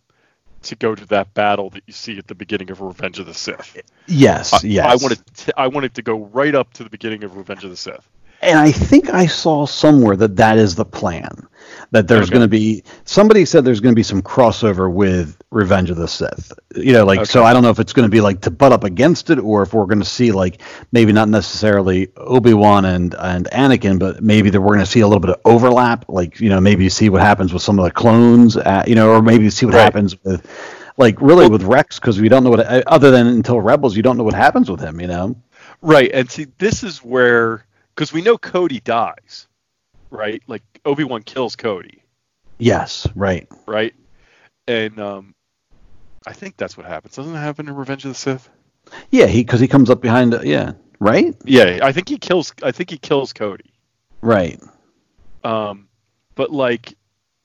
to 0.64 0.76
go 0.76 0.96
to 0.96 1.06
that 1.08 1.34
battle 1.34 1.70
that 1.72 1.84
you 1.88 1.94
see 1.94 2.18
at 2.18 2.28
the 2.28 2.36
beginning 2.36 2.70
of 2.72 2.82
Revenge 2.82 3.20
of 3.20 3.26
the 3.26 3.34
Sith. 3.34 3.78
yes, 4.08 4.54
I, 4.54 4.60
yes. 4.64 4.86
I 4.86 5.04
wanted 5.04 5.26
to, 5.26 5.60
I 5.60 5.68
wanted 5.68 5.96
to 5.96 6.02
go 6.02 6.26
right 6.26 6.54
up 6.54 6.74
to 6.74 6.84
the 6.84 6.90
beginning 6.90 7.24
of 7.24 7.36
Revenge 7.36 7.64
of 7.64 7.72
the 7.72 7.78
Sith. 7.78 8.08
And 8.41 8.58
I 8.60 8.71
think 8.71 9.10
I 9.13 9.26
saw 9.28 9.65
somewhere 9.65 10.15
that 10.17 10.36
that 10.38 10.58
is 10.58 10.76
the 10.76 10.86
plan. 10.86 11.47
That 11.91 12.08
there's 12.08 12.23
Okay. 12.28 12.34
going 12.34 12.41
to 12.43 12.50
be 12.50 12.84
somebody 13.06 13.45
said 13.45 13.63
there's 13.63 13.80
going 13.80 13.93
to 13.93 14.00
be 14.00 14.04
some 14.04 14.21
crossover 14.21 14.91
with 14.91 15.38
Revenge 15.52 15.89
of 15.89 15.95
the 15.97 16.08
Sith. 16.08 16.52
You 16.76 16.91
know, 16.93 17.06
like 17.06 17.26
so. 17.26 17.43
I 17.43 17.54
don't 17.54 17.63
know 17.63 17.69
if 17.69 17.80
it's 17.80 17.93
going 17.93 18.06
to 18.06 18.12
be 18.12 18.19
like 18.19 18.41
to 18.41 18.52
butt 18.52 18.73
up 18.73 18.84
against 18.84 19.30
it, 19.30 19.39
or 19.39 19.62
if 19.63 19.73
we're 19.73 19.86
going 19.86 20.00
to 20.00 20.06
see 20.06 20.32
like 20.34 20.62
maybe 20.91 21.13
not 21.13 21.30
necessarily 21.30 22.10
Obi 22.17 22.54
Wan 22.54 22.84
and 22.86 23.15
and 23.15 23.47
Anakin, 23.54 24.00
but 24.00 24.21
maybe 24.21 24.50
that 24.50 24.60
we're 24.60 24.73
going 24.73 24.80
to 24.86 24.86
see 24.91 25.00
a 25.00 25.08
little 25.08 25.21
bit 25.21 25.30
of 25.32 25.41
overlap. 25.45 26.06
Like 26.10 26.39
you 26.41 26.50
know, 26.50 26.60
maybe 26.60 26.89
see 26.89 27.10
what 27.10 27.21
happens 27.21 27.54
with 27.54 27.62
some 27.62 27.80
of 27.80 27.86
the 27.86 27.91
clones. 27.91 28.58
Uh, 28.58 28.84
you 28.86 28.95
know, 28.95 29.12
or 29.12 29.21
maybe 29.21 29.50
see 29.50 29.65
what 29.65 29.76
Right. 29.76 29.84
happens 29.84 30.21
with. 30.23 30.45
Like 30.97 31.21
really 31.21 31.47
with 31.47 31.63
Rex 31.63 32.00
because 32.00 32.19
we 32.19 32.28
don't 32.28 32.43
know 32.43 32.50
what 32.50 32.60
other 32.88 33.12
than 33.12 33.28
until 33.28 33.62
Rebels 33.62 33.95
you 33.95 34.02
don't 34.04 34.17
know 34.17 34.23
what 34.23 34.34
happens 34.34 34.69
with 34.71 34.80
him 34.80 35.00
you 35.00 35.06
know 35.08 35.36
Right, 35.82 36.10
and 36.12 36.28
see, 36.30 36.47
this 36.58 36.84
is 36.84 37.04
where 37.04 37.65
because 37.98 38.14
we 38.14 38.22
know 38.22 38.38
Cody 38.38 38.80
dies, 38.80 39.48
right? 40.12 40.44
Like 40.46 40.62
Obi 40.86 41.04
Wan 41.04 41.24
kills 41.24 41.56
Cody, 41.56 42.04
yes 42.60 43.08
right 43.16 43.48
right? 43.66 43.95
And 44.68 45.00
um, 45.00 45.36
I 46.26 46.34
think 46.34 46.58
that's 46.58 46.78
what 46.78 46.86
happens. 46.86 47.16
Doesn't 47.16 47.36
it 47.36 47.39
happen 47.39 47.68
in 47.68 47.76
Revenge 47.76 48.06
of 48.06 48.12
the 48.12 48.16
Sith? 48.16 48.50
yeah 49.10 49.26
he 49.26 49.41
because 49.41 49.60
he 49.60 49.68
comes 49.68 49.89
up 49.89 50.00
behind 50.00 50.34
uh, 50.34 50.41
yeah 50.43 50.74
right 51.00 51.36
Yeah, 51.43 51.80
I 51.82 51.91
think 51.91 52.08
he 52.08 52.18
kills. 52.20 52.54
I 52.62 52.72
think 52.72 52.91
he 52.91 53.00
kills 53.00 53.34
Cody. 53.34 53.74
right 54.22 54.62
Um, 55.43 55.88
but 56.36 56.52
like, 56.52 56.93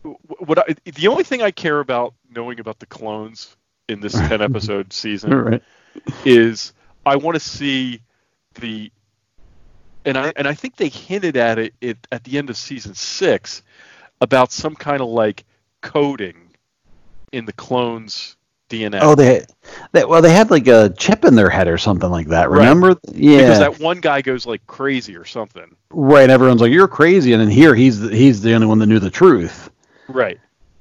what 0.03 0.59
I, 0.59 0.75
the 0.85 1.09
only 1.09 1.25
thing 1.25 1.41
I 1.41 1.51
care 1.51 1.81
about 1.81 2.15
knowing 2.31 2.61
about 2.61 2.79
the 2.79 2.87
clones 2.87 3.57
in 3.89 4.01
this 4.01 4.13
ten 4.29 4.43
episode 4.43 4.93
season 4.93 5.33
right 5.33 5.63
is 6.27 6.75
I 7.07 7.17
want 7.17 7.37
to 7.37 7.41
see 7.41 8.03
the 8.61 8.93
and 10.05 10.17
I 10.19 10.33
and 10.37 10.47
I 10.49 10.55
think 10.55 10.77
they 10.77 10.89
hinted 10.89 11.37
at 11.37 11.59
it, 11.59 11.75
it 11.81 11.99
at 12.11 12.25
the 12.25 12.39
end 12.39 12.51
of 12.51 12.57
season 12.57 12.95
six 12.95 13.63
about 14.21 14.53
some 14.53 14.75
kind 14.75 15.01
of 15.01 15.09
like 15.09 15.45
coding 15.81 16.37
in 17.33 17.45
the 17.45 17.53
clones' 17.53 18.37
DNA. 18.69 18.99
Oh, 19.03 19.15
they, 19.15 19.45
they 19.93 20.05
well, 20.05 20.23
they 20.23 20.33
had 20.33 20.51
like 20.51 20.67
a 20.69 20.91
chip 20.97 21.25
in 21.25 21.35
their 21.35 21.51
head 21.51 21.69
or 21.69 21.79
something 21.79 22.11
like 22.11 22.29
that. 22.29 22.51
Right. 22.51 22.59
Remember? 22.61 22.97
Yeah. 23.13 23.39
because 23.39 23.59
that 23.59 23.81
one 23.81 24.01
guy 24.01 24.23
goes 24.23 24.47
like 24.47 24.67
crazy 24.67 25.17
or 25.17 25.25
something. 25.25 25.75
right. 25.91 26.29
Everyone's 26.31 26.61
like, 26.61 26.73
"You're 26.73 26.89
crazy," 26.89 27.33
and 27.33 27.41
then 27.41 27.51
here 27.51 27.75
he's 27.75 28.01
the, 28.01 28.15
he's 28.15 28.43
the 28.43 28.55
only 28.55 28.67
one 28.67 28.79
that 28.79 28.87
knew 28.87 28.99
the 29.01 29.11
truth. 29.11 29.71
Right. 30.09 30.39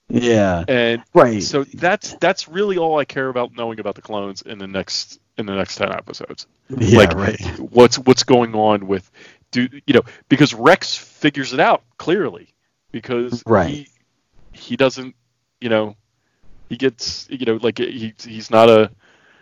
Yeah. 0.09 0.65
And 0.67 1.03
Right. 1.13 1.41
so 1.41 1.63
that's 1.63 2.15
that's 2.15 2.47
really 2.49 2.77
all 2.77 2.97
I 2.99 3.05
care 3.05 3.29
about 3.29 3.55
knowing 3.55 3.79
about 3.79 3.95
the 3.95 4.01
clones 4.01 4.41
in 4.41 4.57
the 4.57 4.67
next 4.67 5.19
in 5.41 5.45
the 5.47 5.55
next 5.55 5.75
ten 5.75 5.91
episodes. 5.91 6.47
Yeah. 6.69 6.97
like 6.97 7.13
right. 7.13 7.41
what's 7.59 7.99
what's 7.99 8.23
going 8.23 8.55
on 8.55 8.87
with 8.87 9.11
do 9.51 9.67
you 9.85 9.93
know 9.93 10.03
because 10.29 10.53
Rex 10.53 10.95
figures 10.95 11.51
it 11.53 11.59
out 11.59 11.83
clearly 11.97 12.53
because 12.91 13.43
Right. 13.45 13.69
he 13.69 13.87
he 14.53 14.77
doesn't 14.77 15.15
you 15.59 15.69
know 15.69 15.95
he 16.69 16.77
gets 16.77 17.27
you 17.29 17.45
know 17.45 17.59
like 17.61 17.77
he 17.77 18.13
he's 18.23 18.49
not 18.49 18.69
a 18.69 18.89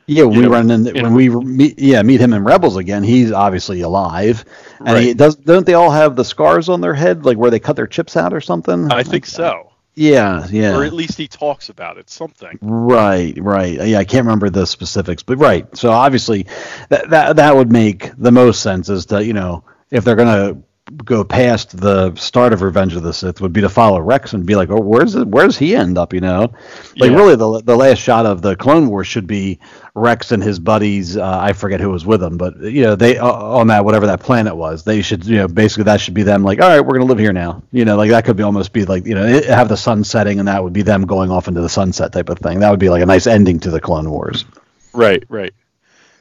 Yeah, 0.08 0.24
when 0.24 0.34
you 0.34 0.39
we 0.39 0.45
know, 0.47 0.52
run 0.52 0.72
in 0.72 0.86
when 0.86 1.14
we 1.14 1.30
meet, 1.30 1.78
yeah 1.80 2.02
meet 2.02 2.20
him 2.20 2.34
in 2.34 2.43
Rebels 2.43 2.78
again. 2.78 3.04
He's 3.04 3.32
obviously 3.32 3.82
alive, 3.82 4.43
and 4.84 4.97
he 4.97 5.14
does. 5.14 5.36
Don't 5.36 5.66
they 5.66 5.76
all 5.76 5.91
have 5.91 6.16
the 6.16 6.26
scars 6.26 6.68
on 6.70 6.82
their 6.82 6.95
head, 6.95 7.26
like 7.26 7.38
where 7.38 7.52
they 7.52 7.60
cut 7.60 7.76
their 7.76 7.88
chips 7.88 8.18
out 8.18 8.34
or 8.34 8.41
something? 8.41 8.91
I 8.91 9.04
think 9.04 9.28
so 9.28 9.69
Yeah, 10.00 10.47
yeah. 10.50 10.78
or 10.78 10.86
at 10.86 10.93
least 10.93 11.18
he 11.18 11.28
talks 11.28 11.68
about 11.68 11.97
it 11.97 12.10
something 12.10 12.58
Right, 12.62 13.38
right. 13.38 13.86
Yeah, 13.86 13.97
I 14.00 14.06
can't 14.06 14.26
remember 14.26 14.50
the 14.50 14.66
specifics, 14.66 15.24
but 15.24 15.38
right. 15.39 15.76
So 15.76 15.91
obviously, 15.91 16.47
that 16.88 17.10
that 17.10 17.36
that 17.36 17.54
would 17.54 17.70
make 17.70 18.12
the 18.18 18.32
most 18.32 18.62
sense 18.62 18.89
as 18.89 19.06
to 19.08 19.22
you 19.26 19.34
know 19.34 19.66
if 19.91 20.06
they're 20.06 20.16
gonna 20.16 20.62
go 21.06 21.24
past 21.24 21.80
the 21.80 22.14
start 22.16 22.54
of 22.54 22.62
Revenge 22.62 22.96
of 22.96 23.04
the 23.04 23.14
Sith 23.14 23.42
would 23.42 23.54
be 23.54 23.62
to 23.62 23.70
follow 23.70 24.00
Rex 24.00 24.34
and 24.34 24.46
be 24.46 24.56
like, 24.56 24.70
oh, 24.70 24.80
where's 24.80 25.16
it, 25.16 25.28
where's 25.28 25.58
he 25.58 25.76
end 25.76 25.98
up? 25.98 26.14
You 26.14 26.22
know, 26.22 26.54
like 26.98 27.12
Yeah. 27.12 27.18
really 27.18 27.36
the 27.36 27.62
the 27.62 27.76
last 27.76 28.00
shot 28.00 28.26
of 28.26 28.42
the 28.42 28.56
Clone 28.56 28.90
Wars 28.90 29.08
should 29.08 29.28
be 29.28 29.60
Rex 29.96 30.32
and 30.32 30.42
his 30.42 30.60
buddies. 30.60 31.18
Uh, 31.18 31.40
I 31.42 31.54
forget 31.54 31.80
who 31.80 31.90
was 31.90 32.06
with 32.06 32.20
them, 32.22 32.38
but 32.38 32.58
you 32.60 32.82
know 32.84 32.96
they 32.96 33.18
uh, 33.18 33.28
on 33.32 33.68
that 33.68 33.86
whatever 33.86 34.08
that 34.08 34.20
planet 34.22 34.56
was. 34.56 34.84
They 34.84 35.02
should 35.02 35.26
you 35.26 35.38
know 35.38 35.48
basically 35.48 35.86
that 35.86 36.02
should 36.02 36.14
be 36.14 36.24
them 36.24 36.44
like, 36.44 36.62
all 36.62 36.70
right, 36.70 36.80
we're 36.82 36.94
gonna 36.94 37.06
live 37.06 37.20
here 37.20 37.34
now. 37.34 37.64
You 37.72 37.86
know, 37.86 37.96
like 37.96 38.10
that 38.12 38.26
could 38.26 38.38
be 38.38 38.44
almost 38.44 38.74
be 38.74 38.86
like 38.86 39.06
you 39.06 39.16
know 39.16 39.26
it, 39.26 39.46
have 39.46 39.70
the 39.70 39.78
sun 39.78 40.04
setting 40.04 40.40
and 40.40 40.48
that 40.48 40.64
would 40.64 40.74
be 40.74 40.82
them 40.82 41.06
going 41.06 41.32
off 41.32 41.48
into 41.48 41.62
the 41.62 41.70
sunset 41.70 42.12
type 42.14 42.30
of 42.30 42.40
thing. 42.40 42.60
That 42.60 42.72
would 42.72 42.80
be 42.80 42.90
like 42.90 43.02
a 43.04 43.06
nice 43.06 43.28
ending 43.28 43.60
to 43.62 43.72
the 43.72 43.82
Clone 43.82 44.10
Wars. 44.10 44.46
right 44.94 45.24
right 45.30 45.54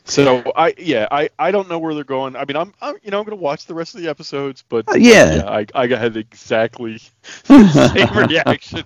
so 0.09 0.43
I 0.57 0.75
yeah 0.79 1.07
I 1.11 1.29
I 1.39 1.51
don't 1.51 1.69
know 1.69 1.79
where 1.79 1.95
they're 1.95 2.05
going 2.05 2.37
I 2.37 2.45
mean 2.45 2.57
I'm, 2.57 2.75
I'm 2.81 2.97
you 3.03 3.11
know 3.11 3.19
I'm 3.21 3.25
gonna 3.25 3.37
watch 3.37 3.67
the 3.67 3.75
rest 3.75 3.95
of 3.95 4.01
the 4.01 4.09
episodes 4.09 4.65
but 4.69 4.87
Uh, 4.89 4.95
yeah. 4.97 5.45
I 5.47 5.67
I 5.75 5.87
had 5.87 6.17
exactly 6.17 6.99
the 7.45 7.69
same 7.95 8.17
reaction 8.17 8.85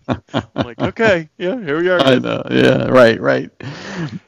I'm 0.55 0.67
like 0.67 0.81
okay 0.81 1.29
yeah 1.39 1.61
here 1.61 1.81
we 1.81 1.89
are 1.89 2.01
I 2.01 2.19
know. 2.19 2.43
Yeah. 2.51 2.87
Right. 2.89 3.21
Right. 3.21 3.51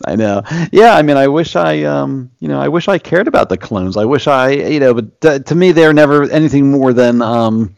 I 0.07 0.17
know. 0.17 0.43
Yeah. 0.73 0.95
I 0.95 1.03
mean, 1.03 1.17
I 1.17 1.29
wish 1.29 1.57
I, 1.57 1.83
um, 1.85 2.31
you 2.39 2.49
know, 2.49 2.61
I 2.61 2.69
wish 2.69 2.89
I 2.89 2.99
cared 2.99 3.27
about 3.29 3.49
the 3.49 3.57
clones. 3.57 3.97
I 3.97 4.05
wish 4.05 4.27
I, 4.27 4.51
you 4.51 4.81
know, 4.81 4.95
but 4.95 5.47
to 5.47 5.55
me, 5.55 5.73
they're 5.73 5.93
never 5.93 6.25
anything 6.31 6.71
more 6.71 6.93
than, 6.93 7.21
um, 7.23 7.75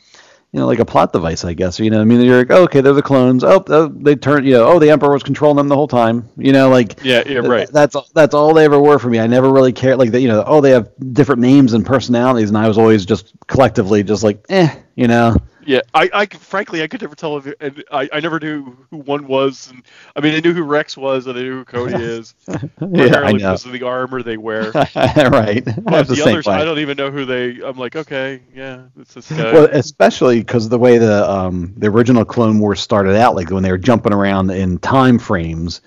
you 0.56 0.62
know, 0.62 0.66
like 0.66 0.78
a 0.78 0.86
plot 0.86 1.12
device, 1.12 1.44
I 1.44 1.52
guess. 1.52 1.78
You 1.78 1.90
know, 1.90 2.00
I 2.00 2.04
mean, 2.04 2.22
you're 2.22 2.38
like, 2.38 2.50
oh, 2.50 2.62
okay, 2.62 2.80
they're 2.80 2.94
the 2.94 3.02
clones. 3.02 3.44
Oh, 3.44 3.62
oh, 3.68 3.88
they 3.88 4.16
turned, 4.16 4.46
you 4.46 4.52
know, 4.52 4.66
oh, 4.66 4.78
the 4.78 4.88
emperor 4.88 5.12
was 5.12 5.22
controlling 5.22 5.58
them 5.58 5.68
the 5.68 5.74
whole 5.74 5.86
time. 5.86 6.30
You 6.38 6.52
know, 6.52 6.70
like, 6.70 6.98
yeah 7.02 7.18
yeah 7.26 7.42
th- 7.42 7.44
right 7.44 7.68
That's 7.70 7.94
that's 8.14 8.34
all 8.34 8.54
they 8.54 8.64
ever 8.64 8.80
were 8.80 8.98
for 8.98 9.10
me. 9.10 9.18
I 9.18 9.26
never 9.26 9.52
really 9.52 9.74
cared, 9.74 9.98
like 9.98 10.12
that. 10.12 10.22
You 10.22 10.28
know, 10.28 10.42
oh, 10.46 10.62
they 10.62 10.70
have 10.70 10.90
different 11.12 11.42
names 11.42 11.74
and 11.74 11.84
personalities, 11.84 12.48
and 12.48 12.56
I 12.56 12.68
was 12.68 12.78
always 12.78 13.04
just 13.04 13.34
collectively 13.46 14.02
just 14.02 14.22
like, 14.22 14.46
eh, 14.48 14.74
you 14.94 15.08
know. 15.08 15.36
Yeah, 15.66 15.80
I, 15.92 16.08
I 16.14 16.26
frankly 16.26 16.82
I 16.82 16.86
could 16.86 17.02
never 17.02 17.14
tell 17.14 17.36
if 17.38 17.52
and 17.60 17.84
I, 17.90 18.08
I 18.12 18.20
never 18.20 18.38
knew 18.38 18.76
who 18.90 18.98
one 18.98 19.26
was, 19.26 19.70
and 19.70 19.82
I 20.14 20.20
mean 20.20 20.34
I 20.34 20.40
knew 20.40 20.54
who 20.54 20.62
Rex 20.62 20.96
was 20.96 21.26
and 21.26 21.36
I 21.36 21.42
knew 21.42 21.58
who 21.58 21.64
Cody 21.64 21.94
is, 22.02 22.34
Yeah, 22.48 22.56
I 22.80 23.32
know. 23.32 23.38
because 23.38 23.66
of 23.66 23.72
the 23.72 23.82
armor 23.82 24.22
they 24.22 24.36
wear. 24.36 24.70
right. 24.74 24.86
I 24.94 25.62
But 25.64 26.06
the, 26.08 26.14
the 26.14 26.16
same 26.16 26.34
others. 26.34 26.46
I 26.46 26.64
don't 26.64 26.78
even 26.78 26.96
know 26.96 27.10
who 27.10 27.24
they. 27.24 27.60
I'm 27.62 27.76
like, 27.76 27.96
okay, 27.96 28.42
yeah, 28.54 28.84
it's 28.98 29.14
this 29.14 29.30
guy. 29.30 29.52
Well, 29.52 29.68
especially 29.72 30.38
because 30.40 30.68
the 30.68 30.78
way 30.78 30.98
the 30.98 31.28
um, 31.28 31.74
the 31.76 31.88
original 31.88 32.24
Clone 32.24 32.60
Wars 32.60 32.80
started 32.80 33.16
out, 33.16 33.34
like 33.34 33.50
when 33.50 33.62
they 33.62 33.70
were 33.70 33.78
jumping 33.78 34.12
around 34.12 34.50
in 34.50 34.78
time 34.78 35.18
frames, 35.18 35.80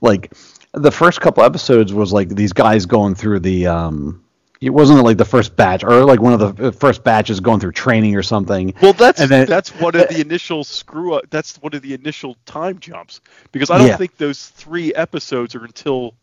like 0.00 0.32
the 0.72 0.90
first 0.90 1.20
couple 1.20 1.42
episodes 1.42 1.92
was 1.92 2.12
like 2.12 2.30
these 2.30 2.52
guys 2.52 2.86
going 2.86 3.14
through 3.14 3.40
the. 3.40 3.66
Um, 3.66 4.22
it 4.60 4.70
wasn't 4.70 5.02
like 5.04 5.18
the 5.18 5.24
first 5.24 5.54
batch, 5.56 5.84
or 5.84 6.04
like 6.04 6.20
one 6.20 6.32
of 6.40 6.56
the 6.56 6.68
uh, 6.68 6.70
first 6.70 7.04
batches 7.04 7.40
going 7.40 7.60
through 7.60 7.72
training 7.72 8.16
or 8.16 8.22
something. 8.22 8.72
Well, 8.80 8.92
that's 8.94 9.20
And 9.20 9.30
then- 9.30 9.46
that's 9.46 9.70
one 9.80 9.94
of 9.94 10.08
the 10.08 10.20
initial 10.20 10.64
screw 10.64 11.14
up. 11.14 11.24
That's 11.30 11.56
one 11.62 11.74
of 11.74 11.82
the 11.82 11.94
initial 11.94 12.36
time 12.46 12.78
jumps 12.78 13.20
because 13.52 13.70
I 13.70 13.78
don't 13.78 13.88
Yeah. 13.88 13.96
think 13.96 14.16
those 14.16 14.46
three 14.48 14.94
episodes 14.94 15.54
are 15.54 15.64
until 15.64 16.14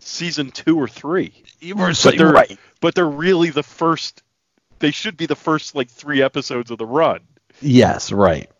season 0.00 0.50
two 0.50 0.76
or 0.80 0.88
three. 0.88 1.32
You 1.60 1.76
were 1.76 1.92
But 2.02 2.16
they're 2.18 2.32
right. 2.32 2.58
but 2.80 2.94
they're 2.94 3.06
really 3.08 3.50
the 3.50 3.62
first. 3.62 4.22
They 4.78 4.90
should 4.90 5.16
be 5.16 5.26
the 5.26 5.36
first 5.36 5.74
like 5.74 5.88
three 5.88 6.22
episodes 6.22 6.70
of 6.70 6.78
the 6.78 6.86
run. 6.86 7.20
Yes, 7.60 8.12
right. 8.12 8.50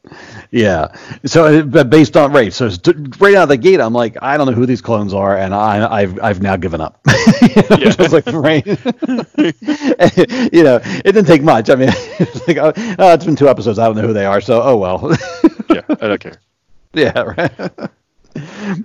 Yeah. 0.51 0.89
So, 1.25 1.45
uh, 1.45 1.63
but 1.63 1.91
based 1.91 2.17
on 2.17 2.33
right, 2.33 2.53
so 2.53 2.71
right 3.19 3.35
out 3.35 3.45
of 3.45 3.49
the 3.51 3.57
gate, 3.59 3.81
I'm 3.81 3.93
like, 3.93 4.17
I 4.23 4.37
don't 4.37 4.47
know 4.47 4.53
who 4.53 4.65
these 4.67 4.81
clones 4.81 5.13
are, 5.13 5.37
and 5.37 5.55
I, 5.55 5.87
I've, 5.93 6.19
I've 6.23 6.43
now 6.43 6.57
given 6.57 6.81
up. 6.81 7.01
Yeah. 7.79 7.91
Just 7.91 8.13
like 8.13 8.27
right. 8.27 8.65
you 8.67 8.75
know, 10.63 10.81
it 10.83 11.13
didn't 11.13 11.27
take 11.27 11.43
much. 11.43 11.69
I 11.69 11.75
mean, 11.75 11.89
it's 12.19 12.47
like, 12.49 12.57
oh, 12.57 12.73
oh, 12.99 13.13
it's 13.13 13.25
been 13.25 13.37
two 13.37 13.49
episodes. 13.49 13.79
I 13.79 13.87
don't 13.87 13.97
know 13.97 14.03
who 14.07 14.13
they 14.13 14.25
are, 14.25 14.41
so 14.41 14.63
oh 14.63 14.77
well. 14.77 15.15
Yeah, 15.69 15.83
I 15.89 16.09
don't 16.09 16.21
care. 16.21 16.41
yeah. 16.95 17.21
Right. 17.21 17.91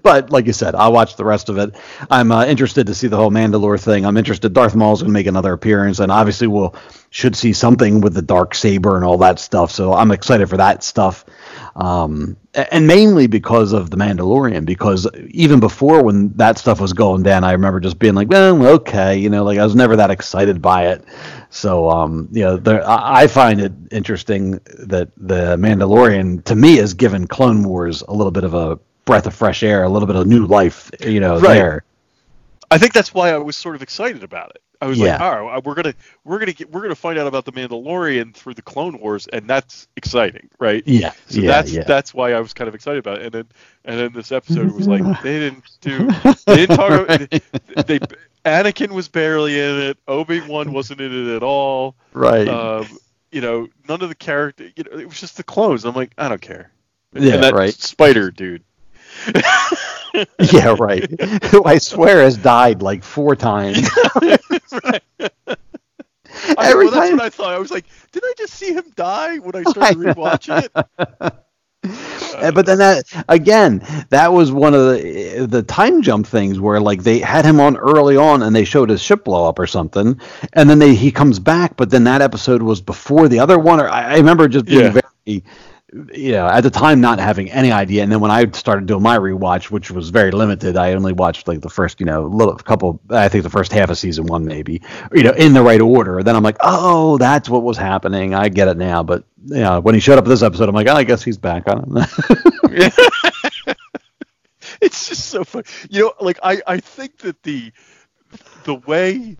But 0.03 0.29
like 0.29 0.45
you 0.45 0.53
said, 0.53 0.75
I'll 0.75 0.93
watch 0.93 1.15
the 1.15 1.25
rest 1.25 1.49
of 1.49 1.57
it. 1.57 1.75
I'm 2.09 2.31
uh, 2.31 2.45
interested 2.45 2.87
to 2.87 2.95
see 2.95 3.07
the 3.07 3.17
whole 3.17 3.31
Mandalore 3.31 3.79
thing. 3.79 4.05
I'm 4.05 4.17
interested. 4.17 4.53
Darth 4.53 4.75
Maul's 4.75 5.01
gonna 5.01 5.13
make 5.13 5.27
another 5.27 5.53
appearance, 5.53 5.99
and 5.99 6.11
obviously 6.11 6.47
we'll 6.47 6.75
should 7.09 7.35
see 7.35 7.51
something 7.51 7.99
with 7.99 8.13
the 8.13 8.21
dark 8.21 8.55
saber 8.55 8.95
and 8.95 9.03
all 9.03 9.17
that 9.17 9.37
stuff. 9.37 9.69
So 9.69 9.93
I'm 9.93 10.11
excited 10.11 10.49
for 10.49 10.57
that 10.57 10.81
stuff, 10.81 11.25
um, 11.75 12.37
and 12.53 12.87
mainly 12.87 13.27
because 13.27 13.73
of 13.73 13.89
the 13.89 13.97
Mandalorian. 13.97 14.65
Because 14.65 15.07
even 15.29 15.59
before 15.59 16.03
when 16.03 16.31
that 16.37 16.57
stuff 16.57 16.79
was 16.79 16.93
going 16.93 17.23
down, 17.23 17.43
I 17.43 17.51
remember 17.51 17.79
just 17.79 17.99
being 17.99 18.15
like, 18.15 18.29
"Well, 18.29 18.65
okay," 18.65 19.17
you 19.17 19.29
know, 19.29 19.43
like 19.43 19.59
I 19.59 19.63
was 19.63 19.75
never 19.75 19.97
that 19.97 20.09
excited 20.11 20.61
by 20.61 20.87
it. 20.87 21.03
So, 21.49 21.89
um, 21.89 22.29
you 22.31 22.43
know, 22.43 22.55
there, 22.55 22.81
I 22.87 23.27
find 23.27 23.59
it 23.59 23.73
interesting 23.91 24.61
that 24.79 25.09
the 25.17 25.57
Mandalorian, 25.57 26.45
to 26.45 26.55
me, 26.55 26.77
has 26.77 26.93
given 26.93 27.27
Clone 27.27 27.63
Wars 27.63 28.01
a 28.07 28.13
little 28.13 28.31
bit 28.31 28.45
of 28.45 28.53
a 28.53 28.79
breath 29.05 29.25
of 29.27 29.33
fresh 29.33 29.63
air, 29.63 29.83
a 29.83 29.89
little 29.89 30.07
bit 30.07 30.15
of 30.15 30.27
new 30.27 30.45
life, 30.45 30.91
you 30.99 31.19
know, 31.19 31.33
Right. 31.39 31.53
there. 31.55 31.83
I 32.69 32.77
think 32.77 32.93
that's 32.93 33.13
why 33.13 33.31
I 33.31 33.37
was 33.37 33.57
sort 33.57 33.75
of 33.75 33.81
excited 33.81 34.23
about 34.23 34.51
it. 34.51 34.61
I 34.83 34.87
was 34.87 34.97
Yeah. 34.97 35.11
like, 35.13 35.21
all 35.21 35.45
right, 35.45 35.63
we're 35.63 35.75
gonna 35.75 35.93
we're 36.23 36.39
gonna 36.39 36.53
get 36.53 36.71
we're 36.71 36.81
gonna 36.81 36.95
find 36.95 37.19
out 37.19 37.27
about 37.27 37.45
the 37.45 37.51
Mandalorian 37.51 38.33
through 38.33 38.55
the 38.55 38.63
Clone 38.63 38.99
Wars, 38.99 39.27
and 39.27 39.47
that's 39.47 39.87
exciting, 39.95 40.49
right? 40.59 40.81
Yeah, 40.87 41.11
So 41.27 41.41
yeah, 41.41 41.47
that's 41.47 41.71
yeah. 41.71 41.83
that's 41.83 42.13
why 42.15 42.33
I 42.33 42.39
was 42.39 42.53
kind 42.53 42.67
of 42.67 42.73
excited 42.73 42.97
about 42.99 43.19
it. 43.19 43.25
And 43.25 43.31
then 43.31 43.47
and 43.85 43.99
then 43.99 44.11
this 44.13 44.31
episode 44.31 44.71
was 44.71 44.87
like 44.87 45.03
they 45.23 45.37
didn't 45.39 45.63
do 45.81 46.07
they 46.47 46.55
didn't 46.65 46.77
talk 46.77 46.91
about 47.09 47.29
they 47.87 47.99
Anakin 48.43 48.89
was 48.91 49.07
barely 49.07 49.59
in 49.59 49.79
it, 49.81 49.97
Obi 50.07 50.41
Wan 50.41 50.73
wasn't 50.73 50.99
in 51.01 51.29
it 51.29 51.35
at 51.35 51.43
all. 51.43 51.95
right. 52.13 52.47
Um, 52.47 52.87
you 53.31 53.41
know, 53.41 53.67
none 53.87 54.01
of 54.01 54.09
the 54.09 54.15
character 54.15 54.63
you 54.75 54.83
know, 54.83 54.97
it 54.97 55.07
was 55.07 55.19
just 55.19 55.37
the 55.37 55.43
clones. 55.43 55.85
I'm 55.85 55.93
like, 55.93 56.11
I 56.17 56.27
don't 56.27 56.41
care. 56.41 56.71
Yeah, 57.13 57.35
and 57.35 57.43
that 57.43 57.53
right. 57.53 57.73
spider 57.73 58.31
dude. 58.31 58.63
yeah, 60.51 60.75
right. 60.79 61.09
Who 61.45 61.63
I 61.65 61.77
swear 61.77 62.21
has 62.23 62.37
died 62.37 62.81
like 62.81 63.03
four 63.03 63.35
times. 63.35 63.87
I, 66.57 66.69
Every 66.69 66.85
well, 66.85 66.93
that's 66.93 67.09
time- 67.09 67.17
what 67.17 67.25
I 67.25 67.29
thought. 67.29 67.53
I 67.53 67.59
was 67.59 67.71
like, 67.71 67.85
did 68.11 68.23
I 68.25 68.33
just 68.37 68.53
see 68.53 68.73
him 68.73 68.85
die 68.95 69.37
when 69.37 69.55
I 69.55 69.63
started 69.69 69.97
rewatching 69.97 70.63
it? 70.65 71.33
Uh, 72.37 72.51
but 72.51 72.65
then 72.65 72.77
that 72.77 73.03
again, 73.27 73.83
that 74.09 74.31
was 74.31 74.51
one 74.51 74.73
of 74.73 74.81
the 74.87 75.45
the 75.49 75.63
time 75.63 76.01
jump 76.01 76.25
things 76.27 76.59
where 76.59 76.79
like 76.79 77.01
they 77.03 77.19
had 77.19 77.43
him 77.43 77.59
on 77.59 77.75
early 77.75 78.15
on 78.15 78.43
and 78.43 78.55
they 78.55 78.63
showed 78.63 78.89
his 78.89 79.01
ship 79.01 79.23
blow 79.25 79.47
up 79.49 79.57
or 79.59 79.65
something, 79.67 80.19
and 80.53 80.69
then 80.69 80.77
they 80.79 80.93
he 80.95 81.11
comes 81.11 81.39
back, 81.39 81.75
but 81.77 81.89
then 81.89 82.03
that 82.05 82.21
episode 82.21 82.61
was 82.61 82.81
before 82.81 83.27
the 83.27 83.39
other 83.39 83.57
one. 83.59 83.79
Or 83.81 83.89
I, 83.89 84.13
I 84.13 84.15
remember 84.17 84.47
just 84.47 84.65
being 84.65 84.93
Yeah. 84.93 85.01
very, 85.25 85.43
you 86.13 86.31
know, 86.31 86.47
at 86.47 86.61
the 86.61 86.69
time 86.69 87.01
not 87.01 87.19
having 87.19 87.51
any 87.51 87.71
idea, 87.71 88.01
and 88.01 88.11
then 88.11 88.21
when 88.21 88.31
I 88.31 88.49
started 88.51 88.85
doing 88.85 89.03
my 89.03 89.17
rewatch, 89.17 89.69
which 89.69 89.91
was 89.91 90.09
very 90.09 90.31
limited, 90.31 90.77
I 90.77 90.93
only 90.93 91.11
watched 91.11 91.47
like 91.49 91.59
the 91.59 91.69
first, 91.69 91.99
you 91.99 92.05
know, 92.05 92.23
little 92.23 92.55
couple, 92.55 93.01
I 93.09 93.27
think 93.27 93.43
the 93.43 93.49
first 93.49 93.73
half 93.73 93.89
of 93.89 93.97
season 93.97 94.25
one 94.25 94.45
maybe, 94.45 94.81
you 95.13 95.23
know, 95.23 95.31
in 95.31 95.53
the 95.53 95.61
right 95.61 95.81
order. 95.81 96.23
Then 96.23 96.35
I'm 96.35 96.43
like, 96.43 96.57
oh, 96.61 97.17
that's 97.17 97.49
what 97.49 97.63
was 97.63 97.77
happening. 97.77 98.33
I 98.33 98.47
get 98.47 98.69
it 98.69 98.77
now. 98.77 99.03
But 99.03 99.25
you 99.45 99.57
know, 99.57 99.81
when 99.81 99.93
he 99.93 100.01
showed 100.01 100.17
up 100.17 100.25
this 100.25 100.43
episode, 100.43 100.69
I'm 100.69 100.75
like, 100.75 100.87
oh, 100.87 100.95
I 100.95 101.03
guess 101.03 101.23
he's 101.23 101.37
back. 101.37 101.67
I 101.67 101.73
don't 101.73 101.91
know. 101.91 102.05
it's 104.81 105.09
just 105.09 105.25
so 105.25 105.43
funny. 105.43 105.65
You 105.89 106.01
know, 106.01 106.13
like 106.21 106.39
I, 106.41 106.61
I 106.67 106.79
think 106.79 107.17
that 107.19 107.43
the 107.43 107.73
the 108.63 108.75
way 108.75 109.35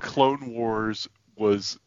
Clone 0.00 0.52
Wars 0.52 1.08
was 1.36 1.78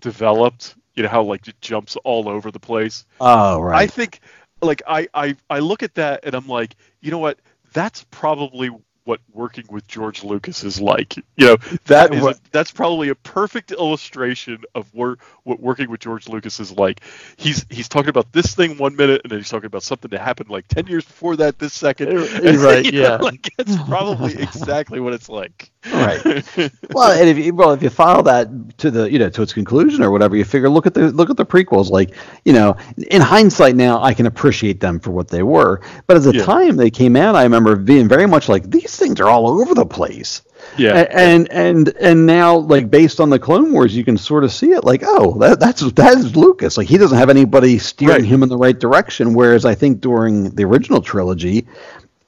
developed, 0.00 0.76
you 0.94 1.02
know 1.02 1.08
how 1.08 1.22
like 1.22 1.46
it 1.48 1.60
jumps 1.60 1.96
all 2.04 2.28
over 2.28 2.50
the 2.50 2.60
place. 2.60 3.04
Oh, 3.20 3.60
right. 3.60 3.82
I 3.82 3.86
think 3.86 4.20
like 4.62 4.82
I, 4.86 5.08
I 5.14 5.36
I 5.50 5.58
look 5.60 5.82
at 5.82 5.94
that 5.94 6.24
and 6.24 6.34
I'm 6.34 6.48
like, 6.48 6.76
you 7.00 7.10
know 7.10 7.18
what? 7.18 7.38
That's 7.72 8.04
probably 8.10 8.70
what 9.04 9.20
working 9.32 9.64
with 9.68 9.86
George 9.86 10.24
Lucas 10.24 10.64
is 10.64 10.80
like. 10.80 11.16
You 11.36 11.46
know, 11.46 11.56
that 11.86 12.14
is 12.14 12.24
a, 12.24 12.34
that's 12.52 12.70
probably 12.70 13.10
a 13.10 13.14
perfect 13.14 13.70
illustration 13.70 14.62
of 14.74 14.92
where, 14.94 15.16
what 15.44 15.60
working 15.60 15.90
with 15.90 16.00
George 16.00 16.26
Lucas 16.28 16.58
is 16.58 16.72
like. 16.72 17.00
He's 17.36 17.66
he's 17.68 17.88
talking 17.88 18.08
about 18.08 18.32
this 18.32 18.54
thing 18.54 18.78
one 18.78 18.96
minute, 18.96 19.20
and 19.22 19.30
then 19.30 19.38
he's 19.38 19.50
talking 19.50 19.66
about 19.66 19.82
something 19.82 20.10
that 20.10 20.20
happened 20.20 20.48
like 20.48 20.68
ten 20.68 20.86
years 20.86 21.04
before 21.04 21.36
that 21.36 21.58
this 21.58 21.74
second. 21.74 22.14
right? 22.62 22.92
yeah. 22.92 23.16
Know, 23.16 23.24
like 23.24 23.52
it's 23.58 23.76
probably 23.82 24.32
exactly 24.42 25.00
what 25.00 25.12
it's 25.12 25.28
like. 25.28 25.70
Right. 25.92 26.24
well, 26.90 27.12
and 27.12 27.28
if 27.28 27.36
you, 27.36 27.54
well, 27.54 27.72
if 27.72 27.82
you 27.82 27.90
follow 27.90 28.22
that 28.22 28.78
to 28.78 28.90
the 28.90 29.10
you 29.10 29.18
know 29.18 29.28
to 29.28 29.42
its 29.42 29.52
conclusion 29.52 30.02
or 30.02 30.10
whatever, 30.10 30.34
you 30.34 30.44
figure 30.44 30.70
look 30.70 30.86
at 30.86 30.94
the 30.94 31.12
look 31.12 31.28
at 31.28 31.36
the 31.36 31.44
prequels. 31.46 31.90
Like 31.90 32.14
you 32.44 32.54
know, 32.54 32.76
in 33.10 33.20
hindsight 33.20 33.76
now, 33.76 34.02
I 34.02 34.14
can 34.14 34.24
appreciate 34.24 34.80
them 34.80 34.98
for 34.98 35.10
what 35.10 35.28
they 35.28 35.42
were, 35.42 35.82
but 36.06 36.16
at 36.16 36.22
the 36.22 36.36
yeah. 36.36 36.44
time 36.44 36.76
they 36.76 36.90
came 36.90 37.16
out, 37.16 37.36
I 37.36 37.42
remember 37.42 37.76
being 37.76 38.08
very 38.08 38.26
much 38.26 38.48
like 38.48 38.70
these 38.70 38.93
things 38.96 39.20
are 39.20 39.28
all 39.28 39.48
over 39.48 39.74
the 39.74 39.86
place. 39.86 40.42
Yeah. 40.76 41.06
And 41.10 41.50
and 41.50 41.88
and 42.00 42.26
now 42.26 42.56
like 42.56 42.90
based 42.90 43.20
on 43.20 43.30
the 43.30 43.38
Clone 43.38 43.72
Wars, 43.72 43.94
you 43.96 44.04
can 44.04 44.16
sort 44.16 44.44
of 44.44 44.52
see 44.52 44.72
it 44.72 44.84
like, 44.84 45.02
oh, 45.04 45.38
that, 45.38 45.60
that's 45.60 45.80
that 45.92 46.18
is 46.18 46.36
Lucas. 46.36 46.76
Like 46.76 46.88
he 46.88 46.98
doesn't 46.98 47.16
have 47.16 47.30
anybody 47.30 47.78
steering 47.78 48.22
right. 48.22 48.24
him 48.24 48.42
in 48.42 48.48
the 48.48 48.56
right 48.56 48.78
direction. 48.78 49.34
Whereas 49.34 49.64
I 49.64 49.74
think 49.74 50.00
during 50.00 50.50
the 50.50 50.64
original 50.64 51.00
trilogy, 51.00 51.66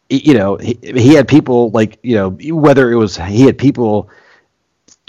you 0.09 0.35
know, 0.35 0.57
he, 0.57 0.79
he 0.83 1.15
had 1.15 1.27
people 1.27 1.71
like 1.71 1.99
you 2.03 2.15
know 2.15 2.31
whether 2.55 2.91
it 2.91 2.97
was 2.97 3.17
he 3.17 3.43
had 3.43 3.59
people 3.59 4.11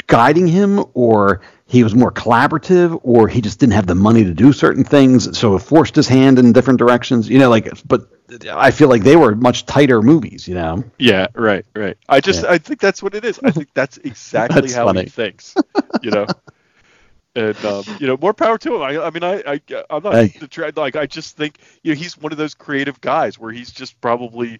guiding 0.07 0.47
him 0.47 0.83
or 0.93 1.41
he 1.67 1.83
was 1.83 1.93
more 1.93 2.11
collaborative 2.11 2.97
or 3.03 3.27
he 3.27 3.41
just 3.41 3.59
didn't 3.59 3.73
have 3.73 3.87
the 3.87 3.95
money 3.95 4.23
to 4.23 4.33
do 4.33 4.53
certain 4.53 4.85
things 4.85 5.37
so 5.37 5.55
it 5.55 5.59
forced 5.59 5.95
his 5.95 6.07
hand 6.07 6.39
in 6.39 6.53
different 6.53 6.79
directions 6.79 7.29
you 7.29 7.37
know 7.37 7.49
like 7.49 7.69
but 7.85 8.09
i 8.51 8.71
feel 8.71 8.89
like 8.89 9.03
they 9.03 9.15
were 9.15 9.35
much 9.35 9.65
tighter 9.65 10.01
movies 10.01 10.47
you 10.47 10.55
know 10.55 10.83
yeah 10.99 11.27
right 11.33 11.65
right 11.75 11.97
i 12.09 12.19
just 12.19 12.43
yeah. 12.43 12.51
i 12.51 12.57
think 12.57 12.79
that's 12.79 13.01
what 13.01 13.15
it 13.15 13.23
is 13.23 13.39
i 13.43 13.51
think 13.51 13.69
that's 13.73 13.97
exactly 13.99 14.61
that's 14.61 14.73
how 14.73 14.85
funny. 14.85 15.03
he 15.03 15.09
thinks 15.09 15.55
you 16.01 16.11
know 16.11 16.25
and 17.35 17.65
um, 17.65 17.83
you 17.99 18.07
know 18.07 18.17
more 18.17 18.33
power 18.33 18.57
to 18.57 18.75
him 18.75 18.81
i, 18.81 19.01
I 19.01 19.09
mean 19.11 19.23
i, 19.23 19.43
I 19.45 19.83
i'm 19.89 20.03
not 20.03 20.13
hey. 20.13 20.27
the, 20.39 20.73
like 20.75 20.95
i 20.95 21.05
just 21.05 21.37
think 21.37 21.59
you 21.83 21.93
know 21.93 21.99
he's 21.99 22.17
one 22.17 22.31
of 22.31 22.37
those 22.37 22.53
creative 22.53 22.99
guys 22.99 23.39
where 23.39 23.51
he's 23.51 23.71
just 23.71 23.99
probably 24.01 24.59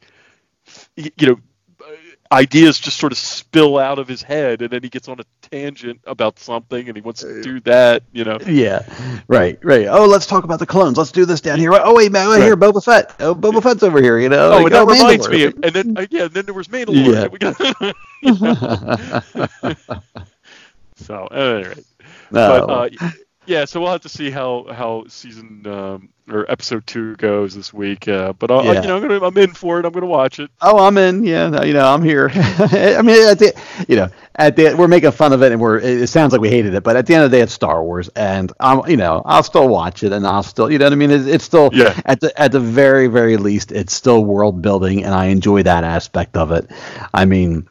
you 0.96 1.12
know 1.22 1.38
ideas 2.32 2.80
just 2.80 2.98
sort 2.98 3.12
of 3.12 3.18
spill 3.18 3.78
out 3.78 4.00
of 4.00 4.08
his 4.08 4.22
head 4.22 4.62
and 4.62 4.70
then 4.70 4.84
he 4.84 4.90
gets 4.90 5.08
on 5.08 5.20
a 5.20 5.24
tangent 5.50 6.00
about 6.06 6.40
something 6.40 6.88
and 6.88 6.98
he 6.98 7.02
wants 7.02 7.22
to 7.22 7.42
do 7.42 7.60
that 7.62 8.04
you 8.12 8.24
know? 8.24 8.38
Yeah 8.46 8.84
right 9.28 9.58
right. 9.64 9.88
Oh 9.88 10.06
let's 10.06 10.26
talk 10.26 10.44
about 10.44 10.60
the 10.60 10.66
clones. 10.66 10.98
Let's 10.98 11.12
do 11.12 11.26
this 11.26 11.42
down 11.42 11.60
here. 11.60 11.72
Oh 11.74 11.96
wait 11.96 12.12
man 12.12 12.28
right. 12.28 12.42
here 12.42 12.58
boba 12.58 12.84
fett. 12.84 13.16
Oh 13.20 13.36
boba 13.36 13.62
fett's 13.62 13.84
over 13.84 14.02
here 14.02 14.20
you 14.20 14.30
know? 14.30 14.52
Oh 14.52 14.58
like, 14.58 14.66
and 14.66 14.76
that 14.76 14.82
oh, 14.82 14.86
reminds 14.86 15.30
me 15.30 15.46
and 15.46 15.74
then 15.74 15.98
uh, 15.98 16.06
yeah 16.10 16.28
then 16.28 16.46
there 16.46 16.54
was 16.54 16.68
mandalore 16.68 17.38
yeah. 17.42 17.94
so 20.96 21.28
anyway. 21.28 21.84
No. 22.32 22.66
but 22.68 23.02
uh, 23.02 23.10
yeah, 23.48 23.66
so 23.66 23.80
we'll 23.80 23.92
have 23.92 24.02
to 24.02 24.10
see 24.10 24.30
how 24.30 24.66
how 24.72 25.06
season 25.08 25.66
um, 25.66 26.10
or 26.30 26.50
episode 26.52 26.86
two 26.86 27.16
goes 27.16 27.56
this 27.56 27.74
week. 27.74 28.08
Uh, 28.08 28.34
but 28.34 28.52
I'll, 28.52 28.66
yeah. 28.66 28.82
you 28.82 28.88
know, 28.88 28.98
I'm 28.98 29.02
gonna 29.02 29.26
I'm 29.26 29.38
in 29.38 29.54
for 29.54 29.80
it. 29.80 29.86
I'm 29.86 29.94
gonna 29.94 30.06
watch 30.06 30.40
it. 30.40 30.52
Oh, 30.62 30.86
I'm 30.86 30.98
in. 30.98 31.24
Yeah, 31.24 31.64
you 31.64 31.74
know, 31.74 31.88
I'm 31.88 32.04
here. 32.04 32.30
I 32.34 33.02
mean, 33.02 33.28
at 33.28 33.40
the, 33.40 33.54
you 33.88 33.96
know, 33.96 34.10
at 34.36 34.56
the 34.58 34.76
we're 34.76 34.90
making 34.90 35.12
fun 35.12 35.32
of 35.32 35.42
it, 35.44 35.54
and 35.54 35.62
we're 35.62 35.80
it 35.80 36.08
sounds 36.10 36.34
like 36.34 36.42
we 36.42 36.50
hated 36.50 36.74
it, 36.74 36.84
but 36.84 36.98
at 36.98 37.06
the 37.06 37.16
end 37.16 37.24
of 37.24 37.32
the 37.32 37.38
day, 37.38 37.44
it's 37.44 37.54
Star 37.54 37.82
Wars, 37.82 38.10
and 38.10 38.52
I'm 38.60 38.88
you 38.90 38.98
know 38.98 39.22
I'll 39.26 39.44
still 39.44 39.70
watch 39.70 40.04
it, 40.04 40.12
and 40.12 40.28
I'll 40.28 40.44
still 40.44 40.70
you 40.70 40.78
know 40.78 40.86
what 40.86 40.94
I 40.94 40.98
mean. 40.98 41.12
It's, 41.12 41.26
it's 41.26 41.44
still 41.46 41.70
yeah. 41.72 42.00
at 42.06 42.20
the 42.20 42.38
at 42.40 42.52
the 42.52 42.60
very 42.60 43.08
very 43.08 43.38
least, 43.38 43.72
it's 43.72 43.94
still 43.94 44.26
world 44.26 44.62
building, 44.62 45.06
and 45.06 45.16
I 45.16 45.28
enjoy 45.28 45.64
that 45.64 45.86
aspect 45.86 46.36
of 46.36 46.52
it. 46.52 46.70
I 47.14 47.24
mean, 47.24 47.70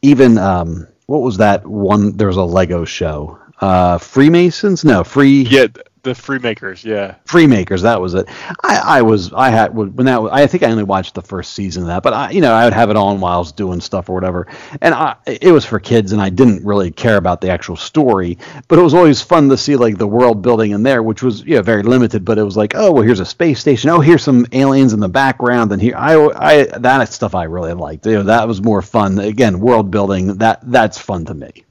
even 0.00 0.38
um, 0.38 0.88
what 1.06 1.18
was 1.18 1.36
that 1.36 1.66
one? 1.66 2.16
There 2.16 2.28
was 2.28 2.38
a 2.38 2.42
Lego 2.42 2.86
show 2.86 3.38
uh, 3.60 3.98
Freemasons? 3.98 4.84
No, 4.84 5.04
free. 5.04 5.42
Yeah, 5.42 5.66
the 6.02 6.10
Freemakers. 6.10 6.84
Yeah, 6.84 7.16
Freemakers. 7.26 7.82
That 7.82 8.00
was 8.00 8.14
it. 8.14 8.26
I, 8.62 8.98
I 8.98 9.02
was 9.02 9.32
I 9.32 9.50
had 9.50 9.74
when 9.74 10.06
that 10.06 10.20
I 10.32 10.46
think 10.46 10.62
I 10.62 10.70
only 10.70 10.84
watched 10.84 11.14
the 11.14 11.22
first 11.22 11.52
season 11.52 11.82
of 11.82 11.88
that, 11.88 12.02
but 12.02 12.12
I 12.12 12.30
you 12.30 12.40
know 12.40 12.52
I 12.52 12.64
would 12.64 12.72
have 12.72 12.90
it 12.90 12.96
on 12.96 13.20
while 13.20 13.36
I 13.36 13.38
was 13.38 13.52
doing 13.52 13.80
stuff 13.80 14.08
or 14.08 14.14
whatever, 14.14 14.46
and 14.80 14.94
I 14.94 15.16
it 15.26 15.52
was 15.52 15.64
for 15.64 15.78
kids, 15.78 16.12
and 16.12 16.20
I 16.20 16.30
didn't 16.30 16.64
really 16.64 16.90
care 16.90 17.16
about 17.16 17.40
the 17.40 17.50
actual 17.50 17.76
story, 17.76 18.38
but 18.68 18.78
it 18.78 18.82
was 18.82 18.94
always 18.94 19.20
fun 19.20 19.48
to 19.50 19.56
see 19.56 19.76
like 19.76 19.98
the 19.98 20.06
world 20.06 20.42
building 20.42 20.70
in 20.70 20.82
there, 20.82 21.02
which 21.02 21.22
was 21.22 21.44
yeah 21.44 21.60
very 21.60 21.82
limited, 21.82 22.24
but 22.24 22.38
it 22.38 22.44
was 22.44 22.56
like 22.56 22.74
oh 22.74 22.92
well 22.92 23.02
here's 23.02 23.20
a 23.20 23.26
space 23.26 23.60
station, 23.60 23.90
oh 23.90 24.00
here's 24.00 24.22
some 24.22 24.46
aliens 24.52 24.92
in 24.92 25.00
the 25.00 25.08
background, 25.08 25.72
and 25.72 25.82
here 25.82 25.94
I 25.96 26.14
I 26.36 26.64
that 26.78 27.12
stuff 27.12 27.34
I 27.34 27.44
really 27.44 27.74
liked. 27.74 28.06
You 28.06 28.14
know 28.14 28.22
that 28.24 28.46
was 28.46 28.62
more 28.62 28.82
fun. 28.82 29.18
Again, 29.18 29.60
world 29.60 29.90
building 29.90 30.38
that 30.38 30.60
that's 30.62 30.98
fun 30.98 31.24
to 31.26 31.34
me. 31.34 31.64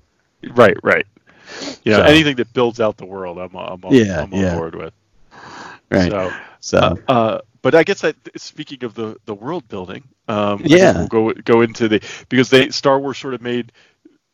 Right, 0.53 0.77
right. 0.83 1.05
You 1.83 1.91
know, 1.91 1.97
so, 1.99 2.03
anything 2.03 2.35
that 2.37 2.53
builds 2.53 2.79
out 2.79 2.97
the 2.97 3.05
world, 3.05 3.37
I'm 3.37 3.55
I'm, 3.55 3.81
yeah, 3.89 4.21
I'm 4.21 4.33
on 4.33 4.39
yeah. 4.39 4.55
board 4.55 4.75
with. 4.75 4.93
Right. 5.89 6.11
So, 6.11 6.33
so 6.59 6.97
uh, 7.07 7.39
but 7.61 7.75
I 7.75 7.83
guess 7.83 8.01
that 8.01 8.15
speaking 8.35 8.83
of 8.83 8.93
the 8.93 9.17
the 9.25 9.33
world 9.33 9.67
building, 9.67 10.03
um, 10.27 10.61
yeah, 10.65 10.97
we'll 10.97 11.07
go 11.07 11.33
go 11.33 11.61
into 11.61 11.87
the 11.87 12.03
because 12.29 12.49
they 12.49 12.69
Star 12.69 12.99
Wars 12.99 13.17
sort 13.17 13.33
of 13.33 13.41
made 13.41 13.71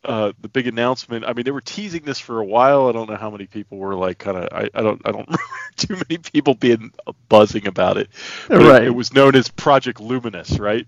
uh, 0.06 0.34
the 0.42 0.50
big 0.50 0.68
announcement. 0.68 1.26
I 1.26 1.34
mean, 1.34 1.46
they 1.46 1.52
were 1.52 1.62
teasing 1.62 2.04
this 2.04 2.20
for 2.20 2.40
a 2.40 2.46
while. 2.46 2.90
I 2.90 2.92
don't 2.92 3.10
know 3.10 3.16
how 3.16 3.30
many 3.30 3.46
people 3.46 3.78
were 3.78 3.96
like 3.96 4.18
kind 4.18 4.38
of. 4.38 4.50
I, 4.52 4.70
I 4.74 4.82
don't. 4.82 5.02
I 5.06 5.12
don't 5.12 5.28
remember 5.28 5.44
too 5.78 5.96
many 5.96 6.18
people 6.18 6.56
being 6.56 6.92
buzzing 7.30 7.68
about 7.68 7.98
it. 7.98 8.10
But 8.48 8.62
right. 8.62 8.84
It, 8.84 8.88
it, 8.88 8.96
was 8.96 9.14
known 9.14 9.36
as 9.36 9.48
Project 9.48 10.00
Luminous, 10.00 10.60
right? 10.60 10.88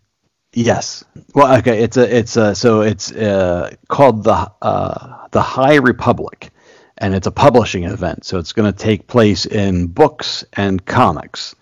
Yes. 0.56 1.04
Well, 1.34 1.58
okay. 1.58 1.84
It's 1.84 1.98
a. 1.98 2.18
It's 2.18 2.38
a. 2.38 2.56
So 2.56 2.82
it's 2.82 3.12
uh, 3.12 3.76
called 3.90 4.24
the 4.24 4.50
uh, 4.62 5.28
the 5.32 5.42
High 5.42 5.76
Republic, 5.76 6.50
and 6.98 7.14
it's 7.14 7.28
a 7.28 7.32
publishing 7.32 7.84
event. 7.84 8.24
So 8.24 8.40
it's 8.40 8.54
going 8.54 8.72
to 8.72 8.78
take 8.78 9.08
place 9.08 9.46
in 9.46 9.88
books 9.88 10.46
and 10.54 10.84
comics, 10.86 11.56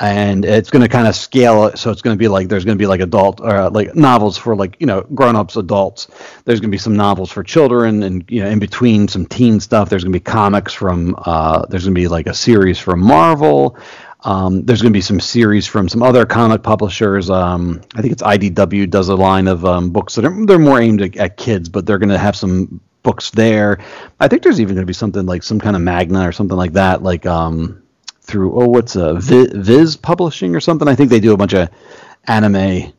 and 0.00 0.46
it's 0.46 0.70
going 0.70 0.80
to 0.80 0.88
kind 0.88 1.06
of 1.06 1.14
scale 1.14 1.66
it. 1.66 1.78
So 1.78 1.90
it's 1.90 2.00
going 2.00 2.16
to 2.16 2.18
be 2.18 2.28
like 2.28 2.48
there's 2.48 2.64
going 2.64 2.78
to 2.78 2.82
be 2.82 2.86
like 2.86 3.02
adult 3.02 3.42
or 3.42 3.54
uh, 3.54 3.70
like 3.70 3.94
novels 3.94 4.38
for 4.38 4.56
like 4.56 4.74
you 4.80 4.86
know 4.86 5.02
grown 5.14 5.36
ups, 5.36 5.56
adults. 5.56 6.08
There's 6.46 6.60
going 6.60 6.70
to 6.70 6.74
be 6.74 6.78
some 6.78 6.96
novels 6.96 7.30
for 7.30 7.42
children, 7.44 8.02
and 8.04 8.24
you 8.30 8.42
know 8.42 8.48
in 8.48 8.58
between 8.58 9.06
some 9.06 9.26
teen 9.26 9.60
stuff. 9.60 9.90
There's 9.90 10.02
going 10.02 10.14
to 10.14 10.18
be 10.18 10.24
comics 10.24 10.72
from. 10.72 11.14
Uh, 11.18 11.66
there's 11.66 11.84
going 11.84 11.94
to 11.94 12.00
be 12.00 12.08
like 12.08 12.26
a 12.26 12.34
series 12.34 12.78
from 12.78 13.00
Marvel. 13.00 13.76
Um, 14.22 14.64
there's 14.64 14.82
going 14.82 14.92
to 14.92 14.96
be 14.96 15.00
some 15.00 15.20
series 15.20 15.66
from 15.66 15.88
some 15.88 16.02
other 16.02 16.26
comic 16.26 16.62
publishers. 16.62 17.30
Um, 17.30 17.80
I 17.94 18.02
think 18.02 18.12
it's 18.12 18.22
IDW 18.22 18.90
does 18.90 19.08
a 19.08 19.14
line 19.14 19.48
of 19.48 19.64
um, 19.64 19.90
books 19.90 20.14
that 20.16 20.24
are 20.24 20.46
they're 20.46 20.58
more 20.58 20.80
aimed 20.80 21.00
at, 21.00 21.16
at 21.16 21.36
kids, 21.36 21.68
but 21.68 21.86
they're 21.86 21.98
going 21.98 22.10
to 22.10 22.18
have 22.18 22.36
some 22.36 22.80
books 23.02 23.30
there. 23.30 23.78
I 24.18 24.28
think 24.28 24.42
there's 24.42 24.60
even 24.60 24.74
going 24.74 24.84
to 24.84 24.90
be 24.90 24.92
something 24.92 25.24
like 25.24 25.42
some 25.42 25.58
kind 25.58 25.74
of 25.74 25.82
Magna 25.82 26.28
or 26.28 26.32
something 26.32 26.56
like 26.56 26.74
that, 26.74 27.02
like 27.02 27.24
um, 27.24 27.82
through 28.20 28.60
oh 28.60 28.68
what's 28.68 28.96
a 28.96 29.14
Viz, 29.14 29.52
Viz 29.54 29.96
Publishing 29.96 30.54
or 30.54 30.60
something. 30.60 30.86
I 30.86 30.94
think 30.94 31.10
they 31.10 31.20
do 31.20 31.32
a 31.32 31.38
bunch 31.38 31.54
of 31.54 31.70
anime 32.26 32.92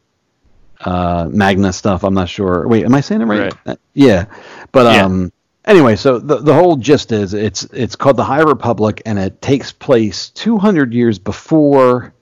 uh, 0.81 1.27
Magna 1.31 1.71
stuff. 1.71 2.03
I'm 2.03 2.15
not 2.15 2.29
sure. 2.29 2.67
Wait, 2.67 2.83
am 2.83 2.95
I 2.95 3.01
saying 3.01 3.21
it 3.21 3.25
right? 3.25 3.41
right. 3.41 3.53
Uh, 3.65 3.75
yeah, 3.93 4.25
but 4.71 4.91
yeah. 4.91 5.05
um 5.05 5.31
anyway, 5.65 5.95
so 5.95 6.19
the 6.19 6.37
the 6.37 6.53
whole 6.53 6.75
gist 6.75 7.11
is 7.11 7.33
it's 7.33 7.63
it's 7.65 7.95
called 7.95 8.17
the 8.17 8.23
High 8.23 8.41
Republic, 8.41 9.01
and 9.05 9.19
it 9.19 9.41
takes 9.41 9.71
place 9.71 10.29
200 10.29 10.93
years 10.93 11.19
before 11.19 12.13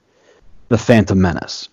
the 0.68 0.78
Phantom 0.78 1.20
Menace. 1.20 1.68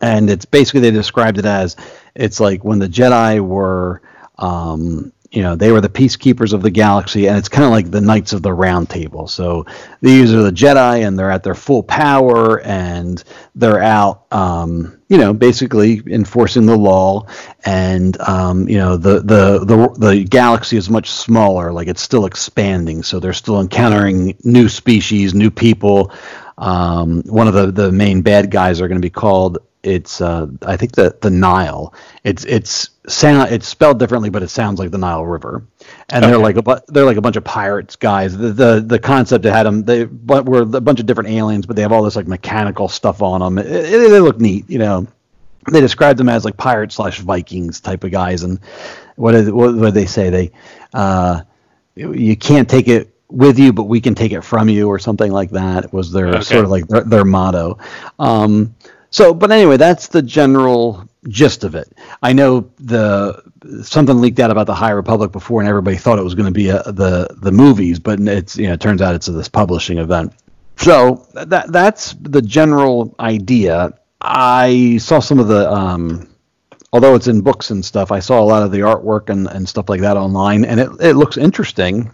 And 0.00 0.30
it's 0.30 0.46
basically 0.46 0.80
they 0.80 0.90
described 0.90 1.38
it 1.38 1.44
as 1.44 1.76
it's 2.14 2.40
like 2.40 2.64
when 2.64 2.78
the 2.78 2.88
Jedi 2.88 3.40
were 3.40 4.00
um, 4.38 5.12
you 5.30 5.42
know 5.42 5.54
they 5.54 5.70
were 5.70 5.80
the 5.80 5.88
peacekeepers 5.88 6.52
of 6.52 6.62
the 6.62 6.70
galaxy 6.70 7.28
and 7.28 7.38
it's 7.38 7.48
kind 7.48 7.64
of 7.64 7.70
like 7.70 7.90
the 7.90 8.00
knights 8.00 8.32
of 8.32 8.42
the 8.42 8.52
round 8.52 8.90
table. 8.90 9.28
So 9.28 9.64
these 10.00 10.34
are 10.34 10.42
the 10.42 10.50
jedi 10.50 11.06
and 11.06 11.16
they're 11.16 11.30
at 11.30 11.44
their 11.44 11.54
full 11.54 11.82
power 11.84 12.60
and 12.62 13.22
they're 13.54 13.82
out 13.82 14.26
um, 14.32 15.00
you 15.08 15.18
know 15.18 15.32
basically 15.32 16.02
enforcing 16.06 16.66
the 16.66 16.76
law. 16.76 17.26
And 17.64 18.20
um, 18.20 18.68
you 18.68 18.78
know 18.78 18.96
the, 18.96 19.20
the 19.20 19.64
the 19.64 19.94
the 19.98 20.24
galaxy 20.24 20.76
is 20.76 20.90
much 20.90 21.10
smaller 21.10 21.72
like 21.72 21.86
it's 21.86 22.02
still 22.02 22.26
expanding. 22.26 23.04
So 23.04 23.20
they're 23.20 23.32
still 23.32 23.60
encountering 23.60 24.36
new 24.42 24.68
species 24.68 25.32
new 25.32 25.50
people. 25.50 26.12
Um, 26.58 27.22
one 27.22 27.48
of 27.48 27.54
the, 27.54 27.72
the 27.72 27.90
main 27.90 28.20
bad 28.20 28.50
guys 28.50 28.80
are 28.80 28.88
going 28.88 29.00
to 29.00 29.06
be 29.06 29.10
called 29.10 29.58
it's 29.82 30.20
uh, 30.20 30.46
I 30.62 30.76
think 30.76 30.92
the 30.92 31.16
the 31.20 31.30
Nihil. 31.30 31.94
It's 32.24 32.44
it's 32.44 32.90
sound 33.08 33.50
it's 33.50 33.66
spelled 33.66 33.98
differently, 33.98 34.30
but 34.30 34.42
it 34.42 34.48
sounds 34.48 34.78
like 34.78 34.90
the 34.90 34.98
Nile 34.98 35.24
River. 35.24 35.64
And 36.10 36.24
okay. 36.24 36.30
they're 36.30 36.40
like 36.40 36.56
a 36.56 36.82
they're 36.88 37.04
like 37.04 37.16
a 37.16 37.22
bunch 37.22 37.36
of 37.36 37.44
pirates 37.44 37.96
guys. 37.96 38.36
The 38.36 38.50
the, 38.50 38.80
the 38.80 38.98
concept 38.98 39.44
that 39.44 39.52
had 39.52 39.64
them 39.64 39.84
they 39.84 40.04
but 40.04 40.46
were 40.46 40.62
a 40.62 40.80
bunch 40.80 41.00
of 41.00 41.06
different 41.06 41.30
aliens, 41.30 41.66
but 41.66 41.76
they 41.76 41.82
have 41.82 41.92
all 41.92 42.02
this 42.02 42.16
like 42.16 42.26
mechanical 42.26 42.88
stuff 42.88 43.22
on 43.22 43.40
them. 43.40 43.58
It, 43.58 43.66
it, 43.66 44.10
they 44.10 44.20
look 44.20 44.40
neat, 44.40 44.68
you 44.68 44.78
know. 44.78 45.06
They 45.70 45.80
described 45.80 46.18
them 46.18 46.28
as 46.28 46.44
like 46.44 46.56
pirate 46.56 46.90
slash 46.92 47.20
Vikings 47.20 47.80
type 47.80 48.04
of 48.04 48.10
guys, 48.10 48.42
and 48.42 48.58
what 49.16 49.34
is 49.34 49.50
what 49.50 49.74
would 49.74 49.94
they 49.94 50.06
say? 50.06 50.30
They 50.30 50.50
uh, 50.94 51.42
you 51.94 52.36
can't 52.36 52.68
take 52.68 52.88
it 52.88 53.14
with 53.28 53.58
you, 53.58 53.72
but 53.72 53.84
we 53.84 54.00
can 54.00 54.14
take 54.14 54.32
it 54.32 54.42
from 54.42 54.68
you, 54.68 54.88
or 54.88 54.98
something 54.98 55.30
like 55.30 55.50
that. 55.50 55.92
Was 55.92 56.12
their 56.12 56.28
Okay. 56.28 56.40
sort 56.42 56.64
of 56.64 56.70
like 56.70 56.88
their, 56.88 57.04
their 57.04 57.24
motto. 57.24 57.78
Um, 58.18 58.74
so, 59.10 59.34
but 59.34 59.50
anyway, 59.50 59.76
that's 59.76 60.06
the 60.08 60.22
general 60.22 61.08
gist 61.28 61.64
of 61.64 61.74
it. 61.74 61.92
I 62.22 62.32
know 62.32 62.70
the 62.78 63.42
something 63.82 64.20
leaked 64.20 64.38
out 64.38 64.50
about 64.50 64.66
the 64.66 64.74
High 64.74 64.90
Republic 64.90 65.32
before, 65.32 65.60
and 65.60 65.68
everybody 65.68 65.96
thought 65.96 66.18
it 66.18 66.22
was 66.22 66.34
going 66.34 66.46
to 66.46 66.52
be 66.52 66.68
a, 66.68 66.82
the 66.84 67.28
the 67.40 67.52
movies, 67.52 67.98
but 67.98 68.20
it's 68.20 68.56
you 68.56 68.68
know 68.68 68.74
it 68.74 68.80
turns 68.80 69.02
out 69.02 69.14
it's 69.14 69.26
this 69.26 69.48
publishing 69.48 69.98
event. 69.98 70.32
So 70.76 71.26
that 71.34 71.72
that's 71.72 72.14
the 72.20 72.40
general 72.40 73.14
idea. 73.20 73.92
I 74.20 74.98
saw 74.98 75.18
some 75.18 75.38
of 75.38 75.48
the 75.48 75.70
um, 75.70 76.28
although 76.92 77.14
it's 77.14 77.26
in 77.26 77.40
books 77.40 77.70
and 77.70 77.84
stuff, 77.84 78.12
I 78.12 78.20
saw 78.20 78.40
a 78.40 78.44
lot 78.44 78.62
of 78.62 78.70
the 78.70 78.80
artwork 78.80 79.28
and, 79.28 79.46
and 79.48 79.68
stuff 79.68 79.88
like 79.88 80.00
that 80.00 80.16
online, 80.16 80.64
and 80.64 80.80
it, 80.80 80.90
it 81.00 81.14
looks 81.14 81.36
interesting. 81.36 82.12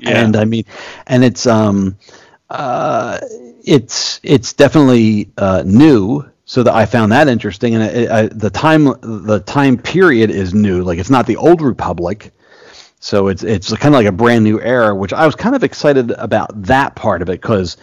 Yeah. 0.00 0.24
And 0.24 0.36
I 0.36 0.44
mean, 0.44 0.64
and 1.06 1.22
it's 1.22 1.46
um, 1.46 1.96
uh, 2.50 3.18
it's 3.64 4.20
it's 4.22 4.52
definitely 4.52 5.30
uh, 5.38 5.62
new, 5.64 6.24
so 6.44 6.62
that 6.62 6.74
I 6.74 6.86
found 6.86 7.12
that 7.12 7.28
interesting, 7.28 7.74
and 7.74 7.82
I, 7.82 8.26
the 8.26 8.50
time 8.50 8.84
the 9.00 9.42
time 9.46 9.78
period 9.78 10.30
is 10.30 10.54
new, 10.54 10.82
like 10.82 10.98
it's 10.98 11.10
not 11.10 11.26
the 11.26 11.36
old 11.36 11.62
Republic. 11.62 12.32
So 13.00 13.28
it's 13.28 13.42
it's 13.42 13.72
kind 13.76 13.94
of 13.94 13.98
like 13.98 14.06
a 14.06 14.12
brand 14.12 14.44
new 14.44 14.60
era, 14.60 14.94
which 14.94 15.12
I 15.12 15.26
was 15.26 15.34
kind 15.34 15.56
of 15.56 15.64
excited 15.64 16.12
about 16.12 16.50
that 16.62 16.94
part 16.94 17.20
of 17.20 17.28
it 17.28 17.40
because, 17.40 17.76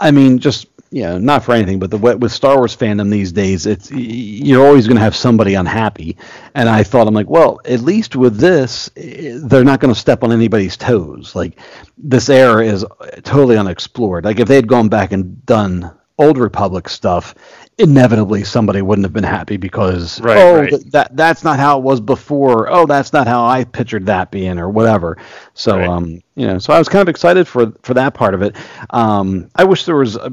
I 0.00 0.10
mean, 0.10 0.38
just 0.38 0.66
you 0.94 1.02
know, 1.02 1.18
not 1.18 1.42
for 1.42 1.52
anything, 1.52 1.80
but 1.80 1.90
the 1.90 1.98
with 1.98 2.30
Star 2.30 2.56
Wars 2.56 2.76
fandom 2.76 3.10
these 3.10 3.32
days, 3.32 3.66
it's 3.66 3.90
you're 3.90 4.64
always 4.64 4.86
going 4.86 4.96
to 4.96 5.02
have 5.02 5.16
somebody 5.16 5.54
unhappy, 5.54 6.16
and 6.54 6.68
I 6.68 6.84
thought 6.84 7.08
I'm 7.08 7.14
like, 7.14 7.28
well, 7.28 7.60
at 7.64 7.80
least 7.80 8.14
with 8.14 8.36
this, 8.38 8.88
eh, 8.96 9.38
they're 9.42 9.64
not 9.64 9.80
going 9.80 9.92
to 9.92 9.98
step 9.98 10.22
on 10.22 10.30
anybody's 10.30 10.76
toes. 10.76 11.34
Like 11.34 11.58
this 11.98 12.28
era 12.28 12.64
is 12.64 12.86
totally 13.24 13.56
unexplored. 13.56 14.24
Like 14.24 14.38
if 14.38 14.46
they 14.46 14.54
had 14.54 14.68
gone 14.68 14.88
back 14.88 15.10
and 15.10 15.44
done 15.44 15.90
old 16.16 16.38
Republic 16.38 16.88
stuff, 16.88 17.34
inevitably 17.76 18.44
somebody 18.44 18.80
wouldn't 18.80 19.04
have 19.04 19.12
been 19.12 19.24
happy 19.24 19.56
because 19.56 20.20
Right, 20.20 20.38
oh 20.38 20.60
right. 20.60 20.70
th- 20.70 20.82
that 20.92 21.16
that's 21.16 21.42
not 21.42 21.58
how 21.58 21.76
it 21.78 21.82
was 21.82 22.00
before. 22.00 22.70
Oh, 22.70 22.86
that's 22.86 23.12
not 23.12 23.26
how 23.26 23.44
I 23.44 23.64
pictured 23.64 24.06
that 24.06 24.30
being, 24.30 24.60
or 24.60 24.70
whatever. 24.70 25.18
So, 25.54 25.76
Right. 25.76 25.88
um, 25.88 26.20
you 26.36 26.46
know, 26.46 26.60
so 26.60 26.72
I 26.72 26.78
was 26.78 26.88
kind 26.88 27.02
of 27.02 27.08
excited 27.08 27.48
for 27.48 27.72
for 27.82 27.94
that 27.94 28.14
part 28.14 28.34
of 28.34 28.42
it. 28.42 28.54
Um, 28.90 29.50
I 29.56 29.64
wish 29.64 29.86
there 29.86 29.96
was. 29.96 30.14
A, 30.14 30.32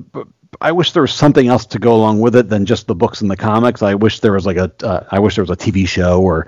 I 0.59 0.71
wish 0.73 0.91
there 0.91 1.01
was 1.01 1.13
something 1.13 1.47
else 1.47 1.65
to 1.67 1.79
go 1.79 1.95
along 1.95 2.19
with 2.19 2.35
it 2.35 2.49
than 2.49 2.65
just 2.65 2.87
the 2.87 2.95
books 2.95 3.21
and 3.21 3.31
the 3.31 3.37
comics. 3.37 3.81
I 3.81 3.95
wish 3.95 4.19
there 4.19 4.33
was 4.33 4.45
like 4.45 4.57
a. 4.57 4.71
Uh, 4.83 5.05
I 5.09 5.19
wish 5.19 5.35
there 5.35 5.43
was 5.43 5.49
a 5.49 5.55
TV 5.55 5.87
show 5.87 6.21
or, 6.21 6.47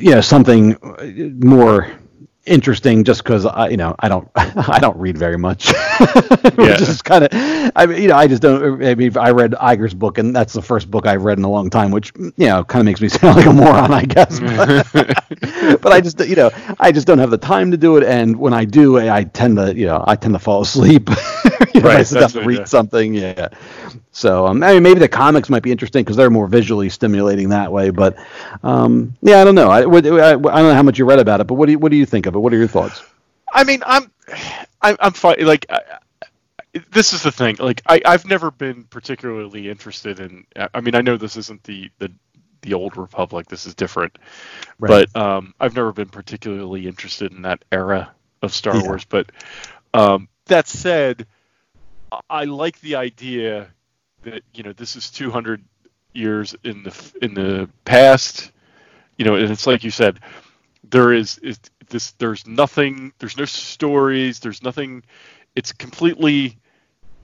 you 0.00 0.12
know, 0.12 0.22
something 0.22 0.78
more 1.42 1.92
interesting. 2.46 3.04
Just 3.04 3.22
because 3.22 3.46
I, 3.46 3.68
you 3.68 3.76
know, 3.76 3.94
I 3.98 4.08
don't, 4.08 4.28
I 4.36 4.78
don't 4.78 4.96
read 4.96 5.18
very 5.18 5.38
much. 5.38 5.72
Yeah. 6.58 6.80
is 6.80 7.02
kind 7.02 7.24
of, 7.24 7.30
I 7.76 7.86
mean, 7.86 8.02
you 8.02 8.08
know, 8.08 8.16
I 8.16 8.26
just 8.26 8.42
don't. 8.42 8.82
I 8.84 8.94
mean, 8.94 9.16
I 9.18 9.30
read 9.30 9.52
Iger's 9.52 9.94
book, 9.94 10.18
and 10.18 10.34
that's 10.34 10.52
the 10.52 10.62
first 10.62 10.90
book 10.90 11.06
I've 11.06 11.24
read 11.24 11.38
in 11.38 11.44
a 11.44 11.50
long 11.50 11.70
time, 11.70 11.90
which 11.90 12.12
you 12.16 12.32
know, 12.38 12.64
kind 12.64 12.80
of 12.80 12.86
makes 12.86 13.00
me 13.00 13.08
sound 13.10 13.36
like 13.36 13.46
a 13.46 13.52
moron, 13.52 13.92
I 13.92 14.02
guess. 14.04 14.40
But, 14.40 15.80
but 15.80 15.92
I 15.92 16.00
just, 16.00 16.20
you 16.20 16.36
know, 16.36 16.50
I 16.78 16.92
just 16.92 17.06
don't 17.06 17.18
have 17.18 17.30
the 17.30 17.38
time 17.38 17.70
to 17.70 17.76
do 17.76 17.96
it, 17.96 18.04
and 18.04 18.36
when 18.36 18.52
I 18.52 18.64
do, 18.64 18.98
I, 18.98 19.24
tend 19.24 19.56
to, 19.56 19.74
you 19.74 19.86
know, 19.86 20.04
I 20.06 20.16
tend 20.16 20.34
to 20.34 20.38
fall 20.38 20.62
asleep. 20.62 21.10
you 21.74 21.80
know, 21.80 21.90
if 21.90 21.96
I 21.96 22.02
Right, 22.02 22.06
sit 22.06 22.28
to 22.30 22.42
read 22.42 22.60
yeah. 22.60 22.64
something, 22.64 23.14
yeah. 23.14 23.48
So, 24.12 24.46
um, 24.46 24.62
I 24.62 24.74
mean, 24.74 24.82
maybe 24.82 25.00
the 25.00 25.08
comics 25.08 25.48
might 25.50 25.62
be 25.62 25.72
interesting 25.72 26.04
because 26.04 26.16
they're 26.16 26.30
more 26.30 26.46
visually 26.46 26.88
stimulating 26.88 27.48
that 27.48 27.72
way. 27.72 27.90
But, 27.90 28.16
um, 28.62 29.16
yeah, 29.22 29.40
I 29.40 29.44
don't 29.44 29.56
know. 29.56 29.70
I, 29.70 29.84
what, 29.86 30.06
I, 30.06 30.30
I 30.30 30.32
don't 30.34 30.42
know 30.44 30.74
how 30.74 30.82
much 30.82 30.98
you 30.98 31.04
read 31.04 31.18
about 31.18 31.40
it, 31.40 31.48
but 31.48 31.54
what 31.54 31.66
do 31.66 31.72
you, 31.72 31.78
what 31.78 31.90
do 31.90 31.96
you 31.96 32.06
think 32.06 32.26
of 32.26 32.33
it? 32.36 32.40
What 32.40 32.52
are 32.52 32.58
your 32.58 32.68
thoughts? 32.68 33.02
I 33.52 33.64
mean, 33.64 33.82
I'm, 33.86 34.10
I'm, 34.82 34.96
I'm 35.00 35.12
fine. 35.12 35.44
Like, 35.44 35.66
I, 35.70 35.80
this 36.90 37.12
is 37.12 37.22
the 37.22 37.30
thing. 37.30 37.56
Like, 37.58 37.82
I, 37.86 38.00
I've 38.04 38.26
never 38.26 38.50
been 38.50 38.84
particularly 38.84 39.68
interested 39.68 40.18
in. 40.20 40.44
I 40.74 40.80
mean, 40.80 40.94
I 40.94 41.02
know 41.02 41.16
this 41.16 41.36
isn't 41.36 41.62
the 41.64 41.90
the, 41.98 42.10
the 42.62 42.74
old 42.74 42.96
Republic. 42.96 43.46
This 43.48 43.66
is 43.66 43.74
different. 43.74 44.18
Right. 44.78 45.06
But 45.12 45.20
um, 45.20 45.54
I've 45.60 45.76
never 45.76 45.92
been 45.92 46.08
particularly 46.08 46.88
interested 46.88 47.32
in 47.32 47.42
that 47.42 47.64
era 47.70 48.12
of 48.42 48.52
Star 48.52 48.76
Yeah. 48.76 48.82
Wars. 48.84 49.04
But 49.04 49.30
um, 49.92 50.28
that 50.46 50.66
said, 50.66 51.26
I- 52.10 52.20
I 52.28 52.44
like 52.44 52.80
the 52.80 52.96
idea 52.96 53.68
that 54.22 54.42
you 54.54 54.62
know 54.64 54.72
this 54.72 54.96
is 54.96 55.10
200 55.10 55.62
years 56.12 56.56
in 56.64 56.82
the 56.82 57.12
in 57.22 57.34
the 57.34 57.68
past. 57.84 58.50
You 59.16 59.24
know, 59.26 59.36
and 59.36 59.48
it's 59.52 59.66
like 59.68 59.84
you 59.84 59.92
said, 59.92 60.18
there 60.94 61.12
is, 61.12 61.38
is 61.38 61.58
this 61.88 62.12
there's 62.12 62.46
nothing 62.46 63.12
there's 63.18 63.36
no 63.36 63.44
stories 63.44 64.38
there's 64.38 64.62
nothing 64.62 65.02
it's 65.56 65.72
completely 65.72 66.56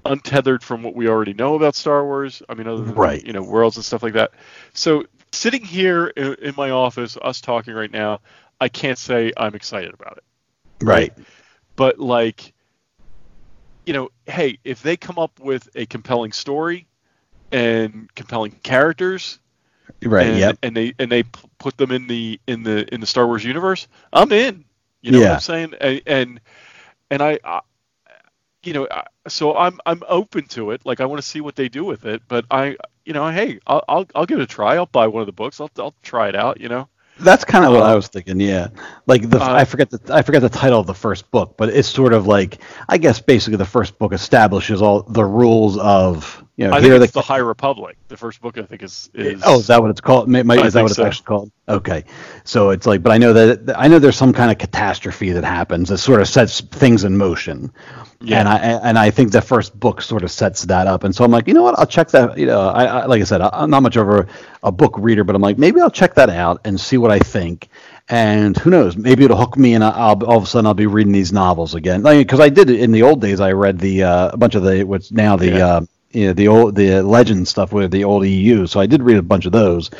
untethered 0.04 0.62
from 0.62 0.82
what 0.82 0.96
we 0.96 1.08
already 1.08 1.34
know 1.34 1.54
about 1.54 1.76
Star 1.76 2.04
Wars 2.04 2.42
I 2.48 2.54
mean 2.54 2.66
other 2.66 2.82
than 2.84 2.94
Right. 2.94 3.24
you 3.24 3.32
know 3.32 3.42
worlds 3.42 3.76
and 3.76 3.84
stuff 3.84 4.02
like 4.02 4.14
that 4.14 4.32
so 4.72 5.04
sitting 5.32 5.64
here 5.64 6.08
in, 6.08 6.34
in 6.42 6.54
my 6.56 6.70
office 6.70 7.16
us 7.22 7.40
talking 7.40 7.72
right 7.74 7.92
now 7.92 8.20
I 8.60 8.68
can't 8.68 8.98
say 8.98 9.32
I'm 9.36 9.54
excited 9.54 9.94
about 9.94 10.18
it 10.18 10.24
Right. 10.84 11.12
but 11.76 12.00
like 12.00 12.52
you 13.86 13.92
know 13.92 14.10
hey 14.26 14.58
if 14.64 14.82
they 14.82 14.96
come 14.96 15.18
up 15.18 15.38
with 15.38 15.68
a 15.76 15.86
compelling 15.86 16.32
story 16.32 16.88
and 17.52 18.12
compelling 18.16 18.52
characters 18.64 19.38
Right. 20.02 20.26
and, 20.26 20.38
yep. 20.38 20.58
and 20.62 20.76
they 20.76 20.94
and 20.98 21.10
they 21.10 21.24
put 21.58 21.76
them 21.76 21.90
in 21.90 22.06
the 22.06 22.40
in 22.46 22.62
the 22.62 22.92
in 22.92 23.00
the 23.00 23.06
Star 23.06 23.26
Wars 23.26 23.44
universe, 23.44 23.86
I'm 24.12 24.32
in. 24.32 24.64
You 25.02 25.12
know 25.12 25.20
what 25.20 25.30
I'm 25.32 25.40
saying? 25.40 25.74
And 25.80 26.02
and, 26.06 26.40
and 27.10 27.22
I, 27.22 27.38
I, 27.44 27.60
you 28.62 28.72
know, 28.72 28.86
I, 28.90 29.04
so 29.28 29.56
I'm 29.56 29.78
I'm 29.86 30.02
open 30.08 30.46
to 30.48 30.70
it. 30.72 30.84
Like 30.84 31.00
I 31.00 31.06
want 31.06 31.22
to 31.22 31.26
see 31.26 31.40
what 31.40 31.56
they 31.56 31.68
do 31.68 31.84
with 31.84 32.04
it. 32.04 32.22
But 32.28 32.44
I, 32.50 32.76
you 33.04 33.12
know, 33.12 33.28
hey, 33.30 33.60
I'll 33.66 33.84
I'll, 33.88 34.06
I'll 34.14 34.26
give 34.26 34.38
it 34.38 34.42
a 34.42 34.46
try. 34.46 34.76
I'll 34.76 34.86
buy 34.86 35.06
one 35.06 35.20
of 35.22 35.26
the 35.26 35.32
books. 35.32 35.60
I'll 35.60 35.70
I'll 35.78 35.94
try 36.02 36.28
it 36.28 36.36
out. 36.36 36.60
You 36.60 36.68
know. 36.68 36.88
That's 37.20 37.44
kind 37.44 37.64
of 37.64 37.72
what 37.72 37.82
I 37.82 37.92
Uh, 37.92 37.96
was 37.96 38.08
thinking. 38.08 38.40
Yeah, 38.40 38.68
like 39.06 39.28
the 39.28 39.40
uh, 39.40 39.52
I 39.54 39.64
forget 39.64 39.90
the 39.90 40.00
I 40.14 40.22
forget 40.22 40.42
the 40.42 40.48
title 40.48 40.80
of 40.80 40.86
the 40.86 40.94
first 40.94 41.30
book, 41.30 41.54
but 41.56 41.68
it's 41.68 41.88
sort 41.88 42.12
of 42.12 42.26
like 42.26 42.58
I 42.88 42.98
guess 42.98 43.20
basically 43.20 43.56
the 43.56 43.64
first 43.64 43.98
book 43.98 44.12
establishes 44.12 44.82
all 44.82 45.02
the 45.02 45.24
rules 45.24 45.76
of 45.78 46.44
you 46.56 46.66
know 46.66 46.72
I 46.74 46.80
here 46.80 46.92
think 46.92 47.04
it's 47.04 47.12
the, 47.12 47.20
the 47.20 47.26
High 47.26 47.38
Republic. 47.38 47.96
The 48.08 48.16
first 48.16 48.40
book 48.40 48.58
I 48.58 48.62
think 48.62 48.82
is 48.82 49.10
is. 49.14 49.42
oh 49.44 49.58
is 49.60 49.66
that 49.68 49.80
what 49.80 49.90
it's 49.90 50.00
called? 50.00 50.28
May, 50.28 50.42
may, 50.42 50.62
is 50.64 50.72
that 50.74 50.82
what 50.82 50.90
it's 50.90 50.96
so. 50.96 51.04
actually 51.04 51.26
called? 51.26 51.52
Okay, 51.68 52.04
so 52.44 52.70
it's 52.70 52.86
like, 52.86 53.02
but 53.02 53.12
I 53.12 53.18
know 53.18 53.32
that 53.32 53.78
I 53.78 53.86
know 53.88 53.98
there's 53.98 54.16
some 54.16 54.32
kind 54.32 54.50
of 54.50 54.58
catastrophe 54.58 55.30
that 55.32 55.44
happens 55.44 55.88
that 55.90 55.98
sort 55.98 56.20
of 56.20 56.28
sets 56.28 56.60
things 56.60 57.04
in 57.04 57.16
motion. 57.16 57.72
Yeah. 58.22 58.40
And 58.40 58.48
I 58.48 58.58
and 58.58 58.98
I 58.98 59.10
think 59.10 59.32
the 59.32 59.40
first 59.40 59.78
book 59.78 60.02
sort 60.02 60.24
of 60.24 60.30
sets 60.30 60.64
that 60.64 60.86
up, 60.86 61.04
and 61.04 61.14
so 61.14 61.24
I'm 61.24 61.30
like, 61.30 61.48
you 61.48 61.54
know 61.54 61.62
what, 61.62 61.78
I'll 61.78 61.86
check 61.86 62.08
that. 62.08 62.36
You 62.36 62.46
know, 62.46 62.68
I, 62.68 62.84
I 62.84 63.06
like 63.06 63.22
I 63.22 63.24
said, 63.24 63.40
I, 63.40 63.48
I'm 63.50 63.70
not 63.70 63.82
much 63.82 63.96
of 63.96 64.08
a, 64.10 64.26
a 64.62 64.70
book 64.70 64.94
reader, 64.98 65.24
but 65.24 65.34
I'm 65.34 65.40
like, 65.40 65.56
maybe 65.56 65.80
I'll 65.80 65.90
check 65.90 66.14
that 66.16 66.28
out 66.28 66.60
and 66.66 66.78
see 66.78 66.98
what 66.98 67.10
I 67.10 67.18
think. 67.18 67.68
And 68.10 68.56
who 68.58 68.68
knows, 68.70 68.96
maybe 68.96 69.24
it'll 69.24 69.38
hook 69.38 69.56
me, 69.56 69.72
and 69.72 69.82
I'll 69.82 70.22
all 70.24 70.36
of 70.36 70.42
a 70.42 70.46
sudden 70.46 70.66
I'll 70.66 70.74
be 70.74 70.86
reading 70.86 71.12
these 71.12 71.32
novels 71.32 71.74
again. 71.74 72.02
Because 72.02 72.40
I 72.40 72.50
did 72.50 72.68
it 72.68 72.80
in 72.80 72.92
the 72.92 73.02
old 73.04 73.22
days. 73.22 73.40
I 73.40 73.52
read 73.52 73.78
the 73.78 74.02
uh, 74.02 74.30
a 74.32 74.36
bunch 74.36 74.54
of 74.54 74.64
the 74.64 74.84
what's 74.84 75.10
now 75.10 75.36
the 75.36 75.46
Yeah. 75.52 75.66
uh, 75.66 75.80
you 76.10 76.26
know, 76.26 76.32
the 76.34 76.48
old 76.48 76.74
the 76.74 77.02
legend 77.02 77.48
stuff 77.48 77.72
with 77.72 77.90
the 77.90 78.04
old 78.04 78.26
EU. 78.26 78.66
So 78.66 78.80
I 78.80 78.86
did 78.86 79.02
read 79.02 79.16
a 79.16 79.22
bunch 79.22 79.46
of 79.46 79.52
those. 79.52 79.90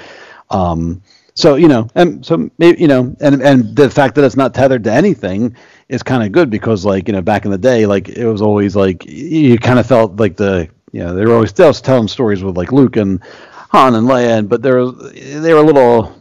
Um, 0.51 1.03
so 1.35 1.55
you 1.57 1.69
know, 1.69 1.89
and 1.95 2.25
so 2.25 2.51
you 2.59 2.89
know, 2.89 3.15
and 3.21 3.43
and 3.43 3.77
the 3.77 3.91
fact 3.91 4.15
that 4.17 4.25
it's 4.25 4.37
not 4.37 4.55
tethered 4.55 4.85
to 4.85 4.93
anything 4.93 5.57
is 5.89 6.03
kind 6.03 6.23
of 6.23 6.33
good 6.33 6.51
because 6.51 6.85
like 6.85 7.09
you 7.09 7.13
know 7.13 7.23
back 7.23 7.45
in 7.45 7.51
the 7.51 7.59
day, 7.59 7.87
like 7.87 8.09
it 8.09 8.27
was 8.27 8.43
always 8.43 8.77
like 8.77 9.05
you 9.07 9.59
kind 9.59 9.79
of 9.79 9.87
felt 9.87 10.17
like 10.17 10.37
the 10.37 10.69
you 10.93 11.01
know 11.01 11.15
they 11.15 11.25
were 11.25 11.35
always 11.35 11.51
still 11.51 11.73
telling 11.73 12.09
stories 12.09 12.43
with 12.43 12.57
like 12.57 12.73
Luke 12.73 12.97
and 12.97 13.23
Han 13.71 13.95
and 13.95 14.07
Leia, 14.07 14.39
and, 14.39 14.49
but 14.49 14.63
they're 14.63 14.85
they 14.87 15.55
were 15.55 15.61
a 15.61 15.65
little. 15.65 16.17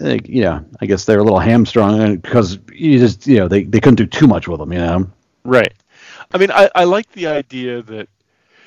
Like, 0.00 0.28
you 0.28 0.42
know, 0.42 0.64
I 0.80 0.86
guess 0.86 1.04
they're 1.04 1.20
a 1.20 1.22
little 1.22 1.38
hamstrung 1.38 2.00
uh, 2.00 2.14
because 2.16 2.58
you 2.72 2.98
just, 2.98 3.26
you 3.26 3.38
know, 3.38 3.48
they, 3.48 3.62
they 3.62 3.80
couldn't 3.80 3.96
do 3.96 4.06
too 4.06 4.26
much 4.26 4.48
with 4.48 4.58
them, 4.58 4.72
you 4.72 4.80
know. 4.80 5.10
Right. 5.44 5.72
I 6.32 6.38
mean, 6.38 6.50
I, 6.50 6.68
I 6.74 6.84
like 6.84 7.10
the 7.12 7.28
idea 7.28 7.80
that 7.82 8.08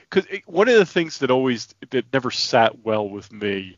because 0.10 0.26
one 0.46 0.70
of 0.70 0.76
the 0.76 0.86
things 0.86 1.18
that 1.20 1.32
always 1.32 1.74
that 1.90 2.06
never 2.14 2.32
sat 2.32 2.86
well 2.86 3.10
with 3.10 3.32
me 3.32 3.78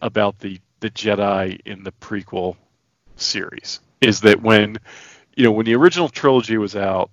about 0.00 0.38
the 0.38 0.60
the 0.82 0.90
Jedi 0.90 1.58
in 1.64 1.84
the 1.84 1.92
prequel 1.92 2.56
series 3.16 3.80
is 4.00 4.20
that 4.20 4.42
when 4.42 4.78
you 5.36 5.44
know 5.44 5.52
when 5.52 5.64
the 5.64 5.76
original 5.76 6.08
trilogy 6.08 6.58
was 6.58 6.76
out 6.76 7.10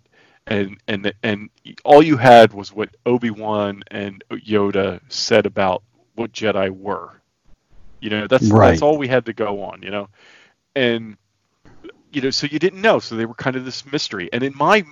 and 0.47 0.77
and 0.87 1.13
and 1.23 1.49
all 1.85 2.01
you 2.01 2.17
had 2.17 2.51
was 2.51 2.73
what 2.73 2.89
Obi 3.05 3.29
Wan 3.29 3.83
and 3.91 4.23
Yoda 4.31 4.99
said 5.07 5.45
about 5.45 5.83
what 6.15 6.33
Jedi 6.33 6.69
were. 6.69 7.21
You 8.01 8.09
know, 8.09 8.27
that's 8.27 8.49
Right. 8.49 8.71
that's 8.71 8.81
all 8.81 8.97
we 8.97 9.07
had 9.07 9.25
to 9.27 9.33
go 9.33 9.63
on. 9.63 9.83
You 9.83 9.91
know, 9.91 10.09
and 10.75 11.15
you 12.11 12.21
know, 12.21 12.31
so 12.31 12.47
you 12.47 12.59
didn't 12.59 12.81
know, 12.81 12.99
so 12.99 13.15
they 13.15 13.25
were 13.25 13.35
kind 13.35 13.55
of 13.55 13.65
this 13.65 13.85
mystery. 13.85 14.29
And 14.33 14.43
in 14.43 14.53
my 14.57 14.83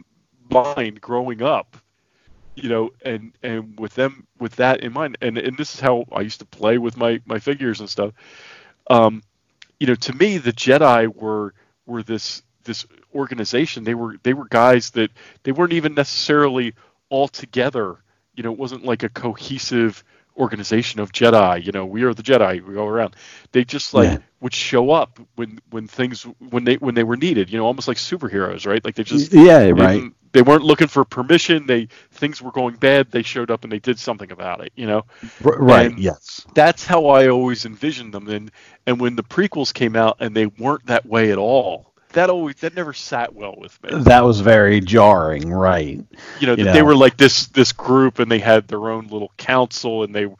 mind, 0.51 1.01
growing 1.01 1.41
up, 1.41 1.77
you 2.55 2.69
know, 2.69 2.91
and 3.03 3.33
and 3.41 3.79
with 3.79 3.95
them 3.95 4.27
with 4.39 4.55
that 4.57 4.81
in 4.81 4.93
mind, 4.93 5.17
and 5.21 5.37
and 5.37 5.57
this 5.57 5.73
is 5.73 5.79
how 5.79 6.05
I 6.11 6.21
used 6.21 6.39
to 6.39 6.45
play 6.45 6.77
with 6.77 6.97
my 6.97 7.21
my 7.25 7.39
figures 7.39 7.79
and 7.79 7.89
stuff. 7.89 8.13
Um, 8.89 9.21
you 9.79 9.87
know, 9.87 9.95
to 9.95 10.13
me, 10.13 10.37
the 10.37 10.51
Jedi 10.53 11.13
were 11.13 11.53
were 11.85 12.03
this 12.03 12.43
this 12.63 12.85
organization. 13.13 13.83
They 13.83 13.95
were 13.95 14.17
they 14.23 14.33
were 14.33 14.45
guys 14.47 14.91
that 14.91 15.11
they 15.43 15.51
weren't 15.51 15.73
even 15.73 15.93
necessarily 15.95 16.73
all 17.09 17.27
together. 17.27 17.97
You 18.35 18.43
know, 18.43 18.51
it 18.51 18.57
wasn't 18.59 18.85
like 18.85 19.03
a 19.03 19.09
cohesive 19.09 20.03
organization 20.37 20.99
of 20.99 21.11
Jedi. 21.11 21.63
You 21.63 21.71
know, 21.71 21.85
we 21.85 22.03
are 22.03 22.13
the 22.13 22.23
Jedi. 22.23 22.61
We 22.61 22.73
go 22.73 22.87
around. 22.87 23.15
They 23.51 23.63
just 23.63 23.93
like 23.93 24.11
Yeah. 24.11 24.19
would 24.41 24.53
show 24.53 24.91
up 24.91 25.19
when 25.35 25.59
when 25.69 25.87
things 25.87 26.23
when 26.39 26.63
they 26.63 26.75
when 26.75 26.95
they 26.95 27.03
were 27.03 27.17
needed. 27.17 27.49
You 27.51 27.57
know, 27.57 27.65
almost 27.65 27.87
like 27.87 27.97
superheroes, 27.97 28.65
right? 28.67 28.83
Like 28.83 28.95
they 28.95 29.03
just 29.03 29.33
Yeah, 29.33 29.69
right. 29.71 30.05
They 30.31 30.41
weren't 30.41 30.63
looking 30.63 30.87
for 30.87 31.03
permission. 31.05 31.65
They 31.65 31.87
things 32.11 32.41
were 32.41 32.51
going 32.51 32.75
bad. 32.75 33.11
They 33.11 33.23
showed 33.23 33.51
up 33.51 33.63
and 33.63 33.71
they 33.71 33.79
did 33.79 33.99
something 33.99 34.31
about 34.31 34.61
it. 34.61 34.71
You 34.75 34.87
know, 34.87 35.05
right. 35.41 35.91
and- 35.91 35.99
yes. 35.99 36.45
that's 36.53 36.85
how 36.85 37.07
I 37.07 37.29
always 37.29 37.65
envisioned 37.65 38.13
them. 38.13 38.27
And 38.27 38.51
and 38.85 38.99
when 38.99 39.15
the 39.15 39.23
prequels 39.23 39.73
came 39.73 39.95
out 39.95 40.17
and 40.19 40.35
they 40.35 40.45
weren't 40.45 40.85
that 40.87 41.05
way 41.05 41.31
at 41.31 41.37
all, 41.37 41.93
that 42.13 42.29
always 42.29 42.55
that 42.57 42.75
never 42.75 42.93
sat 42.93 43.33
well 43.33 43.55
with 43.57 43.81
me. 43.83 43.89
That 44.03 44.23
was 44.23 44.39
very 44.39 44.79
jarring. 44.81 45.49
Right. 45.49 46.03
You 46.39 46.47
know, 46.47 46.55
you 46.55 46.65
that 46.65 46.73
they 46.73 46.81
were 46.81 46.95
like 46.95 47.17
this 47.17 47.47
this 47.47 47.71
group 47.71 48.19
and 48.19 48.31
they 48.31 48.39
had 48.39 48.67
their 48.67 48.89
own 48.89 49.07
little 49.07 49.31
council 49.37 50.03
and 50.03 50.13
they, 50.13 50.21
you 50.21 50.37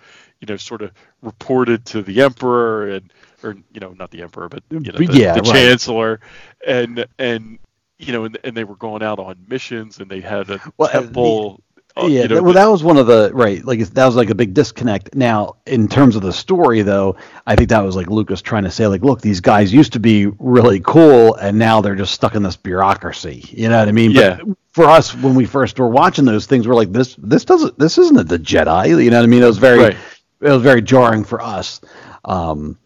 know, 0.47 0.57
sort 0.57 0.81
of 0.81 0.91
reported 1.21 1.85
to 1.85 2.01
the 2.01 2.21
emperor 2.21 2.89
and 2.89 3.11
or 3.43 3.55
you 3.71 3.79
know 3.79 3.93
not 3.93 4.11
the 4.11 4.21
emperor 4.21 4.49
but 4.49 4.63
you 4.69 4.79
know 4.79 4.97
the, 4.97 5.05
Yeah, 5.05 5.33
the 5.33 5.41
right. 5.41 5.51
chancellor 5.53 6.19
and 6.65 7.05
and 7.19 7.59
you 7.99 8.13
know 8.13 8.25
and, 8.25 8.37
and 8.43 8.55
they 8.55 8.63
were 8.63 8.75
going 8.75 9.03
out 9.03 9.19
on 9.19 9.35
missions 9.47 9.99
and 9.99 10.09
they 10.09 10.21
had 10.21 10.49
a 10.49 10.59
Well, 10.77 10.89
uh, 10.89 10.99
the- 10.99 11.05
temple. 11.05 11.63
uh, 11.95 12.05
yeah, 12.07 12.21
you 12.23 12.27
know, 12.27 12.43
well, 12.43 12.53
that 12.53 12.67
was 12.67 12.83
one 12.83 12.97
of 12.97 13.07
the 13.07 13.31
right. 13.33 13.65
Like 13.65 13.79
that 13.79 14.05
was 14.05 14.15
like 14.15 14.29
a 14.29 14.35
big 14.35 14.53
disconnect. 14.53 15.15
Now, 15.15 15.55
in 15.65 15.87
terms 15.87 16.15
of 16.15 16.21
the 16.21 16.31
story, 16.31 16.83
though, 16.83 17.15
I 17.47 17.55
think 17.55 17.69
that 17.69 17.79
was 17.79 17.95
like 17.95 18.07
Lucas 18.07 18.41
trying 18.43 18.65
to 18.65 18.71
say, 18.71 18.85
like, 18.85 19.01
look, 19.01 19.21
these 19.21 19.41
guys 19.41 19.73
used 19.73 19.93
to 19.93 19.99
be 19.99 20.27
really 20.37 20.79
cool, 20.79 21.33
and 21.35 21.57
now 21.57 21.81
they're 21.81 21.95
just 21.95 22.13
stuck 22.13 22.35
in 22.35 22.43
this 22.43 22.55
bureaucracy. 22.55 23.43
You 23.49 23.69
know 23.69 23.79
what 23.79 23.87
I 23.87 23.91
mean? 23.93 24.11
Yeah. 24.11 24.37
But 24.45 24.57
for 24.73 24.85
us, 24.85 25.15
when 25.15 25.33
we 25.33 25.45
first 25.45 25.79
were 25.79 25.87
watching 25.89 26.25
those 26.25 26.45
things, 26.45 26.67
we're 26.67 26.75
like, 26.75 26.91
this, 26.91 27.15
this 27.17 27.43
doesn't, 27.45 27.79
this 27.79 27.97
isn't 27.97 28.27
the 28.29 28.37
Jedi. 28.37 29.03
You 29.03 29.09
know 29.09 29.17
what 29.17 29.23
I 29.23 29.27
mean? 29.27 29.41
It 29.41 29.47
was 29.47 29.57
very, 29.57 29.79
Right. 29.79 29.97
it 30.41 30.51
was 30.51 30.61
very 30.61 30.83
jarring 30.83 31.23
for 31.23 31.41
us. 31.41 31.81
Um, 32.25 32.77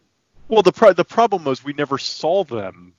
well 0.48 0.62
the 0.62 0.72
pro- 0.72 0.94
the 0.94 1.04
problem 1.04 1.44
was 1.44 1.66
we 1.66 1.74
never 1.74 1.98
saw 1.98 2.44
them 2.46 2.94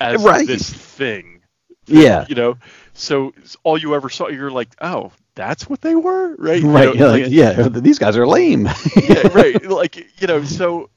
as 0.00 0.22
right. 0.22 0.46
this 0.46 0.72
thing. 0.72 1.40
yeah. 1.86 2.26
you 2.28 2.34
know 2.34 2.56
so 2.94 3.32
all 3.62 3.78
you 3.78 3.94
ever 3.94 4.08
saw 4.08 4.28
you're 4.28 4.50
like 4.50 4.68
oh 4.80 5.12
that's 5.34 5.68
what 5.68 5.80
they 5.82 5.94
were 5.94 6.34
right 6.36 6.62
You 6.62 6.70
Right. 6.70 6.94
know, 6.94 7.16
yeah, 7.16 7.52
like, 7.52 7.66
yeah. 7.68 7.68
These 7.68 7.98
guys 7.98 8.16
are 8.16 8.26
lame. 8.26 8.66
yeah 9.08 9.28
right 9.28 9.62
like 9.64 10.20
you 10.20 10.26
know 10.26 10.42
so 10.44 10.88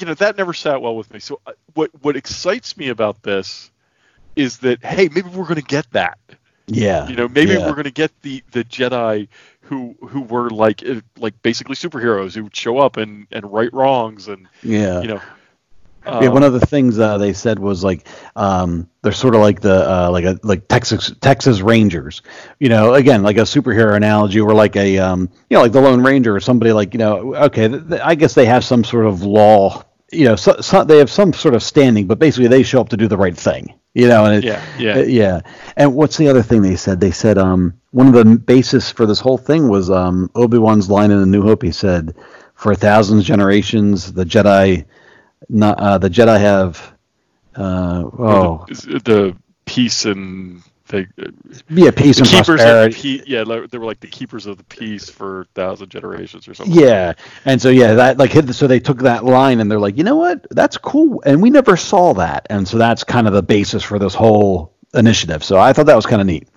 you 0.00 0.06
know 0.06 0.14
that 0.14 0.36
never 0.36 0.52
sat 0.52 0.80
well 0.82 0.96
with 0.96 1.12
me 1.12 1.20
so 1.20 1.40
uh, 1.46 1.52
what 1.74 1.90
what 2.02 2.16
excites 2.16 2.76
me 2.76 2.88
about 2.88 3.22
this 3.22 3.70
is 4.34 4.58
that 4.58 4.84
hey 4.84 5.08
maybe 5.14 5.28
we're 5.30 5.44
going 5.44 5.54
to 5.56 5.62
get 5.62 5.90
that 5.92 6.18
yeah. 6.66 7.06
you 7.08 7.14
know 7.16 7.28
maybe 7.28 7.52
yeah. 7.52 7.64
we're 7.66 7.72
going 7.74 7.84
to 7.84 7.90
get 7.90 8.10
the 8.22 8.42
the 8.50 8.64
jedi 8.64 9.28
who 9.60 9.94
who 10.08 10.22
were 10.22 10.50
like 10.50 10.82
uh, 10.86 11.00
like 11.18 11.40
basically 11.42 11.76
superheroes 11.76 12.34
who 12.34 12.44
would 12.44 12.56
show 12.56 12.78
up 12.78 12.96
and 12.96 13.26
and 13.30 13.50
right 13.52 13.72
wrongs 13.72 14.28
and 14.28 14.48
Yeah. 14.62 15.00
you 15.02 15.08
know 15.08 15.20
yeah, 16.06 16.28
um, 16.28 16.32
one 16.34 16.42
of 16.42 16.52
the 16.52 16.64
things 16.64 16.98
uh, 16.98 17.18
they 17.18 17.32
said 17.32 17.58
was 17.58 17.82
like 17.84 18.06
um, 18.36 18.88
they're 19.02 19.12
sort 19.12 19.34
of 19.34 19.40
like 19.40 19.60
the 19.60 19.90
uh, 19.90 20.10
like 20.10 20.24
a 20.24 20.38
like 20.42 20.68
Texas 20.68 21.12
Texas 21.20 21.60
Rangers, 21.60 22.22
you 22.60 22.68
know. 22.68 22.94
Again, 22.94 23.22
like 23.22 23.36
a 23.36 23.42
superhero 23.42 23.96
analogy, 23.96 24.40
or 24.40 24.54
like 24.54 24.76
a 24.76 24.98
um, 24.98 25.28
you 25.50 25.56
know 25.56 25.62
like 25.62 25.72
the 25.72 25.80
Lone 25.80 26.02
Ranger 26.02 26.34
or 26.34 26.40
somebody 26.40 26.72
like 26.72 26.94
you 26.94 26.98
know. 26.98 27.34
Okay, 27.34 27.68
th- 27.68 27.88
th- 27.88 28.00
I 28.04 28.14
guess 28.14 28.34
they 28.34 28.46
have 28.46 28.64
some 28.64 28.84
sort 28.84 29.06
of 29.06 29.22
law, 29.22 29.82
you 30.12 30.24
know. 30.24 30.36
So, 30.36 30.56
so 30.60 30.84
they 30.84 30.98
have 30.98 31.10
some 31.10 31.32
sort 31.32 31.54
of 31.54 31.62
standing, 31.62 32.06
but 32.06 32.18
basically 32.18 32.48
they 32.48 32.62
show 32.62 32.80
up 32.80 32.88
to 32.90 32.96
do 32.96 33.08
the 33.08 33.16
right 33.16 33.36
thing, 33.36 33.74
you 33.94 34.08
know. 34.08 34.24
And 34.26 34.36
it, 34.36 34.44
Yeah, 34.44 34.62
yeah. 34.78 34.94
uh, 34.94 35.02
yeah. 35.02 35.40
And 35.76 35.94
what's 35.94 36.16
the 36.16 36.28
other 36.28 36.42
thing 36.42 36.62
they 36.62 36.76
said? 36.76 37.00
They 37.00 37.10
said 37.10 37.38
um, 37.38 37.74
one 37.90 38.06
of 38.06 38.12
the 38.12 38.24
basis 38.38 38.90
for 38.90 39.06
this 39.06 39.20
whole 39.20 39.38
thing 39.38 39.68
was 39.68 39.90
um, 39.90 40.30
Obi 40.34 40.58
Wan's 40.58 40.88
line 40.90 41.10
in 41.10 41.20
the 41.20 41.26
New 41.26 41.42
Hope. 41.42 41.62
He 41.62 41.72
said, 41.72 42.14
"For 42.54 42.72
a 42.72 42.76
thousand 42.76 43.22
generations, 43.22 44.12
the 44.12 44.24
Jedi." 44.24 44.84
Not 45.48 45.78
uh, 45.78 45.98
the 45.98 46.08
Jedi 46.10 46.38
have 46.40 46.94
uh, 47.56 48.04
oh 48.18 48.64
the, 48.68 49.00
the 49.04 49.36
peace 49.64 50.04
and 50.04 50.62
they 50.88 51.06
yeah 51.68 51.90
peace 51.90 52.18
the 52.18 52.22
and 52.22 52.30
keepers 52.30 52.62
prosperity 52.62 52.94
peace. 52.94 53.22
Yeah, 53.26 53.44
they 53.44 53.78
were 53.78 53.86
like 53.86 54.00
the 54.00 54.06
keepers 54.06 54.46
of 54.46 54.56
the 54.56 54.64
peace 54.64 55.10
for 55.10 55.42
a 55.42 55.44
thousand 55.54 55.90
generations 55.90 56.46
or 56.48 56.54
something. 56.54 56.80
yeah 56.80 57.14
and 57.44 57.60
so 57.60 57.70
yeah 57.70 57.94
that 57.94 58.18
like 58.18 58.30
hit- 58.30 58.54
so 58.54 58.66
they 58.66 58.78
took 58.80 59.00
that 59.00 59.24
line 59.24 59.60
and 59.60 59.70
they're 59.70 59.80
like 59.80 59.96
you 59.96 60.04
know 60.04 60.16
what 60.16 60.46
that's 60.50 60.76
cool 60.78 61.22
and 61.26 61.42
we 61.42 61.50
never 61.50 61.76
saw 61.76 62.14
that 62.14 62.46
and 62.50 62.66
so 62.68 62.78
that's 62.78 63.02
kind 63.04 63.26
of 63.26 63.32
the 63.32 63.42
basis 63.42 63.82
for 63.82 63.98
this 63.98 64.14
whole 64.14 64.72
initiative 64.94 65.42
so 65.42 65.58
I 65.58 65.72
thought 65.72 65.86
that 65.86 65.96
was 65.96 66.06
kind 66.06 66.20
of 66.20 66.26
neat 66.26 66.48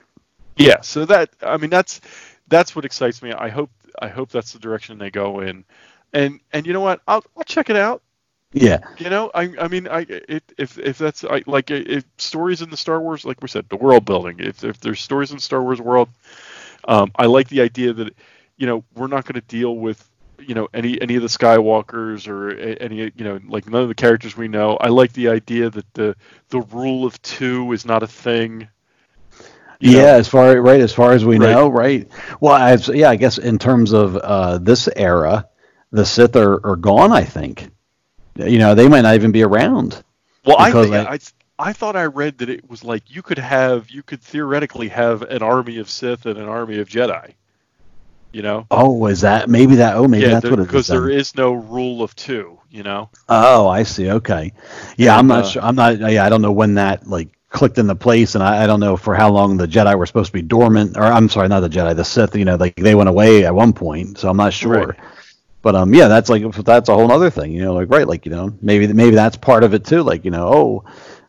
Yeah. 0.58 0.82
So 0.82 1.06
that 1.06 1.30
I 1.42 1.58
mean 1.58 1.70
that's 1.70 2.02
that's 2.48 2.76
what 2.76 2.86
excites 2.86 3.22
me. 3.22 3.32
I 3.32 3.50
hope 3.50 3.70
I 4.02 4.08
hope 4.10 4.30
that's 4.30 4.54
the 4.54 4.60
direction 4.60 4.98
they 4.98 5.10
go 5.12 5.40
in. 5.42 5.66
And 6.14 6.40
and 6.52 6.66
you 6.68 6.74
know 6.74 6.82
what? 6.82 7.02
I'll 7.08 7.24
I'll 7.38 7.44
check 7.44 7.70
it 7.70 7.76
out. 7.76 8.02
Yeah 8.54 8.80
You 8.98 9.10
know, 9.10 9.32
I 9.34 9.54
I 9.60 9.68
mean 9.70 9.88
I 9.88 10.02
it, 10.10 10.44
if 10.58 10.78
if 10.78 10.98
that's 10.98 11.24
I, 11.24 11.44
like 11.46 11.72
if 11.72 12.04
stories 12.18 12.62
in 12.62 12.70
the 12.70 12.78
Star 12.78 13.00
Wars 13.02 13.26
like 13.26 13.42
we 13.42 13.48
said 13.48 13.66
the 13.70 13.78
world 13.78 14.06
building 14.06 14.38
if 14.40 14.64
if 14.64 14.80
there's 14.82 15.00
stories 15.02 15.32
in 15.32 15.40
Star 15.40 15.62
Wars 15.64 15.80
world, 15.82 16.10
um, 16.88 17.12
I 17.16 17.26
like 17.26 17.48
the 17.50 17.62
idea 17.62 17.94
that 17.94 18.14
you 18.58 18.68
know 18.68 18.84
we're 18.96 19.08
not 19.08 19.26
going 19.26 19.36
to 19.42 19.48
deal 19.48 19.78
with 19.78 20.10
you 20.40 20.54
know 20.56 20.68
any 20.74 21.02
any 21.02 21.16
of 21.16 21.22
the 21.22 21.28
Skywalkers 21.30 22.28
or 22.28 22.52
any 22.52 23.12
you 23.16 23.24
know 23.24 23.40
like 23.48 23.68
none 23.70 23.84
of 23.84 23.88
the 23.90 23.96
characters 23.96 24.36
we 24.38 24.48
know. 24.48 24.78
I 24.78 24.88
like 24.90 25.14
the 25.14 25.30
idea 25.30 25.70
that 25.70 25.94
the 25.94 26.16
the 26.50 26.62
rule 26.62 27.06
of 27.06 27.22
two 27.22 27.72
is 27.74 27.86
not 27.86 28.04
a 28.04 28.08
thing. 28.08 28.68
you 29.80 29.92
know? 29.92 30.08
yeah 30.08 30.16
as 30.16 30.28
far 30.28 30.60
right 30.62 30.82
as 30.82 30.94
far 30.94 31.12
as 31.14 31.26
we 31.26 31.38
Right. 31.38 31.40
know 31.40 31.70
right 31.70 32.08
well 32.42 32.54
I, 32.54 32.74
yeah 32.94 33.10
I 33.10 33.16
guess 33.16 33.38
in 33.38 33.58
terms 33.58 33.94
of 33.94 34.16
uh, 34.18 34.58
this 34.60 34.90
era 34.96 35.48
the 35.92 36.06
Sith 36.06 36.36
are, 36.36 36.66
are 36.66 36.76
gone 36.76 37.12
I 37.12 37.24
think 37.24 37.70
you 38.48 38.60
know 38.60 38.76
they 38.76 38.88
might 38.88 39.02
not 39.02 39.16
even 39.16 39.32
be 39.32 39.44
around 39.44 40.04
Well, 40.46 40.58
I, 40.60 40.72
think, 40.72 40.94
I- 40.94 41.14
I 41.14 41.20
I 41.60 41.74
thought 41.74 41.96
I 41.98 42.06
read 42.06 42.38
that 42.38 42.50
it 42.50 42.70
was 42.70 42.84
like 42.84 43.04
you 43.14 43.22
could 43.22 43.38
have 43.38 43.90
you 43.90 44.02
could 44.02 44.22
theoretically 44.22 44.88
have 44.90 45.24
an 45.24 45.44
army 45.44 45.78
of 45.80 45.90
Sith 45.90 46.26
and 46.26 46.38
an 46.38 46.48
army 46.48 46.80
of 46.80 46.88
Jedi. 46.88 47.34
You 48.32 48.44
know? 48.44 48.68
oh 48.70 49.08
is 49.08 49.22
that 49.22 49.50
maybe 49.50 49.76
that 49.76 49.96
oh 49.96 50.08
maybe 50.08 50.26
yeah, 50.26 50.34
that's 50.34 50.44
there- 50.44 50.52
what 50.52 50.60
it 50.60 50.64
is 50.64 50.68
because 50.68 50.88
there 50.88 51.10
is 51.10 51.36
no 51.36 51.54
rule 51.54 52.02
of 52.02 52.16
two. 52.16 52.60
You 52.72 52.84
know? 52.84 53.10
Oh, 53.28 53.68
I 53.68 53.84
see. 53.84 54.12
Okay. 54.12 54.54
Yeah, 54.96 55.18
I'm 55.18 55.26
not 55.26 55.46
uh, 55.46 55.50
sure. 55.50 55.64
I'm 55.64 55.76
not. 55.76 56.00
Yeah, 56.00 56.24
I 56.24 56.30
don't 56.30 56.44
know 56.44 56.52
when 56.52 56.76
that 56.76 57.08
like 57.08 57.30
clicked 57.50 57.80
into 57.80 57.96
place, 57.96 58.36
and 58.36 58.44
I, 58.44 58.64
I 58.64 58.68
don't 58.68 58.80
know 58.80 58.96
for 58.96 59.16
how 59.16 59.32
long 59.32 59.58
the 59.58 59.68
Jedi 59.68 59.98
were 59.98 60.06
supposed 60.06 60.28
to 60.28 60.34
be 60.34 60.44
dormant. 60.44 60.96
Or 60.96 61.04
I'm 61.04 61.30
sorry, 61.30 61.48
not 61.48 61.62
the 61.62 61.70
Jedi, 61.70 61.96
the 61.96 62.06
Sith. 62.06 62.36
You 62.36 62.46
know, 62.46 62.56
like 62.58 62.76
they 62.76 62.94
went 62.94 63.10
away 63.10 63.44
at 63.44 63.56
one 63.56 63.74
point, 63.74 64.20
so 64.20 64.30
I'm 64.30 64.38
not 64.38 64.54
sure. 64.54 64.96
Right. 64.98 65.00
But 65.62 65.76
um, 65.76 65.94
yeah, 65.94 66.08
that's 66.08 66.30
like 66.30 66.50
that's 66.54 66.90
a 66.90 66.96
whole 66.96 67.12
other 67.12 67.30
thing. 67.30 67.52
You 67.52 67.64
know, 67.64 67.74
like 67.74 67.90
right, 67.90 68.08
like 68.08 68.26
you 68.26 68.32
know, 68.32 68.54
maybe 68.62 68.88
maybe 68.88 69.16
that's 69.16 69.38
part 69.38 69.64
of 69.64 69.74
it 69.74 69.86
too. 69.86 70.04
Like 70.04 70.24
you 70.24 70.32
know, 70.32 70.48
oh, 70.48 70.86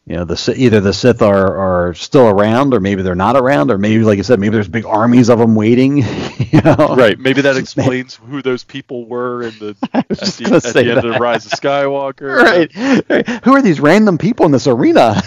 you 0.06 0.16
know, 0.16 0.24
the 0.24 0.54
either 0.56 0.80
the 0.80 0.92
Sith 0.92 1.22
are 1.22 1.88
are 1.88 1.94
still 1.94 2.26
around, 2.26 2.74
or 2.74 2.80
maybe 2.80 3.02
they're 3.02 3.14
not 3.14 3.36
around, 3.36 3.70
or 3.70 3.78
maybe 3.78 4.02
like 4.02 4.16
you 4.16 4.22
said, 4.22 4.40
maybe 4.40 4.54
there's 4.54 4.68
big 4.68 4.86
armies 4.86 5.30
of 5.30 5.38
them 5.38 5.54
waiting. 5.54 5.98
you 6.38 6.60
know, 6.64 6.94
Right. 6.96 7.18
Maybe 7.18 7.42
that 7.42 7.56
explains 7.58 8.14
who 8.16 8.42
those 8.42 8.64
people 8.64 9.06
were 9.06 9.42
in 9.42 9.58
the 9.58 9.76
at 9.92 10.08
the, 10.08 10.62
at 10.66 10.74
the 10.74 10.80
end 10.80 10.98
of 10.98 11.12
the. 11.12 11.18
Rise 11.20 11.46
of 11.46 11.52
Skywalker. 11.52 12.36
right. 12.36 13.04
right. 13.08 13.28
Who 13.44 13.54
are 13.54 13.62
these 13.62 13.78
random 13.78 14.18
people 14.18 14.46
in 14.46 14.52
this 14.52 14.66
arena? 14.66 15.22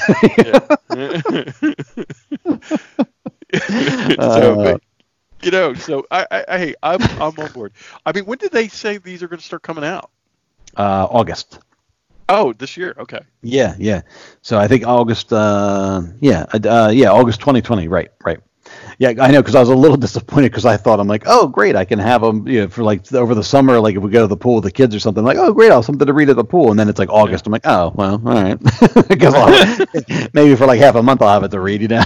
so, 3.67 4.61
Uh, 4.61 4.77
you 5.43 5.51
know, 5.51 5.73
so 5.73 6.05
I, 6.09 6.25
I, 6.31 6.45
I, 6.47 6.57
hey, 6.57 6.75
I'm, 6.81 7.01
I'm 7.21 7.37
on 7.39 7.51
board. 7.53 7.73
I 8.05 8.11
mean, 8.11 8.25
when 8.25 8.37
did 8.37 8.51
they 8.51 8.67
say 8.67 8.97
these 8.97 9.21
are 9.21 9.27
going 9.27 9.39
to 9.39 9.45
start 9.45 9.61
coming 9.61 9.83
out? 9.83 10.09
uh, 10.77 11.07
August. 11.09 11.59
Oh, 12.29 12.53
this 12.53 12.77
year. 12.77 12.95
Okay. 12.97 13.19
Yeah, 13.41 13.75
yeah. 13.77 14.01
So 14.41 14.57
I 14.57 14.67
think 14.67 14.87
August. 14.87 15.31
Uh, 15.31 16.03
yeah, 16.19 16.45
uh, 16.53 16.91
yeah, 16.93 17.11
August 17.11 17.39
2020. 17.41 17.87
Right, 17.87 18.11
right. 18.23 18.39
Yeah, 18.99 19.13
I 19.19 19.31
know 19.31 19.41
because 19.41 19.55
I 19.55 19.59
was 19.59 19.69
a 19.69 19.75
little 19.75 19.97
disappointed 20.07 20.51
because 20.51 20.65
I 20.65 20.77
thought 20.77 20.99
I'm 20.99 21.07
like, 21.07 21.23
oh, 21.25 21.47
great, 21.47 21.75
I 21.75 21.85
can 21.85 21.99
have 21.99 22.21
them, 22.21 22.47
you 22.47 22.61
know, 22.61 22.67
for 22.69 22.83
like 22.83 23.11
over 23.13 23.33
the 23.35 23.43
summer, 23.43 23.79
like 23.79 23.95
if 23.95 24.01
we 24.03 24.11
go 24.11 24.21
to 24.21 24.27
the 24.27 24.37
pool 24.37 24.55
with 24.55 24.63
the 24.65 24.71
kids 24.71 24.93
or 24.95 24.99
something, 24.99 25.23
like, 25.23 25.37
oh, 25.37 25.53
great, 25.53 25.71
I'll 25.71 25.77
have 25.77 25.85
something 25.85 26.05
to 26.07 26.13
read 26.13 26.29
at 26.29 26.35
the 26.35 26.43
pool, 26.43 26.69
and 26.71 26.79
then 26.79 26.89
it's 26.89 26.99
like 26.99 27.09
August. 27.09 27.45
I'm 27.47 27.51
like, 27.51 27.65
oh, 27.65 27.91
well, 27.95 28.13
all 28.13 28.19
right, 28.19 28.59
because 29.07 29.33
maybe 30.33 30.55
for 30.55 30.65
like 30.65 30.79
half 30.79 30.95
a 30.95 31.03
month 31.03 31.21
I'll 31.21 31.29
have 31.29 31.43
it 31.43 31.49
to 31.51 31.59
read, 31.59 31.81
you 31.81 31.87
know. 31.89 32.03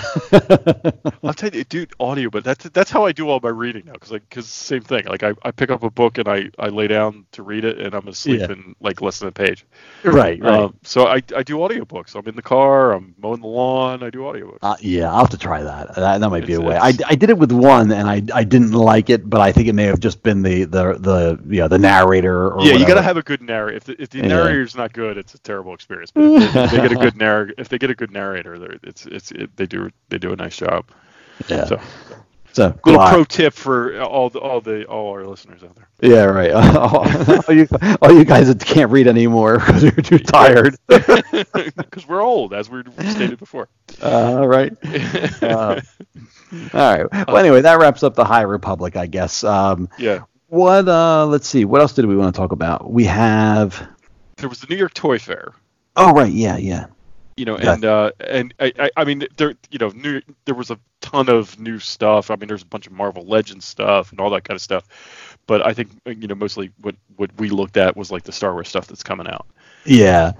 I'll 1.24 1.34
tell 1.34 1.50
you, 1.50 1.64
dude, 1.64 1.94
audio, 2.00 2.30
but 2.30 2.44
that's 2.44 2.66
that's 2.70 2.92
how 2.92 3.06
I 3.06 3.12
do 3.12 3.30
all 3.30 3.40
my 3.42 3.50
reading 3.50 3.84
now. 3.86 3.94
Because 3.94 4.12
like, 4.12 4.28
because 4.30 4.48
same 4.48 4.82
thing. 4.82 5.06
Like, 5.06 5.24
I, 5.24 5.34
I 5.44 5.52
pick 5.52 5.70
up 5.70 5.84
a 5.84 5.90
book 5.90 6.18
and 6.18 6.28
I, 6.28 6.50
I 6.60 6.68
lay 6.70 6.88
down 6.88 7.26
to 7.34 7.44
read 7.44 7.66
it, 7.66 7.80
and 7.80 7.94
I'm 7.94 8.08
asleep 8.08 8.42
Yeah. 8.42 8.52
in 8.52 8.76
like 8.82 9.02
less 9.02 9.20
than 9.20 9.30
a 9.30 9.32
page. 9.32 9.66
right, 10.04 10.40
right. 10.42 10.44
Um, 10.44 10.76
so 10.84 11.08
I, 11.08 11.16
I 11.36 11.44
do 11.44 11.58
audiobooks. 11.58 12.16
I'm 12.16 12.28
in 12.28 12.36
the 12.36 12.42
car. 12.42 12.94
I'm 12.94 13.16
mowing 13.18 13.42
the 13.42 13.48
lawn. 13.48 14.04
I 14.04 14.10
do 14.10 14.20
audiobooks. 14.20 14.60
Uh, 14.62 14.76
yeah, 14.82 15.12
I'll 15.12 15.20
have 15.20 15.30
to 15.30 15.38
try 15.38 15.64
that. 15.64 15.96
That, 15.96 16.20
that 16.20 16.30
might 16.30 16.46
be 16.46 16.54
a 16.54 16.60
It's- 16.60 16.77
way. 16.82 16.94
I, 17.06 17.12
I 17.12 17.16
did 17.16 17.30
it 17.30 17.38
with 17.38 17.52
one, 17.52 17.92
and 17.92 18.08
I, 18.10 18.22
I 18.34 18.44
didn't 18.44 18.72
like 18.72 19.10
it, 19.10 19.30
but 19.30 19.42
I 19.42 19.52
think 19.52 19.68
it 19.68 19.74
may 19.74 19.84
have 19.86 20.00
just 20.00 20.24
been 20.24 20.42
the 20.44 20.64
the 20.66 20.94
the 21.00 21.40
you 21.48 21.62
know, 21.62 21.68
the 21.68 21.80
narrator. 21.80 22.52
Or 22.54 22.64
yeah, 22.64 22.74
you 22.74 22.86
got 22.88 22.96
to 22.96 23.02
have 23.02 23.18
a 23.18 23.24
good 23.24 23.42
narrator. 23.42 23.78
If 23.78 23.84
the, 23.86 24.02
if 24.02 24.10
the 24.10 24.20
Yeah. 24.20 24.28
narrator's 24.28 24.76
not 24.76 24.94
good, 24.94 25.18
it's 25.18 25.34
a 25.36 25.40
terrible 25.40 25.74
experience. 25.74 26.12
But 26.12 26.24
if 26.24 26.54
they, 26.54 26.64
if 26.64 26.72
they 26.72 26.78
get 26.78 26.92
a 26.92 26.96
good 26.96 27.18
narrator, 27.18 27.54
if 27.58 27.70
they 27.70 27.78
get 27.78 27.90
a 27.90 27.96
good 27.96 28.12
narrator, 28.12 28.58
they're- 28.60 28.80
it's 28.84 29.06
it's 29.06 29.32
it, 29.32 29.56
they 29.58 29.66
do 29.66 29.90
they 30.10 30.18
do 30.18 30.34
a 30.34 30.36
nice 30.36 30.58
job. 30.58 30.86
Yeah. 31.48 31.66
So, 31.66 31.80
So 32.58 32.68
little 32.86 33.00
glad- 33.02 33.12
pro 33.14 33.24
tip 33.24 33.54
for 33.54 34.02
all 34.02 34.32
the 34.32 34.40
all 34.40 34.62
the 34.62 34.86
all 34.86 35.12
our 35.12 35.26
listeners 35.28 35.64
out 35.64 35.76
there. 35.76 35.88
Yeah, 36.02 36.24
right. 36.26 36.52
all, 36.54 37.06
you, 37.54 37.68
all 38.02 38.12
you 38.12 38.26
guys 38.26 38.48
that 38.48 38.60
can't 38.66 38.90
read 38.92 39.08
anymore 39.08 39.60
because 39.66 39.84
you're 39.84 39.92
too 39.92 40.18
tired. 40.20 40.76
Because 41.78 42.08
we're 42.08 42.22
old, 42.22 42.54
as 42.54 42.70
we 42.70 42.82
stated 43.12 43.38
before. 43.40 43.70
uh, 44.02 44.44
right. 44.46 44.74
Uh, 45.42 45.82
all 46.52 46.70
right. 46.74 47.06
Well, 47.28 47.38
anyway, 47.38 47.62
that 47.62 47.80
wraps 47.80 48.04
up 48.04 48.16
the 48.16 48.26
High 48.26 48.42
Republic, 48.42 48.96
I 48.96 49.06
guess. 49.08 49.44
Um, 49.44 49.90
Yeah. 49.98 50.22
what? 50.48 50.88
Uh, 50.88 51.26
let's 51.28 51.48
see. 51.48 51.66
What 51.66 51.82
else 51.82 51.94
did 51.94 52.06
we 52.06 52.16
want 52.16 52.34
to 52.34 52.40
talk 52.40 52.52
about? 52.52 52.92
We 52.92 53.06
have. 53.06 53.88
There 54.38 54.50
was 54.50 54.60
the 54.62 54.68
New 54.68 54.76
York 54.78 54.94
Toy 54.94 55.20
Fair. 55.20 55.54
Oh, 55.96 56.12
right. 56.12 56.32
Yeah, 56.32 56.58
yeah. 56.58 56.88
You 57.38 57.46
know, 57.46 57.58
Yeah. 57.58 57.74
and 57.74 57.86
uh, 57.86 58.12
and 58.20 58.54
I, 58.60 58.74
I, 58.80 58.90
I 58.98 59.04
mean, 59.06 59.26
there, 59.38 59.54
you 59.72 59.78
know, 59.80 59.90
new, 59.90 60.22
there 60.46 60.56
was 60.56 60.72
a 60.72 60.80
ton 61.02 61.30
of 61.30 61.58
new 61.60 61.80
stuff. 61.80 62.30
I 62.32 62.36
mean, 62.36 62.48
there's 62.48 62.64
a 62.64 62.66
bunch 62.68 62.88
of 62.88 62.94
Marvel 62.94 63.26
Legends 63.26 63.66
stuff 63.66 64.12
and 64.12 64.20
all 64.20 64.30
that 64.32 64.44
kind 64.44 64.56
of 64.56 64.62
stuff. 64.62 64.86
But 65.46 65.66
I 65.66 65.74
think 65.74 65.92
you 66.06 66.28
know, 66.28 66.36
mostly 66.36 66.72
what 66.82 66.96
what 67.16 67.30
we 67.38 67.50
looked 67.50 67.78
at 67.78 67.96
was 67.96 68.12
like 68.12 68.24
the 68.24 68.32
Star 68.34 68.52
Wars 68.54 68.68
stuff 68.68 68.88
that's 68.88 69.04
coming 69.04 69.28
out, 69.28 69.46
Yeah. 69.86 70.34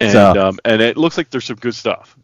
and 0.00 0.12
So- 0.12 0.48
um, 0.48 0.58
and 0.64 0.80
it 0.80 0.96
looks 0.96 1.18
like 1.18 1.28
there's 1.30 1.44
some 1.44 1.56
good 1.56 1.74
stuff. 1.74 2.16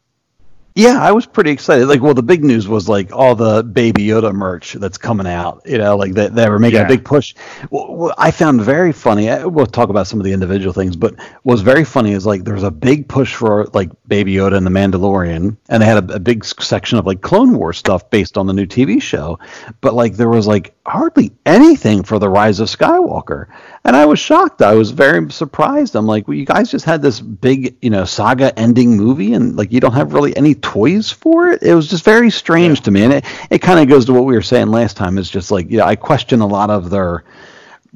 Yeah, 0.76 1.00
I 1.02 1.10
was 1.12 1.24
pretty 1.24 1.50
excited. 1.52 1.86
Like, 1.88 2.02
well, 2.02 2.12
the 2.12 2.22
big 2.22 2.44
news 2.44 2.68
was 2.68 2.86
like 2.86 3.10
all 3.10 3.34
the 3.34 3.62
Baby 3.64 4.06
Yoda 4.08 4.34
merch 4.34 4.74
that's 4.74 4.98
coming 4.98 5.26
out. 5.26 5.62
You 5.64 5.78
know, 5.78 5.96
like 5.96 6.12
they, 6.12 6.28
they 6.28 6.50
were 6.50 6.58
making 6.58 6.80
Yeah. 6.80 6.84
a 6.84 6.88
big 6.88 7.02
push. 7.02 7.34
What, 7.70 7.96
what 7.96 8.14
I 8.18 8.30
found 8.30 8.60
very 8.60 8.92
funny. 8.92 9.30
Uh, 9.30 9.48
we'll 9.48 9.64
talk 9.64 9.88
about 9.88 10.06
some 10.06 10.20
of 10.20 10.24
the 10.24 10.34
individual 10.34 10.74
things, 10.74 10.94
but 10.94 11.14
what 11.16 11.54
was 11.54 11.62
very 11.62 11.82
funny 11.82 12.12
is 12.12 12.26
like 12.26 12.44
there 12.44 12.52
was 12.52 12.62
a 12.62 12.70
big 12.70 13.08
push 13.08 13.34
for 13.34 13.64
like 13.72 13.90
Baby 14.06 14.34
Yoda 14.34 14.58
and 14.58 14.66
the 14.66 14.70
Mandalorian, 14.70 15.56
and 15.70 15.82
they 15.82 15.86
had 15.86 16.10
a, 16.10 16.16
a 16.16 16.20
big 16.20 16.44
section 16.44 16.98
of 16.98 17.06
like 17.06 17.22
Clone 17.22 17.56
War 17.56 17.72
stuff 17.72 18.10
based 18.10 18.36
on 18.36 18.46
the 18.46 18.52
new 18.52 18.66
TV 18.66 19.00
show. 19.00 19.38
But 19.80 19.94
like 19.94 20.16
there 20.16 20.28
was 20.28 20.46
like 20.46 20.74
hardly 20.86 21.32
anything 21.44 22.02
for 22.02 22.18
the 22.18 22.28
Rise 22.28 22.60
of 22.60 22.68
Skywalker, 22.68 23.46
and 23.84 23.96
I 23.96 24.06
was 24.06 24.18
shocked. 24.18 24.62
I 24.62 24.74
was 24.74 24.90
very 24.90 25.30
surprised. 25.30 25.94
I'm 25.96 26.06
like, 26.06 26.26
well, 26.28 26.36
you 26.36 26.44
guys 26.46 26.70
just 26.70 26.84
had 26.84 27.02
this 27.02 27.20
big, 27.20 27.76
you 27.82 27.90
know, 27.90 28.04
saga-ending 28.04 28.96
movie, 28.96 29.34
and 29.34 29.56
like 29.56 29.72
you 29.72 29.80
don't 29.80 29.92
have 29.92 30.12
really 30.14 30.36
any 30.36 30.54
toys 30.54 31.10
for 31.10 31.48
it. 31.48 31.62
It 31.62 31.74
was 31.74 31.88
just 31.88 32.04
very 32.04 32.30
strange 32.30 32.80
to 32.82 32.90
me, 32.90 33.04
and 33.04 33.12
it 33.12 33.24
it 33.50 33.58
kind 33.58 33.80
of 33.80 33.88
goes 33.88 34.04
to 34.06 34.12
what 34.12 34.24
we 34.24 34.34
were 34.34 34.42
saying 34.42 34.68
last 34.68 34.96
time. 34.96 35.18
It's 35.18 35.30
just 35.30 35.50
like, 35.50 35.66
yeah, 35.70 35.84
I 35.84 35.96
question 35.96 36.40
a 36.40 36.46
lot 36.46 36.70
of 36.70 36.90
their 36.90 37.24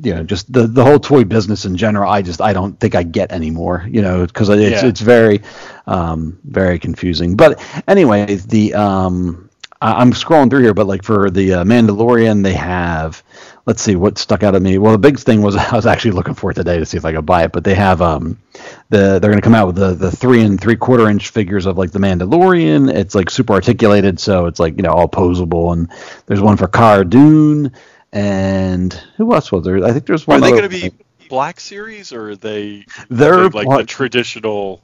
you 0.02 0.14
know 0.14 0.22
just 0.22 0.50
the 0.52 0.66
the 0.66 0.82
whole 0.82 0.98
toy 0.98 1.24
business 1.24 1.66
in 1.66 1.76
general 1.76 2.10
i 2.10 2.22
just 2.22 2.40
i 2.40 2.54
don't 2.54 2.78
think 2.80 2.94
i 2.94 3.02
get 3.02 3.30
anymore 3.32 3.86
you 3.90 4.00
know 4.00 4.24
because 4.24 4.48
it's 4.48 4.82
Yeah. 4.82 4.88
it's 4.88 5.00
very 5.00 5.42
um 5.86 6.38
very 6.44 6.78
confusing 6.78 7.36
but 7.36 7.60
anyway 7.86 8.36
the 8.36 8.72
um 8.72 9.49
i'm 9.80 10.12
scrolling 10.12 10.50
through 10.50 10.62
here 10.62 10.74
but 10.74 10.86
like 10.86 11.02
for 11.02 11.30
the 11.30 11.54
uh, 11.54 11.64
mandalorian 11.64 12.42
they 12.42 12.52
have 12.52 13.22
let's 13.66 13.82
see 13.82 13.96
what 13.96 14.18
stuck 14.18 14.42
out 14.42 14.54
at 14.54 14.62
me 14.62 14.78
well 14.78 14.92
the 14.92 14.98
big 14.98 15.18
thing 15.18 15.42
was 15.42 15.56
i 15.72 15.74
was 15.74 15.86
actually 15.86 16.10
looking 16.10 16.34
for 16.34 16.50
it 16.50 16.54
today 16.54 16.78
to 16.78 16.86
see 16.86 16.96
if 16.96 17.04
i 17.04 17.12
could 17.12 17.26
buy 17.26 17.44
it 17.44 17.52
but 17.52 17.64
they 17.64 17.74
have 17.74 18.02
um 18.02 18.38
the 18.90 19.18
they're 19.18 19.30
going 19.30 19.36
to 19.36 19.42
come 19.42 19.54
out 19.54 19.66
with 19.66 19.76
the 19.76 19.94
the 19.94 20.10
three 20.10 20.42
and 20.42 20.60
three 20.60 20.76
quarter 20.76 21.08
inch 21.08 21.30
figures 21.30 21.66
of 21.66 21.78
like 21.78 21.92
the 21.92 21.98
mandalorian 21.98 22.92
it's 22.92 23.14
like 23.14 23.30
super 23.30 23.52
articulated 23.54 24.20
so 24.20 24.46
it's 24.46 24.60
like 24.60 24.76
you 24.76 24.82
know 24.82 24.92
all 24.92 25.08
posable 25.08 25.72
and 25.72 25.90
there's 26.26 26.40
one 26.40 26.56
for 26.56 26.68
Cara 26.68 27.04
Dune 27.04 27.72
and 28.12 28.92
who 29.16 29.32
else 29.34 29.52
was 29.52 29.64
there? 29.64 29.84
I 29.84 29.92
think 29.92 30.06
there's 30.06 30.26
one. 30.26 30.38
Are 30.38 30.40
they 30.40 30.50
going 30.50 30.62
to 30.62 30.68
be 30.68 30.92
Black 31.28 31.60
Series 31.60 32.12
or 32.12 32.30
are 32.30 32.36
they? 32.36 32.86
They're 33.08 33.44
are 33.44 33.48
they 33.48 33.64
like 33.64 33.78
the 33.78 33.84
traditional. 33.84 34.82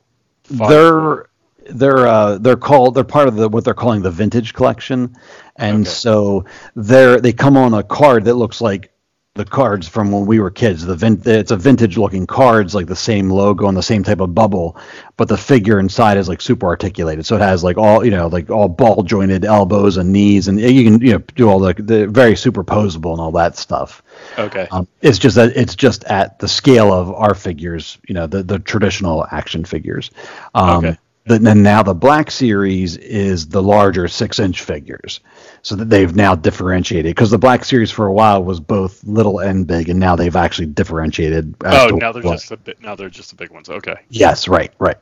They're 0.49 1.27
they're 1.71 2.07
uh, 2.07 2.39
they're 2.39 2.57
called 2.57 2.95
they're 2.95 3.05
part 3.05 3.29
of 3.29 3.37
the 3.37 3.49
what 3.49 3.65
they're 3.65 3.75
calling 3.75 4.03
the 4.03 4.11
vintage 4.11 4.55
collection, 4.55 5.17
and 5.57 5.83
Okay. 5.83 5.91
so 5.91 6.45
they're 6.75 7.21
they 7.21 7.33
come 7.33 7.57
on 7.57 7.75
a 7.75 7.83
card 7.83 8.25
that 8.27 8.35
looks 8.35 8.61
like 8.61 8.93
the 9.35 9.45
cards 9.45 9.87
from 9.87 10.11
when 10.13 10.25
we 10.25 10.41
were 10.41 10.51
kids. 10.51 10.87
The 10.87 10.97
vin- 10.97 11.21
it's 11.27 11.51
a 11.51 11.57
vintage 11.59 11.99
looking 11.99 12.27
cards 12.27 12.75
like 12.75 12.87
the 12.87 12.97
same 12.97 13.29
logo 13.29 13.69
and 13.69 13.77
the 13.77 13.83
same 13.83 14.03
type 14.03 14.21
of 14.21 14.35
bubble, 14.35 14.79
but 15.19 15.29
the 15.29 15.37
figure 15.37 15.79
inside 15.79 16.17
is 16.17 16.27
like 16.27 16.41
super 16.41 16.67
articulated. 16.67 17.27
So 17.27 17.37
it 17.37 17.43
has 17.43 17.63
like 17.63 17.77
all 17.77 18.03
you 18.03 18.11
know 18.13 18.29
like 18.29 18.49
all 18.49 18.69
ball 18.69 19.03
jointed 19.03 19.45
elbows 19.45 19.99
and 19.99 20.11
knees, 20.11 20.49
and 20.49 20.59
you 20.59 20.85
can 20.85 21.01
you 21.03 21.13
know 21.13 21.19
do 21.35 21.51
all 21.51 21.59
the 21.59 21.75
the 21.75 22.07
very 22.07 22.33
superposable 22.33 23.13
and 23.13 23.21
all 23.21 23.33
that 23.33 23.57
stuff. 23.59 24.03
okay. 24.39 24.69
Um, 24.71 24.89
it's 25.03 25.19
just 25.19 25.37
that 25.37 25.55
it's 25.55 25.75
just 25.77 26.05
at 26.05 26.39
the 26.39 26.49
scale 26.49 26.91
of 26.93 27.13
our 27.13 27.35
figures, 27.35 27.99
you 28.09 28.15
know, 28.15 28.27
the, 28.27 28.43
the 28.43 28.59
traditional 28.59 29.27
action 29.31 29.65
figures. 29.67 30.11
Um, 30.55 30.85
Okay. 30.85 30.99
But 31.27 31.43
then 31.43 31.63
now 31.63 31.83
the 31.83 31.95
Black 31.95 32.31
Series 32.31 32.97
is 32.97 33.49
the 33.49 33.63
larger 33.63 34.07
six 34.07 34.39
inch 34.39 34.63
figures, 34.63 35.21
so 35.63 35.75
that 35.75 35.91
they've 35.91 36.15
now 36.15 36.37
differentiated 36.37 37.11
because 37.11 37.31
the 37.31 37.39
Black 37.39 37.65
Series 37.65 37.91
for 37.91 38.07
a 38.07 38.13
while 38.13 38.45
was 38.45 38.61
both 38.61 39.03
little 39.05 39.41
and 39.41 39.67
big, 39.67 39.89
and 39.89 39.99
now 39.99 40.15
they've 40.15 40.37
actually 40.37 40.67
differentiated. 40.67 41.55
oh, 41.65 41.89
now 41.89 42.13
they're 42.13 42.23
what- 42.23 42.35
just 42.35 42.49
the. 42.51 42.75
Now 42.81 42.95
they're 42.95 43.11
just 43.11 43.31
the 43.31 43.37
big 43.37 43.51
ones. 43.51 43.69
Okay. 43.69 43.97
Yes, 44.09 44.47
right, 44.47 44.73
right. 44.79 44.99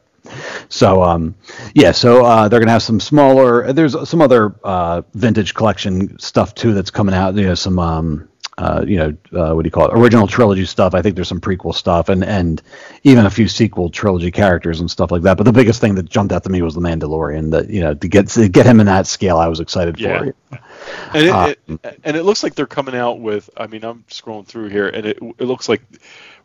So, 0.70 1.02
um, 1.02 1.34
yeah, 1.74 1.92
so 1.92 2.24
uh, 2.24 2.48
they're 2.48 2.60
gonna 2.60 2.72
have 2.72 2.82
some 2.82 3.00
smaller. 3.00 3.72
There's 3.74 4.08
some 4.08 4.22
other 4.22 4.54
uh, 4.64 5.02
vintage 5.12 5.52
collection 5.54 6.18
stuff 6.18 6.54
too 6.54 6.72
that's 6.72 6.90
coming 6.90 7.14
out. 7.14 7.34
You 7.34 7.48
know, 7.48 7.54
some 7.54 7.78
um, 7.78 8.28
uh, 8.58 8.84
you 8.86 8.96
know, 8.96 9.08
uh, 9.32 9.54
what 9.54 9.62
do 9.62 9.66
you 9.66 9.70
call 9.70 9.88
it? 9.88 9.98
Original 9.98 10.26
trilogy 10.26 10.64
stuff. 10.64 10.94
I 10.94 11.02
think 11.02 11.16
there's 11.16 11.28
some 11.28 11.40
prequel 11.40 11.74
stuff 11.74 12.08
and 12.08 12.24
and 12.24 12.62
even 13.02 13.26
a 13.26 13.30
few 13.30 13.48
sequel 13.48 13.90
trilogy 13.90 14.30
characters 14.30 14.80
and 14.80 14.90
stuff 14.90 15.10
like 15.10 15.22
that. 15.22 15.36
But 15.36 15.44
the 15.44 15.52
biggest 15.52 15.80
thing 15.80 15.94
that 15.96 16.08
jumped 16.08 16.32
out 16.32 16.44
to 16.44 16.50
me 16.50 16.62
was 16.62 16.74
the 16.74 16.80
Mandalorian. 16.80 17.50
That 17.50 17.68
you 17.70 17.80
know, 17.80 17.94
to 17.94 18.08
get 18.08 18.28
to 18.28 18.48
get 18.48 18.66
him 18.66 18.80
in 18.80 18.86
that 18.86 19.06
scale, 19.06 19.38
I 19.38 19.48
was 19.48 19.60
excited 19.60 19.98
Yeah. 19.98 20.22
for. 20.22 20.34
And 21.14 21.26
it, 21.28 21.34
Uh, 21.34 21.48
it 21.48 21.60
and 22.04 22.16
it 22.16 22.24
looks 22.24 22.42
like 22.42 22.54
they're 22.54 22.66
coming 22.66 22.94
out 22.94 23.20
with. 23.20 23.48
I 23.56 23.66
mean, 23.66 23.84
I'm 23.84 24.04
scrolling 24.10 24.46
through 24.46 24.68
here, 24.68 24.88
and 24.88 25.06
it 25.06 25.18
it 25.38 25.44
looks 25.44 25.68
like 25.68 25.82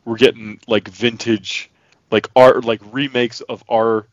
we're 0.06 0.18
getting 0.18 0.60
like 0.68 0.88
vintage, 0.88 1.70
like 2.12 2.28
our 2.36 2.62
like 2.62 2.82
remakes 2.92 3.42
of 3.42 3.64
our 3.70 4.08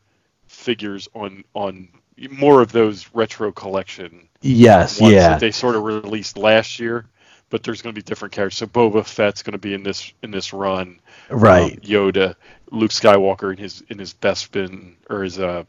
figures 0.47 1.07
on 1.13 1.43
on 1.53 1.89
more 2.31 2.61
of 2.61 2.71
those 2.71 3.09
retro 3.13 3.51
collection 3.51 4.27
Yes, 4.41 5.01
ones 5.01 5.11
yeah, 5.11 5.27
that 5.27 5.39
they 5.39 5.51
sort 5.51 5.75
of 5.75 5.83
released 5.83 6.37
last 6.37 6.79
year. 6.79 7.05
But 7.49 7.63
there's 7.63 7.81
going 7.81 7.95
to 7.95 7.97
be 7.97 8.03
different 8.03 8.33
characters. 8.33 8.57
So 8.57 8.67
Boba 8.67 9.05
Fett's 9.05 9.41
going 9.41 9.53
to 9.53 9.57
be 9.57 9.73
in 9.73 9.83
this 9.83 10.11
in 10.21 10.31
this 10.31 10.51
run. 10.51 10.99
right. 11.29 11.73
Um, 11.73 11.79
Yoda, 11.79 12.35
Luke 12.71 12.91
Skywalker 12.91 13.51
in 13.51 13.57
his 13.57 13.83
in 13.89 13.99
his 13.99 14.13
Bespin 14.13 14.95
or 15.09 15.23
his 15.23 15.39
uh, 15.39 15.63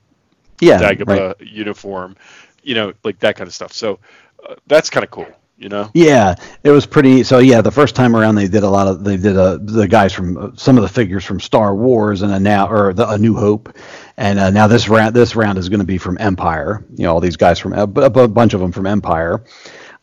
yeah, 0.61 0.81
Dagobah 0.81 1.39
right. 1.39 1.41
uniform, 1.41 2.17
you 2.63 2.75
know, 2.75 2.93
like 3.05 3.19
that 3.21 3.37
kind 3.37 3.49
of 3.49 3.55
stuff. 3.55 3.73
So 3.73 3.99
uh, 4.47 4.57
that's 4.67 4.91
kind 4.91 5.05
of 5.05 5.11
cool, 5.11 5.29
you 5.57 5.69
know. 5.69 5.91
Yeah, 5.95 6.35
it 6.65 6.71
was 6.71 6.87
pretty. 6.87 7.23
So 7.23 7.39
yeah, 7.39 7.61
the 7.61 7.71
first 7.71 7.95
time 7.95 8.17
around 8.17 8.35
they 8.35 8.49
did 8.49 8.63
a 8.63 8.69
lot 8.69 8.89
of 8.89 9.05
they 9.05 9.17
did 9.17 9.37
a 9.37 9.59
the 9.59 9.87
guys 9.87 10.13
from 10.13 10.37
uh, 10.37 10.51
some 10.57 10.77
of 10.77 10.83
the 10.83 10.89
figures 10.89 11.25
from 11.25 11.41
Star 11.41 11.75
Wars 11.75 12.23
and 12.23 12.33
a 12.33 12.41
now 12.41 12.69
or 12.69 12.93
the 12.93 13.09
A 13.09 13.19
New 13.19 13.35
Hope, 13.35 13.75
and 14.17 14.39
uh, 14.39 14.51
now 14.51 14.67
this 14.67 14.89
round 14.89 15.15
this 15.15 15.37
round 15.37 15.59
is 15.59 15.69
going 15.69 15.81
to 15.81 15.87
be 15.87 15.99
from 15.99 16.19
Empire. 16.19 16.85
You 16.97 17.05
know, 17.05 17.13
all 17.13 17.21
these 17.21 17.37
guys 17.37 17.59
from 17.59 17.73
a, 17.73 17.83
a 17.83 18.29
bunch 18.29 18.55
of 18.55 18.61
them 18.61 18.73
from 18.73 18.87
Empire. 18.87 19.45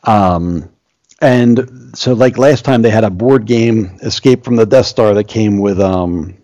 Um, 0.03 0.69
and 1.22 1.91
so 1.93 2.13
like 2.13 2.38
last 2.38 2.66
time 2.66 2.82
they 2.82 2.89
had 2.89 3.03
a 3.03 3.09
board 3.09 3.45
game 3.45 3.97
Escape 4.01 4.43
from 4.43 4.55
the 4.55 4.66
Death 4.66 4.86
Star 4.88 5.13
that 5.13 5.26
came 5.28 5.59
with 5.59 5.80
um 5.80 6.36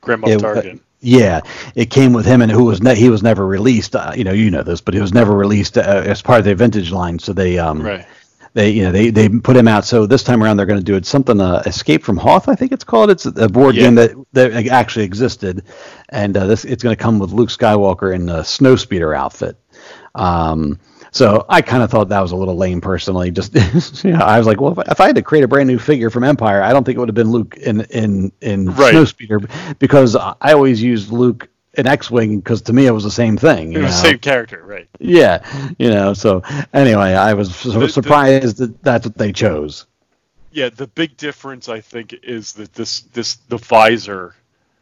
Grand 0.00 0.22
Moff 0.22 0.38
Tarkin. 0.40 0.80
yeah, 1.00 1.40
it 1.74 1.90
came 1.90 2.12
with 2.12 2.26
him, 2.26 2.42
and 2.42 2.50
who 2.50 2.64
was 2.64 2.82
ne- 2.82 2.94
he 2.96 3.08
was 3.10 3.22
never 3.22 3.46
released. 3.46 3.94
Uh, 3.94 4.12
you 4.16 4.24
know, 4.24 4.32
you 4.32 4.50
know 4.50 4.62
this, 4.62 4.80
but 4.80 4.94
he 4.94 5.00
was 5.00 5.12
never 5.12 5.34
released 5.36 5.76
uh, 5.78 5.80
as 5.80 6.22
part 6.22 6.38
of 6.38 6.44
their 6.44 6.54
vintage 6.54 6.90
line. 6.90 7.18
So 7.18 7.32
they 7.32 7.58
um, 7.58 7.82
right. 7.82 8.06
they 8.54 8.70
you 8.70 8.82
know 8.82 8.92
they 8.92 9.10
they 9.10 9.28
put 9.28 9.56
him 9.56 9.68
out. 9.68 9.84
So 9.84 10.06
this 10.06 10.22
time 10.22 10.42
around 10.42 10.56
they're 10.56 10.66
going 10.66 10.80
to 10.80 10.84
do 10.84 10.96
it 10.96 11.06
something 11.06 11.40
uh, 11.40 11.62
Escape 11.66 12.02
from 12.02 12.16
Hoth, 12.16 12.48
I 12.48 12.54
think 12.54 12.72
it's 12.72 12.84
called. 12.84 13.10
It's 13.10 13.26
a 13.26 13.48
board 13.48 13.76
Yeah. 13.76 13.82
game 13.84 13.94
that 13.96 14.10
that 14.32 14.66
actually 14.68 15.04
existed, 15.04 15.64
and 16.08 16.36
uh, 16.36 16.46
this 16.46 16.64
it's 16.64 16.82
going 16.82 16.96
to 16.96 17.02
come 17.02 17.18
with 17.18 17.30
Luke 17.32 17.50
Skywalker 17.50 18.14
in 18.14 18.28
a 18.28 18.38
snowspeeder 18.40 19.14
outfit. 19.16 19.56
Um, 20.14 20.78
so 21.12 21.44
I 21.48 21.62
kind 21.62 21.82
of 21.82 21.90
thought 21.90 22.08
that 22.10 22.20
was 22.20 22.32
a 22.32 22.36
little 22.36 22.56
lame, 22.56 22.80
personally. 22.80 23.30
Just 23.30 23.54
you 24.04 24.12
know, 24.12 24.18
I 24.24 24.38
was 24.38 24.46
like, 24.46 24.60
well, 24.60 24.72
if 24.72 24.78
I, 24.78 24.92
if 24.92 25.00
I 25.00 25.06
had 25.06 25.16
to 25.16 25.22
create 25.22 25.42
a 25.44 25.48
brand 25.48 25.66
new 25.68 25.78
figure 25.78 26.10
from 26.10 26.24
Empire, 26.24 26.62
I 26.62 26.72
don't 26.72 26.84
think 26.84 26.96
it 26.96 27.00
would 27.00 27.08
have 27.08 27.14
been 27.14 27.30
Luke 27.30 27.56
in 27.56 27.82
in 27.82 28.32
in 28.40 28.66
Right. 28.74 28.94
snowspeeder 28.94 29.78
because 29.78 30.16
I 30.16 30.52
always 30.52 30.82
used 30.82 31.10
Luke 31.10 31.48
in 31.74 31.86
X-wing 31.86 32.38
because 32.40 32.62
to 32.62 32.72
me 32.72 32.86
it 32.86 32.90
was 32.90 33.04
the 33.04 33.10
same 33.10 33.36
thing. 33.36 33.72
It 33.72 33.78
was 33.78 33.92
the 34.02 34.08
same 34.08 34.18
character, 34.18 34.62
right? 34.64 34.88
Yeah, 34.98 35.44
you 35.78 35.90
know. 35.90 36.14
So 36.14 36.42
anyway, 36.74 37.14
I 37.14 37.34
was 37.34 37.62
The- 37.62 37.78
the- 37.78 37.88
surprised 37.88 38.58
that 38.58 38.82
that's 38.82 39.06
what 39.06 39.16
they 39.16 39.32
chose. 39.32 39.86
Yeah, 40.52 40.68
the 40.70 40.88
big 40.88 41.16
difference 41.16 41.68
I 41.68 41.80
think 41.80 42.12
is 42.24 42.54
that 42.54 42.72
this 42.74 43.00
this 43.12 43.36
the 43.48 43.56
visor 43.58 44.34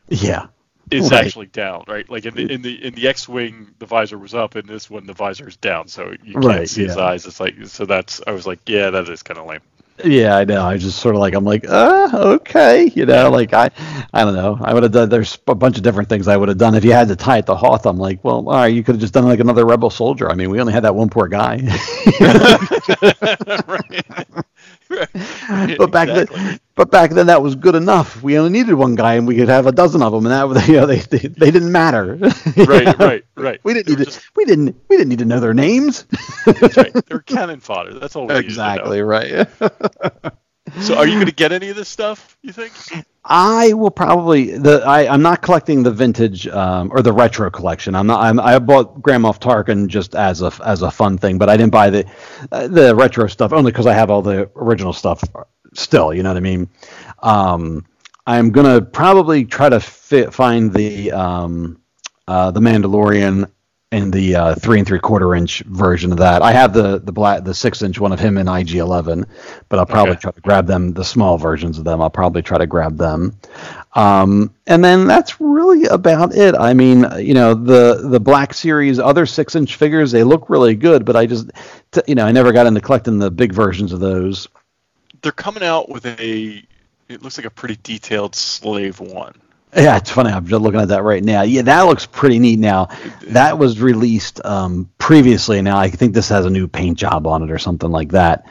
Yeah, 0.09 0.47
is 0.91 1.13
Right. 1.13 1.13
actually 1.13 1.47
down, 1.47 1.85
right? 1.89 2.09
Like 2.09 2.27
in 2.27 2.35
the 2.35 2.51
in 2.53 2.63
the 2.63 2.85
in 2.85 2.95
the 2.95 3.09
X-wing, 3.09 3.75
the 3.79 3.87
visor 3.87 4.19
was 4.19 4.35
up, 4.35 4.55
and 4.57 4.69
this 4.69 4.91
one 4.91 5.07
the 5.07 5.15
visor 5.15 5.49
is 5.49 5.57
down, 5.57 5.89
so 5.89 6.15
you 6.23 6.37
can't 6.37 6.67
Right, 6.67 6.69
see 6.69 6.83
his 6.83 6.97
eyes. 6.97 7.27
It's 7.27 7.41
like 7.41 7.55
so 7.67 7.87
that's 7.87 8.21
I 8.27 8.33
was 8.33 8.47
like, 8.47 8.61
yeah, 8.67 8.91
that 8.91 9.09
is 9.09 9.23
kind 9.23 9.39
of 9.39 9.47
lame. 9.47 9.61
Yeah, 10.05 10.37
I 10.37 10.45
know. 10.45 10.65
I 10.65 10.77
just 10.77 11.01
sort 11.01 11.17
of 11.17 11.21
like 11.21 11.35
I'm 11.35 11.43
like, 11.45 11.65
uh, 11.69 12.09
okay, 12.15 12.85
you 12.95 13.05
know, 13.05 13.31
like 13.31 13.53
I, 13.53 13.69
I 14.15 14.25
don't 14.25 14.35
know. 14.37 14.57
I 14.61 14.73
would 14.73 14.85
have 14.85 14.93
done. 14.93 15.09
There's 15.09 15.37
a 15.49 15.57
bunch 15.57 15.77
of 15.77 15.83
different 15.83 16.09
things 16.09 16.29
I 16.29 16.37
would 16.37 16.49
have 16.49 16.57
done 16.59 16.77
if 16.77 16.85
you 16.85 16.93
had 16.93 17.09
to 17.09 17.17
tie 17.17 17.39
it 17.39 17.47
to 17.47 17.57
Hoth. 17.57 17.85
I'm 17.85 17.99
like, 17.99 18.23
well, 18.23 18.49
all 18.49 18.55
right, 18.55 18.67
you 18.73 18.85
could 18.85 18.95
have 18.95 19.01
just 19.01 19.13
done 19.13 19.25
like 19.25 19.41
another 19.41 19.67
rebel 19.67 19.91
soldier. 19.91 20.31
I 20.31 20.37
mean, 20.37 20.51
we 20.51 20.61
only 20.61 20.73
had 20.73 20.85
that 20.85 20.95
one 20.95 21.09
poor 21.11 21.27
guy. 21.27 21.63
but 25.77 25.91
back 25.91 26.13
then, 26.13 26.27
but 26.79 26.91
back 26.91 27.11
then 27.11 27.27
that 27.27 27.43
was 27.43 27.55
good 27.57 27.75
enough. 27.75 28.23
We 28.23 28.39
only 28.39 28.51
needed 28.51 28.73
one 28.75 28.95
guy, 28.95 29.15
and 29.15 29.27
we 29.27 29.37
could 29.37 29.49
have 29.49 29.67
a 29.67 29.73
dozen 29.73 30.01
of 30.01 30.13
them, 30.13 30.25
and 30.25 30.55
that 30.55 30.69
you 30.69 30.77
know, 30.77 30.87
they 30.87 31.01
they, 31.01 31.19
they 31.19 31.51
didn't 31.51 31.71
matter. 31.73 32.15
right, 32.57 32.99
right, 32.99 33.25
right. 33.37 33.61
We 33.65 33.75
didn't 33.75 33.87
They 33.89 33.93
need 33.97 33.99
to. 33.99 34.05
just- 34.07 34.35
We 34.37 34.45
didn't. 34.47 34.77
We 34.89 34.97
didn't 34.97 35.11
need 35.11 35.19
to 35.19 35.25
know 35.27 35.41
their 35.41 35.53
names. 35.53 36.07
that's 36.47 36.77
right. 36.79 36.93
They're 37.07 37.21
cannon 37.21 37.61
fodder. 37.61 37.99
That's 37.99 38.17
all 38.17 38.27
we 38.27 38.35
needed 38.35 38.51
to 38.51 38.57
know. 38.57 38.73
exactly 38.73 39.03
right. 39.03 39.47
So, 40.83 40.97
are 40.99 41.07
you 41.07 41.15
going 41.15 41.27
to 41.27 41.33
get 41.33 41.51
any 41.51 41.71
of 41.71 41.77
this 41.77 41.89
stuff? 41.89 42.37
You 42.43 42.53
think? 42.53 42.73
I 43.25 43.73
will 43.73 43.91
probably 43.91 44.57
the 44.59 44.83
I, 44.87 45.13
I'm 45.13 45.23
not 45.23 45.41
collecting 45.41 45.83
the 45.83 45.91
vintage 45.91 46.47
um, 46.47 46.91
or 46.93 47.01
the 47.01 47.13
retro 47.13 47.51
collection. 47.51 47.95
I'm 47.95 48.07
not. 48.07 48.21
I'm, 48.23 48.39
I 48.39 48.59
bought 48.59 49.01
Grand 49.01 49.25
Moff 49.25 49.41
Tarkin 49.41 49.89
just 49.89 50.15
as 50.15 50.43
a 50.43 50.53
as 50.63 50.83
a 50.83 50.91
fun 50.91 51.17
thing, 51.17 51.39
but 51.39 51.49
I 51.49 51.57
didn't 51.57 51.73
buy 51.73 51.89
the 51.89 52.05
uh, 52.53 52.69
the 52.69 52.95
retro 52.95 53.27
stuff 53.29 53.53
only 53.55 53.73
because 53.73 53.87
I 53.87 53.95
have 53.95 54.11
all 54.11 54.21
the 54.21 54.51
original 54.57 54.93
stuff 54.93 55.23
still. 55.75 56.13
You 56.15 56.23
know 56.23 56.31
what 56.31 56.37
I 56.37 56.41
mean? 56.41 56.69
Um, 57.23 57.85
I'm 58.27 58.51
gonna 58.51 58.81
probably 58.83 59.45
try 59.45 59.69
to 59.69 59.81
fit, 59.81 60.33
find 60.35 60.73
the 60.73 61.13
um, 61.13 61.81
uh, 62.27 62.51
the 62.51 62.61
Mandalorian 62.61 63.51
in 63.91 64.11
the 64.11 64.37
uh, 64.37 64.55
three 64.55 64.79
and 64.79 64.87
three 64.87 64.99
quarter 64.99 65.35
inch 65.35 65.61
version 65.61 66.13
of 66.13 66.19
that. 66.19 66.43
I 66.43 66.53
have 66.53 66.75
the 66.75 66.99
the 67.01 67.13
black 67.13 67.43
the 67.45 67.55
six 67.55 67.81
inch 67.83 67.99
one 67.99 68.13
of 68.13 68.21
him 68.21 68.37
in 68.37 68.47
IG11, 68.47 69.25
but 69.71 69.79
I'll 69.79 69.87
probably 69.87 70.17
Okay. 70.17 70.21
try 70.21 70.31
to 70.31 70.41
grab 70.43 70.67
them 70.67 70.93
the 70.93 71.05
small 71.05 71.39
versions 71.39 71.79
of 71.79 71.85
them. 71.85 72.03
I'll 72.03 72.11
probably 72.11 72.43
try 72.43 72.59
to 72.59 72.67
grab 72.67 72.99
them, 72.99 73.35
um, 73.95 74.55
and 74.67 74.85
then 74.85 75.07
that's 75.07 75.41
really 75.41 75.87
about 75.87 76.35
it. 76.35 76.55
I 76.55 76.75
mean, 76.75 77.07
you 77.19 77.33
know, 77.33 77.55
the 77.55 78.09
the 78.11 78.21
Black 78.21 78.53
Series 78.53 78.99
other 78.99 79.25
six 79.25 79.55
inch 79.57 79.77
figures 79.77 80.11
they 80.13 80.23
look 80.23 80.51
really 80.51 80.75
good, 80.75 81.07
but 81.07 81.17
I 81.17 81.25
just 81.25 81.51
t- 81.93 82.03
you 82.07 82.15
know 82.15 82.27
I 82.27 82.33
never 82.33 82.53
got 82.53 82.67
into 82.67 82.83
collecting 82.83 83.19
the 83.19 83.31
big 83.31 83.53
versions 83.55 83.93
of 83.95 84.01
those. 84.01 84.49
They're 85.23 85.33
coming 85.33 85.63
out 85.63 85.89
with 85.89 86.07
a. 86.07 86.63
It 87.09 87.23
looks 87.23 87.39
like 87.39 87.47
a 87.47 87.51
pretty 87.51 87.79
detailed 87.83 88.35
slave 88.35 89.01
one. 89.01 89.35
Yeah, 89.77 89.97
it's 89.97 90.11
funny. 90.11 90.31
I'm 90.31 90.47
just 90.47 90.63
looking 90.63 90.81
at 90.81 90.89
that 90.89 91.03
right 91.03 91.23
now. 91.23 91.43
Yeah, 91.43 91.63
that 91.63 91.83
looks 91.83 92.07
pretty 92.07 92.39
neat. 92.39 92.59
Now, 92.59 92.89
that 93.29 93.59
was 93.59 93.81
released 93.81 94.45
um, 94.45 94.89
previously. 94.99 95.61
Now, 95.61 95.79
I 95.79 95.89
think 95.91 96.15
this 96.15 96.29
has 96.31 96.47
a 96.47 96.51
new 96.51 96.67
paint 96.69 96.99
job 96.99 97.27
on 97.27 97.43
it 97.43 97.51
or 97.51 97.59
something 97.59 97.91
like 97.91 98.11
that. 98.13 98.47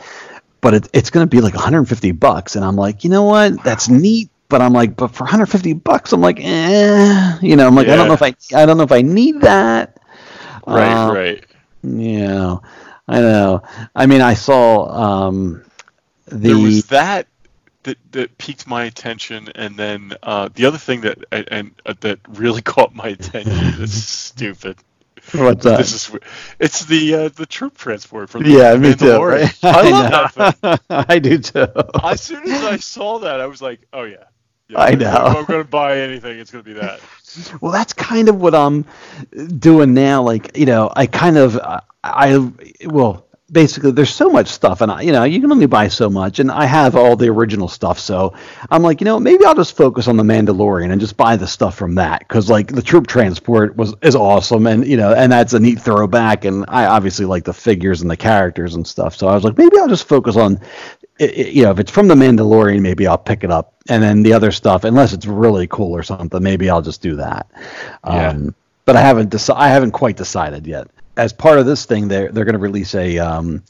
But 0.62 0.74
it, 0.76 0.90
it's 0.94 1.10
going 1.10 1.28
to 1.28 1.30
be 1.30 1.42
like 1.42 1.54
150 1.56 2.12
bucks, 2.14 2.56
and 2.56 2.64
I'm 2.64 2.76
like, 2.76 3.04
you 3.04 3.10
know 3.10 3.24
what? 3.24 3.64
That's 3.64 3.90
neat. 3.90 4.30
But 4.50 4.62
I'm 4.62 4.74
like, 4.74 4.96
but 4.96 5.10
for 5.10 5.24
150 5.24 5.74
bucks, 5.74 6.14
I'm 6.14 6.22
like, 6.22 6.40
eh. 6.40 7.38
You 7.42 7.56
know, 7.56 7.68
I'm 7.68 7.76
like, 7.76 7.88
I 7.88 7.96
don't 7.96 8.08
know 8.08 8.14
if 8.14 8.24
I, 8.24 8.34
I 8.56 8.66
don't 8.66 8.78
know 8.78 8.84
if 8.84 8.92
I 8.92 9.02
need 9.02 9.42
that. 9.42 10.00
Right, 10.66 11.08
Uh, 11.08 11.14
right. 11.14 11.46
Yeah, 11.84 12.58
I 13.08 13.20
know. 13.22 13.64
I 13.96 14.06
mean, 14.06 14.22
I 14.22 14.34
saw 14.36 15.28
um, 15.28 15.64
the. 16.28 16.38
there 16.38 16.58
was 16.58 16.88
that 16.88 17.28
that 17.88 17.98
that 18.12 18.38
piqued 18.38 18.68
my 18.68 18.84
attention, 18.84 19.50
and 19.56 19.76
then 19.76 20.14
uh, 20.22 20.50
the 20.54 20.66
other 20.66 20.78
thing 20.78 21.02
that 21.02 21.18
and, 21.32 21.48
and 21.50 21.72
uh, 21.86 21.94
that 22.02 22.20
really 22.30 22.62
caught 22.74 22.94
my 22.94 23.08
attention. 23.08 23.54
this 23.80 23.96
is 23.96 24.08
stupid. 24.08 24.78
what's 25.34 25.64
that? 25.64 25.78
This 25.78 25.94
is 25.94 26.16
it's 26.60 26.86
the 26.86 27.16
uh, 27.16 27.30
the 27.30 27.46
troop 27.46 27.78
transport 27.78 28.30
from 28.30 28.44
the 28.44 28.50
yeah, 28.52 28.76
me 28.76 28.94
too. 28.94 29.22
Right? 29.22 29.58
I 29.64 29.90
love 29.90 30.36
that 30.36 30.64
know. 30.64 30.76
thing. 30.76 31.06
I 31.10 31.20
do 31.20 31.38
too. 31.38 31.68
As 32.04 32.22
soon 32.22 32.44
as 32.50 32.64
I 32.64 32.78
saw 32.78 33.20
that, 33.20 33.40
I 33.40 33.48
was 33.48 33.62
like, 33.62 33.88
oh 33.94 34.04
yeah. 34.04 34.26
yeah 34.68 34.80
I 34.80 34.90
if 34.92 35.00
know. 35.00 35.08
I'm 35.10 35.46
going 35.46 35.64
to 35.64 35.70
buy 35.70 36.00
anything, 36.00 36.40
it's 36.40 36.52
going 36.52 36.64
to 36.64 36.70
be 36.70 36.80
that. 36.80 37.00
Well, 37.62 37.72
that's 37.72 37.94
kind 37.94 38.30
of 38.30 38.42
what 38.42 38.56
I'm 38.56 38.86
doing 39.60 39.94
now. 39.94 40.24
Like, 40.24 40.58
you 40.58 40.66
know, 40.66 40.92
I 40.96 41.06
kind 41.08 41.38
of, 41.38 41.58
I, 41.58 41.82
I 42.04 42.52
well, 42.86 43.27
basically, 43.52 43.92
there's 43.92 44.14
so 44.14 44.30
much 44.30 44.48
stuff, 44.48 44.82
and 44.82 44.92
I, 44.92 45.02
you 45.02 45.12
know, 45.12 45.24
you 45.24 45.40
can 45.42 45.52
only 45.52 45.66
buy 45.66 45.88
so 45.88 46.10
much, 46.10 46.40
and 46.40 46.52
I 46.52 46.66
have 46.66 46.96
all 46.96 47.16
the 47.16 47.30
original 47.30 47.68
stuff. 47.68 48.00
So 48.00 48.34
I'm 48.70 48.84
like, 48.84 49.02
you 49.02 49.06
know, 49.06 49.20
maybe 49.20 49.46
I'll 49.46 49.56
just 49.56 49.78
focus 49.78 50.08
on 50.08 50.18
the 50.18 50.24
Mandalorian 50.24 50.92
and 50.92 51.00
just 51.00 51.18
buy 51.18 51.36
the 51.36 51.48
stuff 51.48 51.78
from 51.78 51.96
that 51.96 52.20
because, 52.20 52.50
like, 52.50 52.68
the 52.68 52.82
troop 52.82 53.08
transport 53.08 53.76
was 53.76 53.96
is 54.02 54.16
awesome, 54.16 54.68
and 54.68 54.86
you 54.86 54.98
know, 54.98 55.14
and 55.14 55.32
that's 55.32 55.54
a 55.54 55.60
neat 55.60 55.80
throwback, 55.80 56.46
and 56.46 56.66
I 56.68 56.86
obviously 56.86 57.26
like 57.26 57.46
the 57.46 57.54
figures 57.54 58.02
and 58.02 58.12
the 58.12 58.18
characters 58.18 58.76
and 58.76 58.86
stuff. 58.86 59.16
So 59.16 59.28
I 59.28 59.36
was 59.36 59.44
like, 59.44 59.58
maybe 59.58 59.78
I'll 59.80 59.88
just 59.88 60.08
focus 60.08 60.36
on 60.36 60.60
you 61.20 61.64
know, 61.64 61.72
if 61.72 61.80
it's 61.80 61.92
from 61.92 62.08
the 62.08 62.16
Mandalorian, 62.16 62.82
maybe 62.82 63.08
I'll 63.08 63.18
pick 63.18 63.44
it 63.44 63.52
up, 63.52 63.74
and 63.90 64.04
then 64.04 64.24
the 64.24 64.34
other 64.34 64.52
stuff, 64.52 64.84
unless 64.84 65.14
it's 65.14 65.26
really 65.26 65.68
cool 65.68 65.92
or 65.96 66.04
something, 66.04 66.44
maybe 66.44 66.70
I'll 66.70 66.82
just 66.82 67.02
do 67.02 67.16
that. 67.16 67.48
Yeah. 68.06 68.30
Um, 68.30 68.56
but 68.86 68.96
I 68.96 69.02
haven't 69.02 69.32
deci- 69.32 69.56
I 69.56 69.70
haven't 69.70 69.92
quite 69.92 70.16
decided 70.16 70.66
yet. 70.68 70.88
As 71.18 71.34
part 71.34 71.60
of 71.60 71.66
this 71.66 71.86
thing, 71.86 72.08
they're 72.08 72.32
they're 72.32 72.46
going 72.46 72.54
to 72.54 72.60
release 72.60 72.96
a 72.96 73.18
um, 73.18 73.64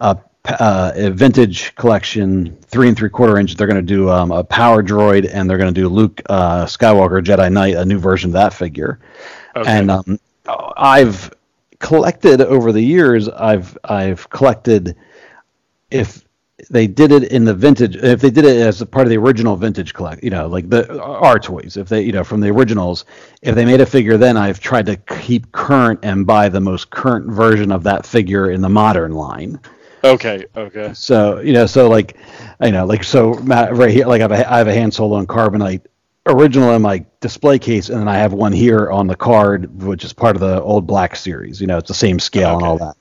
a, 0.00 0.18
uh, 0.46 0.92
a 0.94 1.10
vintage 1.10 1.74
collection, 1.74 2.56
three 2.62 2.88
and 2.88 2.96
three 2.96 3.10
quarter 3.10 3.38
inch. 3.38 3.54
They're 3.56 3.66
going 3.66 3.76
to 3.76 3.82
do 3.82 4.10
um, 4.10 4.30
a 4.30 4.42
power 4.42 4.82
droid, 4.82 5.28
and 5.32 5.48
they're 5.48 5.58
going 5.58 5.72
to 5.72 5.80
do 5.80 5.88
Luke 5.88 6.20
uh, 6.28 6.64
Skywalker 6.64 7.22
Jedi 7.22 7.52
Knight, 7.52 7.74
a 7.74 7.84
new 7.84 7.98
version 7.98 8.30
of 8.30 8.32
that 8.34 8.52
figure. 8.52 9.00
Okay. 9.56 9.70
And 9.70 9.90
um, 9.90 10.18
I've 10.76 11.32
collected 11.78 12.40
over 12.40 12.72
the 12.72 12.80
years. 12.82 13.28
I've 13.28 13.76
I've 13.84 14.28
collected 14.30 14.96
if 15.90 16.23
they 16.70 16.86
did 16.86 17.12
it 17.12 17.24
in 17.32 17.44
the 17.44 17.54
vintage 17.54 17.96
if 17.96 18.20
they 18.20 18.30
did 18.30 18.44
it 18.44 18.56
as 18.56 18.80
a 18.80 18.86
part 18.86 19.06
of 19.06 19.10
the 19.10 19.16
original 19.16 19.56
vintage 19.56 19.94
collect 19.94 20.22
you 20.22 20.30
know 20.30 20.46
like 20.46 20.68
the 20.68 21.02
our 21.02 21.38
toys 21.38 21.76
if 21.76 21.88
they 21.88 22.02
you 22.02 22.12
know 22.12 22.24
from 22.24 22.40
the 22.40 22.48
originals 22.48 23.04
if 23.42 23.54
they 23.54 23.64
made 23.64 23.80
a 23.80 23.86
figure 23.86 24.16
then 24.16 24.36
i've 24.36 24.60
tried 24.60 24.86
to 24.86 24.96
keep 25.20 25.50
current 25.52 25.98
and 26.02 26.26
buy 26.26 26.48
the 26.48 26.60
most 26.60 26.90
current 26.90 27.30
version 27.30 27.72
of 27.72 27.82
that 27.82 28.06
figure 28.06 28.50
in 28.50 28.60
the 28.60 28.68
modern 28.68 29.12
line 29.12 29.58
Okay, 30.02 30.44
okay. 30.54 30.92
so 30.92 31.40
you 31.40 31.54
know 31.54 31.64
so 31.64 31.88
like 31.88 32.18
you 32.60 32.72
know 32.72 32.84
like 32.84 33.02
so 33.02 33.32
Matt, 33.36 33.74
right 33.74 33.90
here 33.90 34.06
like 34.06 34.20
I 34.20 34.24
have 34.24 34.32
a, 34.32 34.52
I 34.52 34.58
have 34.58 34.68
a 34.68 34.78
Han 34.78 34.90
Solo 34.90 35.16
and 35.16 35.26
carbonite 35.26 35.80
original 36.26 36.72
in 36.72 36.82
my 36.82 37.04
display 37.20 37.58
case 37.58 37.90
and 37.90 38.00
then 38.00 38.08
i 38.08 38.16
have 38.16 38.32
one 38.32 38.52
here 38.52 38.90
on 38.90 39.06
the 39.06 39.14
card 39.14 39.82
which 39.82 40.04
is 40.04 40.12
part 40.12 40.34
of 40.34 40.40
the 40.40 40.60
old 40.62 40.86
black 40.86 41.14
series 41.14 41.60
you 41.60 41.66
know 41.66 41.76
it's 41.76 41.88
the 41.88 41.94
same 41.94 42.18
scale 42.18 42.54
and 42.56 42.62
all 42.66 42.78
that 42.78 42.96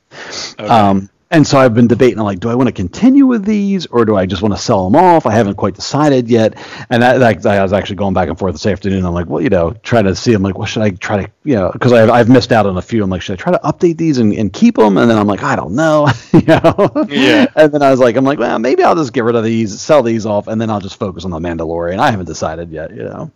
okay. 0.60 0.68
um, 0.68 1.10
and 1.34 1.48
so 1.48 1.58
I've 1.58 1.74
been 1.74 1.88
debating, 1.88 2.20
like, 2.20 2.40
do 2.40 2.48
I 2.48 2.54
want 2.54 2.68
to 2.68 2.72
continue 2.72 3.26
with 3.26 3.44
these, 3.44 3.88
or 3.88 4.06
do 4.06 4.16
I 4.16 4.28
just 4.28 4.44
want 4.44 4.54
to 4.54 4.62
sell 4.62 4.88
them 4.88 4.96
off? 4.96 5.26
I 5.26 5.32
haven't 5.32 5.56
quite 5.56 5.74
decided 5.74 6.30
yet. 6.30 6.54
And 6.92 7.02
that, 7.02 7.18
that 7.18 7.46
I 7.48 7.64
was 7.64 7.74
actually 7.74 7.96
going 7.96 8.14
back 8.14 8.30
and 8.30 8.38
forth 8.38 8.54
this 8.54 8.68
afternoon. 8.68 9.04
I'm 9.04 9.16
like, 9.16 9.26
well, 9.26 9.42
you 9.42 9.50
know, 9.50 9.72
trying 9.82 10.04
to 10.04 10.16
see. 10.16 10.34
I'm 10.36 10.44
like, 10.44 10.60
well, 10.60 10.68
should 10.68 10.84
I 10.84 10.92
try 10.92 11.26
to, 11.26 11.32
you 11.44 11.56
know, 11.56 11.72
because 11.72 11.92
I've, 11.92 12.12
I've 12.12 12.30
missed 12.30 12.52
out 12.52 12.68
on 12.68 12.78
a 12.78 12.84
few. 12.84 13.04
I'm 13.04 13.10
like, 13.10 13.24
should 13.24 13.34
I 13.34 13.42
try 13.42 13.52
to 13.52 13.60
update 13.64 13.98
these 13.98 14.20
and, 14.20 14.32
and 14.32 14.54
keep 14.54 14.76
them? 14.76 14.96
And 15.00 15.10
then 15.10 15.18
I'm 15.18 15.26
like, 15.26 15.42
I 15.42 15.56
don't 15.56 15.74
know, 15.74 16.08
you 16.34 16.46
know. 16.46 17.08
Yeah. 17.10 17.48
And 17.56 17.74
then 17.74 17.82
I 17.82 17.90
was 17.90 18.00
like, 18.00 18.16
I'm 18.16 18.26
like, 18.26 18.38
well, 18.38 18.60
maybe 18.60 18.84
I'll 18.84 18.96
just 18.96 19.12
get 19.12 19.24
rid 19.24 19.36
of 19.36 19.44
these, 19.44 19.82
sell 19.82 20.04
these 20.04 20.28
off, 20.28 20.48
and 20.48 20.62
then 20.62 20.70
I'll 20.70 20.82
just 20.82 21.00
focus 21.00 21.26
on 21.26 21.32
the 21.32 21.40
Mandalorian. 21.40 21.98
I 21.98 22.12
haven't 22.12 22.28
decided 22.28 22.70
yet, 22.70 22.92
you 22.92 23.06
know. 23.06 23.32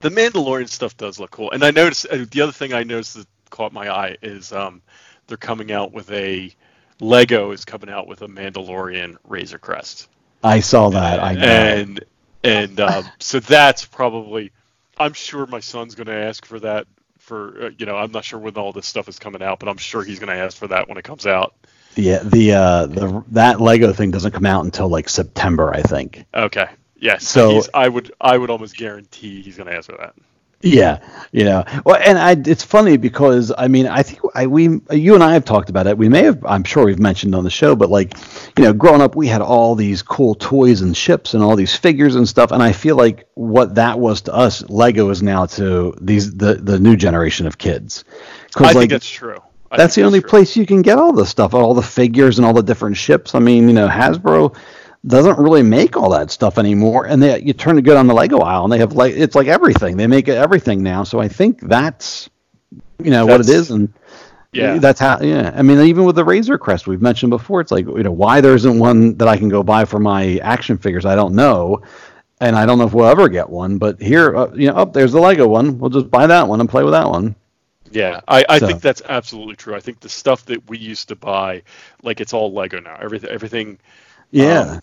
the 0.00 0.08
Mandalorian 0.08 0.70
stuff 0.70 0.96
does 0.96 1.20
look 1.20 1.30
cool, 1.30 1.50
and 1.50 1.62
I 1.62 1.70
noticed 1.70 2.06
uh, 2.10 2.24
the 2.30 2.40
other 2.40 2.52
thing 2.52 2.72
I 2.72 2.82
noticed 2.82 3.14
that 3.14 3.26
caught 3.50 3.74
my 3.74 3.90
eye 3.90 4.16
is 4.22 4.52
um, 4.52 4.80
they're 5.26 5.36
coming 5.36 5.70
out 5.70 5.92
with 5.92 6.10
a 6.10 6.50
Lego 7.02 7.50
is 7.50 7.64
coming 7.64 7.90
out 7.90 8.06
with 8.06 8.22
a 8.22 8.28
Mandalorian 8.28 9.16
Razor 9.28 9.58
Crest, 9.58 10.08
I 10.42 10.60
saw 10.60 10.90
that. 10.90 11.22
I 11.22 11.34
know. 11.34 11.42
and 11.44 12.04
and 12.44 12.80
um, 12.80 13.04
so 13.18 13.40
that's 13.40 13.84
probably 13.84 14.52
I'm 14.98 15.12
sure 15.12 15.46
my 15.46 15.60
son's 15.60 15.94
going 15.94 16.06
to 16.06 16.14
ask 16.14 16.44
for 16.46 16.60
that 16.60 16.86
for 17.18 17.66
uh, 17.66 17.70
you 17.78 17.86
know 17.86 17.96
I'm 17.96 18.12
not 18.12 18.24
sure 18.24 18.38
when 18.38 18.54
all 18.54 18.72
this 18.72 18.86
stuff 18.86 19.08
is 19.08 19.18
coming 19.18 19.42
out, 19.42 19.58
but 19.58 19.68
I'm 19.68 19.76
sure 19.78 20.02
he's 20.02 20.18
going 20.18 20.34
to 20.34 20.42
ask 20.42 20.56
for 20.56 20.68
that 20.68 20.88
when 20.88 20.96
it 20.98 21.04
comes 21.04 21.26
out. 21.26 21.54
Yeah, 21.96 22.22
the 22.22 22.52
uh, 22.54 22.86
the 22.86 23.24
that 23.32 23.60
Lego 23.60 23.92
thing 23.92 24.10
doesn't 24.10 24.32
come 24.32 24.46
out 24.46 24.64
until 24.64 24.88
like 24.88 25.08
September, 25.08 25.74
I 25.74 25.82
think. 25.82 26.24
Okay, 26.34 26.66
yes. 26.98 27.26
So- 27.28 27.60
So 27.60 27.70
I 27.74 27.88
would 27.88 28.12
I 28.20 28.38
would 28.38 28.48
almost 28.50 28.76
guarantee 28.76 29.42
he's 29.42 29.56
going 29.56 29.68
to 29.68 29.76
ask 29.76 29.90
for 29.90 29.96
that. 29.98 30.14
Yeah, 30.62 31.00
you 31.32 31.44
know. 31.44 31.64
Well, 31.84 32.00
and 32.04 32.16
I, 32.18 32.36
it's 32.50 32.62
funny 32.62 32.96
because 32.96 33.52
I 33.58 33.66
mean, 33.68 33.86
I 33.88 34.02
think 34.04 34.20
I, 34.34 34.46
we, 34.46 34.80
you 34.92 35.14
and 35.14 35.22
I 35.22 35.32
have 35.34 35.44
talked 35.44 35.70
about 35.70 35.88
it. 35.88 35.98
We 35.98 36.08
may 36.08 36.22
have, 36.24 36.44
I'm 36.46 36.62
sure 36.64 36.84
we've 36.84 37.00
mentioned 37.00 37.34
on 37.34 37.42
the 37.44 37.50
show, 37.50 37.74
but 37.74 37.90
like, 37.90 38.14
you 38.56 38.64
know, 38.64 38.72
growing 38.72 39.00
up, 39.00 39.16
we 39.16 39.26
had 39.26 39.40
all 39.42 39.74
these 39.74 40.02
cool 40.02 40.36
toys 40.36 40.80
and 40.82 40.96
ships 40.96 41.34
and 41.34 41.42
all 41.42 41.56
these 41.56 41.74
figures 41.74 42.14
and 42.14 42.28
stuff. 42.28 42.52
And 42.52 42.62
I 42.62 42.72
feel 42.72 42.96
like 42.96 43.26
what 43.34 43.74
that 43.74 43.98
was 43.98 44.22
to 44.22 44.34
us, 44.34 44.62
Lego 44.70 45.10
is 45.10 45.22
now 45.22 45.46
to 45.46 45.94
these 46.00 46.32
the 46.36 46.54
the 46.54 46.78
new 46.78 46.96
generation 46.96 47.46
of 47.46 47.58
kids. 47.58 48.04
I 48.64 48.72
Because 48.72 48.74
like 48.74 48.88
think 48.88 48.90
that's 48.90 49.08
true. 49.08 49.38
I 49.70 49.78
that's 49.78 49.94
the 49.94 50.04
only 50.04 50.20
true. 50.20 50.28
place 50.28 50.56
you 50.56 50.66
can 50.66 50.82
get 50.82 50.98
all 50.98 51.12
the 51.12 51.26
stuff, 51.26 51.54
all 51.54 51.74
the 51.74 51.82
figures 51.82 52.38
and 52.38 52.46
all 52.46 52.52
the 52.52 52.62
different 52.62 52.96
ships. 52.96 53.34
I 53.34 53.38
mean, 53.40 53.68
you 53.68 53.74
know, 53.74 53.88
Hasbro, 53.88 54.56
doesn't 55.06 55.38
really 55.38 55.62
make 55.62 55.96
all 55.96 56.10
that 56.10 56.30
stuff 56.30 56.58
anymore. 56.58 57.06
And 57.06 57.22
they, 57.22 57.40
you 57.42 57.52
turn 57.52 57.76
to 57.76 57.82
good 57.82 57.96
on 57.96 58.06
the 58.06 58.14
Lego 58.14 58.38
aisle, 58.38 58.64
and 58.64 58.72
they 58.72 58.78
have 58.78 58.92
like 58.92 59.14
it's 59.14 59.34
like 59.34 59.48
everything. 59.48 59.96
They 59.96 60.06
make 60.06 60.28
everything 60.28 60.82
now. 60.82 61.02
So 61.04 61.18
I 61.20 61.28
think 61.28 61.60
that's 61.62 62.30
you 63.02 63.10
know 63.10 63.26
what 63.26 63.40
it 63.40 63.48
is, 63.48 63.70
and 63.70 63.92
Yeah. 64.52 64.78
that's 64.78 65.00
how. 65.00 65.20
Yeah, 65.20 65.52
I 65.56 65.62
mean, 65.62 65.80
even 65.80 66.04
with 66.04 66.14
the 66.16 66.24
Razor 66.24 66.56
Crest 66.58 66.86
we've 66.86 67.02
mentioned 67.02 67.30
before, 67.30 67.60
it's 67.60 67.72
like 67.72 67.86
you 67.86 68.02
know 68.04 68.12
why 68.12 68.40
there 68.40 68.54
isn't 68.54 68.78
one 68.78 69.16
that 69.16 69.26
I 69.28 69.36
can 69.36 69.48
go 69.48 69.62
buy 69.62 69.84
for 69.84 69.98
my 69.98 70.36
action 70.42 70.78
figures. 70.78 71.04
I 71.04 71.16
don't 71.16 71.34
know. 71.34 71.82
And 72.40 72.56
I 72.56 72.66
don't 72.66 72.76
know 72.78 72.84
if 72.86 72.92
we'll 72.92 73.06
ever 73.06 73.28
get 73.28 73.48
one, 73.48 73.78
but 73.78 74.02
here, 74.02 74.36
uh, 74.36 74.52
you 74.52 74.66
know, 74.66 74.74
up 74.74 74.92
there's 74.92 75.12
the 75.12 75.20
Lego 75.20 75.46
one. 75.46 75.78
We'll 75.78 75.90
just 75.90 76.10
buy 76.10 76.26
that 76.26 76.48
one 76.48 76.58
and 76.60 76.68
play 76.68 76.82
with 76.82 76.92
that 76.92 77.08
one. 77.08 77.36
Yeah, 77.92 78.20
I, 78.26 78.44
I 78.48 78.58
So- 78.58 78.66
think 78.66 78.80
that's 78.80 79.00
absolutely 79.08 79.54
true. 79.54 79.76
I 79.76 79.80
think 79.80 80.00
the 80.00 80.08
stuff 80.08 80.44
that 80.46 80.68
we 80.68 80.76
used 80.78 81.06
to 81.08 81.14
buy, 81.16 81.62
like 82.02 82.20
it's 82.20 82.32
all 82.32 82.52
Lego 82.52 82.80
now. 82.80 82.96
Everything, 83.00 83.30
everything. 83.30 83.78
Yeah, 84.32 84.60
um, 84.62 84.80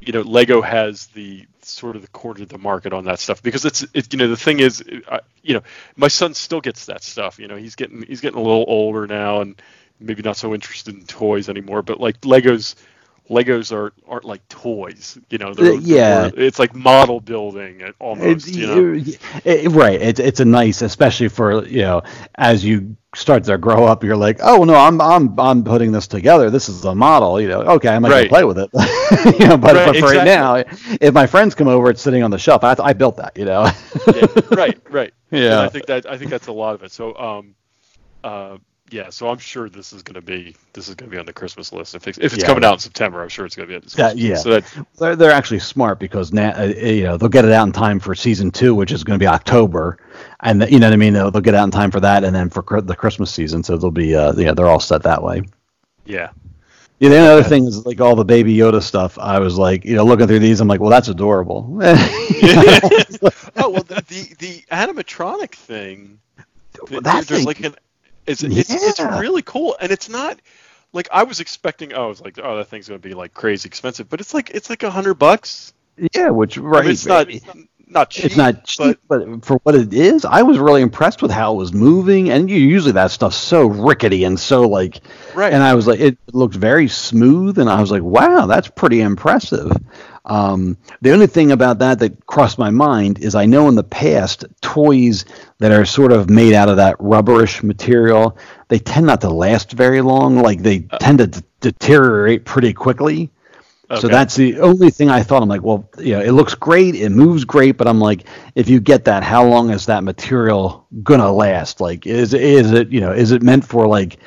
you 0.00 0.12
know, 0.12 0.22
Lego 0.22 0.60
has 0.60 1.06
the 1.08 1.46
sort 1.62 1.96
of 1.96 2.02
the 2.02 2.08
corner 2.08 2.42
of 2.42 2.48
the 2.48 2.58
market 2.58 2.92
on 2.92 3.04
that 3.04 3.18
stuff 3.18 3.42
because 3.42 3.64
it's, 3.64 3.84
it, 3.94 4.12
you 4.12 4.18
know, 4.18 4.28
the 4.28 4.36
thing 4.36 4.60
is, 4.60 4.82
I, 5.10 5.20
you 5.42 5.54
know, 5.54 5.62
my 5.96 6.08
son 6.08 6.34
still 6.34 6.60
gets 6.60 6.86
that 6.86 7.02
stuff. 7.02 7.38
You 7.38 7.48
know, 7.48 7.56
he's 7.56 7.74
getting 7.74 8.02
he's 8.02 8.20
getting 8.20 8.38
a 8.38 8.42
little 8.42 8.64
older 8.68 9.06
now 9.06 9.40
and 9.40 9.60
maybe 10.00 10.22
not 10.22 10.36
so 10.36 10.54
interested 10.54 10.94
in 10.94 11.04
toys 11.04 11.48
anymore. 11.48 11.82
But 11.82 12.00
like 12.00 12.20
Legos, 12.20 12.76
Legos 13.30 13.72
are 13.72 13.92
aren't 14.08 14.24
like 14.24 14.46
toys. 14.48 15.18
You 15.30 15.38
know, 15.38 15.52
they're, 15.52 15.72
Uh, 15.74 15.80
yeah. 15.82 16.28
they're 16.28 16.44
it's 16.44 16.58
like 16.58 16.74
model 16.74 17.20
building 17.20 17.82
almost. 17.98 18.48
It- 18.48 18.54
you 18.54 18.66
know, 18.66 19.02
it- 19.44 19.68
right. 19.70 20.00
It's 20.00 20.18
it's 20.20 20.40
a 20.40 20.44
nice, 20.44 20.80
especially 20.82 21.28
for 21.28 21.66
you 21.66 21.82
know, 21.82 22.02
as 22.36 22.64
you 22.64 22.96
start 23.14 23.44
to 23.44 23.58
grow 23.58 23.84
up, 23.84 24.02
you're 24.04 24.16
like, 24.16 24.38
oh 24.42 24.64
no, 24.64 24.74
I'm 24.74 25.00
I'm 25.00 25.38
I'm 25.38 25.62
putting 25.64 25.92
this 25.92 26.06
together. 26.06 26.48
This 26.50 26.68
is 26.70 26.84
a 26.86 26.94
model. 26.94 27.40
You 27.40 27.48
know, 27.48 27.60
okay, 27.76 27.88
I'm 27.88 28.02
not 28.02 28.12
Right. 28.12 28.30
gonna 28.30 28.42
play 28.42 28.44
with 28.44 28.58
it. 28.58 28.70
you 29.40 29.46
know, 29.46 29.56
but, 29.58 29.74
Right, 29.74 29.86
but 29.92 29.96
for 29.96 30.06
right 30.14 30.24
now, 30.24 30.56
if 31.00 31.12
my 31.12 31.26
friends 31.26 31.54
come 31.54 31.68
over, 31.68 31.90
it's 31.90 32.00
sitting 32.00 32.22
on 32.22 32.30
the 32.30 32.38
shelf. 32.38 32.64
I, 32.64 32.76
I 32.82 32.92
built 32.94 33.16
that. 33.16 33.36
You 33.36 33.44
know. 33.44 33.70
yeah, 34.14 34.26
right, 34.52 34.78
right. 34.90 35.12
And 35.30 35.42
Yeah. 35.42 35.60
I 35.60 35.68
think 35.68 35.84
that 35.86 36.06
I 36.10 36.16
think 36.16 36.30
that's 36.30 36.46
a 36.46 36.52
lot 36.52 36.74
of 36.74 36.82
it. 36.82 36.92
So, 36.92 37.14
um, 37.18 37.54
uh, 38.24 38.56
yeah. 38.90 39.10
So 39.10 39.28
I'm 39.28 39.38
sure 39.38 39.68
this 39.68 39.92
is 39.92 40.02
going 40.02 40.14
to 40.14 40.20
be 40.20 40.56
this 40.72 40.88
is 40.88 40.94
going 40.94 41.10
to 41.10 41.14
be 41.14 41.18
on 41.20 41.26
the 41.26 41.32
Christmas 41.32 41.72
list. 41.72 41.94
If 41.94 42.06
it's, 42.08 42.18
if 42.18 42.32
it's 42.34 42.42
Yeah. 42.42 42.46
coming 42.48 42.64
out 42.64 42.74
in 42.74 42.78
September, 42.78 43.22
I'm 43.22 43.28
sure 43.28 43.44
it's 43.46 43.54
going 43.56 43.68
to 43.68 43.70
be 43.70 43.74
on 43.76 43.82
the 43.84 43.96
That- 43.96 44.16
yeah. 44.16 44.36
So 44.36 44.50
that 44.60 44.64
They're, 44.98 45.16
they're 45.16 45.30
actually 45.30 45.58
smart 45.60 45.98
because 45.98 46.32
now 46.32 46.50
uh, 46.58 46.64
you 46.66 47.04
know 47.04 47.16
they'll 47.16 47.28
get 47.28 47.44
it 47.44 47.52
out 47.52 47.66
in 47.66 47.72
time 47.72 47.98
for 48.00 48.14
season 48.14 48.50
two, 48.50 48.74
which 48.74 48.92
is 48.92 49.04
going 49.04 49.18
to 49.18 49.22
be 49.22 49.26
October, 49.28 49.98
and 50.40 50.68
you 50.70 50.78
know 50.78 50.86
what 50.86 50.92
I 50.94 50.96
mean. 50.96 51.12
They'll, 51.14 51.30
they'll 51.30 51.42
get 51.42 51.54
out 51.54 51.64
in 51.64 51.70
time 51.70 51.90
for 51.90 52.00
that, 52.00 52.24
and 52.24 52.34
then 52.34 52.50
for 52.50 52.62
cr- 52.62 52.80
the 52.80 52.96
Christmas 52.96 53.30
season, 53.32 53.62
so 53.62 53.76
they'll 53.76 53.90
be 53.90 54.14
uh, 54.16 54.32
yeah 54.36 54.52
they're 54.52 54.66
all 54.68 54.80
set 54.80 55.02
that 55.04 55.22
way. 55.22 55.42
yeah, 56.06 56.30
Yeah, 57.00 57.08
the 57.10 57.16
only 57.18 57.28
other 57.30 57.42
thing 57.44 57.66
is 57.66 57.84
like 57.86 58.00
all 58.00 58.16
the 58.16 58.24
Baby 58.24 58.56
Yoda 58.56 58.82
stuff. 58.82 59.18
I 59.18 59.38
was 59.38 59.56
like, 59.58 59.84
you 59.84 59.94
know, 59.96 60.04
looking 60.04 60.26
through 60.26 60.38
these, 60.40 60.60
I'm 60.60 60.68
like, 60.68 60.80
well, 60.80 60.90
that's 60.90 61.08
adorable. 61.08 61.66
oh 61.82 63.68
well, 63.70 63.82
the 63.82 64.04
the, 64.08 64.34
the 64.38 64.62
animatronic 64.70 65.52
thing. 65.54 66.18
th- 66.88 67.02
that 67.02 67.26
there's 67.26 67.40
thing- 67.40 67.44
like 67.46 67.60
an 67.64 67.74
it's, 68.28 68.42
it's 68.42 68.70
it's 68.70 69.00
really 69.00 69.42
cool, 69.42 69.76
and 69.80 69.90
it's 69.90 70.08
not 70.08 70.38
like 70.92 71.08
I 71.12 71.24
was 71.24 71.40
expecting. 71.40 71.92
Oh, 71.92 72.04
I 72.04 72.06
was 72.06 72.20
like, 72.20 72.38
oh, 72.42 72.56
that 72.58 72.66
thing's 72.68 72.88
going 72.88 73.00
to 73.00 73.08
be 73.08 73.14
like 73.14 73.34
crazy 73.34 73.66
expensive, 73.66 74.08
but 74.08 74.20
it's 74.20 74.34
like 74.34 74.50
it's 74.50 74.70
like 74.70 74.82
a 74.82 74.90
hundred 74.90 75.14
bucks. 75.14 75.72
yeah, 76.14 76.30
which 76.30 76.58
I 76.58 76.62
right, 76.62 76.82
mean, 76.84 76.92
it's 76.92 77.06
not 77.06 77.30
it's 77.30 77.46
not 77.46 77.56
cheap. 78.10 78.26
it's 78.26 78.36
not 78.36 78.64
cheap, 78.64 78.98
but, 79.08 79.44
for 79.44 79.58
what 79.64 79.74
it 79.74 79.92
is, 79.92 80.24
I 80.24 80.42
was 80.42 80.58
really 80.58 80.82
impressed 80.82 81.22
with 81.22 81.30
how 81.30 81.54
it 81.54 81.56
was 81.56 81.72
moving. 81.72 82.30
And 82.30 82.50
you 82.50 82.56
usually 82.56 82.92
that 82.92 83.10
stuff's 83.10 83.36
so 83.36 83.66
rickety 83.66 84.24
and 84.24 84.38
so 84.38 84.62
like, 84.62 85.00
Right. 85.34 85.52
And 85.52 85.62
I 85.62 85.74
was 85.74 85.86
like, 85.86 86.00
it 86.00 86.18
looked 86.32 86.54
very 86.54 86.88
smooth, 86.88 87.58
and 87.58 87.70
I 87.70 87.80
was 87.80 87.90
like, 87.90 88.02
wow, 88.02 88.46
that's 88.46 88.68
pretty 88.68 89.00
impressive. 89.00 89.70
Um, 90.24 90.76
the 91.00 91.12
only 91.12 91.26
thing 91.26 91.52
about 91.52 91.78
that 91.78 92.00
that 92.00 92.26
crossed 92.26 92.58
my 92.58 92.70
mind 92.70 93.18
is 93.20 93.34
I 93.34 93.46
know 93.46 93.68
in 93.68 93.76
the 93.76 93.84
past 93.84 94.44
toys 94.60 95.24
that 95.58 95.72
are 95.72 95.86
sort 95.86 96.12
of 96.12 96.28
made 96.28 96.52
out 96.52 96.68
of 96.68 96.76
that 96.76 96.96
rubberish 96.98 97.62
material, 97.62 98.36
they 98.68 98.78
tend 98.78 99.06
not 99.06 99.22
to 99.22 99.30
last 99.30 99.72
very 99.72 100.02
long. 100.02 100.36
Like 100.36 100.62
they 100.62 100.80
tend 101.00 101.18
to 101.18 101.28
d- 101.28 101.40
deteriorate 101.60 102.44
pretty 102.44 102.74
quickly. 102.74 103.30
So 103.96 104.06
that's 104.06 104.36
the 104.36 104.60
only 104.60 104.90
thing 104.90 105.08
I 105.08 105.22
thought. 105.22 105.42
I'm 105.42 105.48
like, 105.48 105.62
well, 105.62 105.88
you 105.98 106.12
know, 106.12 106.20
it 106.20 106.32
looks 106.32 106.54
great, 106.54 106.94
it 106.94 107.08
moves 107.10 107.44
great, 107.44 107.78
but 107.78 107.88
I'm 107.88 107.98
like, 108.00 108.24
if 108.54 108.68
you 108.68 108.80
get 108.80 109.06
that, 109.06 109.22
how 109.22 109.46
long 109.46 109.70
is 109.70 109.86
that 109.86 110.04
material 110.04 110.86
gonna 111.02 111.32
last? 111.32 111.80
Like, 111.80 112.06
is 112.06 112.34
is 112.34 112.72
it 112.72 112.90
you 112.90 113.00
know, 113.00 113.12
is 113.12 113.32
it 113.32 113.42
meant 113.42 113.64
for 113.64 113.86
like, 113.86 114.18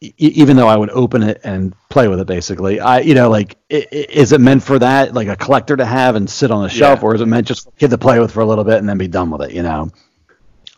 e- 0.00 0.12
even 0.18 0.56
though 0.56 0.66
I 0.66 0.76
would 0.76 0.90
open 0.90 1.22
it 1.22 1.40
and 1.44 1.74
play 1.90 2.08
with 2.08 2.18
it, 2.18 2.26
basically, 2.26 2.80
I 2.80 2.98
you 3.00 3.14
know, 3.14 3.30
like, 3.30 3.56
i- 3.70 3.86
i- 3.92 4.06
is 4.10 4.32
it 4.32 4.40
meant 4.40 4.64
for 4.64 4.80
that, 4.80 5.14
like 5.14 5.28
a 5.28 5.36
collector 5.36 5.76
to 5.76 5.84
have 5.84 6.16
and 6.16 6.28
sit 6.28 6.50
on 6.50 6.64
a 6.64 6.68
shelf, 6.68 6.98
Yeah. 7.00 7.04
or 7.06 7.14
is 7.14 7.20
it 7.20 7.26
meant 7.26 7.46
just 7.46 7.64
for 7.64 7.70
a 7.70 7.78
kid 7.78 7.90
to 7.90 7.98
play 7.98 8.18
with 8.18 8.32
for 8.32 8.40
a 8.40 8.46
little 8.46 8.64
bit 8.64 8.78
and 8.78 8.88
then 8.88 8.98
be 8.98 9.06
done 9.08 9.30
with 9.30 9.42
it? 9.42 9.52
You 9.52 9.62
know? 9.62 9.90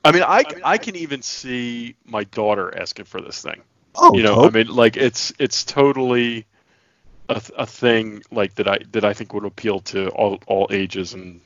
I 0.04 0.12
mean, 0.12 0.24
I, 0.24 0.44
I 0.64 0.78
can 0.78 0.96
even 0.96 1.22
see 1.22 1.94
my 2.06 2.24
daughter 2.24 2.74
asking 2.78 3.06
for 3.06 3.20
this 3.22 3.40
thing. 3.42 3.62
Oh, 3.94 4.14
you 4.14 4.22
know, 4.22 4.34
tot- 4.36 4.54
I 4.54 4.58
mean, 4.58 4.66
like 4.68 4.96
it's 4.96 5.32
it's 5.38 5.64
totally 5.64 6.46
a, 7.30 7.42
a 7.58 7.66
thing 7.66 8.22
like 8.32 8.54
that 8.56 8.68
I 8.68 8.78
that 8.92 9.04
I 9.04 9.14
think 9.14 9.34
would 9.34 9.46
appeal 9.46 9.80
to 9.92 10.08
all 10.10 10.38
all 10.46 10.68
ages 10.70 11.14
and 11.14 11.40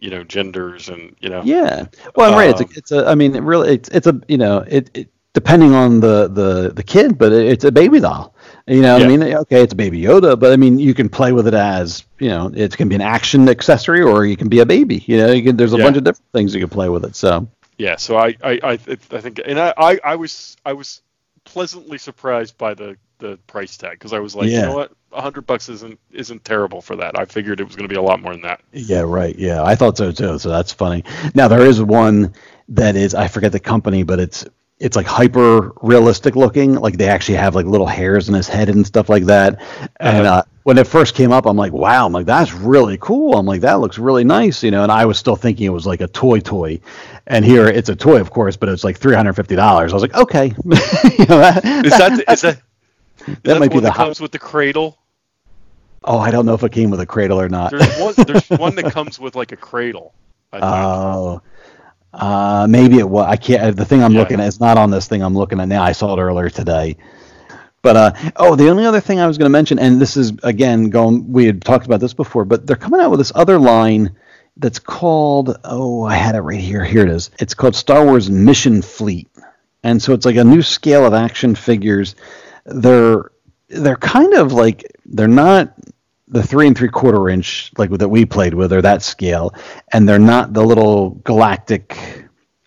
you 0.00 0.10
know 0.10 0.24
genders 0.24 0.88
and 0.88 1.16
you 1.20 1.30
know 1.30 1.46
Yeah. 1.46 1.86
Well, 2.16 2.30
I'm 2.30 2.36
right. 2.36 2.50
It's 2.50 2.60
Um, 2.60 2.66
a, 2.66 2.66
it's 2.76 2.92
a. 2.92 3.06
I 3.06 3.14
mean, 3.14 3.34
it 3.34 3.42
really, 3.42 3.74
it's 3.74 3.88
it's 3.90 4.06
a. 4.06 4.20
You 4.28 4.38
know, 4.38 4.58
it, 4.68 4.90
it 4.94 5.10
depending 5.32 5.74
on 5.74 6.00
the 6.00 6.28
the 6.28 6.72
the 6.74 6.82
kid, 6.82 7.18
but 7.18 7.32
it, 7.32 7.46
it's 7.46 7.64
a 7.64 7.72
baby 7.72 8.00
doll. 8.00 8.34
You 8.66 8.82
know, 8.82 8.94
what 8.94 9.02
I 9.02 9.04
mean, 9.06 9.22
okay, 9.22 9.62
it's 9.62 9.72
a 9.72 9.76
baby 9.76 10.00
Yoda, 10.02 10.38
but 10.38 10.52
I 10.52 10.56
mean, 10.56 10.78
you 10.78 10.94
can 10.94 11.08
play 11.08 11.32
with 11.32 11.46
it 11.48 11.54
as 11.54 12.04
you 12.18 12.28
know, 12.28 12.50
it 12.54 12.76
can 12.76 12.88
be 12.88 12.94
an 12.96 13.00
action 13.00 13.48
accessory, 13.48 14.02
or 14.02 14.26
you 14.26 14.36
can 14.36 14.48
be 14.48 14.60
a 14.60 14.66
baby. 14.66 15.02
You 15.06 15.18
know, 15.18 15.32
you 15.32 15.42
can. 15.42 15.56
There's 15.56 15.72
a 15.74 15.78
Yeah. 15.78 15.84
bunch 15.84 15.96
of 15.96 16.04
different 16.04 16.30
things 16.32 16.54
you 16.54 16.60
can 16.60 16.70
play 16.70 16.88
with 16.88 17.04
it. 17.04 17.16
So. 17.16 17.48
yeah. 17.78 17.96
So 17.96 18.16
I 18.16 18.36
I 18.42 18.60
I, 18.62 18.76
th- 18.76 19.00
I 19.12 19.20
think 19.20 19.40
and 19.44 19.58
I, 19.58 19.74
I 19.76 20.00
I 20.04 20.16
was 20.16 20.56
I 20.64 20.72
was 20.74 21.02
pleasantly 21.44 21.98
surprised 21.98 22.56
by 22.58 22.74
the 22.74 22.96
the 23.18 23.38
price 23.46 23.76
tag 23.76 23.92
because 23.92 24.12
I 24.12 24.18
was 24.20 24.34
like, 24.34 24.50
Yeah. 24.50 24.58
you 24.58 24.62
know 24.62 24.72
what, 24.72 24.92
hundred 25.12 25.46
bucks 25.46 25.68
isn't 25.68 25.98
isn't 26.12 26.44
terrible 26.44 26.80
for 26.80 26.96
that. 26.96 27.18
I 27.18 27.24
figured 27.24 27.60
it 27.60 27.64
was 27.64 27.76
going 27.76 27.88
to 27.88 27.92
be 27.92 27.98
a 27.98 28.02
lot 28.02 28.20
more 28.22 28.32
than 28.32 28.42
that. 28.42 28.60
Yeah, 28.72 29.00
right. 29.00 29.36
Yeah, 29.36 29.62
I 29.62 29.74
thought 29.74 29.96
so 29.96 30.12
too. 30.12 30.38
So 30.38 30.48
that's 30.48 30.72
funny. 30.72 31.04
Now 31.34 31.48
there 31.48 31.64
is 31.64 31.82
one 31.82 32.34
that 32.68 32.96
is 32.96 33.14
I 33.14 33.28
forget 33.28 33.52
the 33.52 33.60
company, 33.60 34.02
but 34.04 34.20
it's 34.20 34.44
it's 34.78 34.96
like 34.96 35.06
hyper 35.06 35.72
realistic 35.82 36.36
looking. 36.36 36.74
Like 36.74 36.96
they 36.96 37.08
actually 37.08 37.36
have 37.36 37.54
like 37.54 37.66
little 37.66 37.86
hairs 37.86 38.28
in 38.28 38.34
his 38.34 38.48
head 38.48 38.68
and 38.70 38.86
stuff 38.86 39.08
like 39.10 39.24
that. 39.24 39.60
And 39.98 40.26
uh, 40.26 40.42
when 40.62 40.78
it 40.78 40.86
first 40.86 41.14
came 41.14 41.32
up, 41.32 41.44
I'm 41.44 41.56
like, 41.56 41.72
wow. 41.72 42.06
I'm 42.06 42.12
like, 42.14 42.24
that's 42.24 42.54
really 42.54 42.96
cool. 42.98 43.36
I'm 43.36 43.44
like, 43.44 43.60
that 43.60 43.80
looks 43.80 43.98
really 43.98 44.24
nice, 44.24 44.62
you 44.62 44.70
know. 44.70 44.82
And 44.82 44.90
I 44.90 45.04
was 45.04 45.18
still 45.18 45.36
thinking 45.36 45.66
it 45.66 45.70
was 45.70 45.86
like 45.86 46.00
a 46.00 46.06
toy 46.08 46.40
toy. 46.40 46.80
And 47.26 47.44
here 47.44 47.66
it's 47.66 47.90
a 47.90 47.96
toy, 47.96 48.20
of 48.22 48.30
course, 48.30 48.56
but 48.56 48.70
it's 48.70 48.82
like 48.84 48.96
three 48.96 49.14
hundred 49.14 49.34
fifty 49.34 49.54
dollars. 49.54 49.92
I 49.92 49.96
was 49.96 50.02
like, 50.02 50.14
okay. 50.14 50.46
you 50.64 51.26
know, 51.26 51.38
that, 51.40 51.60
Is 51.84 51.98
that 51.98 52.16
the- 52.16 52.32
is 52.32 52.40
that 52.42 52.62
that 53.42 53.58
might 53.60 53.70
be 53.70 53.76
the 53.76 53.82
that 53.82 53.90
hot- 53.92 54.04
comes 54.06 54.20
with 54.20 54.32
the 54.32 54.38
cradle? 54.38 54.96
Oh, 56.04 56.18
I 56.18 56.30
don't 56.30 56.46
know 56.46 56.54
if 56.54 56.62
it 56.62 56.72
came 56.72 56.90
with 56.90 57.00
a 57.00 57.06
cradle 57.06 57.40
or 57.40 57.48
not. 57.48 57.70
There's 57.70 57.98
one 57.98 58.14
there's 58.26 58.48
one 58.58 58.74
that 58.76 58.92
comes 58.92 59.18
with 59.18 59.34
like 59.36 59.52
a 59.52 59.56
cradle. 59.56 60.14
Oh, 60.52 61.42
uh, 62.12 62.66
maybe 62.68 62.98
it 62.98 63.08
was. 63.08 63.26
I 63.28 63.36
can't. 63.36 63.76
The 63.76 63.84
thing 63.84 64.02
I'm 64.02 64.12
Yeah. 64.12 64.20
looking 64.20 64.40
at 64.40 64.46
is 64.48 64.60
not 64.60 64.78
on 64.78 64.90
this 64.90 65.06
thing 65.06 65.22
I'm 65.22 65.36
looking 65.36 65.60
at 65.60 65.68
now. 65.68 65.82
I 65.82 65.92
saw 65.92 66.16
it 66.16 66.20
earlier 66.20 66.50
today. 66.50 66.96
But 67.82 67.96
uh, 67.96 68.12
oh, 68.36 68.56
the 68.56 68.68
only 68.68 68.84
other 68.84 69.00
thing 69.00 69.20
I 69.20 69.26
was 69.26 69.38
going 69.38 69.46
to 69.46 69.50
mention, 69.52 69.78
and 69.78 70.00
this 70.00 70.16
is 70.16 70.32
again 70.42 70.90
going. 70.90 71.32
We 71.32 71.46
had 71.46 71.62
talked 71.62 71.86
about 71.86 72.00
this 72.00 72.12
before, 72.14 72.44
but 72.44 72.66
they're 72.66 72.76
coming 72.76 73.00
out 73.00 73.10
with 73.10 73.20
this 73.20 73.32
other 73.34 73.58
line 73.58 74.16
that's 74.56 74.78
called. 74.78 75.56
Oh, 75.64 76.02
I 76.04 76.14
had 76.16 76.34
it 76.34 76.40
right 76.40 76.60
here. 76.60 76.84
Here 76.84 77.02
it 77.02 77.10
is. 77.10 77.30
It's 77.38 77.54
called 77.54 77.74
Star 77.74 78.04
Wars 78.04 78.28
Mission 78.28 78.82
Fleet, 78.82 79.28
and 79.82 80.02
so 80.02 80.12
it's 80.12 80.26
like 80.26 80.36
a 80.36 80.44
new 80.44 80.60
scale 80.62 81.06
of 81.06 81.14
action 81.14 81.54
figures. 81.54 82.16
They're 82.66 83.30
they're 83.68 83.96
kind 83.96 84.34
of 84.34 84.52
like 84.52 84.84
they're 85.10 85.28
not 85.28 85.74
the 86.28 86.42
three 86.42 86.66
and 86.66 86.76
three 86.78 86.88
quarter 86.88 87.28
inch 87.28 87.72
like 87.76 87.90
that 87.90 88.08
we 88.08 88.24
played 88.24 88.54
with 88.54 88.72
or 88.72 88.82
that 88.82 89.02
scale, 89.02 89.54
and 89.92 90.08
they're 90.08 90.18
not 90.18 90.52
the 90.52 90.62
little 90.62 91.10
galactic 91.24 91.96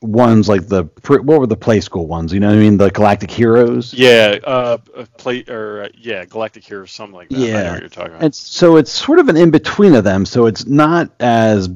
ones 0.01 0.49
like 0.49 0.67
the 0.67 0.83
what 1.07 1.39
were 1.39 1.47
the 1.47 1.55
Playskool 1.57 2.07
ones? 2.07 2.33
You 2.33 2.41
know 2.41 2.49
what 2.49 2.57
I 2.57 2.59
mean? 2.59 2.77
The 2.77 2.91
galactic 2.91 3.31
heroes. 3.31 3.93
Yeah, 3.93 4.37
uh, 4.43 4.77
play 5.17 5.45
or 5.47 5.83
uh, 5.83 5.89
yeah, 5.97 6.25
Galactic 6.25 6.63
Hero, 6.65 6.85
something 6.85 7.15
like 7.15 7.29
that. 7.29 7.37
I 7.37 7.39
know 7.39 7.47
Yeah. 7.47 7.71
what 7.71 7.79
you're 7.79 7.89
talking 7.89 8.11
about. 8.11 8.23
And 8.23 8.35
so 8.35 8.75
it's 8.75 8.91
sort 8.91 9.19
of 9.19 9.29
an 9.29 9.37
in 9.37 9.49
between 9.49 9.95
of 9.95 10.03
them. 10.03 10.25
So 10.25 10.45
it's 10.45 10.65
not 10.65 11.09
as, 11.21 11.69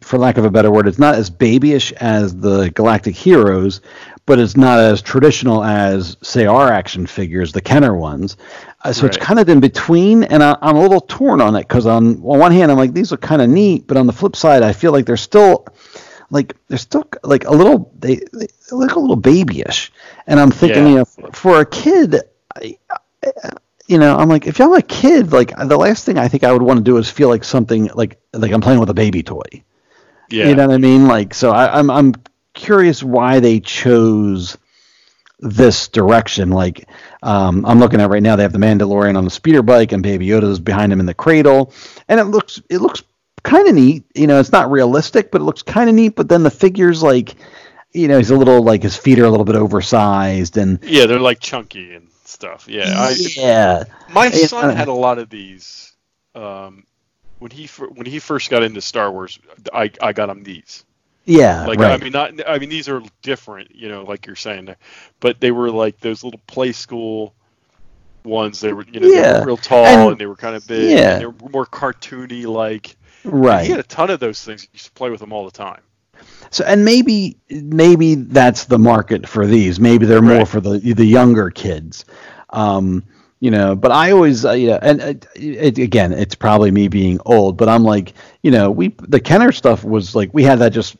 for 0.00 0.18
lack 0.18 0.38
of 0.38 0.46
a 0.46 0.50
better 0.50 0.70
word, 0.70 0.88
it's 0.88 0.98
not 0.98 1.16
as 1.16 1.28
babyish 1.28 1.92
as 1.92 2.34
the 2.34 2.70
Galactic 2.70 3.14
Heroes, 3.14 3.82
but 4.24 4.38
it's 4.38 4.56
not 4.56 4.78
as 4.78 5.02
traditional 5.02 5.62
as, 5.64 6.16
say, 6.22 6.46
our 6.46 6.68
action 6.72 7.06
figures, 7.06 7.52
the 7.52 7.60
Kenner 7.60 7.94
ones. 7.94 8.36
Uh, 8.84 8.92
so 8.92 9.06
it's 9.06 9.16
kind 9.16 9.40
of 9.40 9.48
in 9.48 9.58
between, 9.60 10.22
and 10.24 10.42
I, 10.42 10.56
I'm 10.62 10.76
a 10.76 10.80
little 10.80 11.00
torn 11.00 11.40
on 11.40 11.56
it 11.56 11.66
because 11.66 11.86
on, 11.86 12.16
on 12.22 12.38
one 12.38 12.52
hand, 12.52 12.70
I'm 12.70 12.78
like, 12.78 12.92
these 12.92 13.12
are 13.12 13.16
kind 13.16 13.42
of 13.42 13.48
neat, 13.50 13.86
but 13.88 13.96
on 13.96 14.06
the 14.06 14.12
flip 14.12 14.36
side, 14.36 14.62
I 14.62 14.72
feel 14.72 14.92
like 14.92 15.06
they're 15.06 15.16
still. 15.16 15.66
Like 16.30 16.54
they're 16.68 16.76
still 16.76 17.08
like 17.22 17.46
a 17.46 17.50
little 17.50 17.90
they, 17.98 18.16
they 18.34 18.48
look 18.70 18.96
a 18.96 19.00
little 19.00 19.16
babyish, 19.16 19.90
and 20.26 20.38
I'm 20.38 20.50
thinking 20.50 20.82
Yeah. 20.82 20.88
you 20.90 20.94
know 20.96 21.04
for, 21.06 21.32
for 21.32 21.60
a 21.60 21.64
kid, 21.64 22.16
I, 22.54 22.76
you 23.86 23.96
know, 23.96 24.14
I'm 24.14 24.28
like, 24.28 24.46
if 24.46 24.60
I'm 24.60 24.74
a 24.74 24.82
kid, 24.82 25.32
like 25.32 25.56
the 25.56 25.78
last 25.78 26.04
thing 26.04 26.18
I 26.18 26.28
think 26.28 26.44
I 26.44 26.52
would 26.52 26.60
want 26.60 26.76
to 26.78 26.84
do 26.84 26.98
is 26.98 27.08
feel 27.08 27.30
like 27.30 27.44
something 27.44 27.86
like 27.94 28.18
like 28.34 28.52
I'm 28.52 28.60
playing 28.60 28.78
with 28.78 28.90
a 28.90 28.94
baby 28.94 29.22
toy. 29.22 29.64
Yeah. 30.28 30.48
You 30.48 30.54
know 30.54 30.66
what 30.66 30.74
I 30.74 30.78
mean? 30.78 31.08
Like, 31.08 31.32
so 31.32 31.50
I, 31.50 31.78
I'm 31.78 31.90
I'm 31.90 32.14
curious 32.52 33.02
why 33.02 33.40
they 33.40 33.60
chose 33.60 34.58
this 35.40 35.88
direction. 35.88 36.50
Like, 36.50 36.88
um, 37.22 37.64
I'm 37.66 37.78
looking 37.78 38.00
at 38.00 38.10
right 38.10 38.22
now, 38.22 38.36
they 38.36 38.42
have 38.42 38.52
the 38.52 38.58
Mandalorian 38.58 39.16
on 39.16 39.24
the 39.24 39.30
speeder 39.30 39.62
bike, 39.62 39.92
and 39.92 40.02
Baby 40.02 40.26
Yoda's 40.26 40.58
behind 40.60 40.92
him 40.92 41.00
in 41.00 41.06
the 41.06 41.14
cradle, 41.14 41.72
and 42.08 42.18
it 42.20 42.24
looks 42.24 42.60
it 42.68 42.78
looks 42.78 43.02
kind 43.42 43.68
of 43.68 43.74
neat. 43.74 44.04
You 44.14 44.26
know, 44.26 44.40
it's 44.40 44.52
not 44.52 44.70
realistic, 44.70 45.30
but 45.30 45.40
it 45.40 45.44
looks 45.44 45.62
kind 45.62 45.88
of 45.88 45.94
neat. 45.94 46.16
But 46.16 46.28
then 46.28 46.42
the 46.42 46.50
figures, 46.50 47.02
like, 47.02 47.34
you 47.92 48.08
know, 48.08 48.18
he's 48.18 48.30
a 48.30 48.36
little 48.36 48.62
like 48.62 48.82
his 48.82 48.96
feet 48.96 49.18
are 49.18 49.24
a 49.24 49.30
little 49.30 49.46
bit 49.46 49.56
oversized, 49.56 50.56
and 50.56 50.78
Yeah, 50.82 51.06
they're 51.06 51.20
like 51.20 51.40
chunky 51.40 51.94
and 51.94 52.08
stuff. 52.24 52.66
Yeah. 52.68 52.92
I, 52.96 53.14
yeah, 53.18 53.84
My 54.10 54.26
Yeah. 54.26 54.46
son 54.46 54.74
had 54.76 54.88
a 54.88 54.92
lot 54.92 55.18
of 55.18 55.30
these. 55.30 55.92
Um, 56.34 56.84
when 57.38 57.50
he 57.50 57.66
when 57.66 58.06
he 58.06 58.18
first 58.18 58.50
got 58.50 58.62
into 58.62 58.80
Star 58.80 59.10
Wars, 59.10 59.38
I 59.72 59.90
I 60.02 60.12
got 60.12 60.28
him 60.30 60.42
these. 60.42 60.84
Yeah, 61.30 61.66
Like 61.66 61.78
right. 61.78 62.00
I 62.00 62.02
mean, 62.02 62.12
not 62.12 62.32
I 62.48 62.58
mean 62.58 62.70
these 62.70 62.88
are 62.88 63.02
different, 63.22 63.74
you 63.74 63.88
know, 63.90 64.02
like 64.04 64.26
you're 64.26 64.34
saying, 64.36 64.64
there, 64.64 64.76
but 65.20 65.40
they 65.40 65.50
were 65.50 65.70
like 65.70 66.00
those 66.00 66.24
little 66.24 66.40
Playskool 66.48 67.32
ones. 68.24 68.60
They 68.60 68.72
were 68.72 68.84
you 68.90 69.00
know 69.00 69.08
they 69.08 69.14
Yeah. 69.16 69.40
were 69.40 69.46
real 69.46 69.56
tall 69.58 69.84
And- 69.84 70.10
and, 70.12 70.18
they 70.20 70.26
were 70.26 70.36
kind 70.36 70.56
of 70.56 70.66
big. 70.66 70.90
yeah. 70.98 71.12
and 71.12 71.20
they 71.20 71.26
were 71.26 71.50
more 71.52 71.66
cartoony 71.66 72.46
like. 72.46 72.96
right. 73.24 73.64
He 73.64 73.70
had 73.70 73.80
a 73.80 73.84
ton 73.84 74.10
of 74.10 74.20
those 74.20 74.42
things. 74.42 74.62
He 74.62 74.68
used 74.72 74.86
to 74.86 74.92
play 74.92 75.10
with 75.10 75.20
them 75.20 75.32
all 75.32 75.44
the 75.44 75.50
time. 75.50 75.80
So 76.50 76.64
and 76.64 76.84
maybe 76.84 77.36
maybe 77.50 78.14
that's 78.14 78.64
the 78.64 78.78
market 78.78 79.28
for 79.28 79.46
these. 79.46 79.78
Maybe 79.78 80.06
they're 80.06 80.22
more 80.22 80.38
Right. 80.38 80.48
for 80.48 80.60
the 80.60 80.78
the 80.78 81.04
younger 81.04 81.50
kids. 81.50 82.04
Um, 82.50 83.04
you 83.40 83.50
know, 83.50 83.76
but 83.76 83.92
I 83.92 84.10
always 84.12 84.44
uh, 84.44 84.52
yeah, 84.52 84.78
and 84.82 85.00
uh, 85.00 85.14
it, 85.36 85.78
again, 85.78 86.12
it's 86.12 86.34
probably 86.34 86.70
me 86.70 86.88
being 86.88 87.20
old, 87.26 87.56
but 87.58 87.68
I'm 87.68 87.84
like, 87.84 88.14
you 88.42 88.50
know, 88.50 88.70
we 88.70 88.94
the 89.00 89.20
Kenner 89.20 89.52
stuff 89.52 89.84
was 89.84 90.16
like 90.16 90.30
we 90.32 90.42
had 90.42 90.58
that 90.60 90.72
just 90.72 90.96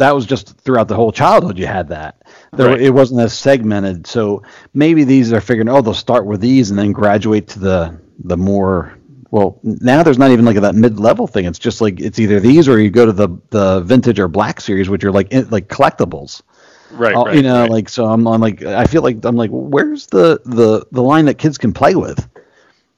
that 0.00 0.14
was 0.14 0.26
just 0.26 0.58
throughout 0.60 0.88
the 0.88 0.94
whole 0.96 1.12
childhood. 1.12 1.58
You 1.58 1.66
had 1.66 1.88
that. 1.88 2.22
There, 2.52 2.68
Right. 2.68 2.80
It 2.80 2.90
wasn't 2.90 3.20
as 3.20 3.32
segmented. 3.32 4.06
So 4.06 4.42
maybe 4.74 5.04
these 5.04 5.32
are 5.32 5.40
figuring, 5.40 5.68
oh, 5.68 5.80
they'll 5.82 5.94
start 5.94 6.26
with 6.26 6.40
these 6.40 6.70
and 6.70 6.78
then 6.78 6.92
graduate 6.92 7.48
to 7.48 7.58
the 7.58 8.00
the 8.24 8.36
more. 8.36 8.96
Well, 9.30 9.60
now 9.62 10.02
there's 10.02 10.18
not 10.18 10.32
even 10.32 10.44
like 10.44 10.56
that 10.56 10.74
mid-level 10.74 11.28
thing. 11.28 11.44
It's 11.44 11.58
just 11.58 11.80
like 11.80 12.00
it's 12.00 12.18
either 12.18 12.40
these 12.40 12.68
or 12.68 12.80
you 12.80 12.90
go 12.90 13.06
to 13.06 13.12
the 13.12 13.28
the 13.50 13.80
vintage 13.82 14.18
or 14.18 14.26
black 14.28 14.60
series, 14.60 14.88
which 14.88 15.04
are 15.04 15.12
like 15.12 15.32
like 15.50 15.68
collectibles. 15.68 16.42
Right. 16.90 17.14
Uh, 17.14 17.24
right 17.24 17.36
you 17.36 17.42
know, 17.42 17.60
right. 17.62 17.70
like 17.70 17.88
so 17.88 18.06
I'm, 18.06 18.26
I'm 18.26 18.40
like 18.40 18.62
I 18.62 18.84
feel 18.86 19.02
like 19.02 19.24
I'm 19.24 19.36
like 19.36 19.50
where's 19.52 20.06
the 20.06 20.40
the 20.44 20.84
the 20.90 21.02
line 21.02 21.26
that 21.26 21.34
kids 21.38 21.56
can 21.58 21.72
play 21.72 21.94
with? 21.94 22.26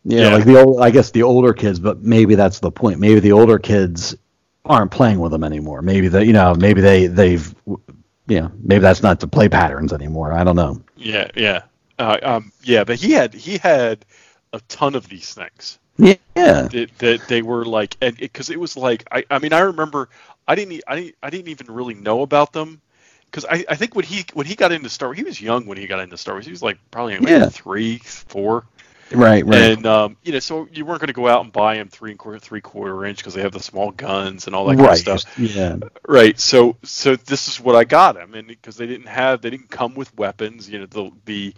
You 0.05 0.17
know, 0.17 0.29
Yeah. 0.31 0.35
like 0.37 0.45
the 0.45 0.63
old 0.63 0.81
I 0.81 0.91
guess 0.91 1.11
the 1.11 1.23
older 1.25 1.53
kids, 1.53 1.79
but 1.79 2.01
maybe 2.03 2.35
that's 2.37 2.61
the 2.61 2.71
point. 2.71 2.99
Maybe 3.01 3.21
the 3.21 3.33
older 3.33 3.59
kids 3.59 4.17
aren't 4.65 4.91
playing 4.91 5.19
with 5.21 5.33
them 5.33 5.45
anymore. 5.45 5.83
Maybe 5.83 6.09
they 6.09 6.25
you 6.25 6.33
know 6.33 6.55
maybe 6.55 6.81
they 6.81 7.07
they've 7.07 7.55
you 7.67 8.41
know 8.41 8.53
maybe 8.63 8.81
that's 8.81 9.03
not 9.03 9.21
the 9.21 9.27
play 9.29 9.49
patterns 9.49 9.93
anymore. 9.93 10.33
I 10.33 10.45
don't 10.45 10.57
know. 10.57 10.83
Yeah, 10.97 11.31
yeah, 11.37 11.63
uh, 11.99 12.19
um, 12.23 12.53
yeah. 12.63 12.85
But 12.85 12.99
he 12.99 13.13
had 13.13 13.35
he 13.35 13.59
had 13.59 14.05
a 14.53 14.61
ton 14.69 14.95
of 14.95 15.09
these 15.09 15.35
things. 15.35 15.79
Yeah, 15.99 16.15
yeah, 16.37 16.69
That, 16.69 16.99
that 16.99 17.29
they 17.29 17.43
were 17.43 17.65
like, 17.65 17.97
and 18.01 18.17
because 18.17 18.49
it, 18.51 18.59
was 18.59 18.77
like, 18.77 19.07
I, 19.13 19.25
I 19.31 19.39
mean, 19.39 19.53
I 19.53 19.61
remember, 19.61 20.09
I 20.49 20.55
didn't, 20.55 20.83
I 20.89 21.13
I 21.23 21.31
didn't 21.31 21.49
even 21.49 21.67
really 21.69 21.95
know 21.95 22.23
about 22.23 22.53
them, 22.53 22.81
because 23.27 23.45
I, 23.45 23.65
I 23.69 23.75
think 23.77 23.95
when 23.95 24.05
he 24.05 24.25
when 24.33 24.47
he 24.47 24.55
got 24.55 24.73
into 24.73 24.89
Star 24.89 25.09
Wars, 25.09 25.19
he 25.19 25.25
was 25.25 25.41
young 25.41 25.67
when 25.67 25.77
he 25.79 25.87
got 25.87 26.01
into 26.01 26.17
Star 26.17 26.35
Wars. 26.35 26.47
He 26.47 26.51
was 26.51 26.63
like 26.63 26.79
probably 26.91 27.19
Yeah. 27.21 27.49
three, 27.51 27.99
four, 27.99 28.65
right, 29.15 29.45
right. 29.47 29.73
and 29.73 29.87
um, 29.87 30.17
you 30.23 30.33
know, 30.33 30.39
so 30.39 30.69
you 30.73 30.85
weren't 30.85 31.01
going 31.01 31.09
to 31.09 31.13
go 31.13 31.29
out 31.29 31.43
and 31.43 31.53
buy 31.53 31.77
them 31.77 31.89
three 31.89 32.11
and 32.11 32.19
quarter, 32.19 32.39
three 32.39 32.61
quarter 32.61 33.05
inch 33.05 33.19
because 33.19 33.35
they 33.35 33.43
have 33.43 33.53
the 33.53 33.61
small 33.61 33.91
guns 33.91 34.47
and 34.47 34.57
all 34.57 34.67
that 34.67 34.77
kind 34.77 34.87
right, 34.87 35.09
of 35.09 35.21
stuff. 35.21 35.39
yeah, 35.39 35.77
Right. 36.07 36.39
So 36.39 36.77
so 36.83 37.17
this 37.17 37.49
is 37.49 37.61
what 37.61 37.77
I 37.77 37.85
got 37.85 38.15
them, 38.15 38.35
and 38.35 38.49
because 38.49 38.77
they 38.77 38.87
didn't 38.87 39.09
have 39.09 39.43
they 39.43 39.51
didn't 39.51 39.71
come 39.71 39.95
with 39.95 40.15
weapons. 40.17 40.69
You 40.69 40.81
know, 40.81 40.87
the 40.87 41.11
the 41.25 41.55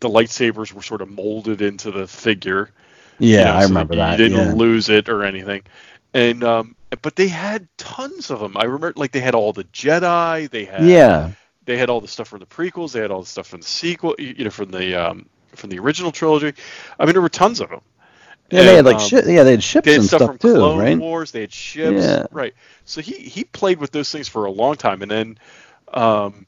the 0.00 0.08
lightsabers 0.08 0.72
were 0.72 0.82
sort 0.82 1.00
of 1.00 1.10
molded 1.10 1.62
into 1.62 1.90
the 1.90 2.06
figure. 2.06 2.70
yeah. 3.18 3.38
you 3.38 3.44
know, 3.44 3.52
I 3.54 3.62
so 3.62 3.68
remember 3.68 3.96
that. 3.96 4.18
you 4.18 4.28
didn't 4.28 4.48
yeah. 4.48 4.54
lose 4.54 4.88
it 4.88 5.08
or 5.08 5.24
anything. 5.24 5.62
And 6.14 6.44
um, 6.44 6.76
but 7.00 7.16
they 7.16 7.28
had 7.28 7.66
tons 7.78 8.30
of 8.30 8.40
them. 8.40 8.56
I 8.56 8.64
remember 8.64 8.92
like 8.96 9.12
they 9.12 9.20
had 9.20 9.34
all 9.34 9.52
the 9.52 9.64
Jedi. 9.64 10.50
They 10.50 10.64
had 10.64 10.84
yeah, 10.84 11.30
They 11.64 11.78
had 11.78 11.88
all 11.88 12.00
the 12.00 12.08
stuff 12.08 12.28
from 12.28 12.40
the 12.40 12.46
prequels. 12.46 12.92
They 12.92 13.00
had 13.00 13.10
all 13.10 13.22
the 13.22 13.28
stuff 13.28 13.46
from 13.46 13.60
the 13.60 13.66
sequel. 13.66 14.14
You 14.18 14.34
you 14.36 14.44
know, 14.44 14.50
from 14.50 14.70
the 14.70 14.94
um, 14.94 15.26
from 15.54 15.70
the 15.70 15.78
original 15.78 16.12
trilogy. 16.12 16.54
I 16.98 17.04
mean, 17.04 17.12
there 17.14 17.22
were 17.22 17.28
tons 17.28 17.60
of 17.60 17.70
them. 17.70 17.80
yeah. 18.50 18.62
They 18.62 18.76
had 18.76 18.84
like 18.84 18.96
um, 18.96 19.08
shi 19.08 19.16
yeah, 19.26 19.44
they 19.44 19.52
had 19.52 19.62
ships 19.62 19.84
they 19.86 19.92
had 19.92 20.00
and 20.00 20.08
stuff, 20.08 20.18
stuff, 20.20 20.30
from 20.30 20.38
too, 20.38 20.54
Clone 20.54 20.78
right? 20.78 20.98
Wars. 20.98 21.30
They 21.30 21.42
had 21.42 21.52
ships. 21.52 22.02
Yeah. 22.02 22.26
Right. 22.30 22.54
So 22.84 23.00
he 23.00 23.14
he 23.14 23.44
played 23.44 23.78
with 23.78 23.92
those 23.92 24.10
things 24.10 24.28
for 24.28 24.44
a 24.46 24.50
long 24.50 24.76
time, 24.76 25.02
and 25.02 25.10
then, 25.10 25.38
um, 25.92 26.46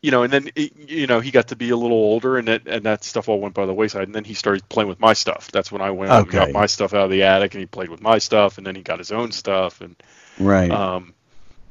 you 0.00 0.10
know, 0.10 0.22
and 0.22 0.32
then 0.32 0.50
it, 0.54 0.72
you 0.88 1.06
know 1.06 1.20
he 1.20 1.30
got 1.30 1.48
to 1.48 1.56
be 1.56 1.70
a 1.70 1.76
little 1.76 1.96
older, 1.96 2.36
and 2.38 2.48
that 2.48 2.66
and 2.66 2.84
that 2.84 3.04
stuff 3.04 3.28
all 3.28 3.40
went 3.40 3.54
by 3.54 3.66
the 3.66 3.74
wayside. 3.74 4.04
And 4.04 4.14
then 4.14 4.24
he 4.24 4.34
started 4.34 4.68
playing 4.68 4.88
with 4.88 5.00
my 5.00 5.12
stuff. 5.12 5.50
That's 5.52 5.72
when 5.72 5.82
I 5.82 5.90
went 5.90 6.12
and 6.12 6.30
got 6.30 6.52
my 6.52 6.66
stuff 6.66 6.94
out 6.94 7.04
of 7.04 7.10
the 7.10 7.24
attic, 7.24 7.54
and 7.54 7.60
he 7.60 7.66
played 7.66 7.88
with 7.88 8.00
my 8.00 8.18
stuff, 8.18 8.58
and 8.58 8.66
then 8.66 8.74
he 8.74 8.82
got 8.82 8.98
his 8.98 9.12
own 9.12 9.32
stuff, 9.32 9.80
and 9.80 9.96
Right. 10.38 10.70
um, 10.70 11.14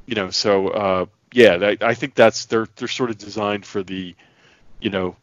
you 0.06 0.14
know, 0.14 0.30
so 0.30 0.68
uh, 0.68 1.06
yeah, 1.32 1.74
I 1.80 1.94
think 1.94 2.14
that's 2.14 2.44
they're 2.46 2.68
they're 2.76 2.88
sort 2.88 3.10
of 3.10 3.18
designed 3.18 3.64
for 3.64 3.82
the, 3.82 4.14
you 4.80 4.90
know, 4.90 5.16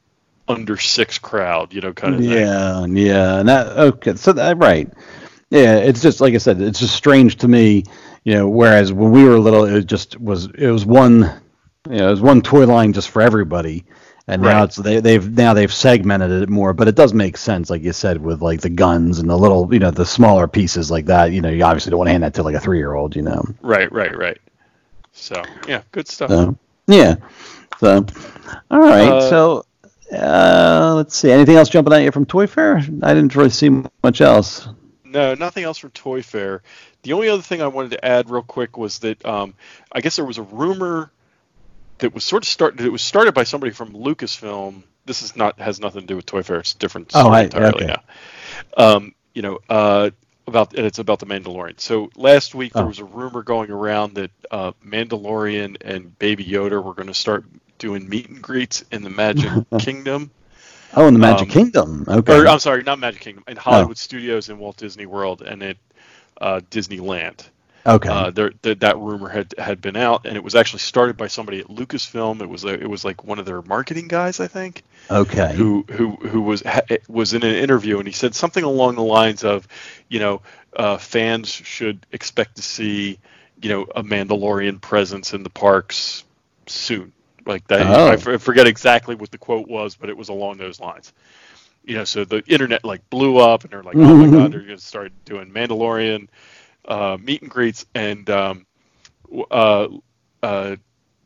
under 0.48 0.78
six 0.78 1.18
crowd, 1.18 1.74
you 1.74 1.82
know, 1.82 1.94
kind 1.94 2.16
of 2.16 2.22
thing. 2.22 2.30
Yeah, 2.30 2.86
yeah, 2.86 3.40
and 3.40 3.50
that 3.50 3.78
okay. 3.78 4.16
So 4.16 4.34
that 4.34 4.58
right, 4.58 4.92
yeah. 5.50 5.78
It's 5.78 6.02
just 6.02 6.22
like 6.22 6.34
I 6.34 6.38
said. 6.38 6.62
It's 6.62 6.80
just 6.80 6.96
strange 6.96 7.38
to 7.38 7.48
me, 7.48 7.84
you 8.24 8.34
know. 8.36 8.48
Whereas 8.48 8.94
when 8.94 9.12
we 9.12 9.24
were 9.24 9.40
little, 9.40 9.66
it 9.66 9.86
just 9.86 10.20
was 10.20 10.46
it 10.46 10.70
was 10.70 10.86
one, 10.86 11.42
you 11.90 11.98
know, 11.98 12.08
it 12.08 12.12
was 12.12 12.22
one 12.22 12.42
toy 12.42 12.66
line 12.66 12.94
just 12.94 13.10
for 13.10 13.22
everybody. 13.22 13.86
And 14.28 14.42
now 14.42 14.64
it's 14.64 14.76
they, 14.76 15.00
they've 15.00 15.38
now 15.38 15.54
they've 15.54 15.72
segmented 15.72 16.32
it 16.32 16.50
more, 16.50 16.74
but 16.74 16.88
it 16.88 16.96
does 16.96 17.14
make 17.14 17.38
sense, 17.38 17.70
like 17.70 17.84
you 17.84 17.94
said, 17.94 18.20
with 18.20 18.42
like 18.42 18.60
the 18.60 18.72
guns 18.72 19.20
and 19.20 19.30
the 19.30 19.38
little, 19.38 19.72
you 19.72 19.78
know, 19.78 19.92
the 19.92 20.06
smaller 20.06 20.48
pieces 20.48 20.90
like 20.90 21.06
that. 21.06 21.32
You 21.32 21.42
know, 21.42 21.50
you 21.50 21.64
obviously 21.64 21.92
don't 21.92 22.00
want 22.00 22.08
to 22.08 22.12
hand 22.14 22.24
that 22.24 22.34
to 22.34 22.44
like 22.44 22.56
a 22.56 22.60
three 22.60 22.80
year 22.80 22.96
old, 22.96 23.16
you 23.16 23.22
know. 23.22 23.44
Right, 23.62 23.92
right, 23.92 24.18
right. 24.18 24.40
So 25.12 25.44
yeah, 25.68 25.84
good 25.92 26.08
stuff. 26.08 26.32
So 26.32 26.58
yeah. 26.88 27.18
So 27.80 28.04
all 28.72 28.80
right. 28.80 29.12
Uh, 29.12 29.30
so 29.30 29.66
uh, 30.12 30.94
let's 30.96 31.16
see. 31.16 31.32
Anything 31.32 31.56
else 31.56 31.70
jumping 31.70 31.94
at 31.94 32.04
you 32.04 32.12
from 32.12 32.26
Toy 32.26 32.48
Fair? 32.48 32.78
I 33.02 33.14
didn't 33.14 33.36
really 33.36 33.50
see 33.50 33.70
much 34.04 34.22
else. 34.22 34.68
No, 35.04 35.34
nothing 35.34 35.64
else 35.64 35.78
from 35.78 35.92
Toy 35.92 36.22
Fair. 36.22 36.62
The 37.04 37.14
only 37.14 37.30
other 37.30 37.42
thing 37.42 37.62
I 37.62 37.68
wanted 37.68 37.92
to 37.92 38.04
add 38.06 38.30
real 38.30 38.42
quick 38.44 38.78
was 38.78 39.00
that 39.00 39.24
um, 39.26 39.54
I 39.92 40.02
guess 40.02 40.16
there 40.18 40.26
was 40.26 40.38
a 40.38 40.44
rumor 40.44 41.12
that 42.00 42.14
was 42.14 42.24
sort 42.24 42.44
of 42.44 42.50
started. 42.50 42.82
It 42.82 42.90
was 42.92 43.02
started 43.02 43.34
by 43.34 43.44
somebody 43.44 43.72
from 43.72 43.94
Lucasfilm. 43.94 44.84
This 45.06 45.22
is 45.22 45.36
not 45.36 45.60
has 45.60 45.80
nothing 45.80 46.02
to 46.02 46.08
do 46.08 46.16
with 46.16 46.26
Toy 46.26 46.42
Fair. 46.44 46.60
It's 46.60 46.74
a 46.74 46.78
different 46.78 47.12
Oh, 47.16 47.22
story 47.22 47.36
I- 47.38 47.42
entirely 47.44 47.86
okay. 47.86 47.96
now. 47.96 48.02
Um, 48.96 49.16
you 49.34 49.42
know, 49.42 49.60
uh, 49.70 50.10
about 50.48 50.76
and 50.76 50.86
it's 50.86 51.00
about 51.00 51.20
the 51.20 51.26
Mandalorian. 51.26 51.80
So 51.80 52.10
last 52.16 52.54
week 52.54 52.74
there 52.74 52.84
Oh. 52.84 52.88
was 52.88 53.00
a 53.00 53.06
rumor 53.06 53.42
going 53.44 53.72
around 53.72 54.16
that 54.16 54.32
uh, 54.52 54.72
Mandalorian 54.86 55.78
and 55.82 56.18
Baby 56.20 56.44
Yoda 56.46 56.84
were 56.84 56.94
going 56.94 57.08
to 57.08 57.14
start 57.14 57.46
doing 57.86 58.10
meet 58.10 58.28
and 58.30 58.42
greets 58.42 58.84
in 58.92 59.04
the 59.04 59.10
Magic 59.12 59.52
Kingdom. 59.80 60.32
Oh, 60.96 61.08
in 61.08 61.14
the 61.14 61.20
Magic 61.20 61.50
Um, 61.50 61.54
Kingdom. 61.54 62.06
Okay. 62.08 62.36
Or 62.36 62.48
I'm 62.48 62.58
sorry, 62.58 62.82
not 62.82 62.98
Magic 62.98 63.22
Kingdom, 63.22 63.44
in 63.48 63.58
Hollywood 63.58 63.98
Studios 63.98 64.50
in 64.50 64.58
Walt 64.58 64.78
Disney 64.78 65.06
World 65.06 65.44
and 65.44 65.62
at 65.62 65.78
uh, 66.42 66.62
Disneyland. 66.72 67.48
okay. 67.86 68.10
Uh, 68.10 68.32
there, 68.32 68.50
th- 68.50 68.80
that 68.80 68.98
rumor 68.98 69.30
had 69.30 69.54
had 69.60 69.82
been 69.82 69.96
out, 69.96 70.26
and 70.26 70.36
it 70.36 70.44
was 70.44 70.56
actually 70.56 70.80
started 70.80 71.16
by 71.16 71.28
somebody 71.28 71.60
at 71.60 71.68
Lucasfilm. 71.68 72.42
It 72.42 72.50
was 72.50 72.64
a, 72.64 72.70
it 72.74 72.90
was 72.90 73.06
like 73.06 73.24
one 73.24 73.38
of 73.38 73.46
their 73.46 73.62
marketing 73.62 74.08
guys, 74.08 74.40
I 74.40 74.48
think, 74.48 74.82
okay. 75.12 75.54
who 75.56 75.86
who 75.92 76.16
who 76.16 76.42
was 76.42 76.64
ha- 76.66 76.82
was 77.08 77.36
in 77.36 77.44
an 77.44 77.56
interview, 77.56 78.00
and 78.00 78.08
he 78.08 78.14
said 78.14 78.34
something 78.34 78.64
along 78.64 78.96
the 78.96 79.04
lines 79.04 79.44
of, 79.44 79.68
you 80.10 80.20
know, 80.20 80.42
uh, 80.76 80.98
fans 80.98 81.50
should 81.50 82.00
expect 82.12 82.56
to 82.56 82.64
see, 82.64 83.20
you 83.62 83.70
know, 83.70 83.84
a 83.96 84.02
Mandalorian 84.02 84.82
presence 84.82 85.36
in 85.36 85.44
the 85.44 85.52
parks 85.52 86.24
soon. 86.68 87.12
Like 87.46 87.68
that, 87.68 87.86
Oh. 87.86 88.08
I 88.08 88.14
f- 88.14 88.28
I 88.28 88.38
forget 88.38 88.68
exactly 88.68 89.16
what 89.16 89.32
the 89.32 89.38
quote 89.38 89.68
was, 89.68 89.96
but 89.96 90.10
it 90.10 90.18
was 90.18 90.30
along 90.30 90.58
those 90.58 90.80
lines. 90.80 91.14
You 91.84 91.98
know, 91.98 92.04
so 92.04 92.26
the 92.26 92.44
internet 92.48 92.84
like 92.84 93.08
blew 93.10 93.38
up, 93.38 93.64
and 93.64 93.72
they're 93.72 93.84
like, 93.84 93.96
"Oh 93.96 94.16
my 94.16 94.36
god, 94.36 94.52
they're 94.52 94.62
going 94.62 94.78
to 94.78 94.84
start 94.84 95.12
doing 95.26 95.52
Mandalorian 95.52 96.28
uh, 96.88 97.18
meet 97.22 97.44
and 97.44 97.52
greets," 97.52 97.86
and 97.94 98.28
um, 98.32 98.66
uh, 99.52 99.88
uh, 100.42 100.76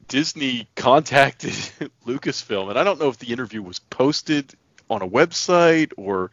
Disney 0.09 0.67
contacted 0.75 1.53
Lucasfilm, 2.05 2.69
and 2.69 2.77
I 2.77 2.83
don't 2.83 2.99
know 2.99 3.07
if 3.07 3.17
the 3.17 3.31
interview 3.31 3.61
was 3.61 3.79
posted 3.79 4.53
on 4.89 5.01
a 5.01 5.07
website 5.07 5.93
or 5.95 6.31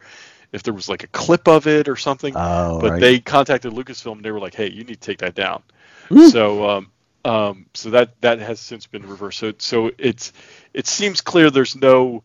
if 0.52 0.62
there 0.62 0.74
was 0.74 0.88
like 0.88 1.04
a 1.04 1.08
clip 1.08 1.46
of 1.46 1.66
it 1.68 1.88
or 1.88 1.96
something. 1.96 2.32
Oh, 2.36 2.80
but 2.80 2.92
right. 2.92 3.00
they 3.00 3.18
contacted 3.20 3.72
Lucasfilm, 3.72 4.12
and 4.12 4.24
they 4.24 4.32
were 4.32 4.40
like, 4.40 4.54
"Hey, 4.54 4.70
you 4.70 4.82
need 4.82 5.00
to 5.00 5.06
take 5.06 5.18
that 5.18 5.36
down." 5.36 5.62
Hmm. 6.08 6.26
So, 6.28 6.68
um, 6.68 6.90
um, 7.26 7.66
so 7.74 7.90
that 7.90 8.20
that 8.20 8.38
has 8.38 8.60
since 8.60 8.86
been 8.86 9.06
reversed. 9.06 9.38
So, 9.38 9.52
so 9.58 9.90
it's 9.98 10.32
it 10.72 10.86
seems 10.86 11.20
clear 11.20 11.50
there's 11.50 11.74
no 11.74 12.22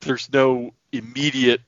there's 0.00 0.30
no 0.32 0.74
immediate 0.92 1.62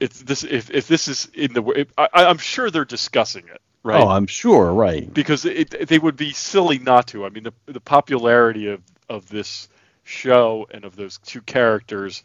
it's 0.00 0.22
this 0.22 0.44
if 0.44 0.70
if 0.70 0.88
this 0.88 1.08
is 1.08 1.28
in 1.34 1.52
the 1.52 1.62
if, 1.70 1.88
I, 1.98 2.08
I'm 2.14 2.38
sure 2.38 2.70
they're 2.70 2.84
discussing 2.84 3.44
it, 3.48 3.60
right? 3.82 4.00
Oh, 4.00 4.08
I'm 4.08 4.26
sure, 4.26 4.72
right. 4.72 5.12
because 5.12 5.44
it, 5.44 5.88
they 5.88 5.98
would 5.98 6.16
be 6.16 6.32
silly 6.32 6.78
not 6.78 7.08
to. 7.08 7.24
I 7.24 7.28
mean, 7.28 7.44
the, 7.44 7.52
the 7.66 7.80
popularity 7.80 8.68
of, 8.68 8.82
of 9.08 9.28
this 9.28 9.68
show 10.04 10.66
and 10.70 10.84
of 10.84 10.96
those 10.96 11.18
two 11.18 11.40
characters, 11.40 12.22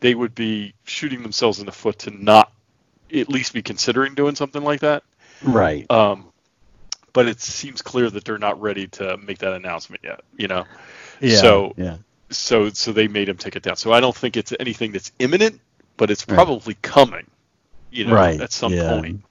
they 0.00 0.14
would 0.14 0.34
be 0.34 0.74
shooting 0.84 1.22
themselves 1.22 1.60
in 1.60 1.66
the 1.66 1.72
foot 1.72 2.00
to 2.00 2.10
not 2.10 2.52
at 3.14 3.28
least 3.28 3.52
be 3.52 3.62
considering 3.62 4.14
doing 4.14 4.34
something 4.34 4.62
like 4.62 4.80
that. 4.80 5.02
Right. 5.42 5.90
Um, 5.90 6.29
but 7.12 7.26
it 7.26 7.40
seems 7.40 7.82
clear 7.82 8.10
that 8.10 8.24
they're 8.24 8.38
not 8.38 8.60
ready 8.60 8.86
to 8.88 9.16
make 9.18 9.38
that 9.38 9.52
announcement 9.52 10.02
yet. 10.04 10.20
You 10.36 10.48
know, 10.48 10.64
yeah. 11.20 11.36
so 11.36 11.74
yeah. 11.76 11.96
so 12.30 12.70
so 12.70 12.92
they 12.92 13.08
made 13.08 13.28
him 13.28 13.36
take 13.36 13.56
it 13.56 13.62
down. 13.62 13.76
So 13.76 13.92
I 13.92 14.00
don't 14.00 14.16
think 14.16 14.36
it's 14.36 14.52
anything 14.58 14.92
that's 14.92 15.12
imminent, 15.18 15.60
but 15.96 16.10
it's 16.10 16.26
Right. 16.28 16.34
probably 16.34 16.74
coming. 16.82 17.26
You 17.90 18.06
know, 18.06 18.14
Right, 18.14 18.40
at 18.40 18.52
some 18.52 18.72
yeah. 18.72 18.90
point. 18.90 19.22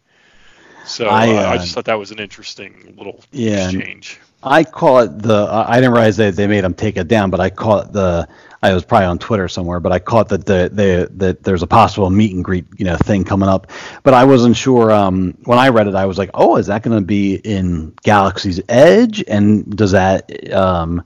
So 0.85 1.05
I, 1.07 1.29
uh, 1.35 1.51
I 1.51 1.57
just 1.57 1.73
thought 1.73 1.85
that 1.85 1.99
was 1.99 2.11
an 2.11 2.19
interesting 2.19 2.95
little 2.97 3.23
Yeah. 3.31 3.69
exchange. 3.69 4.19
I 4.41 4.63
call 4.63 4.99
it 4.99 5.21
the. 5.21 5.35
Uh, 5.35 5.65
I 5.67 5.75
didn't 5.75 5.91
realize 5.91 6.17
that 6.17 6.35
they 6.35 6.47
made 6.47 6.63
him 6.63 6.73
take 6.73 6.97
it 6.97 7.07
down, 7.07 7.29
but 7.29 7.39
I 7.39 7.49
call 7.49 7.79
it 7.79 7.91
the. 7.93 8.27
I 8.61 8.73
was 8.73 8.83
probably 8.83 9.05
on 9.05 9.19
Twitter 9.19 9.47
somewhere, 9.47 9.79
but 9.79 9.91
I 9.91 9.99
caught 9.99 10.29
that 10.29 10.45
the, 10.45 10.69
the 10.71 11.09
that 11.15 11.43
there's 11.43 11.63
a 11.63 11.67
possible 11.67 12.09
meet 12.09 12.35
and 12.35 12.43
greet 12.43 12.65
you 12.77 12.85
know 12.85 12.97
thing 12.97 13.23
coming 13.23 13.47
up, 13.47 13.71
but 14.03 14.13
I 14.13 14.25
wasn't 14.25 14.57
sure. 14.57 14.91
Um, 14.91 15.37
when 15.45 15.57
I 15.57 15.69
read 15.69 15.87
it, 15.87 15.95
I 15.95 16.05
was 16.05 16.17
like, 16.17 16.31
oh, 16.33 16.57
is 16.57 16.67
that 16.67 16.83
going 16.83 16.97
to 16.97 17.05
be 17.05 17.35
in 17.35 17.93
Galaxy's 18.03 18.59
Edge? 18.67 19.23
And 19.27 19.75
does 19.77 19.91
that, 19.91 20.51
um, 20.53 21.03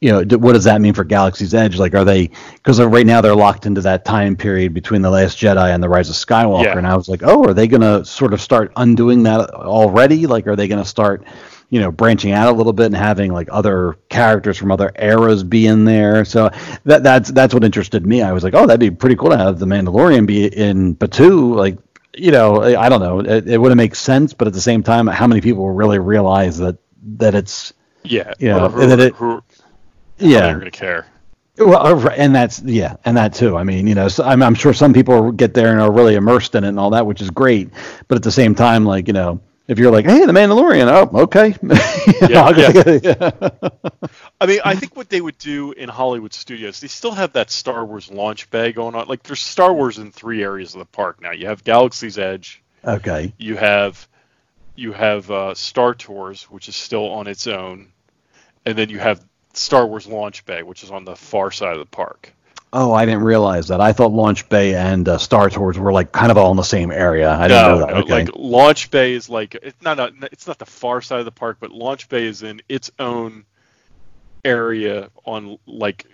you 0.00 0.10
know, 0.10 0.38
what 0.38 0.54
does 0.54 0.64
that 0.64 0.80
mean 0.80 0.94
for 0.94 1.04
Galaxy's 1.04 1.54
Edge? 1.54 1.78
Like, 1.78 1.94
are 1.94 2.04
they 2.04 2.30
because 2.54 2.80
right 2.80 3.06
now 3.06 3.20
they're 3.20 3.36
locked 3.36 3.66
into 3.66 3.82
that 3.82 4.04
time 4.04 4.34
period 4.34 4.74
between 4.74 5.02
the 5.02 5.10
Last 5.10 5.38
Jedi 5.38 5.72
and 5.72 5.80
the 5.80 5.88
Rise 5.88 6.10
of 6.10 6.16
Skywalker? 6.16 6.64
Yeah. 6.64 6.78
And 6.78 6.88
I 6.88 6.96
was 6.96 7.08
like, 7.08 7.22
oh, 7.22 7.44
are 7.44 7.54
they 7.54 7.68
going 7.68 7.82
to 7.82 8.04
sort 8.04 8.32
of 8.32 8.40
start 8.40 8.72
undoing 8.74 9.22
that 9.24 9.50
already? 9.50 10.26
Like, 10.26 10.48
are 10.48 10.56
they 10.56 10.66
going 10.66 10.82
to 10.82 10.88
start? 10.88 11.24
You 11.70 11.80
know 11.80 11.90
branching 11.90 12.30
out 12.32 12.48
a 12.48 12.52
little 12.56 12.72
bit 12.72 12.86
and 12.86 12.96
having 12.96 13.32
like 13.32 13.48
other 13.50 13.96
characters 14.08 14.56
from 14.56 14.70
other 14.70 14.92
eras 14.98 15.42
be 15.42 15.66
in 15.66 15.84
there 15.84 16.24
so 16.24 16.48
that 16.84 17.02
that's 17.02 17.30
that's 17.32 17.52
what 17.52 17.64
interested 17.64 18.06
me 18.06 18.22
i 18.22 18.30
was 18.32 18.44
like 18.44 18.54
oh 18.54 18.66
that'd 18.66 18.78
be 18.78 18.90
pretty 18.90 19.16
cool 19.16 19.30
to 19.30 19.36
have 19.36 19.58
the 19.58 19.66
mandalorian 19.66 20.26
be 20.26 20.46
in 20.46 20.94
Batuu 20.94 21.54
like 21.56 21.76
you 22.14 22.30
know 22.30 22.62
i 22.62 22.88
don't 22.88 23.00
know 23.00 23.18
it, 23.20 23.48
it 23.48 23.58
wouldn't 23.58 23.76
make 23.76 23.96
sense 23.96 24.32
but 24.32 24.46
at 24.46 24.54
the 24.54 24.60
same 24.60 24.82
time 24.84 25.08
how 25.08 25.26
many 25.26 25.40
people 25.40 25.68
really 25.72 25.98
realize 25.98 26.56
that 26.58 26.76
that 27.18 27.34
it's 27.34 27.72
Yeah, 28.04 28.32
You 28.38 28.48
know, 28.50 28.68
who, 28.68 28.82
and 28.82 28.90
then 28.92 29.00
it- 29.00 29.14
who, 29.16 29.42
yeah 30.18 30.40
they're 30.42 30.58
going 30.60 30.70
to 30.70 30.78
care. 30.78 31.06
well, 31.58 31.84
uh, 32.06 32.08
and 32.16 32.34
that's 32.34 32.62
yeah, 32.62 32.96
and 33.04 33.16
that 33.16 33.34
too. 33.34 33.56
I 33.56 33.64
mean, 33.64 33.86
you 33.86 33.94
know, 33.94 34.08
so, 34.08 34.22
I'm, 34.24 34.42
I'm 34.42 34.54
sure 34.54 34.72
some 34.72 34.92
people 34.92 35.32
get 35.32 35.52
there 35.54 35.72
and 35.72 35.80
are 35.80 35.90
really 35.92 36.14
immersed 36.14 36.54
in 36.54 36.64
it 36.64 36.68
and 36.68 36.78
all 36.78 36.90
that, 36.90 37.06
which 37.06 37.20
is 37.20 37.30
great. 37.30 37.70
But 38.08 38.16
at 38.16 38.22
the 38.22 38.30
same 38.30 38.54
time, 38.54 38.84
like 38.84 39.06
you 39.08 39.12
know, 39.14 39.40
if 39.68 39.78
you're 39.78 39.90
like, 39.90 40.04
hey, 40.04 40.24
the 40.24 40.32
Mandalorian, 40.32 40.86
oh, 40.88 41.22
okay, 41.22 41.54
know, 41.62 41.74
Yeah, 42.28 42.98
yeah. 43.02 43.30
I 44.40 44.46
mean, 44.46 44.60
I 44.64 44.74
think 44.76 44.96
what 44.96 45.08
they 45.08 45.20
would 45.20 45.38
do 45.38 45.72
in 45.72 45.88
Hollywood 45.88 46.32
studios, 46.32 46.80
they 46.80 46.88
still 46.88 47.12
have 47.12 47.32
that 47.32 47.50
Star 47.50 47.84
Wars 47.84 48.10
launch 48.10 48.48
bay 48.50 48.72
going 48.72 48.94
on. 48.94 49.08
Like, 49.08 49.22
there's 49.24 49.40
Star 49.40 49.72
Wars 49.72 49.98
in 49.98 50.12
three 50.12 50.42
areas 50.42 50.74
of 50.74 50.80
the 50.80 50.86
park 50.86 51.20
now. 51.20 51.32
You 51.32 51.46
have 51.46 51.64
Galaxy's 51.64 52.18
Edge, 52.18 52.62
okay, 52.84 53.32
you 53.38 53.56
have 53.56 54.08
you 54.76 54.92
have 54.92 55.30
uh, 55.30 55.54
Star 55.54 55.94
Tours, 55.94 56.44
which 56.44 56.68
is 56.68 56.76
still 56.76 57.10
on 57.10 57.26
its 57.26 57.46
own, 57.46 57.88
and 58.64 58.76
then 58.76 58.90
you 58.90 58.98
have 58.98 59.24
Star 59.54 59.86
Wars 59.86 60.06
Launch 60.06 60.44
Bay, 60.44 60.62
which 60.62 60.84
is 60.84 60.90
on 60.90 61.04
the 61.04 61.16
far 61.16 61.50
side 61.50 61.72
of 61.72 61.80
the 61.80 61.86
park. 61.86 62.32
Oh, 62.72 62.92
I 62.92 63.06
didn't 63.06 63.22
realize 63.22 63.68
that. 63.68 63.80
I 63.80 63.92
thought 63.92 64.12
Launch 64.12 64.48
Bay 64.48 64.74
and 64.74 65.08
uh, 65.08 65.18
Star 65.18 65.48
Tours 65.48 65.78
were 65.78 65.92
like 65.92 66.12
kind 66.12 66.30
of 66.30 66.36
all 66.36 66.50
in 66.50 66.56
the 66.56 66.62
same 66.64 66.90
area. 66.90 67.30
I 67.30 67.48
didn't 67.48 67.62
know 67.62 67.78
that. 67.78 67.88
no, 67.88 67.94
Okay. 68.00 68.12
like 68.12 68.28
Launch 68.34 68.90
Bay 68.90 69.14
is 69.14 69.30
like 69.30 69.54
it's 69.54 69.80
not 69.82 69.98
a, 69.98 70.12
it's 70.32 70.46
not 70.46 70.58
the 70.58 70.66
far 70.66 71.00
side 71.00 71.20
of 71.20 71.24
the 71.24 71.30
park, 71.32 71.56
but 71.60 71.70
Launch 71.70 72.08
Bay 72.08 72.24
is 72.26 72.42
in 72.42 72.60
its 72.68 72.90
own 72.98 73.44
area 74.44 75.10
on 75.24 75.58
like 75.66 76.06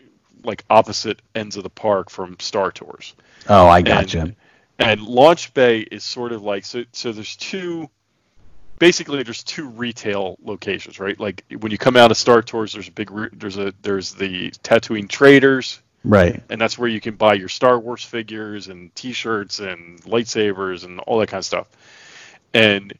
like 0.44 0.64
opposite 0.70 1.20
ends 1.34 1.56
of 1.56 1.62
the 1.62 1.70
park 1.70 2.10
from 2.10 2.36
Star 2.40 2.70
Tours. 2.72 3.14
oh, 3.48 3.66
I 3.66 3.82
gotcha. 3.82 4.20
And, 4.20 4.36
and 4.78 5.02
Launch 5.02 5.54
Bay 5.54 5.80
is 5.80 6.04
sort 6.04 6.32
of 6.32 6.42
like 6.42 6.64
so. 6.64 6.84
So 6.92 7.12
there's 7.12 7.36
two. 7.36 7.88
Basically, 8.78 9.22
there's 9.22 9.44
two 9.44 9.68
retail 9.68 10.36
locations, 10.42 10.98
right? 10.98 11.18
Like 11.18 11.44
when 11.60 11.70
you 11.70 11.78
come 11.78 11.96
out 11.96 12.10
of 12.10 12.16
Star 12.16 12.42
Tours, 12.42 12.72
there's 12.72 12.88
a 12.88 12.92
big. 12.92 13.10
There's 13.32 13.56
a 13.58 13.72
there's 13.82 14.12
the 14.14 14.50
Tatooine 14.50 15.08
Traders, 15.08 15.80
right. 16.04 16.42
and 16.50 16.60
that's 16.60 16.78
where 16.78 16.88
you 16.88 17.00
can 17.00 17.14
buy 17.16 17.34
your 17.34 17.48
Star 17.48 17.78
Wars 17.78 18.04
figures 18.04 18.68
and 18.68 18.94
T-shirts 18.94 19.60
and 19.60 20.00
lightsabers 20.02 20.84
and 20.84 21.00
all 21.00 21.18
that 21.18 21.28
kind 21.28 21.38
of 21.40 21.44
stuff. 21.44 21.66
And 22.54 22.92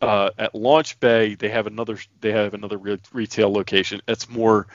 uh, 0.00 0.30
at 0.38 0.54
Launch 0.54 0.98
Bay, 1.00 1.34
they 1.34 1.48
have 1.48 1.66
another 1.66 1.98
they 2.20 2.32
have 2.32 2.54
another 2.54 2.76
re- 2.78 2.98
retail 3.12 3.52
location. 3.52 4.00
It's 4.08 4.28
more, 4.28 4.66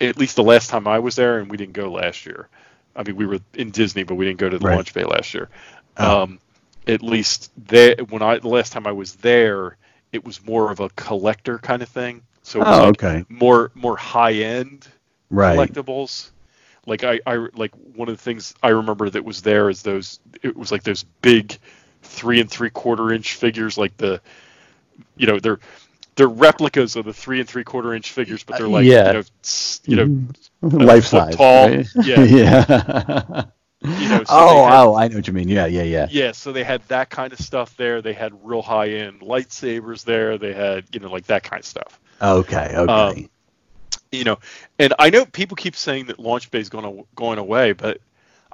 at 0.00 0.16
least 0.18 0.36
the 0.36 0.42
last 0.42 0.70
time 0.70 0.88
I 0.88 0.98
was 0.98 1.14
there, 1.16 1.38
and 1.38 1.50
we 1.50 1.56
didn't 1.56 1.74
go 1.74 1.90
last 1.90 2.26
year. 2.26 2.48
I 2.96 3.04
mean, 3.04 3.16
we 3.16 3.26
were 3.26 3.38
in 3.54 3.70
Disney, 3.70 4.02
but 4.02 4.16
we 4.16 4.24
didn't 4.24 4.40
go 4.40 4.48
to 4.48 4.58
the 4.58 4.66
Right. 4.66 4.74
Launch 4.74 4.92
Bay 4.92 5.04
last 5.04 5.34
year. 5.34 5.48
Oh. 5.96 6.22
Um, 6.22 6.40
at 6.86 7.02
least 7.02 7.52
there, 7.56 7.94
when 8.08 8.22
I 8.22 8.38
the 8.38 8.48
last 8.48 8.72
time 8.72 8.86
I 8.86 8.92
was 8.92 9.14
there, 9.16 9.76
it 10.12 10.24
was 10.24 10.44
more 10.44 10.72
of 10.72 10.80
a 10.80 10.88
collector 10.90 11.58
kind 11.58 11.82
of 11.82 11.88
thing. 11.88 12.22
So 12.42 12.60
it 12.60 12.66
was 12.66 12.78
Oh, 12.78 12.82
like 12.86 13.04
okay. 13.04 13.24
more 13.28 13.70
more 13.74 13.96
high 13.96 14.32
end 14.32 14.88
Right. 15.30 15.56
collectibles. 15.56 16.30
Like 16.86 17.04
I, 17.04 17.20
I 17.26 17.36
like 17.54 17.72
one 17.94 18.08
of 18.08 18.16
the 18.16 18.22
things 18.22 18.54
I 18.62 18.68
remember 18.70 19.10
that 19.10 19.24
was 19.24 19.42
there 19.42 19.68
is 19.68 19.82
those 19.82 20.20
it 20.42 20.56
was 20.56 20.72
like 20.72 20.82
those 20.82 21.02
big 21.02 21.56
three 22.02 22.40
and 22.40 22.50
three 22.50 22.70
quarter 22.70 23.12
inch 23.12 23.34
figures 23.34 23.76
like 23.76 23.96
the 23.96 24.20
you 25.16 25.26
know 25.26 25.38
they're 25.38 25.60
they're 26.16 26.28
replicas 26.28 26.96
of 26.96 27.04
the 27.04 27.12
three 27.12 27.40
and 27.40 27.48
three 27.48 27.64
quarter 27.64 27.94
inch 27.94 28.12
figures 28.12 28.42
but 28.42 28.58
they're 28.58 28.68
like 28.68 28.84
yeah. 28.84 29.22
you 29.84 29.96
know 29.96 30.02
you 30.04 30.68
know 30.68 30.84
Life 30.84 31.06
size. 31.06 31.36
tall. 31.36 31.68
right? 31.68 31.86
Yeah. 32.02 32.24
yeah. 32.24 33.44
You 33.82 34.08
know, 34.10 34.18
so 34.18 34.26
oh, 34.28 34.64
had- 34.66 34.84
oh, 34.84 34.94
I 34.94 35.08
know 35.08 35.16
what 35.16 35.26
you 35.26 35.32
mean. 35.32 35.48
Yeah, 35.48 35.64
yeah, 35.64 35.84
yeah. 35.84 36.06
yeah 36.10 36.32
so 36.32 36.52
they 36.52 36.64
had 36.64 36.82
that 36.88 37.08
kind 37.08 37.32
of 37.32 37.38
stuff 37.38 37.76
there 37.76 38.02
they 38.02 38.12
had 38.12 38.34
real 38.44 38.60
high 38.60 38.88
end 38.88 39.20
lightsabers 39.20 40.04
there 40.04 40.36
they 40.36 40.52
had 40.52 40.84
you 40.92 41.00
know 41.00 41.10
like 41.10 41.26
that 41.26 41.42
kind 41.42 41.60
of 41.60 41.66
stuff 41.66 41.98
Okay, 42.22 42.74
okay. 42.76 42.92
Um, 42.92 43.30
you 44.12 44.24
know, 44.24 44.38
and 44.78 44.94
I 44.98 45.10
know 45.10 45.24
people 45.24 45.56
keep 45.56 45.76
saying 45.76 46.06
that 46.06 46.18
Launch 46.18 46.50
Bay 46.50 46.60
is 46.60 46.68
going 46.68 47.04
going 47.14 47.38
away, 47.38 47.72
but 47.72 47.98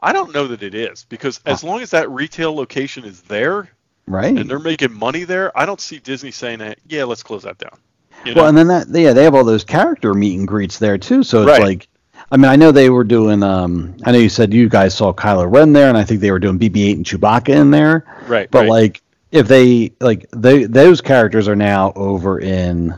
I 0.03 0.12
don't 0.12 0.35
know 0.35 0.47
that 0.49 0.62
it 0.62 0.74
is 0.74 1.05
because 1.09 1.41
as 1.47 1.65
long 1.65 1.81
as 1.81 1.91
that 1.91 2.11
retail 2.11 2.55
location 2.55 3.05
is 3.05 3.23
there 3.23 3.70
right. 4.07 4.37
and 4.37 4.49
they're 4.49 4.59
making 4.59 4.93
money 4.93 5.24
there, 5.24 5.57
I 5.59 5.65
don't 5.65 5.81
see 5.81 5.99
Disney 5.99 6.31
saying 6.31 6.59
that. 6.59 6.78
Yeah, 6.87 7.05
let's 7.05 7.23
close 7.23 7.45
that 7.45 7.59
down. 7.59 7.78
You 8.24 8.35
know? 8.35 8.43
Well, 8.43 8.49
and 8.49 8.59
then 8.59 8.69
that 8.69 8.89
yeah, 8.91 9.12
they 9.12 9.24
have 9.24 9.35
all 9.35 9.45
those 9.45 9.65
character 9.65 10.12
meet 10.12 10.39
and 10.39 10.47
greets 10.47 10.78
there 10.78 10.99
too. 10.99 11.23
So 11.23 11.43
it's 11.43 11.49
Right. 11.49 11.62
like, 11.62 11.89
I 12.31 12.37
mean, 12.37 12.51
I 12.51 12.57
know 12.57 12.73
they 12.73 12.91
were 12.91 13.05
doing. 13.05 13.43
Um, 13.43 13.97
I 14.05 14.12
know 14.12 14.19
you 14.19 14.28
said 14.28 14.53
you 14.53 14.69
guys 14.69 14.95
saw 14.95 15.12
Kylo 15.12 15.51
Ren 15.51 15.73
there, 15.73 15.89
and 15.89 15.97
I 15.97 16.05
think 16.05 16.20
they 16.20 16.33
were 16.33 16.39
doing 16.39 16.59
BB-8 16.59 16.95
and 16.97 17.05
Chewbacca 17.05 17.49
in 17.51 17.70
there. 17.70 18.05
right, 18.27 18.51
But 18.51 18.61
right. 18.62 18.69
like, 18.69 19.03
if 19.33 19.49
they 19.49 19.93
like 20.01 20.27
they 20.33 20.65
those 20.65 21.01
characters 21.01 21.49
are 21.49 21.57
now 21.57 21.93
over 21.95 22.41
in 22.41 22.95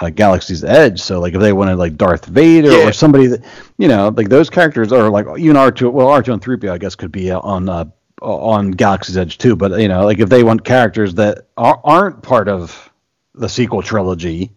uh, 0.00 0.10
Galaxy's 0.10 0.64
Edge. 0.64 1.00
So 1.00 1.20
like, 1.20 1.34
if 1.34 1.40
they 1.40 1.52
wanted 1.52 1.76
like 1.76 1.96
Darth 1.96 2.26
Vader 2.26 2.70
Yeah. 2.70 2.88
or 2.88 2.92
somebody 2.92 3.26
that 3.28 3.44
you 3.78 3.88
know, 3.88 4.08
like 4.16 4.28
those 4.28 4.50
characters 4.50 4.92
are 4.92 5.10
like 5.10 5.26
even 5.38 5.56
R 5.56 5.70
two. 5.70 5.90
Well, 5.90 6.08
R 6.08 6.22
two 6.22 6.32
and 6.32 6.42
three 6.42 6.56
PO, 6.56 6.72
I 6.72 6.78
guess, 6.78 6.94
could 6.94 7.12
be 7.12 7.30
uh, 7.30 7.40
on. 7.40 7.68
Uh, 7.68 7.84
on 8.20 8.72
Galaxy's 8.72 9.16
Edge 9.16 9.38
too, 9.38 9.54
but 9.54 9.80
you 9.80 9.86
know, 9.86 10.04
like 10.04 10.18
if 10.18 10.28
they 10.28 10.42
want 10.42 10.64
characters 10.64 11.14
that 11.14 11.46
are, 11.56 11.80
aren't 11.84 12.20
part 12.20 12.48
of 12.48 12.90
the 13.36 13.48
sequel 13.48 13.80
trilogy, 13.80 14.50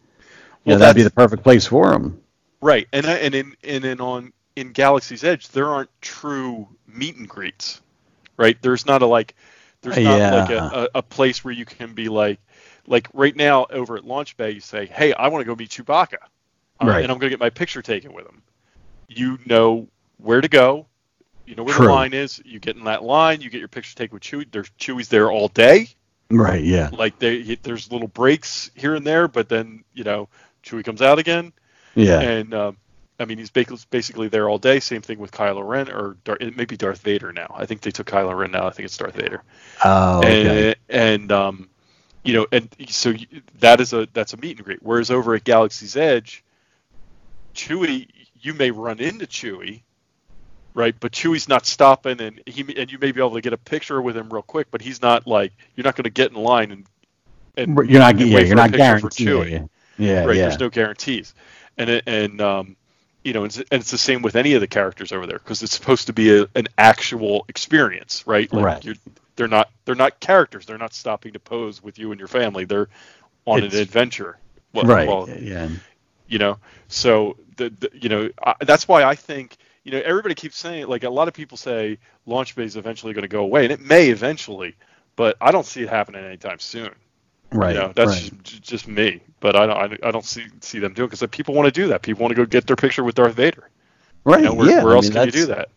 Well, 0.66 0.78
know, 0.78 0.80
that'd 0.80 0.96
be 0.96 1.04
the 1.04 1.12
perfect 1.12 1.44
place 1.44 1.68
for 1.68 1.92
them. 1.92 2.20
right, 2.60 2.88
and 2.92 3.06
and 3.06 3.36
in 3.36 3.56
and 3.64 3.86
in 3.86 4.02
on 4.02 4.34
in 4.56 4.72
Galaxy's 4.72 5.24
Edge, 5.24 5.48
there 5.50 5.68
aren't 5.70 5.92
true 6.02 6.68
meet 6.88 7.18
and 7.18 7.30
greets, 7.30 7.82
right? 8.36 8.58
There's 8.64 8.88
not 8.88 9.04
a 9.04 9.06
like, 9.06 9.36
there's 9.84 9.96
not 10.00 10.20
like 10.34 10.50
a, 10.50 10.90
a, 10.96 10.98
a 10.98 11.02
place 11.04 11.44
where 11.46 11.54
you 11.54 11.66
can 11.66 11.94
be 11.94 12.10
like, 12.10 12.40
like 12.88 13.08
right 13.14 13.36
now 13.36 13.66
over 13.70 13.98
at 13.98 14.06
Launch 14.06 14.38
Bay, 14.38 14.52
you 14.52 14.60
say, 14.60 14.86
hey, 14.86 15.14
I 15.14 15.28
want 15.28 15.42
to 15.42 15.46
go 15.46 15.56
meet 15.56 15.70
Chewbacca, 15.70 16.16
uh, 16.16 16.86
Right. 16.86 17.04
and 17.04 17.12
I'm 17.12 17.18
going 17.20 17.30
to 17.30 17.30
get 17.30 17.40
my 17.40 17.50
picture 17.50 17.82
taken 17.82 18.14
with 18.14 18.26
him. 18.26 18.42
You 19.08 19.40
know 19.46 19.88
where 20.18 20.42
to 20.42 20.48
go. 20.48 20.88
You 21.46 21.56
know 21.56 21.64
where 21.64 21.76
True. 21.76 21.88
the 21.88 21.92
line 21.94 22.14
is. 22.14 22.42
You 22.46 22.60
get 22.60 22.78
in 22.78 22.86
that 22.86 23.04
line. 23.04 23.42
You 23.42 23.50
get 23.50 23.60
your 23.60 23.68
picture 23.68 23.96
taken 23.96 24.14
with 24.16 24.24
Chewie. 24.24 24.50
There's 24.52 24.70
Chewie's 24.80 25.10
there 25.10 25.30
all 25.32 25.48
day. 25.50 25.90
Right. 26.30 26.64
Yeah. 26.64 26.90
Like 26.94 27.20
they, 27.20 27.56
there's 27.62 27.92
little 27.92 28.08
breaks 28.08 28.72
here 28.74 28.96
and 28.96 29.06
there, 29.06 29.28
but 29.28 29.50
then 29.50 29.84
you 29.94 30.06
know 30.06 30.30
Chewie 30.64 30.86
comes 30.86 31.02
out 31.02 31.20
again. 31.20 31.52
Yeah. 31.94 32.22
And 32.22 32.54
um, 32.54 32.78
I 33.20 33.26
mean, 33.26 33.38
he's 33.38 33.50
basically 33.50 34.30
there 34.30 34.48
all 34.48 34.58
day. 34.58 34.80
Same 34.80 35.02
thing 35.02 35.20
with 35.20 35.32
Kylo 35.32 35.68
Ren, 35.68 35.92
or 35.92 36.16
Dar- 36.24 36.38
it 36.40 36.56
may 36.56 36.64
be 36.66 36.78
Darth 36.78 37.02
Vader 37.02 37.34
now. 37.34 37.54
I 37.58 37.66
think 37.66 37.82
they 37.82 37.92
took 37.92 38.08
Kylo 38.08 38.36
Ren 38.36 38.52
now. 38.52 38.66
I 38.66 38.70
think 38.70 38.86
it's 38.86 38.96
Darth 38.98 39.16
Vader. 39.16 39.44
Oh. 39.84 40.20
Okay. 40.20 40.70
And, 40.70 40.76
and 40.90 41.32
um, 41.34 41.70
you 42.24 42.34
know, 42.34 42.48
and 42.52 42.70
so 42.90 43.14
that 43.60 43.82
is 43.82 43.94
a 43.94 44.08
that's 44.14 44.34
a 44.34 44.38
meet 44.38 44.58
and 44.58 44.66
greet. 44.66 44.80
Whereas 44.82 45.12
over 45.12 45.36
at 45.36 45.44
Galaxy's 45.44 45.98
Edge, 45.98 46.44
Chewie, 47.56 48.08
you 48.40 48.54
may 48.54 48.72
run 48.72 49.00
into 49.00 49.26
Chewie, 49.26 49.84
right? 50.74 50.96
But 51.00 51.12
Chewie's 51.14 51.48
not 51.50 51.66
stopping, 51.66 52.22
and 52.22 52.42
he 52.46 52.62
and 52.78 52.92
you 52.92 53.00
may 53.00 53.12
be 53.12 53.20
able 53.22 53.34
to 53.34 53.42
get 53.42 53.54
a 53.54 53.58
picture 53.58 54.02
with 54.02 54.16
him 54.18 54.30
real 54.32 54.44
quick, 54.44 54.68
but 54.72 54.82
he's 54.82 55.02
not 55.02 55.28
like 55.28 55.54
you're 55.76 55.84
not 55.84 55.96
going 55.96 56.04
to 56.06 56.10
get 56.12 56.32
in 56.32 56.38
line 56.38 56.72
and 56.72 56.86
and 57.58 57.82
You're 57.90 58.00
not. 58.00 58.16
and 58.20 58.20
Yeah, 58.20 58.40
you're 58.40 58.56
a 58.56 58.56
not 58.56 58.72
picture 58.72 58.98
for 58.98 59.10
guaranteed. 59.10 59.28
Chewie. 59.28 59.52
Yeah, 59.52 59.66
yeah, 59.98 60.26
right? 60.26 60.36
yeah. 60.38 60.42
There's 60.44 60.60
no 60.60 60.70
guarantees, 60.70 61.34
and 61.78 62.02
and 62.08 62.42
um, 62.42 62.76
you 63.24 63.34
know, 63.34 63.44
it's, 63.44 63.58
and 63.58 63.68
it's 63.82 63.92
the 63.92 63.98
same 63.98 64.22
with 64.22 64.36
any 64.36 64.54
of 64.54 64.62
the 64.62 64.68
characters 64.68 65.12
over 65.12 65.28
there 65.28 65.40
because 65.40 65.62
it's 65.64 65.74
supposed 65.76 66.08
to 66.08 66.14
be 66.14 66.40
a, 66.40 66.48
an 66.56 66.68
actual 66.78 67.46
experience, 67.50 68.26
right? 68.26 68.52
Like 68.52 68.64
Right. 68.64 68.86
They're 69.36 69.48
not 69.48 69.70
they're 69.86 69.96
not 69.96 70.20
characters. 70.20 70.66
They're 70.66 70.78
not 70.78 70.94
stopping 70.94 71.34
to 71.34 71.40
pose 71.40 71.82
with 71.82 71.98
you 72.00 72.12
and 72.12 72.20
your 72.20 72.28
family. 72.28 72.66
They're 72.66 72.90
on 73.46 73.60
It's- 73.60 73.74
an 73.74 73.82
adventure. 73.82 74.38
Well, 74.74 74.86
right. 74.86 75.08
well, 75.08 75.28
yeah. 75.30 75.68
you 76.30 76.38
know 76.40 76.58
so 76.88 77.36
the, 77.58 77.70
the 77.72 77.90
you 77.94 78.08
know 78.08 78.30
I, 78.42 78.54
that's 78.62 78.88
why 78.88 79.04
i 79.04 79.16
think 79.16 79.58
you 79.84 79.92
know 79.92 80.00
everybody 80.06 80.34
keeps 80.34 80.58
saying 80.58 80.88
like 80.88 81.04
a 81.04 81.10
lot 81.10 81.28
of 81.28 81.34
people 81.34 81.58
say 81.58 81.98
launch 82.26 82.56
bay 82.56 82.64
is 82.64 82.78
eventually 82.78 83.12
going 83.14 83.24
to 83.24 83.28
go 83.28 83.42
away 83.42 83.64
and 83.66 83.74
it 83.74 83.82
may 83.82 84.08
eventually 84.10 84.76
but 85.18 85.36
i 85.42 85.52
don't 85.52 85.66
see 85.66 85.82
it 85.84 85.90
happening 85.90 86.24
anytime 86.24 86.58
soon 86.60 86.92
Right. 87.52 87.76
you 87.76 87.82
know 87.82 87.92
that's 87.94 88.32
right. 88.32 88.44
just, 88.44 88.62
just 88.64 88.88
me 88.88 89.20
but 89.42 89.58
i 89.58 89.66
don't 89.68 90.04
I, 90.04 90.08
I 90.08 90.12
don't 90.12 90.24
see 90.24 90.46
see 90.62 90.80
them 90.80 90.94
doing 90.94 91.10
because 91.10 91.28
people 91.32 91.54
want 91.54 91.66
to 91.66 91.72
do 91.82 91.90
that 91.90 92.02
people 92.02 92.22
want 92.22 92.32
to 92.32 92.36
go 92.36 92.46
get 92.46 92.66
their 92.68 92.78
picture 92.78 93.04
with 93.04 93.16
darth 93.16 93.34
vader 93.36 93.70
right. 94.24 94.40
you 94.40 94.46
know, 94.46 94.54
where, 94.54 94.70
yeah. 94.70 94.84
where 94.86 94.94
I 94.94 94.96
else 94.96 95.08
mean, 95.08 95.14
can 95.16 95.26
you 95.26 95.32
do 95.34 95.46
that 95.48 95.68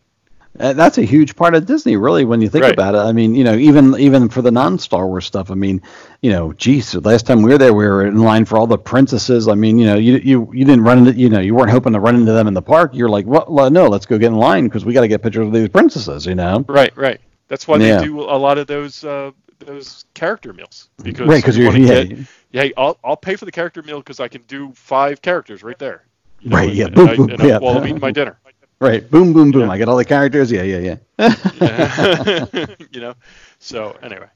Uh, 0.59 0.71
that's 0.73 0.97
a 0.97 1.03
huge 1.03 1.35
part 1.35 1.53
of 1.53 1.65
Disney, 1.65 1.97
really, 1.97 2.23
when 2.23 2.39
you 2.41 2.47
think 2.49 2.63
Right. 2.63 2.73
about 2.73 2.95
it. 2.95 2.99
I 2.99 3.11
mean, 3.11 3.35
you 3.35 3.43
know, 3.43 3.55
even 3.55 3.93
even 3.99 4.29
for 4.29 4.41
the 4.41 4.51
non-Star 4.51 5.05
Wars 5.05 5.25
stuff. 5.25 5.51
I 5.51 5.53
mean, 5.55 5.81
you 6.21 6.31
know, 6.31 6.53
geez, 6.53 6.93
the 6.93 7.01
last 7.01 7.25
time 7.27 7.41
we 7.41 7.51
were 7.51 7.57
there, 7.57 7.73
we 7.73 7.85
were 7.85 8.05
in 8.05 8.19
line 8.19 8.45
for 8.45 8.57
all 8.57 8.65
the 8.67 8.77
princesses. 8.77 9.47
I 9.49 9.55
mean, 9.55 9.77
you 9.77 9.85
know, 9.85 9.95
you 9.95 10.15
you 10.23 10.49
you 10.53 10.63
didn't 10.63 10.83
run 10.85 10.99
into, 10.99 11.13
you 11.19 11.29
know, 11.29 11.39
you 11.41 11.53
weren't 11.55 11.71
hoping 11.71 11.91
to 11.93 11.99
run 11.99 12.15
into 12.15 12.31
them 12.31 12.47
in 12.47 12.53
the 12.53 12.61
park. 12.61 12.91
You're 12.93 13.09
like, 13.09 13.25
well, 13.25 13.69
no, 13.69 13.87
let's 13.87 14.05
go 14.05 14.17
get 14.17 14.27
in 14.27 14.37
line 14.37 14.63
because 14.65 14.85
we 14.85 14.93
got 14.93 15.01
to 15.01 15.07
get 15.09 15.21
pictures 15.21 15.45
of 15.47 15.51
these 15.53 15.67
princesses. 15.69 16.25
You 16.25 16.35
know, 16.35 16.63
right 16.69 16.95
right 16.95 17.19
that's 17.49 17.67
why 17.67 17.77
Yeah. 17.77 17.99
they 17.99 18.05
do 18.05 18.21
a 18.21 18.37
lot 18.37 18.57
of 18.57 18.67
those 18.67 19.03
uh 19.03 19.31
those 19.59 20.05
character 20.13 20.53
meals 20.53 20.89
because 21.03 21.27
right? 21.27 21.37
Because 21.37 21.57
you 21.57 21.65
you're 21.65 21.77
yeah, 21.77 22.03
get- 22.03 22.17
yeah, 22.51 22.61
hey, 22.63 22.73
I'll 22.77 22.97
I'll 23.03 23.17
pay 23.17 23.35
for 23.35 23.43
the 23.45 23.51
character 23.51 23.83
meal 23.83 23.97
because 23.99 24.21
I 24.21 24.29
can 24.29 24.41
do 24.47 24.71
five 24.73 25.21
characters 25.21 25.63
right 25.63 25.77
there. 25.79 26.03
You 26.39 26.51
Right, 26.51 26.69
and- 26.69 26.77
yeah, 26.77 26.85
and 26.85 26.95
boom, 26.95 27.09
I- 27.09 27.15
boom, 27.17 27.29
and 27.31 27.41
I- 27.41 27.45
yeah. 27.47 27.57
While 27.57 27.77
I'm 27.77 27.83
eating 27.85 27.99
my 27.99 28.11
dinner. 28.11 28.37
Right. 28.79 29.09
Boom, 29.09 29.33
boom, 29.33 29.51
boom. 29.51 29.69
I 29.69 29.77
get 29.77 29.87
all 29.89 29.97
the 29.97 30.05
characters. 30.05 30.51
Yeah, 30.51 30.63
yeah, 30.63 30.97
yeah. 31.19 31.35
Yeah. 31.61 32.65
you 32.91 33.01
know. 33.01 33.13
So 33.59 33.95
anyway, 34.01 34.27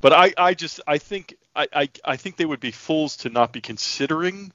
but 0.00 0.12
I 0.12 0.32
I 0.36 0.54
just 0.54 0.80
I 0.86 0.98
think 0.98 1.34
I 1.56 1.66
I, 1.72 1.88
I 2.04 2.16
think 2.16 2.36
they 2.36 2.44
would 2.46 2.60
be 2.60 2.70
fools 2.70 3.16
to 3.18 3.28
not 3.30 3.52
be 3.52 3.60
considering 3.60 4.52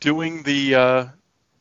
doing 0.00 0.42
the 0.42 0.74
uh, 0.74 1.04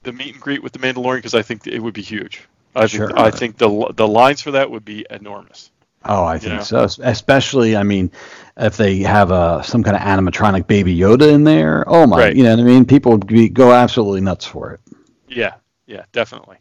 the 0.03 0.13
meet 0.13 0.33
and 0.33 0.41
greet 0.41 0.61
with 0.63 0.73
the 0.73 0.79
Mandalorian 0.79 1.17
because 1.17 1.35
I 1.35 1.41
think 1.41 1.65
it 1.67 1.79
would 1.79 1.93
be 1.93 2.01
huge. 2.01 2.41
I 2.75 2.85
Sure. 2.85 3.07
think 3.07 3.19
I 3.19 3.31
think 3.31 3.57
the 3.57 3.91
the 3.95 4.07
lines 4.07 4.41
for 4.41 4.51
that 4.51 4.69
would 4.69 4.85
be 4.85 5.05
enormous. 5.09 5.71
Oh, 6.05 6.23
I 6.23 6.37
think 6.37 6.53
know? 6.53 6.61
so. 6.87 6.87
Especially, 7.03 7.75
I 7.75 7.83
mean, 7.83 8.11
if 8.55 8.77
they 8.77 8.99
have 8.99 9.31
a 9.31 9.61
some 9.63 9.83
kind 9.83 9.95
of 9.95 10.01
animatronic 10.03 10.67
Baby 10.67 10.95
Yoda 10.95 11.33
in 11.33 11.43
there. 11.43 11.83
Oh 11.87 12.05
my, 12.07 12.17
Right. 12.19 12.35
you 12.35 12.43
know 12.43 12.51
what 12.51 12.59
I 12.59 12.63
mean? 12.63 12.85
People 12.85 13.13
would 13.13 13.27
be, 13.27 13.49
go 13.49 13.73
absolutely 13.73 14.21
nuts 14.21 14.45
for 14.45 14.71
it. 14.73 14.79
Yeah. 15.27 15.55
Yeah. 15.85 16.03
Definitely. 16.13 16.57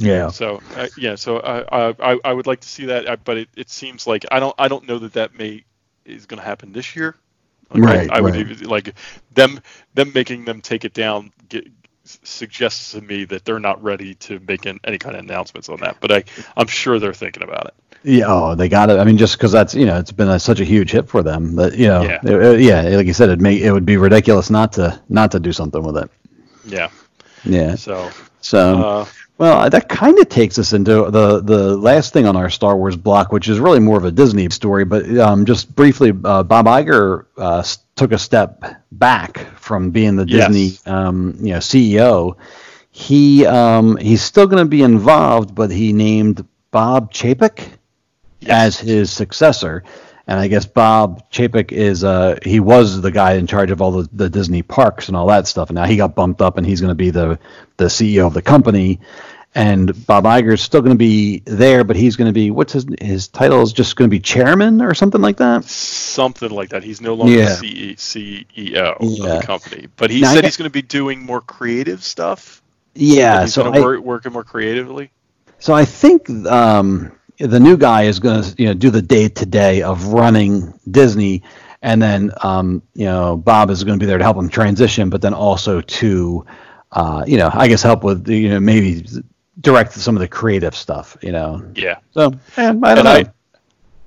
Yeah. 0.00 0.28
So 0.30 0.60
uh, 0.76 0.88
yeah, 0.96 1.14
so 1.14 1.38
I, 1.40 1.90
I 2.12 2.18
I 2.24 2.32
would 2.32 2.46
like 2.46 2.60
to 2.60 2.68
see 2.68 2.86
that, 2.86 3.06
uh, 3.06 3.16
but 3.24 3.36
it, 3.36 3.48
it 3.56 3.70
seems 3.70 4.06
like 4.06 4.24
I 4.32 4.40
don't 4.40 4.54
I 4.58 4.68
don't 4.68 4.86
know 4.88 4.98
that 4.98 5.12
that 5.14 5.38
may 5.38 5.64
is 6.04 6.26
going 6.26 6.38
to 6.40 6.46
happen 6.46 6.72
this 6.72 6.96
year. 6.96 7.14
Like, 7.70 7.82
I- 7.82 7.86
Right, 7.86 8.10
I, 8.10 8.20
would 8.20 8.34
right. 8.34 8.40
even- 8.50 8.68
like 8.68 8.94
them 9.34 9.60
them 9.94 10.12
making 10.14 10.44
them 10.44 10.60
take 10.60 10.84
it 10.84 10.94
down 10.94 11.30
get, 11.48 11.68
suggests 12.04 12.92
to 12.92 13.00
me 13.00 13.24
that 13.26 13.44
they're 13.44 13.60
not 13.60 13.80
ready 13.82 14.14
to 14.16 14.40
make 14.48 14.66
an, 14.66 14.80
any 14.84 14.98
kind 14.98 15.14
of 15.14 15.22
announcements 15.22 15.68
on 15.68 15.78
that. 15.80 15.98
But 16.00 16.10
I 16.12 16.24
I'm 16.56 16.66
sure 16.66 16.98
they're 16.98 17.12
thinking 17.14 17.42
about 17.42 17.66
it. 17.66 17.74
Yeah, 18.02 18.24
oh, 18.28 18.54
they 18.54 18.68
got 18.70 18.88
it. 18.88 18.98
I 18.98 19.04
mean, 19.04 19.18
just 19.18 19.36
because 19.36 19.52
that's 19.52 19.74
you 19.74 19.84
know 19.86 19.98
it's 19.98 20.10
been 20.12 20.28
a, 20.30 20.40
such 20.40 20.60
a 20.60 20.64
huge 20.64 20.90
hit 20.90 21.08
for 21.08 21.22
them 21.22 21.54
that 21.56 21.76
you 21.76 21.86
know, 21.86 22.02
Yeah. 22.02 22.18
it- 22.24 22.42
it- 22.42 22.60
yeah, 22.62 22.80
like 22.96 23.06
you 23.06 23.12
said, 23.12 23.28
it 23.28 23.40
may 23.40 23.60
it 23.60 23.70
would 23.70 23.84
be 23.86 23.98
ridiculous 23.98 24.48
not 24.50 24.72
to 24.74 25.00
not 25.10 25.30
to 25.32 25.40
do 25.40 25.52
something 25.52 25.82
with 25.82 25.98
it. 25.98 26.10
Yeah. 26.64 26.88
Yeah. 27.44 27.74
So 27.74 28.10
So, 28.40 28.82
uh, 28.82 29.06
well, 29.38 29.70
that 29.70 29.88
kind 29.88 30.18
of 30.18 30.28
takes 30.28 30.58
us 30.58 30.72
into 30.72 31.10
the 31.10 31.40
the 31.40 31.76
last 31.76 32.12
thing 32.12 32.26
on 32.26 32.36
our 32.36 32.50
Star 32.50 32.76
Wars 32.76 32.96
block, 32.96 33.32
which 33.32 33.48
is 33.48 33.58
really 33.58 33.80
more 33.80 33.96
of 33.98 34.04
a 34.04 34.10
Disney 34.10 34.48
story. 34.50 34.84
But 34.84 35.08
um, 35.18 35.44
just 35.44 35.74
briefly, 35.74 36.12
uh, 36.24 36.42
Bob 36.42 36.66
Iger 36.66 37.26
uh, 37.36 37.62
took 37.96 38.12
a 38.12 38.18
step 38.18 38.62
back 38.92 39.38
from 39.56 39.90
being 39.90 40.16
the 40.16 40.26
Yes. 40.26 40.48
Disney 40.48 40.78
um, 40.92 41.36
you 41.40 41.52
know 41.52 41.58
CEO. 41.58 42.36
He 42.90 43.46
um, 43.46 43.96
he's 43.96 44.22
still 44.22 44.46
going 44.46 44.62
to 44.64 44.68
be 44.68 44.82
involved, 44.82 45.54
but 45.54 45.70
he 45.70 45.92
named 45.92 46.46
Bob 46.70 47.12
Chapek 47.12 47.66
as 48.46 48.78
his 48.78 49.10
successor. 49.12 49.84
And 50.30 50.38
I 50.38 50.46
guess 50.46 50.64
Bob 50.64 51.28
Chapek 51.32 51.72
is 51.72 52.04
uh 52.04 52.38
he 52.44 52.60
was 52.60 53.00
the 53.00 53.10
guy 53.10 53.32
in 53.32 53.48
charge 53.48 53.72
of 53.72 53.82
all 53.82 53.90
the, 53.90 54.08
the 54.12 54.30
Disney 54.30 54.62
parks 54.62 55.08
and 55.08 55.16
all 55.16 55.26
that 55.26 55.48
stuff. 55.48 55.70
And 55.70 55.74
now 55.74 55.86
he 55.86 55.96
got 55.96 56.14
bumped 56.14 56.40
up 56.40 56.56
and 56.56 56.64
he's 56.64 56.80
going 56.80 56.92
to 56.92 56.94
be 56.94 57.10
the 57.10 57.40
the 57.78 57.86
CEO 57.86 58.28
of 58.28 58.32
the 58.34 58.40
company. 58.40 59.00
And 59.56 60.06
Bob 60.06 60.26
Iger 60.26 60.52
is 60.52 60.60
still 60.60 60.82
going 60.82 60.92
to 60.92 60.96
be 60.98 61.42
there, 61.44 61.82
but 61.82 61.96
he's 61.96 62.14
going 62.14 62.28
to 62.28 62.32
be 62.32 62.52
what's 62.52 62.72
his 62.72 62.86
his 63.00 63.26
title 63.26 63.60
is 63.62 63.72
just 63.72 63.96
going 63.96 64.08
to 64.08 64.10
be 64.16 64.20
chairman 64.20 64.80
or 64.80 64.94
something 64.94 65.20
like 65.20 65.38
that. 65.38 65.64
something 65.64 66.50
like 66.50 66.68
that. 66.68 66.84
He's 66.84 67.00
no 67.00 67.14
longer 67.14 67.36
Yeah. 67.36 67.48
CE, 67.56 67.96
CEO 67.96 68.96
of 69.00 69.16
the 69.18 69.42
company, 69.44 69.88
but 69.96 70.12
he 70.12 70.20
Now, 70.20 70.28
said 70.28 70.42
get- 70.42 70.44
he's 70.44 70.56
going 70.56 70.70
to 70.70 70.72
be 70.72 70.82
doing 70.82 71.26
more 71.26 71.40
creative 71.40 72.04
stuff. 72.04 72.62
Yeah, 72.94 73.42
he's 73.42 73.54
so 73.54 73.64
going 73.64 73.74
to 73.74 73.82
work 73.82 74.00
working 74.00 74.32
more 74.32 74.44
creatively. 74.44 75.10
So 75.58 75.74
I 75.74 75.84
think 75.84 76.30
um, 76.46 77.10
the 77.40 77.60
new 77.60 77.76
guy 77.76 78.02
is 78.04 78.20
going 78.20 78.42
to 78.42 78.54
you 78.58 78.68
know 78.68 78.74
do 78.74 78.90
the 78.90 79.02
day 79.02 79.28
to 79.28 79.46
day 79.46 79.82
of 79.82 80.08
running 80.08 80.72
Disney, 80.90 81.42
and 81.82 82.00
then 82.02 82.30
um, 82.42 82.82
you 82.94 83.06
know 83.06 83.36
Bob 83.36 83.70
is 83.70 83.82
going 83.84 83.98
to 83.98 84.02
be 84.02 84.06
there 84.06 84.18
to 84.18 84.24
help 84.24 84.36
him 84.36 84.48
transition, 84.48 85.10
but 85.10 85.22
then 85.22 85.34
also 85.34 85.80
to 85.80 86.44
uh, 86.92 87.24
you 87.26 87.38
know 87.38 87.50
I 87.52 87.68
guess 87.68 87.82
help 87.82 88.04
with 88.04 88.28
you 88.28 88.50
know 88.50 88.60
maybe 88.60 89.04
direct 89.60 89.92
some 89.92 90.16
of 90.16 90.20
the 90.20 90.28
creative 90.28 90.74
stuff. 90.74 91.16
You 91.22 91.32
know, 91.32 91.62
Yeah. 91.74 91.98
so 92.12 92.32
eh, 92.56 92.72
I 92.82 92.94
don't 92.94 92.98
and 92.98 93.04
know. 93.04 93.10
I 93.10 93.24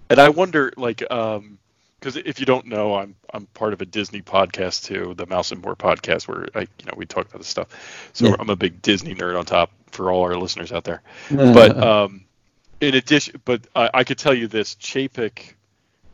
and 0.09 0.19
I 0.19 0.29
wonder 0.29 0.71
like 0.77 1.09
um 1.11 1.57
because 1.99 2.15
if 2.17 2.39
you 2.39 2.45
don't 2.45 2.65
know 2.67 2.95
I'm 2.95 3.15
I'm 3.33 3.45
part 3.47 3.73
of 3.73 3.81
a 3.81 3.85
Disney 3.85 4.21
podcast 4.21 4.85
too 4.85 5.13
the 5.15 5.25
Mouse 5.25 5.51
and 5.51 5.61
More 5.61 5.75
podcast 5.75 6.27
where 6.27 6.47
I 6.55 6.61
you 6.61 6.85
know 6.85 6.93
we 6.95 7.05
talk 7.05 7.27
about 7.27 7.39
this 7.39 7.47
stuff 7.47 8.09
so 8.13 8.27
Yeah. 8.27 8.35
I'm 8.39 8.49
a 8.49 8.55
big 8.55 8.81
Disney 8.81 9.15
nerd 9.15 9.37
on 9.37 9.45
top 9.45 9.71
for 9.91 10.11
all 10.11 10.23
our 10.23 10.35
listeners 10.37 10.71
out 10.71 10.83
there 10.83 11.01
but 11.51 11.77
um 11.81 12.25
in 12.87 12.95
addition 12.95 13.41
but 13.45 13.65
I, 13.75 13.89
I 13.93 14.03
could 14.03 14.17
tell 14.17 14.33
you 14.33 14.47
this 14.47 14.75
Chapek 14.75 15.53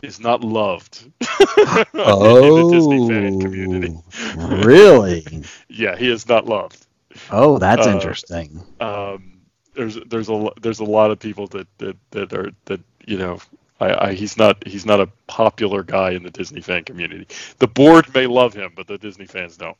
is 0.01 0.19
not 0.19 0.43
loved 0.43 1.03
in 1.21 2.53
the 2.55 2.67
Disney 2.71 3.07
fan 3.07 3.39
community 3.39 3.95
Oh, 4.37 4.57
really? 4.65 5.25
yeah 5.67 5.95
he 5.95 6.09
is 6.09 6.27
not 6.27 6.45
loved 6.45 6.85
Oh, 7.31 7.57
that's 7.57 7.87
Uh, 7.87 7.91
interesting. 7.91 8.63
um, 8.79 9.39
there's 9.75 9.95
there's 10.07 10.29
a 10.29 10.49
there's 10.61 10.79
a 10.79 10.85
lot 10.85 11.11
of 11.11 11.19
people 11.19 11.47
that 11.47 11.67
that, 11.79 11.97
that 12.11 12.33
are 12.33 12.51
that 12.65 12.81
you 13.05 13.17
know 13.17 13.39
I, 13.79 14.09
I 14.09 14.13
he's 14.13 14.37
not 14.37 14.65
he's 14.67 14.85
not 14.85 14.99
a 14.99 15.07
popular 15.27 15.83
guy 15.83 16.11
in 16.11 16.23
the 16.23 16.29
Disney 16.29 16.61
fan 16.61 16.83
community. 16.83 17.27
The 17.57 17.67
board 17.67 18.13
may 18.13 18.27
love 18.27 18.53
him, 18.53 18.73
but 18.75 18.87
the 18.87 18.97
Disney 18.97 19.25
fans 19.25 19.57
don't. 19.57 19.77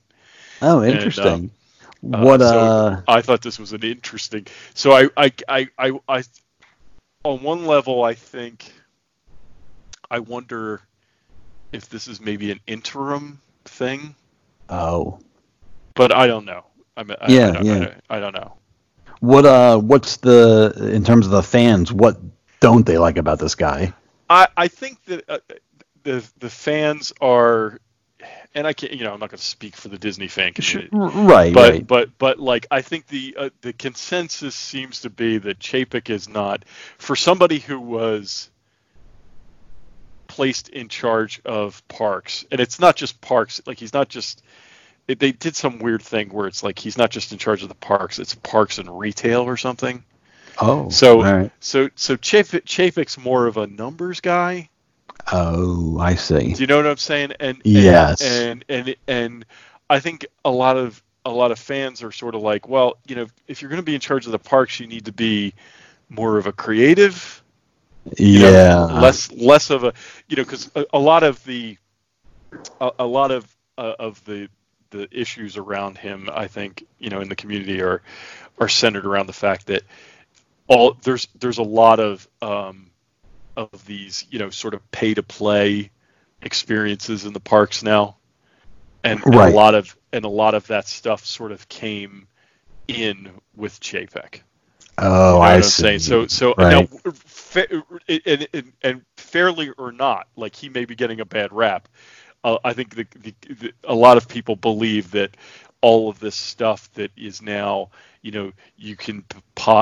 Oh, 0.62 0.80
and, 0.82 0.96
interesting. 0.96 1.52
Uh, 2.14 2.24
what 2.24 2.42
so 2.42 2.60
uh? 2.60 3.02
I 3.08 3.22
thought 3.22 3.42
this 3.42 3.60
was 3.60 3.74
an 3.74 3.84
interesting. 3.84 4.48
So 4.74 4.92
I 4.94 5.10
I, 5.18 5.32
I 5.48 5.68
I 5.78 6.00
I 6.08 6.24
on 7.24 7.44
one 7.44 7.66
level 7.66 8.04
I 8.04 8.14
think 8.14 8.72
I 10.10 10.20
wonder 10.20 10.82
if 11.72 11.90
this 11.90 12.08
is 12.08 12.20
maybe 12.22 12.52
an 12.52 12.60
interim 12.66 13.40
thing, 13.66 14.16
Oh, 14.70 15.20
but 15.96 16.12
I 16.12 16.26
don't 16.28 16.46
know. 16.46 16.66
I 16.98 17.04
mean, 17.04 17.18
I, 17.22 17.32
Yeah, 17.32 17.50
I, 17.50 17.52
don't, 17.54 17.66
yeah. 17.66 17.74
I, 17.74 17.80
don't, 17.80 18.04
I 18.10 18.20
don't 18.20 18.34
know. 18.34 18.54
what 19.20 19.46
uh? 19.46 19.78
What's 19.78 20.18
the 20.18 20.92
in 20.94 21.04
terms 21.04 21.26
of 21.26 21.32
the 21.32 21.44
fans? 21.44 21.92
What 21.92 22.20
don't 22.60 22.86
they 22.86 22.98
like 22.98 23.18
about 23.18 23.40
this 23.40 23.56
guy? 23.56 23.94
I, 24.30 24.48
I 24.58 24.68
think 24.68 25.04
that 25.06 25.24
uh, 25.30 25.40
the 26.04 26.28
the 26.40 26.50
fans 26.50 27.12
are, 27.22 27.80
and 28.56 28.66
I 28.66 28.74
can't, 28.74 28.94
you 28.94 29.04
know, 29.04 29.14
I'm 29.14 29.20
not 29.20 29.30
going 29.30 29.38
to 29.40 29.44
speak 29.46 29.76
for 29.76 29.90
the 29.90 29.98
Disney 29.98 30.28
fan 30.28 30.54
community, 30.54 30.90
Right, 30.92 31.54
but 31.54 31.72
right. 31.74 31.88
but 31.88 32.10
but 32.18 32.40
like 32.40 32.68
I 32.72 32.82
think 32.82 33.08
the 33.08 33.36
uh, 33.38 33.50
the 33.62 33.74
consensus 33.74 34.56
seems 34.56 35.02
to 35.02 35.10
be 35.10 35.38
that 35.38 35.60
Chapek 35.60 36.10
is 36.10 36.28
not 36.28 36.66
for 36.98 37.16
somebody 37.16 37.60
who 37.60 37.80
was 37.80 38.50
placed 40.28 40.70
in 40.70 40.88
charge 40.90 41.42
of 41.46 41.86
parks, 41.88 42.46
and 42.52 42.60
it's 42.62 42.80
not 42.80 42.96
just 42.96 43.20
parks. 43.22 43.62
Like 43.66 43.80
he's 43.80 43.94
not 43.94 44.10
just. 44.10 44.44
They 45.08 45.32
did 45.32 45.56
some 45.56 45.80
weird 45.80 46.04
thing 46.04 46.30
where 46.30 46.46
it's 46.46 46.62
like 46.62 46.78
he's 46.78 46.96
not 46.98 47.10
just 47.10 47.32
in 47.32 47.40
charge 47.40 47.64
of 47.64 47.70
the 47.70 47.76
parks; 47.76 48.20
it's 48.20 48.36
parks 48.36 48.78
and 48.78 49.00
retail 49.00 49.42
or 49.42 49.58
something. 49.58 50.04
Oh, 50.62 50.90
So 50.90 51.22
right. 51.24 51.52
so 51.60 51.90
so 51.96 52.16
Chapek, 52.16 52.66
Chapek's 52.66 53.18
more 53.18 53.48
of 53.48 53.58
a 53.58 53.66
numbers 53.66 54.22
guy. 54.22 54.70
Oh, 55.32 56.00
I 56.00 56.16
see. 56.16 56.54
Do 56.54 56.62
you 56.62 56.68
know 56.68 56.78
what 56.78 56.88
I'm 56.88 56.98
saying? 56.98 57.34
And 57.40 57.58
and- 57.58 57.66
Yes. 57.66 58.22
and 58.22 58.66
and 58.70 58.96
and 59.08 59.46
I 59.90 60.00
think 60.00 60.26
a 60.46 60.52
lot 60.52 60.78
of 60.78 61.02
a 61.26 61.30
lot 61.32 61.52
of 61.52 61.60
fans 61.60 62.02
are 62.04 62.12
sort 62.12 62.34
of 62.36 62.42
like, 62.42 62.68
well, 62.68 62.98
you 63.08 63.16
know, 63.16 63.28
if 63.48 63.62
you're 63.62 63.70
going 63.70 63.82
to 63.82 63.86
be 63.86 63.94
in 63.96 64.02
charge 64.02 64.26
of 64.26 64.32
the 64.32 64.40
parks, 64.40 64.80
you 64.80 64.88
need 64.88 65.06
to 65.06 65.12
be 65.12 65.54
more 66.10 66.38
of 66.38 66.48
a 66.48 66.52
creative 66.52 67.44
you 68.18 68.40
know, 68.40 68.52
Yeah. 68.52 69.02
less 69.02 69.32
less 69.32 69.70
of 69.70 69.84
a 69.84 69.94
you 70.28 70.38
know 70.38 70.44
because 70.44 70.72
a, 70.76 70.86
a 70.94 71.00
lot 71.00 71.22
of 71.24 71.44
the 71.44 71.78
a, 72.82 72.92
a 73.00 73.06
lot 73.06 73.30
of 73.32 73.46
uh, 73.78 73.94
of 74.00 74.24
the 74.26 74.50
the 74.92 75.08
issues 75.12 75.58
around 75.58 75.98
him 76.00 76.28
i 76.34 76.48
think 76.48 76.84
you 76.98 77.12
know 77.12 77.20
in 77.22 77.30
the 77.30 77.36
community 77.36 77.82
are 77.82 78.02
are 78.60 78.68
centered 78.70 79.06
around 79.06 79.28
the 79.28 79.34
fact 79.34 79.68
that 79.68 79.84
all 80.68 80.98
there's 81.04 81.28
there's 81.40 81.60
a 81.60 81.64
lot 81.64 82.00
of 82.00 82.28
um 82.42 82.89
of 83.58 83.86
these 83.86 84.26
you 84.30 84.40
know 84.40 84.50
sort 84.50 84.74
of 84.74 84.92
pay 84.92 85.14
to 85.14 85.24
play 85.24 85.92
experiences 86.42 87.26
in 87.26 87.34
the 87.34 87.40
parks 87.40 87.84
now 87.84 88.18
and, 89.04 89.24
and 89.26 89.36
a 89.36 89.50
lot 89.50 89.76
of 89.76 89.98
and 90.14 90.26
a 90.26 90.30
lot 90.30 90.56
of 90.56 90.68
that 90.68 90.88
stuff 90.88 91.26
sort 91.26 91.52
of 91.52 91.68
came 91.68 92.28
in 92.88 93.32
with 93.56 93.80
chapek 93.80 94.42
oh, 94.98 95.42
you 95.42 95.48
know 95.48 95.56
I 95.56 95.60
what 95.60 95.66
I'm 95.66 95.72
see. 95.72 95.84
saying? 95.84 96.00
So, 96.00 96.28
so 96.28 96.56
Right. 96.58 96.90
now, 96.90 97.12
fa- 97.14 97.84
and, 98.08 98.48
and, 98.54 98.74
and 98.82 99.06
fairly 99.18 99.70
or 99.78 99.92
not, 99.92 100.28
like 100.36 100.56
he 100.56 100.70
may 100.70 100.86
be 100.86 100.96
getting 100.96 101.20
a 101.20 101.26
bad 101.26 101.54
rap. 101.54 101.88
Uh, 102.44 102.58
I 102.64 102.74
think 102.74 102.96
the, 102.96 103.08
the, 103.18 103.34
the, 103.50 103.74
a 103.84 103.96
lot 103.96 104.18
of 104.18 104.28
people 104.28 104.56
believe 104.56 105.12
that 105.12 105.36
all 105.82 106.10
of 106.10 106.20
this 106.20 106.36
stuff 106.36 106.92
that 106.94 107.12
is 107.16 107.42
now, 107.42 107.90
you 108.22 108.32
know, 108.32 108.52
you 108.78 108.96
can 108.96 109.24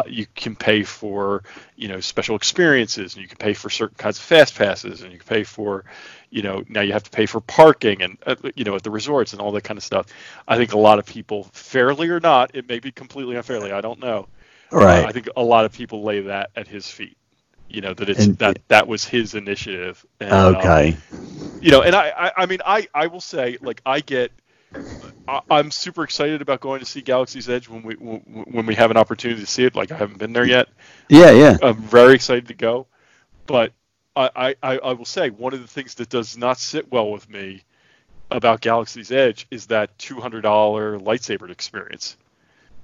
you 0.07 0.25
can 0.35 0.55
pay 0.55 0.83
for, 0.83 1.43
you 1.75 1.87
know, 1.87 1.99
special 1.99 2.35
experiences, 2.35 3.15
and 3.15 3.21
you 3.23 3.27
can 3.27 3.37
pay 3.37 3.53
for 3.53 3.69
certain 3.69 3.97
kinds 3.97 4.17
of 4.19 4.23
fast 4.23 4.55
passes, 4.55 5.01
and 5.01 5.11
you 5.11 5.17
can 5.17 5.27
pay 5.27 5.43
for, 5.43 5.85
you 6.29 6.43
know, 6.43 6.63
now 6.69 6.81
you 6.81 6.93
have 6.93 7.03
to 7.03 7.09
pay 7.09 7.25
for 7.25 7.41
parking 7.41 8.03
and 8.03 8.17
uh, 8.27 8.35
you 8.55 8.63
know 8.63 8.75
at 8.75 8.83
the 8.83 8.91
resorts 8.91 9.33
and 9.33 9.41
all 9.41 9.51
that 9.53 9.63
kind 9.63 9.77
of 9.77 9.83
stuff. 9.83 10.05
I 10.47 10.57
think 10.57 10.73
a 10.73 10.77
lot 10.77 10.99
of 10.99 11.05
people, 11.05 11.45
fairly 11.51 12.09
or 12.09 12.19
not, 12.19 12.51
it 12.53 12.67
may 12.67 12.79
be 12.79 12.91
completely 12.91 13.35
unfairly, 13.35 13.71
I 13.71 13.81
don't 13.81 13.99
know. 13.99 14.27
Right. 14.71 15.03
Uh, 15.03 15.07
I 15.07 15.11
think 15.11 15.29
a 15.35 15.43
lot 15.43 15.65
of 15.65 15.71
people 15.71 16.03
lay 16.03 16.19
that 16.21 16.51
at 16.55 16.67
his 16.67 16.87
feet. 16.89 17.17
You 17.69 17.81
know 17.81 17.93
that 17.95 18.07
it's 18.07 18.25
And- 18.25 18.37
that 18.37 18.59
that 18.67 18.87
was 18.87 19.03
his 19.03 19.33
initiative. 19.33 20.05
And, 20.19 20.31
um, 20.31 20.55
okay. 20.57 20.95
you 21.59 21.71
know, 21.71 21.81
and 21.81 21.95
I, 21.95 22.13
I 22.15 22.31
I 22.43 22.45
mean 22.45 22.59
I 22.65 22.87
I 22.93 23.07
will 23.07 23.19
say 23.21 23.57
like 23.61 23.81
I 23.85 23.99
get. 23.99 24.31
I- 25.27 25.41
I'm 25.49 25.71
super 25.71 26.03
excited 26.03 26.41
about 26.41 26.59
going 26.61 26.79
to 26.79 26.85
see 26.85 27.01
Galaxy's 27.01 27.49
Edge 27.49 27.67
when 27.69 27.83
we 27.83 27.95
when 27.95 28.65
we 28.65 28.75
have 28.75 28.91
an 28.91 28.97
opportunity 28.97 29.41
to 29.41 29.47
see 29.47 29.65
it. 29.65 29.75
Like 29.75 29.91
I 29.91 29.97
haven't 29.97 30.19
been 30.19 30.33
there 30.33 30.45
yet. 30.45 30.69
Yeah, 31.09 31.31
yeah. 31.31 31.57
I'm 31.61 31.77
very 31.77 32.13
excited 32.15 32.47
to 32.47 32.53
go, 32.53 32.87
but 33.45 33.71
I, 34.15 34.55
I, 34.63 34.77
I 34.79 34.93
will 34.93 35.05
say 35.05 35.29
one 35.29 35.53
of 35.53 35.61
the 35.61 35.67
things 35.67 35.95
that 35.95 36.09
does 36.09 36.37
not 36.37 36.57
sit 36.57 36.91
well 36.91 37.11
with 37.11 37.29
me 37.29 37.61
about 38.31 38.61
Galaxy's 38.61 39.11
Edge 39.11 39.47
is 39.51 39.67
that 39.67 39.97
two 39.99 40.19
hundred 40.19 40.41
dollar 40.41 40.97
lightsaber 40.99 41.49
experience 41.49 42.17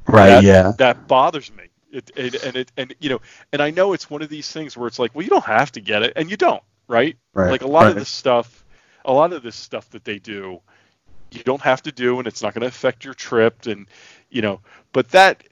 Right. 0.06 0.28
that, 0.28 0.44
yeah. 0.44 0.74
that 0.80 1.08
bothers 1.08 1.52
me 1.56 1.64
it, 1.92 2.12
it, 2.16 2.44
and 2.44 2.56
it 2.58 2.72
and 2.76 2.94
you 3.00 3.10
know 3.10 3.22
and 3.54 3.62
i 3.62 3.70
know 3.70 3.94
it's 3.94 4.10
one 4.10 4.22
of 4.22 4.28
these 4.30 4.52
things 4.52 4.76
where 4.76 4.88
it's 4.88 5.00
like 5.00 5.14
well 5.16 5.24
you 5.24 5.30
don't 5.30 5.46
have 5.46 5.72
to 5.74 5.80
get 5.82 6.04
it 6.04 6.14
and 6.18 6.30
you 6.30 6.36
don't 6.36 6.62
right, 6.88 7.16
Right, 7.34 7.52
like 7.52 7.62
a 7.62 7.68
lot 7.68 7.88
of 7.88 7.96
this 7.96 8.10
stuff 8.10 8.66
a 9.06 9.14
lot 9.14 9.32
of 9.32 9.44
this 9.44 9.56
stuff 9.56 9.90
that 9.92 10.04
they 10.04 10.20
do 10.20 10.60
you 11.34 11.44
don't 11.44 11.62
have 11.62 11.82
to 11.84 11.92
do 11.92 12.20
and 12.20 12.28
it's 12.28 12.42
not 12.42 12.54
going 12.54 12.62
to 12.62 12.68
affect 12.68 13.04
your 13.06 13.14
trip 13.14 13.66
and 13.66 13.88
you 14.30 14.42
know 14.42 14.60
but 14.92 15.10
that 15.10 15.44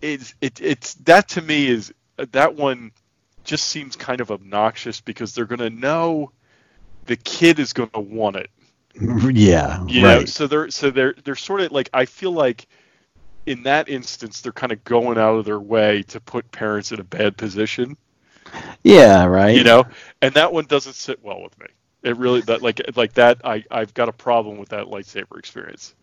is 0.00 0.34
it 0.40 0.60
it's 0.60 0.94
that 0.94 1.28
to 1.28 1.42
me 1.42 1.68
is 1.68 1.92
uh, 2.18 2.26
that 2.32 2.54
one 2.54 2.90
just 3.44 3.64
seems 3.68 3.96
kind 3.96 4.20
of 4.20 4.30
obnoxious 4.30 5.00
because 5.00 5.34
they're 5.34 5.44
going 5.46 5.58
to 5.58 5.70
know 5.70 6.30
the 7.06 7.16
kid 7.16 7.58
is 7.58 7.72
going 7.72 7.90
to 7.90 8.00
want 8.00 8.36
it 8.36 8.50
Yeah. 9.32 9.84
you 9.86 10.02
know 10.02 10.24
so 10.24 10.46
they're 10.46 10.70
so 10.70 10.90
they're 10.90 11.14
they're 11.24 11.36
sort 11.36 11.60
of 11.62 11.72
like 11.72 11.88
i 11.92 12.04
feel 12.04 12.32
like 12.32 12.66
in 13.46 13.62
that 13.64 13.88
instance 13.88 14.40
they're 14.40 14.52
kind 14.52 14.72
of 14.72 14.84
going 14.84 15.16
out 15.18 15.36
of 15.36 15.44
their 15.44 15.60
way 15.60 16.02
to 16.04 16.20
put 16.20 16.50
parents 16.52 16.92
in 16.92 17.00
a 17.00 17.04
bad 17.04 17.36
position 17.36 17.96
Yeah. 18.82 19.24
Right. 19.24 19.56
you 19.56 19.64
know 19.64 19.84
and 20.22 20.34
that 20.34 20.52
one 20.52 20.66
doesn't 20.66 20.94
sit 20.94 21.22
well 21.24 21.40
with 21.42 21.58
me 21.58 21.66
it 22.02 22.16
really 22.16 22.40
that 22.42 22.62
like 22.62 22.80
like 22.96 23.12
that 23.14 23.40
i 23.44 23.62
i've 23.70 23.92
got 23.94 24.08
a 24.08 24.12
problem 24.12 24.58
with 24.58 24.68
that 24.70 24.86
lightsaber 24.86 25.38
experience 25.38 25.94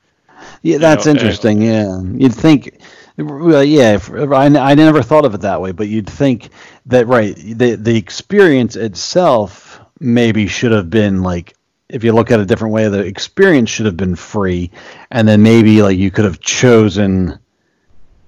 Yeah, 0.61 0.77
that's 0.77 1.05
know, 1.05 1.11
and- 1.11 1.19
interesting. 1.19 1.61
yeah, 1.63 1.99
you'd 1.99 2.35
think, 2.35 2.79
well, 3.17 3.63
yeah. 3.63 3.95
If, 3.95 4.11
I, 4.11 4.45
I 4.45 4.75
never 4.75 5.01
thought 5.01 5.25
of 5.25 5.33
it 5.33 5.41
that 5.41 5.59
way, 5.61 5.71
but 5.71 5.87
you'd 5.87 6.07
think 6.09 6.49
that 6.85 7.07
right, 7.07 7.35
the 7.35 7.73
the 7.75 7.95
experience 7.97 8.75
itself 8.75 9.79
maybe 9.99 10.45
should 10.45 10.71
have 10.73 10.91
been 10.91 11.23
like, 11.23 11.55
if 11.89 12.03
you 12.03 12.11
look 12.13 12.29
at 12.29 12.39
it 12.39 12.43
a 12.43 12.45
different 12.45 12.73
way, 12.75 12.87
the 12.87 12.99
experience 12.99 13.71
should 13.71 13.87
have 13.87 13.97
been 13.97 14.15
free, 14.15 14.69
and 15.09 15.27
then 15.27 15.41
maybe 15.41 15.81
like 15.81 15.97
you 15.97 16.11
could 16.11 16.25
have 16.25 16.39
chosen 16.39 17.39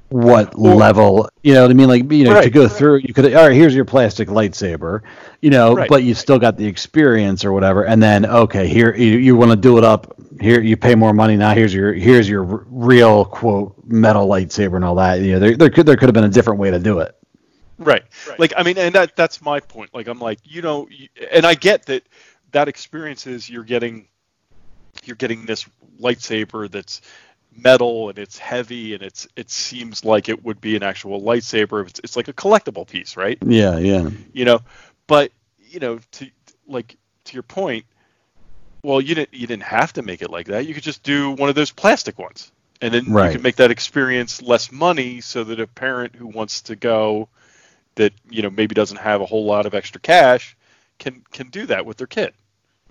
what 0.09 0.57
level, 0.57 1.29
you 1.43 1.53
know 1.53 1.61
what 1.63 1.71
I 1.71 1.73
mean? 1.73 1.87
Like, 1.87 2.11
you 2.11 2.23
know, 2.25 2.31
to 2.31 2.35
Right. 2.35 2.53
go 2.53 2.67
through, 2.67 2.97
you 2.97 3.13
could, 3.13 3.33
all 3.33 3.47
right, 3.47 3.55
here's 3.55 3.75
your 3.75 3.85
plastic 3.85 4.27
lightsaber, 4.27 5.01
you 5.41 5.49
know, 5.51 5.75
Right. 5.75 5.87
but 5.89 6.03
you 6.03 6.13
still 6.15 6.39
got 6.39 6.57
the 6.57 6.65
experience 6.65 7.45
or 7.45 7.51
whatever, 7.53 7.83
and 7.85 8.01
then 8.01 8.25
okay, 8.25 8.67
here 8.67 8.95
you, 8.95 9.17
you 9.17 9.35
want 9.35 9.51
to 9.51 9.57
do 9.57 9.77
it 9.77 9.83
up, 9.83 10.15
here 10.41 10.61
you 10.61 10.75
pay 10.77 10.95
more 10.95 11.13
money 11.13 11.35
now. 11.37 11.53
Here's 11.53 11.73
your 11.73 11.93
here's 11.93 12.27
your 12.29 12.45
r- 12.45 12.65
real 12.69 13.25
quote 13.25 13.75
metal 13.85 14.27
lightsaber 14.27 14.75
and 14.77 14.85
all 14.85 14.95
that. 14.95 15.19
You 15.21 15.33
know, 15.33 15.39
there 15.39 15.55
there 15.57 15.69
could 15.69 15.85
there 15.85 15.95
could 15.97 16.07
have 16.09 16.13
been 16.15 16.23
a 16.23 16.29
different 16.29 16.59
way 16.59 16.71
to 16.71 16.79
do 16.79 16.99
it. 16.99 17.15
right 17.77 18.03
like 18.37 18.51
i 18.57 18.63
mean 18.63 18.77
and 18.77 18.93
that 18.95 19.15
that's 19.15 19.41
my 19.41 19.59
point 19.59 19.89
like 19.93 20.07
i'm 20.07 20.19
like 20.19 20.39
you 20.43 20.61
know 20.61 20.87
y- 20.91 21.07
and 21.31 21.45
i 21.45 21.53
get 21.53 21.85
that 21.85 22.03
that 22.51 22.67
experience 22.67 23.25
is 23.25 23.49
you're 23.49 23.63
getting 23.63 24.05
you're 25.05 25.15
getting 25.15 25.45
this 25.45 25.65
lightsaber 26.01 26.69
that's 26.69 27.01
metal 27.55 28.09
and 28.09 28.17
it's 28.17 28.37
heavy 28.37 28.93
and 28.93 29.03
it's 29.03 29.27
it 29.35 29.49
seems 29.49 30.05
like 30.05 30.29
it 30.29 30.43
would 30.43 30.61
be 30.61 30.75
an 30.75 30.83
actual 30.83 31.21
lightsaber. 31.21 31.87
It's, 31.87 31.99
it's 32.03 32.15
like 32.15 32.27
a 32.27 32.33
collectible 32.33 32.87
piece 32.87 33.17
right? 33.17 33.37
Yeah, 33.45 33.77
yeah, 33.77 34.09
you 34.33 34.45
know 34.45 34.61
but 35.07 35.31
you 35.57 35.79
know 35.79 35.99
to 36.11 36.27
like 36.67 36.95
to 37.25 37.33
your 37.33 37.43
point 37.43 37.85
well 38.83 39.01
you 39.01 39.15
didn't 39.15 39.33
you 39.33 39.47
didn't 39.47 39.63
have 39.63 39.93
to 39.93 40.01
make 40.01 40.21
it 40.21 40.29
like 40.29 40.47
that. 40.47 40.65
You 40.65 40.73
could 40.73 40.83
just 40.83 41.03
do 41.03 41.31
one 41.31 41.49
of 41.49 41.55
those 41.55 41.71
plastic 41.71 42.17
ones. 42.17 42.51
And 42.81 42.93
then 42.93 43.11
Right. 43.11 43.25
you 43.25 43.31
could 43.33 43.43
make 43.43 43.57
that 43.57 43.71
experience 43.71 44.41
less 44.41 44.71
money 44.71 45.19
so 45.19 45.43
that 45.43 45.59
a 45.59 45.67
parent 45.67 46.15
who 46.15 46.27
wants 46.27 46.61
to 46.61 46.77
go 46.77 47.27
that 47.95 48.13
you 48.29 48.41
know 48.41 48.49
maybe 48.49 48.73
doesn't 48.73 48.97
have 48.97 49.19
a 49.19 49.25
whole 49.25 49.45
lot 49.45 49.65
of 49.65 49.73
extra 49.73 49.99
cash 49.99 50.55
can 50.97 51.23
can 51.31 51.49
do 51.49 51.65
that 51.65 51.85
with 51.85 51.97
their 51.97 52.07
kid. 52.07 52.33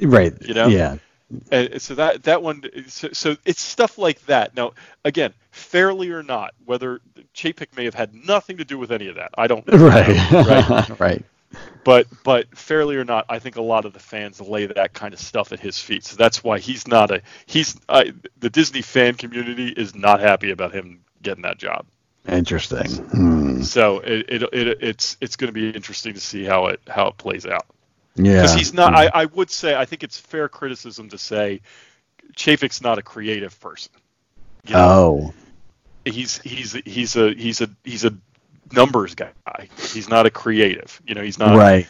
Right. 0.00 0.34
You 0.42 0.54
know? 0.54 0.68
yeah, 0.68 0.98
and 1.50 1.80
so 1.80 1.94
that 1.94 2.22
that 2.22 2.42
one 2.42 2.62
so, 2.86 3.08
so 3.12 3.36
it's 3.44 3.60
stuff 3.60 3.98
like 3.98 4.24
that 4.26 4.56
now 4.56 4.72
again 5.04 5.32
fairly 5.50 6.10
or 6.10 6.22
not 6.22 6.54
whether 6.64 7.00
chapek 7.34 7.76
may 7.76 7.84
have 7.84 7.94
had 7.94 8.14
nothing 8.14 8.56
to 8.56 8.64
do 8.64 8.78
with 8.78 8.90
any 8.90 9.08
of 9.08 9.16
that 9.16 9.30
i 9.36 9.46
don't 9.46 9.66
know, 9.66 9.76
right, 9.76 10.30
right 10.32 11.00
right. 11.00 11.24
but 11.84 12.06
but 12.24 12.56
fairly 12.56 12.96
or 12.96 13.04
not, 13.04 13.26
I 13.28 13.38
think 13.38 13.56
a 13.56 13.62
lot 13.62 13.84
of 13.84 13.92
the 13.92 13.98
fans 13.98 14.40
lay 14.40 14.66
that 14.66 14.92
kind 14.92 15.14
of 15.14 15.20
stuff 15.20 15.52
at 15.52 15.60
his 15.60 15.78
feet. 15.78 16.04
So 16.04 16.16
that's 16.16 16.44
why 16.44 16.58
he's 16.58 16.86
not 16.86 17.10
a 17.10 17.22
he's 17.46 17.78
uh, 17.88 18.04
the 18.38 18.50
Disney 18.50 18.82
fan 18.82 19.14
community 19.14 19.68
is 19.68 19.94
not 19.94 20.20
happy 20.20 20.50
about 20.50 20.74
him 20.74 21.00
getting 21.22 21.42
that 21.42 21.58
job. 21.58 21.86
Interesting. 22.26 22.90
Hmm. 22.90 23.62
So 23.62 24.00
it, 24.00 24.26
it, 24.28 24.42
it 24.52 24.78
it's 24.82 25.16
it's 25.20 25.36
going 25.36 25.48
to 25.48 25.52
be 25.52 25.70
interesting 25.70 26.14
to 26.14 26.20
see 26.20 26.44
how 26.44 26.66
it 26.66 26.80
how 26.86 27.08
it 27.08 27.16
plays 27.16 27.46
out 27.46 27.66
Yeah, 28.18 28.42
because 28.42 28.54
he's 28.54 28.74
not. 28.74 28.94
I, 28.94 29.10
I 29.12 29.24
would 29.26 29.50
say 29.50 29.74
I 29.74 29.84
think 29.84 30.02
it's 30.02 30.18
fair 30.18 30.48
criticism 30.48 31.08
to 31.10 31.18
say 31.18 31.60
Chapek's 32.34 32.82
not 32.82 32.98
a 32.98 33.02
creative 33.02 33.58
person. 33.60 33.92
You 34.66 34.74
know, 34.74 34.80
Oh, 34.80 35.34
he's 36.04 36.38
he's 36.42 36.72
he's 36.84 37.16
a 37.16 37.32
he's 37.32 37.60
a 37.60 37.70
he's 37.84 38.04
a 38.04 38.14
numbers 38.72 39.14
guy. 39.14 39.32
He's 39.92 40.08
not 40.08 40.26
a 40.26 40.30
creative. 40.30 41.00
You 41.06 41.14
know, 41.14 41.22
he's 41.22 41.38
not 41.38 41.56
right, 41.56 41.86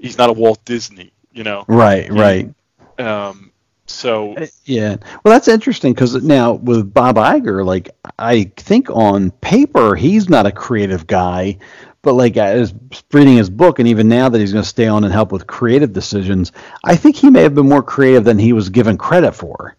he's 0.00 0.18
not 0.18 0.30
a 0.30 0.32
Walt 0.32 0.64
Disney. 0.64 1.12
You 1.32 1.44
know, 1.44 1.64
right, 1.66 2.10
right. 2.10 2.52
Um, 2.98 3.52
so 3.86 4.36
Yeah. 4.64 4.96
Well, 5.22 5.34
that's 5.34 5.48
interesting 5.48 5.92
because 5.92 6.22
now 6.22 6.54
with 6.54 6.92
Bob 6.92 7.16
Iger, 7.16 7.64
like 7.64 7.90
I 8.18 8.44
think 8.56 8.90
on 8.90 9.30
paper 9.30 9.94
he's 9.94 10.28
not 10.28 10.46
a 10.46 10.52
creative 10.52 11.06
guy, 11.06 11.58
but 12.02 12.14
like 12.14 12.36
uh, 12.36 12.42
I 12.42 12.54
was 12.56 12.74
reading 13.12 13.36
his 13.36 13.50
book, 13.50 13.78
and 13.78 13.88
even 13.88 14.08
now 14.08 14.28
that 14.28 14.40
he's 14.40 14.52
going 14.52 14.62
to 14.64 14.68
stay 14.68 14.86
on 14.86 15.04
and 15.04 15.12
help 15.12 15.32
with 15.32 15.46
creative 15.46 15.92
decisions, 15.92 16.52
I 16.84 16.96
think 16.96 17.16
he 17.16 17.30
may 17.30 17.42
have 17.42 17.54
been 17.54 17.68
more 17.68 17.82
creative 17.82 18.24
than 18.24 18.38
he 18.38 18.52
was 18.52 18.68
given 18.68 18.98
credit 18.98 19.32
for. 19.32 19.76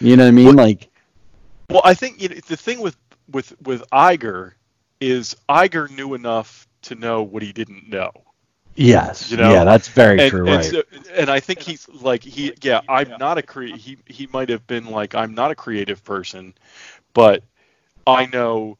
You 0.00 0.16
know 0.16 0.24
what 0.24 0.28
I 0.28 0.32
mean? 0.32 0.56
like, 0.56 0.90
well, 1.68 1.82
I 1.84 1.94
think 1.94 2.20
you 2.22 2.28
know, 2.28 2.36
the 2.46 2.56
thing 2.56 2.80
with 2.80 2.96
with 3.30 3.54
with 3.62 3.82
Iger 3.90 4.52
is 5.00 5.36
Iger 5.48 5.90
knew 5.90 6.14
enough 6.14 6.66
to 6.82 6.94
know 6.94 7.22
what 7.22 7.42
he 7.42 7.52
didn't 7.52 7.88
know. 7.88 8.12
yes, 8.74 9.30
You 9.30 9.36
know, 9.36 9.52
yeah, 9.52 9.64
that's 9.64 9.88
very 9.88 10.18
and, 10.18 10.30
true, 10.30 10.44
and, 10.46 10.56
right? 10.56 10.64
so- 10.64 10.82
and 11.14 11.30
I 11.30 11.40
think 11.40 11.60
he's 11.62 11.88
like 11.88 12.22
he 12.22 12.52
yeah 12.62 12.80
I'm 12.88 13.16
not 13.18 13.38
a 13.38 13.42
cre 13.42 13.66
he 13.66 13.98
he 14.06 14.28
might 14.32 14.48
have 14.50 14.66
been 14.66 14.86
like 14.86 15.14
I'm 15.14 15.34
not 15.34 15.50
a 15.50 15.54
creative 15.54 16.04
person, 16.04 16.54
but 17.14 17.42
I 18.06 18.26
know 18.26 18.78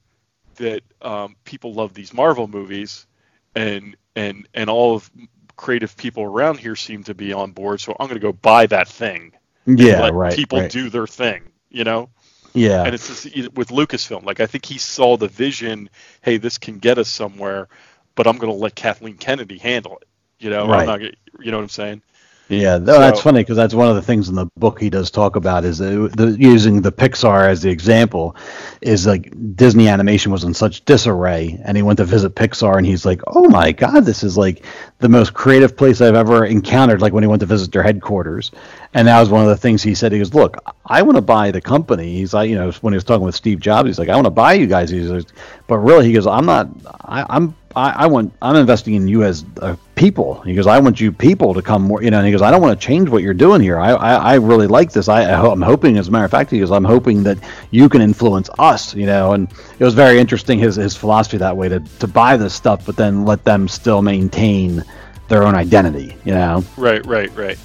that 0.63 0.83
um, 1.03 1.37
people 1.45 1.75
love 1.75 1.93
these 1.93 2.15
Marvel 2.15 2.49
movies, 2.49 3.07
and 3.55 3.97
and 4.17 4.49
and 4.55 4.71
all 4.71 4.95
of 4.95 5.11
creative 5.57 5.97
people 5.97 6.23
around 6.23 6.59
here 6.59 6.77
seem 6.77 7.05
to 7.05 7.15
be 7.15 7.33
on 7.33 7.53
board. 7.53 7.81
So 7.81 7.93
I'm 7.99 8.07
going 8.07 8.21
to 8.21 8.27
go 8.27 8.33
buy 8.33 8.67
that 8.67 8.89
thing. 8.89 9.33
yeah, 9.67 10.01
let 10.01 10.15
right. 10.15 10.35
People 10.35 10.61
right. 10.61 10.71
do 10.71 10.89
their 10.89 11.07
thing. 11.07 11.43
You 11.69 11.85
know. 11.85 12.09
Yeah, 12.55 12.85
and 12.85 12.95
it's 12.95 13.09
just, 13.09 13.53
with 13.55 13.69
Lucasfilm. 13.69 14.25
Like 14.25 14.41
I 14.41 14.47
think 14.47 14.65
he 14.65 14.79
saw 14.79 15.17
the 15.17 15.29
vision. 15.29 15.89
Hey, 16.21 16.37
this 16.37 16.59
can 16.59 16.79
get 16.79 16.99
us 16.99 17.09
somewhere. 17.09 17.69
but 18.15 18.27
I'm 18.27 18.37
going 18.37 18.53
to 18.53 18.59
let 18.59 18.75
Kathleen 18.75 19.17
Kennedy 19.17 19.59
handle 19.59 19.99
it. 20.01 20.09
You 20.39 20.51
know, 20.51 20.67
Right. 20.67 20.81
I'm 20.81 20.87
not 20.87 20.99
gonna, 20.99 21.13
you 21.41 21.51
know 21.51 21.57
what 21.59 21.63
I'm 21.63 21.69
saying? 21.69 22.03
Yeah, 22.49 22.77
no, 22.77 22.99
that's 22.99 23.21
funny 23.21 23.41
because 23.41 23.57
that's 23.57 23.73
one 23.73 23.89
of 23.89 23.95
the 23.95 24.03
things 24.03 24.29
in 24.29 24.35
the 24.35 24.47
book 24.59 24.79
he 24.79 24.91
does 24.91 25.11
talk 25.11 25.37
about 25.37 25.65
is 25.65 25.79
the, 25.79 26.11
the 26.15 26.37
using 26.39 26.83
the 26.83 26.93
Pixar 26.93 27.49
as 27.49 27.63
the 27.63 27.71
example 27.71 28.37
is 28.83 29.07
like 29.07 29.33
Disney 29.57 29.89
animation 29.89 30.33
was 30.33 30.45
in 30.45 30.53
such 30.53 30.85
disarray, 30.85 31.59
and 31.65 31.79
he 31.79 31.83
went 31.83 31.97
to 31.97 32.05
visit 32.05 32.35
Pixar, 32.35 32.77
and 32.77 32.85
he's 32.85 33.07
like, 33.07 33.23
"Oh 33.27 33.49
my 33.49 33.73
God, 33.73 34.05
this 34.05 34.23
is 34.23 34.37
like 34.37 34.67
the 34.99 35.09
most 35.09 35.33
creative 35.33 35.77
place 35.77 36.03
I've 36.03 36.15
ever 36.15 36.45
encountered." 36.45 37.01
Like 37.01 37.15
when 37.15 37.23
he 37.23 37.29
went 37.29 37.41
to 37.41 37.47
visit 37.47 37.73
their 37.73 37.83
headquarters, 37.83 38.51
and 38.95 39.09
that 39.09 39.19
was 39.21 39.31
one 39.31 39.43
of 39.43 39.49
the 39.49 39.57
things 39.57 39.83
he 39.83 39.95
said. 39.95 40.13
He 40.13 40.19
goes, 40.19 40.35
"Look, 40.35 40.57
I 40.87 41.03
want 41.03 41.17
to 41.17 41.23
buy 41.23 41.51
the 41.51 41.61
company." 41.61 42.15
He's 42.15 42.35
like, 42.35 42.51
you 42.51 42.57
know, 42.57 42.71
when 42.83 42.93
he 42.93 42.97
was 42.97 43.05
talking 43.05 43.25
with 43.25 43.35
Steve 43.35 43.61
Jobs, 43.61 43.89
he's 43.89 43.99
like, 43.99 44.09
"I 44.09 44.15
want 44.15 44.27
to 44.27 44.31
buy 44.31 44.53
you 44.55 44.67
guys." 44.67 44.91
He's 44.91 45.11
like, 45.11 45.25
but 45.67 45.79
really, 45.79 46.07
he 46.07 46.13
goes, 46.13 46.27
"I'm 46.27 46.47
not. 46.47 46.69
I, 47.03 47.25
I'm." 47.29 47.55
I, 47.75 48.05
I 48.05 48.07
want. 48.07 48.35
I'm 48.43 48.55
investing 48.57 48.93
in 48.93 49.09
you 49.09 49.23
as 49.23 49.47
uh, 49.63 49.77
people. 49.95 50.43
He 50.43 50.55
goes. 50.55 50.67
I 50.67 50.79
want 50.79 51.01
you 51.01 51.11
people 51.11 51.55
to 51.55 51.63
come 51.63 51.81
more. 51.81 52.03
You 52.03 52.11
know. 52.11 52.19
And 52.19 52.27
he 52.27 52.33
goes. 52.33 52.43
I 52.43 52.51
don't 52.51 52.61
want 52.61 52.79
to 52.79 52.87
change 52.87 53.09
what 53.09 53.23
you're 53.23 53.33
doing 53.33 53.63
here. 53.63 53.79
I, 53.79 53.93
I, 53.93 54.15
I 54.15 54.35
really 54.35 54.67
like 54.67 54.93
this. 54.93 55.09
I, 55.09 55.23
I'm 55.23 55.63
hoping, 55.63 55.97
as 55.97 56.09
a 56.09 56.11
matter 56.11 56.27
of 56.27 56.31
fact, 56.31 56.51
he 56.51 56.59
goes. 56.59 56.71
I'm 56.71 56.85
hoping 56.85 57.23
that 57.23 57.39
you 57.71 57.89
can 57.89 58.03
influence 58.03 58.51
us. 58.59 58.95
You 58.95 59.07
know. 59.07 59.33
And 59.33 59.51
it 59.79 59.85
was 59.85 59.95
very 59.95 60.19
interesting 60.19 60.59
his 60.59 60.77
his 60.77 60.95
philosophy 60.95 61.39
that 61.39 61.57
way 61.57 61.71
to 61.71 61.81
to 61.81 62.07
buy 62.07 62.37
this 62.37 62.53
stuff, 62.53 62.85
but 62.85 62.97
then 62.97 63.25
let 63.25 63.43
them 63.45 63.69
still 63.69 64.03
maintain 64.03 64.85
their 65.29 65.45
own 65.45 65.55
identity. 65.55 66.15
You 66.27 66.35
know. 66.35 66.63
Right, 66.77 67.05
right, 67.07 67.35
right. 67.35 67.59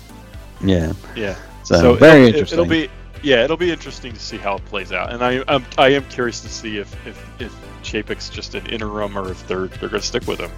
Yeah. 0.62 0.94
Yeah. 1.16 1.36
So, 1.64 1.96
very 1.96 2.28
it'll, 2.28 2.28
interesting. 2.28 2.60
It'll 2.60 2.70
be 2.70 2.90
yeah, 3.24 3.44
it'll 3.44 3.58
be 3.58 3.72
interesting 3.72 4.14
to 4.14 4.20
see 4.20 4.38
how 4.38 4.56
it 4.56 4.66
plays 4.66 4.92
out, 4.92 5.12
and 5.12 5.24
I 5.24 5.44
I'm, 5.48 5.66
I 5.78 5.90
am 5.90 6.06
curious 6.06 6.42
to 6.42 6.50
see 6.50 6.78
if 6.78 6.94
if 7.06 7.42
if 7.42 7.56
Chapek's 7.84 8.30
just 8.30 8.56
an 8.56 8.66
interim 8.68 9.18
or 9.18 9.32
if 9.32 9.48
they're 9.48 9.68
they're 9.68 9.90
going 9.90 10.02
to 10.02 10.08
stick 10.08 10.28
with 10.28 10.40
him. 10.40 10.52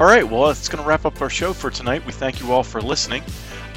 All 0.00 0.06
right, 0.06 0.26
well 0.26 0.48
that's 0.48 0.68
going 0.68 0.82
to 0.82 0.88
wrap 0.88 1.04
up 1.04 1.20
our 1.20 1.30
show 1.30 1.52
for 1.52 1.70
tonight. 1.70 2.04
We 2.06 2.12
thank 2.12 2.40
you 2.40 2.52
all 2.52 2.62
for 2.62 2.80
listening. 2.80 3.22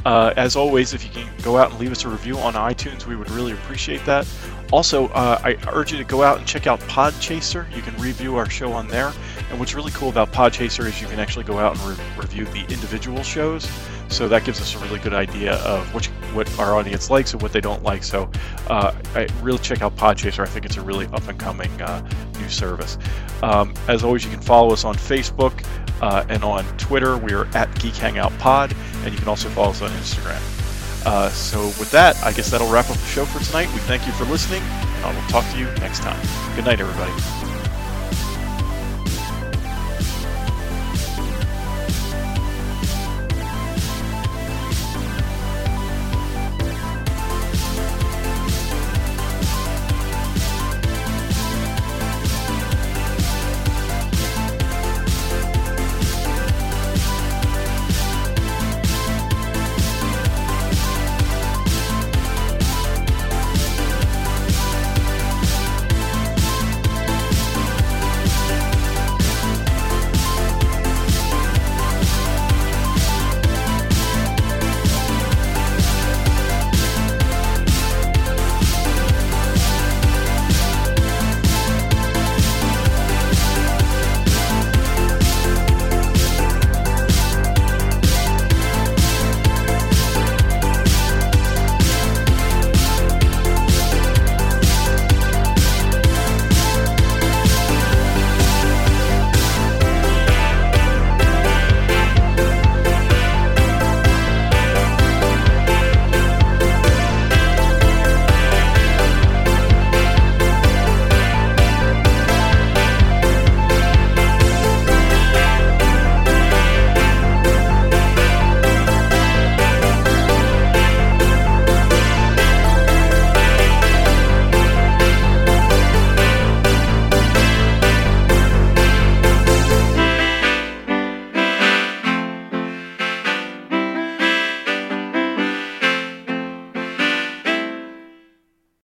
Uh, 0.05 0.31
as 0.37 0.55
always, 0.55 0.93
if 0.93 1.03
you 1.03 1.09
can 1.09 1.27
go 1.41 1.57
out 1.57 1.71
and 1.71 1.79
leave 1.79 1.91
us 1.91 2.05
a 2.05 2.07
review 2.07 2.37
on 2.37 2.53
iTunes, 2.53 3.07
we 3.07 3.15
would 3.15 3.29
really 3.31 3.53
appreciate 3.53 4.05
that. 4.05 4.27
Also, 4.71 5.07
uh, 5.09 5.39
I 5.43 5.57
urge 5.73 5.91
you 5.91 5.97
to 5.97 6.03
go 6.03 6.21
out 6.21 6.37
and 6.37 6.47
check 6.47 6.67
out 6.67 6.79
Podchaser. 6.81 7.73
You 7.75 7.81
can 7.81 7.95
review 7.97 8.35
our 8.35 8.47
show 8.47 8.71
on 8.71 8.87
there. 8.87 9.11
And 9.49 9.59
what's 9.59 9.73
really 9.73 9.91
cool 9.91 10.09
about 10.09 10.31
Podchaser 10.31 10.85
is 10.85 11.01
you 11.01 11.07
can 11.07 11.19
actually 11.19 11.45
go 11.45 11.57
out 11.57 11.75
and 11.77 11.97
re- 11.97 12.05
review 12.17 12.45
the 12.45 12.61
individual 12.71 13.23
shows. 13.23 13.67
So 14.07 14.27
that 14.27 14.43
gives 14.45 14.61
us 14.61 14.75
a 14.75 14.79
really 14.79 14.99
good 14.99 15.13
idea 15.13 15.55
of 15.57 15.93
what, 15.93 16.05
what 16.33 16.59
our 16.59 16.75
audience 16.75 17.09
likes 17.09 17.33
and 17.33 17.41
what 17.41 17.51
they 17.51 17.61
don't 17.61 17.83
like. 17.83 18.03
So 18.03 18.29
uh, 18.69 18.93
I 19.13 19.27
really 19.41 19.59
check 19.59 19.81
out 19.81 19.95
Podchaser. 19.95 20.43
I 20.43 20.45
think 20.45 20.65
it's 20.65 20.77
a 20.77 20.81
really 20.81 21.07
up 21.07 21.27
and 21.27 21.39
coming 21.39 21.69
uh, 21.81 22.07
new 22.39 22.49
service. 22.49 22.97
Um, 23.43 23.73
as 23.87 24.03
always, 24.03 24.23
you 24.23 24.31
can 24.31 24.41
follow 24.41 24.71
us 24.71 24.85
on 24.85 24.95
Facebook 24.95 25.65
uh, 26.01 26.25
and 26.29 26.43
on 26.43 26.65
Twitter. 26.77 27.17
We 27.17 27.33
are 27.33 27.45
at 27.55 27.73
Geek 27.79 27.95
Hangout 27.95 28.37
Pod, 28.39 28.75
and 29.03 29.13
you 29.13 29.19
can 29.19 29.27
also 29.27 29.49
follow 29.49 29.69
us 29.69 29.81
on 29.81 29.89
Instagram. 29.91 30.41
Uh, 31.05 31.29
so 31.29 31.65
with 31.79 31.91
that, 31.91 32.15
I 32.23 32.31
guess 32.31 32.49
that'll 32.49 32.71
wrap 32.71 32.89
up 32.89 32.97
the 32.97 33.05
show 33.05 33.25
for 33.25 33.43
tonight. 33.43 33.71
We 33.73 33.79
thank 33.79 34.07
you 34.07 34.13
for 34.13 34.25
listening, 34.25 34.61
and 34.61 35.05
I 35.05 35.13
will 35.13 35.27
talk 35.29 35.49
to 35.51 35.59
you 35.59 35.65
next 35.75 35.99
time. 35.99 36.19
Good 36.55 36.65
night, 36.65 36.79
everybody. 36.79 37.54